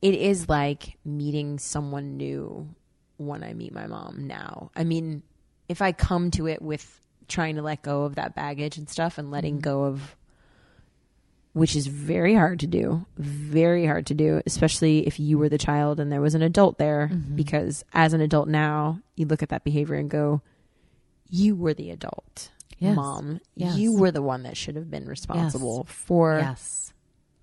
it 0.00 0.14
is 0.14 0.48
like 0.48 0.96
meeting 1.04 1.58
someone 1.58 2.16
new 2.16 2.66
when 3.18 3.44
I 3.44 3.52
meet 3.52 3.74
my 3.74 3.86
mom 3.86 4.26
now. 4.26 4.70
I 4.74 4.84
mean, 4.84 5.22
if 5.68 5.82
I 5.82 5.92
come 5.92 6.30
to 6.30 6.46
it 6.46 6.62
with 6.62 6.98
trying 7.28 7.56
to 7.56 7.62
let 7.62 7.82
go 7.82 8.04
of 8.04 8.14
that 8.14 8.34
baggage 8.34 8.78
and 8.78 8.88
stuff 8.88 9.18
and 9.18 9.30
letting 9.30 9.58
mm. 9.58 9.62
go 9.62 9.84
of 9.84 10.16
which 11.52 11.76
is 11.76 11.86
very 11.86 12.34
hard 12.34 12.60
to 12.60 12.66
do, 12.66 13.04
very 13.18 13.84
hard 13.84 14.06
to 14.06 14.14
do, 14.14 14.40
especially 14.46 15.06
if 15.06 15.20
you 15.20 15.36
were 15.36 15.50
the 15.50 15.58
child 15.58 16.00
and 16.00 16.10
there 16.10 16.22
was 16.22 16.34
an 16.34 16.42
adult 16.42 16.78
there 16.78 17.10
mm-hmm. 17.12 17.36
because 17.36 17.84
as 17.92 18.14
an 18.14 18.22
adult 18.22 18.48
now, 18.48 18.98
you 19.14 19.26
look 19.26 19.42
at 19.42 19.50
that 19.50 19.62
behavior 19.62 19.96
and 19.96 20.08
go 20.08 20.40
you 21.28 21.56
were 21.56 21.74
the 21.74 21.90
adult. 21.90 22.50
Yes. 22.78 22.96
Mom, 22.96 23.40
Yes. 23.54 23.76
you 23.76 23.96
were 23.96 24.10
the 24.10 24.22
one 24.22 24.42
that 24.44 24.56
should 24.56 24.76
have 24.76 24.90
been 24.90 25.06
responsible 25.06 25.84
for 25.84 26.38
Yes. 26.38 26.92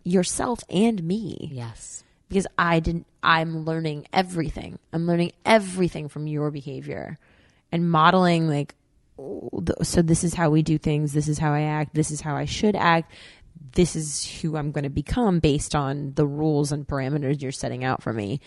yourself 0.04 0.60
and 0.70 1.04
me 1.04 1.50
Yes. 1.52 2.04
because 2.30 2.48
I 2.58 2.80
didn't 2.80 3.06
I'm 3.24 3.66
learning 3.66 4.08
everything. 4.12 4.80
I'm 4.92 5.06
learning 5.06 5.32
everything 5.46 6.08
from 6.10 6.26
your 6.28 6.50
behavior 6.52 7.18
and 7.72 7.90
modeling 7.90 8.48
like 8.48 8.76
oh, 9.20 9.50
so 9.84 10.02
this 10.02 10.24
is 10.24 10.34
how 10.34 10.50
we 10.50 10.64
do 10.64 10.78
things, 10.80 11.14
this 11.14 11.28
is 11.28 11.38
how 11.38 11.54
I 11.54 11.62
act, 11.62 11.94
this 11.94 12.10
is 12.10 12.22
how 12.22 12.36
I 12.36 12.46
should 12.46 12.76
act. 12.76 13.12
This 13.74 13.96
is 13.96 14.26
who 14.26 14.58
I'm 14.58 14.72
going 14.72 14.84
to 14.86 14.90
become 14.90 15.40
based 15.40 15.76
on 15.76 16.14
the 16.16 16.26
rules 16.26 16.72
and 16.72 16.86
parameters 16.88 17.42
you're 17.42 17.52
setting 17.52 17.84
out 17.84 18.02
for 18.02 18.12
me. 18.12 18.42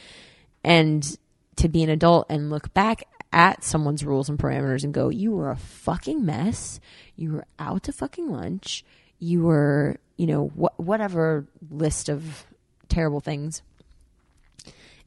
And 0.64 1.16
to 1.56 1.68
be 1.68 1.82
an 1.84 1.88
adult 1.90 2.26
and 2.28 2.50
look 2.50 2.74
back 2.74 3.04
at 3.34 3.64
someone's 3.64 4.04
rules 4.04 4.28
and 4.28 4.38
parameters 4.38 4.84
and 4.84 4.94
go, 4.94 5.08
you 5.08 5.32
were 5.32 5.50
a 5.50 5.56
fucking 5.56 6.24
mess. 6.24 6.78
You 7.16 7.32
were 7.32 7.46
out 7.58 7.82
to 7.84 7.92
fucking 7.92 8.30
lunch. 8.30 8.84
You 9.18 9.42
were, 9.42 9.96
you 10.16 10.26
know, 10.26 10.48
wh- 10.48 10.78
whatever 10.80 11.46
list 11.70 12.08
of 12.08 12.46
terrible 12.88 13.20
things. 13.20 13.62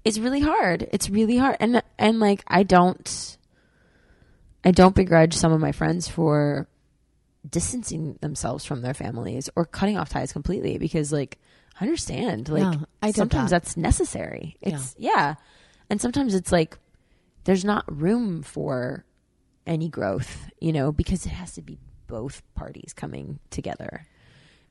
It's 0.04 0.20
really 0.20 0.42
hard. 0.42 0.88
It's 0.92 1.10
really 1.10 1.38
hard. 1.38 1.58
And, 1.60 1.82
and 1.98 2.20
like, 2.20 2.44
I 2.48 2.64
don't, 2.64 3.38
I 4.64 4.72
don't 4.72 4.96
begrudge 4.96 5.34
some 5.34 5.52
of 5.54 5.60
my 5.62 5.72
friends 5.72 6.08
for 6.08 6.68
distancing 7.50 8.18
themselves 8.22 8.66
from 8.66 8.82
their 8.82 8.94
families 8.94 9.50
or 9.56 9.66
cutting 9.66 9.98
off 9.98 10.10
ties 10.10 10.34
completely 10.34 10.78
because 10.78 11.14
like 11.14 11.38
I 11.80 11.86
understand 11.86 12.50
like 12.50 12.62
Yeah, 12.62 12.80
I 13.02 13.12
sometimes 13.12 13.52
that. 13.52 13.64
that's 13.64 13.78
necessary. 13.78 14.58
It's 14.60 14.96
yeah. 14.98 15.36
And 15.90 16.02
sometimes 16.02 16.36
it's 16.36 16.52
like 16.52 16.78
there's 17.48 17.64
not 17.64 17.86
room 17.88 18.44
for 18.44 19.06
any 19.66 19.88
growth, 19.88 20.50
you 20.60 20.74
know, 20.74 20.92
because 20.92 21.26
it 21.26 21.30
has 21.30 21.54
to 21.54 21.62
be 21.62 21.78
both 22.06 22.44
parties 22.56 22.92
coming 22.94 23.40
together. 23.52 24.06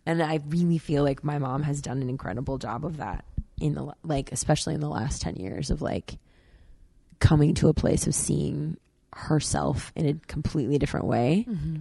And 0.04 0.22
I 0.22 0.40
really 0.46 0.76
feel 0.76 1.02
like 1.02 1.24
my 1.24 1.38
mom 1.38 1.62
has 1.62 1.80
done 1.80 2.02
an 2.02 2.10
incredible 2.10 2.58
job 2.58 2.84
of 2.84 2.98
that 2.98 3.24
in 3.58 3.74
the 3.74 3.94
like 4.04 4.30
especially 4.30 4.74
in 4.74 4.80
the 4.80 4.90
last 4.90 5.22
10 5.22 5.36
years 5.36 5.70
of 5.70 5.80
like 5.80 6.18
coming 7.18 7.54
to 7.54 7.68
a 7.68 7.74
place 7.74 8.06
of 8.06 8.14
seeing 8.14 8.76
herself 9.14 9.90
in 9.96 10.06
a 10.06 10.12
completely 10.26 10.76
different 10.76 11.06
way 11.06 11.46
mm-hmm. 11.48 11.76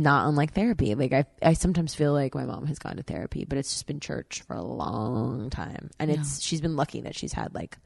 not 0.00 0.28
unlike 0.28 0.52
therapy. 0.52 0.94
Like 0.94 1.12
I, 1.12 1.24
I 1.42 1.54
sometimes 1.54 1.96
feel 1.96 2.12
like 2.12 2.36
my 2.36 2.44
mom 2.44 2.66
has 2.66 2.78
gone 2.78 2.98
to 2.98 3.02
therapy, 3.02 3.44
but 3.44 3.58
it's 3.58 3.72
just 3.72 3.88
been 3.88 3.98
church 3.98 4.42
for 4.46 4.54
a 4.54 4.62
long 4.62 5.50
time, 5.50 5.90
and 5.98 6.08
it's 6.08 6.40
she's 6.40 6.60
been 6.60 6.76
lucky 6.76 7.00
that 7.00 7.16
she's 7.16 7.32
had 7.32 7.52
like 7.52 7.76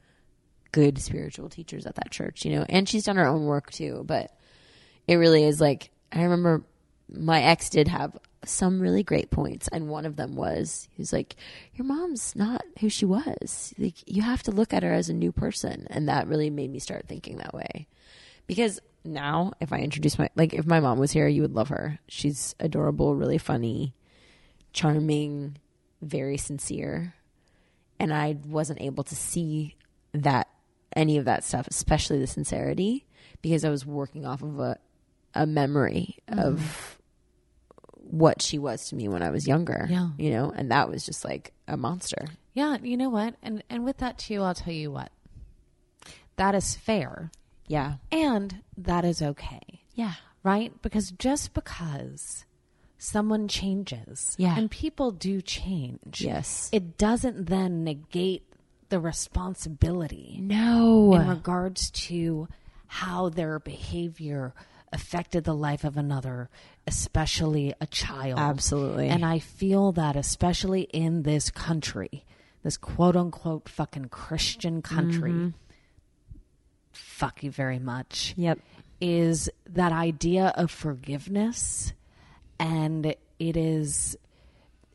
good 0.71 0.99
spiritual 0.99 1.49
teachers 1.49 1.85
at 1.85 1.95
that 1.95 2.11
church, 2.11 2.45
you 2.45 2.55
know, 2.55 2.65
and 2.69 2.87
she's 2.87 3.03
done 3.03 3.17
her 3.17 3.27
own 3.27 3.45
work 3.45 3.71
too. 3.71 4.03
But 4.05 4.35
it 5.07 5.15
really 5.15 5.43
is 5.43 5.59
like 5.61 5.91
I 6.11 6.23
remember 6.23 6.63
my 7.09 7.41
ex 7.41 7.69
did 7.69 7.87
have 7.87 8.17
some 8.43 8.79
really 8.79 9.03
great 9.03 9.29
points, 9.29 9.67
and 9.67 9.89
one 9.89 10.05
of 10.05 10.15
them 10.15 10.35
was 10.35 10.87
he 10.91 11.01
was 11.01 11.13
like, 11.13 11.35
"Your 11.75 11.85
mom's 11.85 12.35
not 12.35 12.63
who 12.79 12.89
she 12.89 13.05
was. 13.05 13.73
Like 13.77 13.95
you 14.05 14.21
have 14.21 14.43
to 14.43 14.51
look 14.51 14.73
at 14.73 14.83
her 14.83 14.93
as 14.93 15.09
a 15.09 15.13
new 15.13 15.31
person," 15.31 15.87
and 15.89 16.07
that 16.07 16.27
really 16.27 16.49
made 16.49 16.71
me 16.71 16.79
start 16.79 17.05
thinking 17.07 17.37
that 17.37 17.53
way 17.53 17.87
because 18.47 18.81
now 19.03 19.53
if 19.59 19.71
I 19.71 19.79
introduce 19.79 20.19
my 20.19 20.29
like 20.35 20.53
if 20.53 20.65
my 20.65 20.79
mom 20.79 20.99
was 20.99 21.11
here, 21.11 21.27
you 21.27 21.41
would 21.41 21.55
love 21.55 21.69
her. 21.69 21.99
She's 22.07 22.55
adorable, 22.59 23.15
really 23.15 23.37
funny, 23.37 23.93
charming, 24.73 25.57
very 26.01 26.37
sincere, 26.37 27.13
and 27.99 28.13
I 28.13 28.37
wasn't 28.45 28.81
able 28.81 29.03
to 29.05 29.15
see 29.15 29.75
that 30.13 30.47
any 30.95 31.17
of 31.17 31.25
that 31.25 31.43
stuff, 31.43 31.67
especially 31.67 32.19
the 32.19 32.27
sincerity, 32.27 33.05
because 33.41 33.63
I 33.65 33.69
was 33.69 33.85
working 33.85 34.25
off 34.25 34.41
of 34.41 34.59
a 34.59 34.77
a 35.33 35.45
memory 35.45 36.17
mm-hmm. 36.29 36.39
of 36.39 36.97
what 37.95 38.41
she 38.41 38.59
was 38.59 38.89
to 38.89 38.95
me 38.95 39.07
when 39.07 39.23
I 39.23 39.29
was 39.29 39.47
younger. 39.47 39.87
Yeah. 39.89 40.09
you 40.17 40.31
know, 40.31 40.51
and 40.53 40.71
that 40.71 40.89
was 40.89 41.05
just 41.05 41.23
like 41.23 41.53
a 41.67 41.77
monster. 41.77 42.27
Yeah, 42.53 42.77
you 42.83 42.97
know 42.97 43.09
what? 43.09 43.35
And 43.41 43.63
and 43.69 43.85
with 43.85 43.97
that 43.99 44.17
too, 44.17 44.41
I'll 44.41 44.53
tell 44.53 44.73
you 44.73 44.91
what. 44.91 45.11
That 46.35 46.55
is 46.55 46.75
fair. 46.75 47.31
Yeah, 47.67 47.95
And 48.11 48.63
that 48.77 49.05
is 49.05 49.21
okay. 49.21 49.61
yeah, 49.93 50.15
Right? 50.43 50.73
Because 50.81 51.11
just 51.11 51.53
because 51.53 52.43
someone 52.97 53.47
changes 53.47 54.35
Yeah. 54.37 54.57
and 54.57 54.69
people 54.69 55.11
do 55.11 55.41
change. 55.41 56.19
yes, 56.21 56.69
It 56.73 56.97
doesn't 56.97 57.45
then 57.45 57.85
negate 57.85 58.43
the 58.91 58.99
responsibility 58.99 60.37
no, 60.39 61.15
in 61.15 61.27
regards 61.27 61.89
to 61.91 62.47
how 62.85 63.29
their 63.29 63.57
behavior 63.57 64.53
affected 64.93 65.45
the 65.45 65.55
life 65.55 65.83
of 65.83 65.97
another, 65.97 66.49
especially 66.85 67.73
a 67.81 67.87
child. 67.87 68.37
Absolutely. 68.37 69.07
And 69.07 69.25
I 69.25 69.39
feel 69.39 69.93
that, 69.93 70.15
especially 70.15 70.81
in 70.81 71.23
this 71.23 71.49
country, 71.49 72.25
this 72.61 72.77
quote 72.77 73.15
unquote 73.15 73.67
fucking 73.67 74.09
Christian 74.09 74.81
country, 74.83 75.31
Mm-hmm. 75.31 75.49
fuck 76.91 77.41
you 77.43 77.49
very 77.51 77.79
much, 77.79 78.33
yep, 78.37 78.59
is 78.99 79.49
that 79.69 79.91
idea 79.93 80.53
of 80.55 80.69
forgiveness. 80.69 81.93
And 82.59 83.15
it 83.39 83.57
is, 83.57 84.17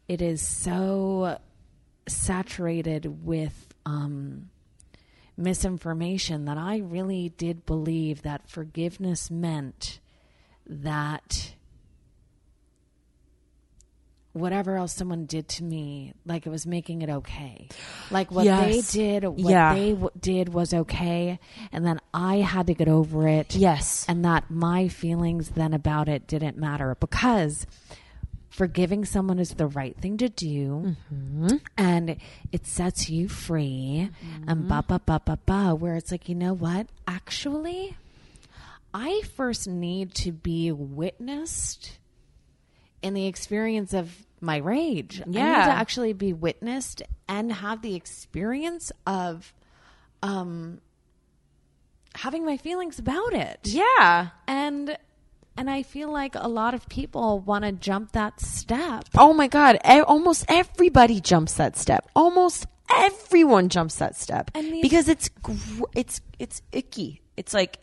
it 0.06 0.22
is 0.22 0.46
so 0.46 1.38
saturated 2.06 3.24
with, 3.24 3.65
um, 3.86 4.50
misinformation 5.38 6.44
that 6.44 6.58
I 6.58 6.78
really 6.78 7.30
did 7.30 7.64
believe 7.64 8.22
that 8.22 8.50
forgiveness 8.50 9.30
meant 9.30 10.00
that 10.66 11.54
whatever 14.32 14.76
else 14.76 14.92
someone 14.92 15.24
did 15.24 15.48
to 15.48 15.64
me, 15.64 16.12
like 16.26 16.46
it 16.46 16.50
was 16.50 16.66
making 16.66 17.00
it 17.00 17.08
okay. 17.08 17.68
Like 18.10 18.30
what 18.30 18.44
Yes. 18.44 18.92
they 18.92 18.98
did, 18.98 19.24
what 19.24 19.38
Yeah. 19.38 19.74
they 19.74 19.90
w- 19.92 20.10
did 20.20 20.50
was 20.52 20.74
okay. 20.74 21.38
And 21.72 21.86
then 21.86 22.00
I 22.12 22.36
had 22.36 22.66
to 22.66 22.74
get 22.74 22.88
over 22.88 23.26
it. 23.26 23.54
yes, 23.56 24.04
And 24.08 24.24
that 24.26 24.50
my 24.50 24.88
feelings 24.88 25.50
then 25.50 25.72
about 25.72 26.08
it 26.10 26.26
didn't 26.26 26.58
matter 26.58 26.94
because 27.00 27.66
forgiving 28.56 29.04
someone 29.04 29.38
is 29.38 29.50
the 29.54 29.66
right 29.66 29.94
thing 30.00 30.16
to 30.16 30.28
do. 30.30 30.96
And 31.76 32.16
it 32.52 32.66
sets 32.66 33.10
you 33.10 33.28
free. 33.28 34.08
And 34.46 34.66
ba 34.68 34.82
ba 34.88 34.98
ba 35.04 35.20
ba 35.24 35.38
ba 35.44 35.74
where 35.74 35.94
it's 35.94 36.10
like 36.10 36.28
you 36.28 36.34
know 36.34 36.54
what? 36.54 36.86
Actually 37.06 37.96
i 38.94 39.20
first 39.36 39.68
need 39.68 40.14
to 40.14 40.32
be 40.32 40.72
witnessed 40.72 41.98
in 43.02 43.12
the 43.12 43.26
experience 43.26 43.92
of 43.92 44.10
my 44.40 44.56
rage. 44.56 45.20
I 45.20 45.28
need 45.28 45.34
Yeah. 45.36 45.66
to 45.66 45.72
actually 45.72 46.14
be 46.14 46.32
witnessed 46.32 47.02
and 47.28 47.52
have 47.52 47.82
the 47.82 47.94
experience 47.94 48.90
of 49.06 49.52
um 50.22 50.80
having 52.14 52.46
my 52.46 52.56
feelings 52.56 52.98
about 52.98 53.34
it. 53.34 53.60
Yeah. 53.64 54.28
and 54.48 54.96
and 55.56 55.68
I 55.70 55.82
feel 55.82 56.10
like 56.12 56.34
a 56.34 56.48
lot 56.48 56.74
of 56.74 56.88
people 56.88 57.40
want 57.40 57.64
to 57.64 57.72
jump 57.72 58.12
that 58.12 58.40
step. 58.40 59.04
Oh 59.16 59.32
my 59.32 59.48
god! 59.48 59.76
E- 59.88 60.00
almost 60.00 60.44
everybody 60.48 61.20
jumps 61.20 61.54
that 61.54 61.76
step. 61.76 62.08
Almost 62.14 62.66
everyone 62.94 63.68
jumps 63.68 63.96
that 63.96 64.16
step 64.16 64.50
And 64.54 64.66
these- 64.72 64.82
because 64.82 65.08
it's 65.08 65.28
gr- 65.42 65.84
it's 65.94 66.20
it's 66.38 66.62
icky. 66.72 67.22
It's 67.36 67.52
like, 67.52 67.80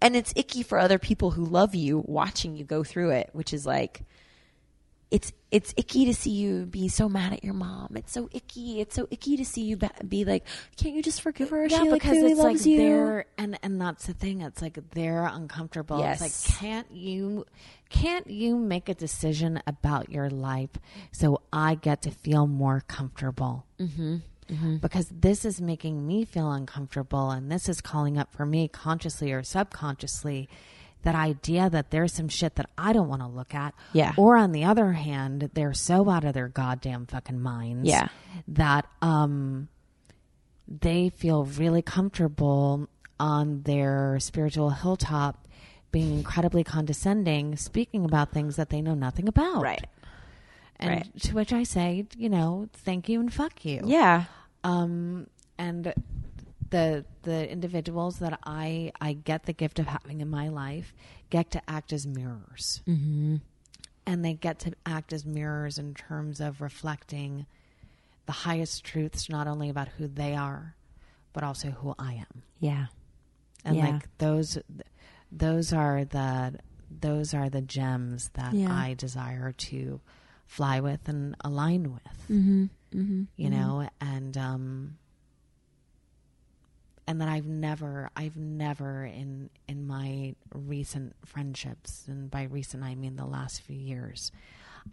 and 0.00 0.14
it's 0.14 0.32
icky 0.36 0.62
for 0.62 0.78
other 0.78 0.98
people 0.98 1.32
who 1.32 1.44
love 1.44 1.74
you 1.74 2.02
watching 2.06 2.56
you 2.56 2.64
go 2.64 2.84
through 2.84 3.10
it, 3.10 3.30
which 3.32 3.52
is 3.52 3.64
like, 3.66 4.02
it's 5.10 5.32
it's 5.52 5.72
icky 5.76 6.04
to 6.06 6.14
see 6.14 6.30
you 6.30 6.66
be 6.66 6.88
so 6.88 7.08
mad 7.08 7.32
at 7.32 7.44
your 7.44 7.54
mom. 7.54 7.96
It's 7.96 8.12
so 8.12 8.28
icky. 8.32 8.80
It's 8.80 8.94
so 8.96 9.06
icky 9.10 9.36
to 9.36 9.44
see 9.44 9.62
you 9.62 9.78
be 10.08 10.24
like, 10.24 10.44
can't 10.76 10.94
you 10.94 11.02
just 11.02 11.22
forgive 11.22 11.50
her? 11.50 11.66
Yeah, 11.66 11.82
she 11.82 11.90
like 11.90 12.02
because 12.02 12.18
it's 12.18 12.38
loves 12.38 12.60
like 12.62 12.66
you. 12.66 12.78
they're 12.78 13.26
and 13.38 13.58
and 13.62 13.80
that's 13.80 14.06
the 14.06 14.14
thing. 14.14 14.40
It's 14.42 14.60
like 14.60 14.78
they're 14.90 15.24
uncomfortable. 15.24 15.98
It's 16.02 16.20
Yes. 16.20 16.48
like 16.50 16.58
can't 16.60 16.90
you 16.90 17.46
can't 17.88 18.26
you 18.28 18.56
make 18.58 18.88
a 18.88 18.94
decision 18.94 19.62
about 19.66 20.10
your 20.10 20.28
life 20.28 20.70
so 21.12 21.40
I 21.52 21.76
get 21.76 22.02
to 22.02 22.10
feel 22.10 22.46
more 22.48 22.82
comfortable? 22.88 23.64
Mm-hmm. 23.80 24.76
Because 24.76 25.08
this 25.10 25.44
is 25.44 25.60
making 25.60 26.06
me 26.06 26.24
feel 26.24 26.52
uncomfortable, 26.52 27.30
and 27.30 27.50
this 27.50 27.68
is 27.68 27.80
calling 27.80 28.16
up 28.16 28.32
for 28.32 28.46
me 28.46 28.68
consciously 28.68 29.32
or 29.32 29.42
subconsciously 29.42 30.48
that 31.06 31.14
idea 31.14 31.70
that 31.70 31.92
there's 31.92 32.12
some 32.12 32.28
shit 32.28 32.56
that 32.56 32.68
I 32.76 32.92
don't 32.92 33.08
want 33.08 33.22
to 33.22 33.28
look 33.28 33.54
at. 33.54 33.74
Yeah. 33.92 34.12
Or 34.16 34.36
on 34.36 34.50
the 34.50 34.64
other 34.64 34.90
hand, 34.90 35.50
they're 35.54 35.72
so 35.72 36.10
out 36.10 36.24
of 36.24 36.34
their 36.34 36.48
goddamn 36.48 37.06
fucking 37.06 37.40
minds. 37.40 37.88
Yeah. 37.88 38.08
That 38.48 38.86
um 39.00 39.68
they 40.66 41.10
feel 41.10 41.44
really 41.44 41.80
comfortable 41.80 42.88
on 43.20 43.62
their 43.62 44.18
spiritual 44.18 44.70
hilltop 44.70 45.46
being 45.92 46.18
incredibly 46.18 46.64
condescending, 46.64 47.56
speaking 47.56 48.04
about 48.04 48.32
things 48.32 48.56
that 48.56 48.70
they 48.70 48.82
know 48.82 48.94
nothing 48.94 49.28
about. 49.28 49.62
right. 49.62 49.86
And 50.78 50.90
right. 50.90 51.20
to 51.20 51.34
which 51.34 51.52
I 51.52 51.62
say, 51.62 52.04
you 52.16 52.28
know, 52.28 52.68
thank 52.72 53.08
you 53.08 53.20
and 53.20 53.32
fuck 53.32 53.64
you. 53.64 53.82
Yeah. 53.84 54.24
Um 54.64 55.28
and 55.56 55.94
the 56.70 57.04
the 57.22 57.50
individuals 57.50 58.18
that 58.18 58.38
I 58.44 58.92
I 59.00 59.12
get 59.12 59.44
the 59.44 59.52
gift 59.52 59.78
of 59.78 59.86
having 59.86 60.20
in 60.20 60.28
my 60.30 60.48
life 60.48 60.92
get 61.30 61.50
to 61.52 61.70
act 61.70 61.92
as 61.92 62.06
mirrors. 62.06 62.82
Mm-hmm. 62.86 63.36
And 64.08 64.24
they 64.24 64.34
get 64.34 64.60
to 64.60 64.72
act 64.84 65.12
as 65.12 65.24
mirrors 65.26 65.78
in 65.78 65.94
terms 65.94 66.40
of 66.40 66.60
reflecting 66.60 67.46
the 68.26 68.32
highest 68.32 68.84
truths 68.84 69.28
not 69.28 69.46
only 69.48 69.68
about 69.68 69.88
who 69.88 70.06
they 70.06 70.34
are, 70.34 70.76
but 71.32 71.42
also 71.42 71.70
who 71.70 71.94
I 71.98 72.14
am. 72.14 72.42
Yeah. 72.60 72.86
And 73.64 73.76
Yeah. 73.76 73.86
like 73.90 74.18
those 74.18 74.58
those 75.32 75.72
are 75.72 76.04
the 76.04 76.58
those 76.88 77.34
are 77.34 77.50
the 77.50 77.60
gems 77.62 78.30
that 78.34 78.54
Yeah. 78.54 78.72
I 78.72 78.94
desire 78.94 79.52
to 79.52 80.00
fly 80.46 80.78
with 80.80 81.08
and 81.08 81.34
align 81.40 81.92
with. 81.92 82.26
Mm-hmm. 82.30 82.64
Mm-hmm. 82.94 83.22
You 83.36 83.50
know, 83.50 83.88
and 84.00 84.36
um 84.38 84.98
and 87.06 87.20
that 87.20 87.28
I've 87.28 87.46
never 87.46 88.10
I've 88.16 88.36
never 88.36 89.04
in 89.04 89.50
in 89.68 89.86
my 89.86 90.34
recent 90.54 91.14
friendships 91.24 92.04
and 92.08 92.30
by 92.30 92.44
recent 92.44 92.82
I 92.82 92.94
mean 92.94 93.16
the 93.16 93.24
last 93.26 93.62
few 93.62 93.76
years 93.76 94.32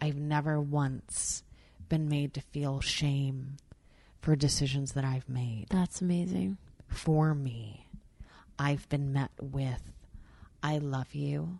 I've 0.00 0.16
never 0.16 0.60
once 0.60 1.42
been 1.88 2.08
made 2.08 2.34
to 2.34 2.40
feel 2.40 2.80
shame 2.80 3.56
for 4.20 4.34
decisions 4.36 4.92
that 4.92 5.04
I've 5.04 5.28
made 5.28 5.66
That's 5.70 6.00
amazing. 6.00 6.56
for 6.88 7.34
me. 7.34 7.88
I've 8.58 8.88
been 8.88 9.12
met 9.12 9.30
with 9.40 9.82
I 10.62 10.78
love 10.78 11.14
you 11.14 11.58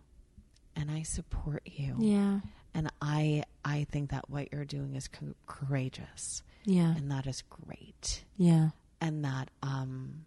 and 0.75 0.89
I 0.89 1.03
support 1.03 1.61
you. 1.65 1.95
Yeah. 1.99 2.39
And 2.73 2.89
I 3.01 3.43
I 3.63 3.85
think 3.91 4.11
that 4.11 4.29
what 4.29 4.51
you're 4.51 4.65
doing 4.65 4.95
is 4.95 5.07
co- 5.07 5.35
courageous 5.47 6.43
Yeah. 6.65 6.93
and 6.95 7.11
that 7.11 7.27
is 7.27 7.43
great. 7.49 8.23
Yeah. 8.37 8.69
And 9.01 9.23
that 9.25 9.49
um 9.61 10.25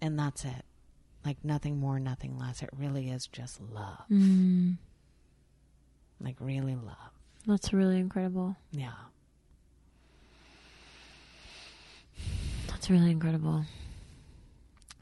and 0.00 0.18
that's 0.18 0.44
it. 0.44 0.64
Like 1.24 1.44
nothing 1.44 1.78
more, 1.78 2.00
nothing 2.00 2.38
less. 2.38 2.62
It 2.62 2.70
really 2.78 3.10
is 3.10 3.26
just 3.26 3.60
love. 3.60 4.04
Mm. 4.10 4.76
Like 6.20 6.36
really 6.40 6.74
love. 6.76 6.96
That's 7.46 7.72
really 7.72 7.98
incredible. 7.98 8.56
Yeah. 8.72 8.92
That's 12.68 12.88
really 12.90 13.10
incredible. 13.10 13.64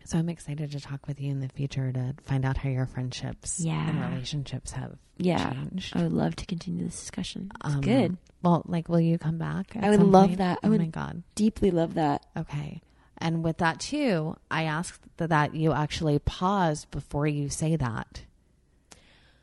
So 0.04 0.18
I'm 0.18 0.28
excited 0.30 0.70
to 0.72 0.80
talk 0.80 1.06
with 1.06 1.20
you 1.20 1.30
in 1.30 1.40
the 1.40 1.48
future 1.48 1.92
to 1.92 2.14
find 2.24 2.44
out 2.44 2.56
how 2.56 2.70
your 2.70 2.86
friendships 2.86 3.60
Yeah. 3.60 3.88
and 3.88 4.00
relationships 4.10 4.72
have 4.72 4.96
Yeah. 5.18 5.52
changed. 5.52 5.94
I 5.96 6.02
would 6.02 6.12
love 6.14 6.34
to 6.36 6.46
continue 6.46 6.84
this 6.84 6.98
discussion. 6.98 7.50
It's 7.64 7.74
Um, 7.74 7.80
good. 7.82 8.16
Well, 8.42 8.62
like, 8.66 8.88
will 8.88 9.00
you 9.00 9.18
come 9.18 9.36
back? 9.36 9.76
I 9.76 9.90
would 9.90 10.00
love 10.00 10.28
point? 10.28 10.38
that. 10.38 10.58
I 10.62 10.66
Oh 10.66 10.70
would- 10.70 10.80
my 10.80 10.86
god. 10.86 11.22
Deeply 11.34 11.70
love 11.70 11.94
that. 11.94 12.24
Okay. 12.36 12.80
And 13.20 13.42
with 13.42 13.58
that 13.58 13.80
too, 13.80 14.36
I 14.50 14.62
ask 14.64 15.00
that, 15.16 15.54
you 15.54 15.72
actually 15.72 16.18
pause 16.20 16.84
before 16.86 17.26
you 17.26 17.48
say 17.48 17.74
that 17.76 18.22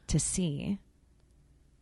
to 0.07 0.19
see. 0.19 0.79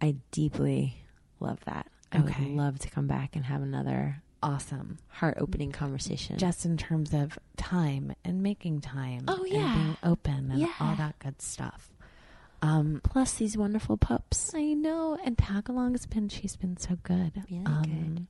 I 0.02 0.16
deeply 0.32 0.98
love 1.40 1.60
that. 1.66 1.88
I 2.12 2.20
Okay. 2.20 2.44
would 2.46 2.56
love 2.56 2.80
to 2.80 2.90
come 2.90 3.08
back 3.08 3.36
and 3.36 3.46
have 3.46 3.62
another 3.62 4.22
Awesome. 4.42 4.98
heart 5.08 5.38
opening 5.40 5.72
conversation. 5.72 6.38
Just 6.38 6.66
in 6.66 6.76
terms 6.78 7.14
of 7.14 7.40
time 7.58 8.14
and 8.26 8.44
making 8.44 8.82
time. 8.82 9.26
Oh, 9.28 9.44
and 9.44 9.54
yeah. 9.54 9.74
being 9.74 9.98
open 10.04 10.52
and 10.52 10.60
Yeah. 10.60 10.74
all 10.80 10.96
that 10.96 11.18
good 11.20 11.42
stuff. 11.42 11.92
Um, 12.62 13.02
plus 13.04 13.36
these 13.36 13.58
wonderful 13.58 13.98
pups. 13.98 14.54
I 14.54 14.74
know. 14.74 15.18
And 15.24 15.38
Tagalong's 15.38 16.06
been, 16.06 16.28
she's 16.30 16.56
been 16.56 16.76
so 16.78 16.98
good. 17.04 17.44
Yeah, 17.48 17.64
Um, 17.66 17.82
good. 17.84 18.28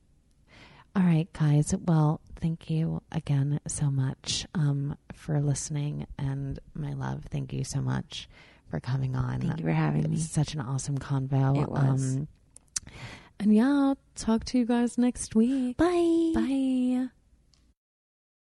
All 0.96 1.04
right, 1.04 1.28
guys. 1.34 1.74
Well, 1.86 2.22
thank 2.40 2.70
you 2.70 3.02
again 3.12 3.60
so 3.68 3.90
much 3.90 4.46
um, 4.54 4.96
for 5.12 5.40
listening. 5.42 6.06
And 6.20 6.60
my 6.76 6.94
love, 6.94 7.24
thank 7.32 7.52
you 7.52 7.64
so 7.64 7.82
much 7.82 8.30
for 8.70 8.80
coming 8.80 9.16
on. 9.16 9.42
Thank 9.42 9.60
you 9.60 9.66
for 9.66 9.72
having 9.72 10.10
me. 10.10 10.18
such 10.18 10.54
an 10.54 10.62
awesome 10.62 11.00
convo. 11.00 11.62
It 11.62 11.70
was. 11.70 12.16
Um, 12.16 12.28
and 13.40 13.56
yeah, 13.56 13.68
I'll 13.68 13.98
talk 14.16 14.46
to 14.46 14.60
you 14.60 14.66
guys 14.66 14.98
next 14.98 15.36
week. 15.36 15.78
Bye. 15.78 16.32
Bye. 16.36 17.08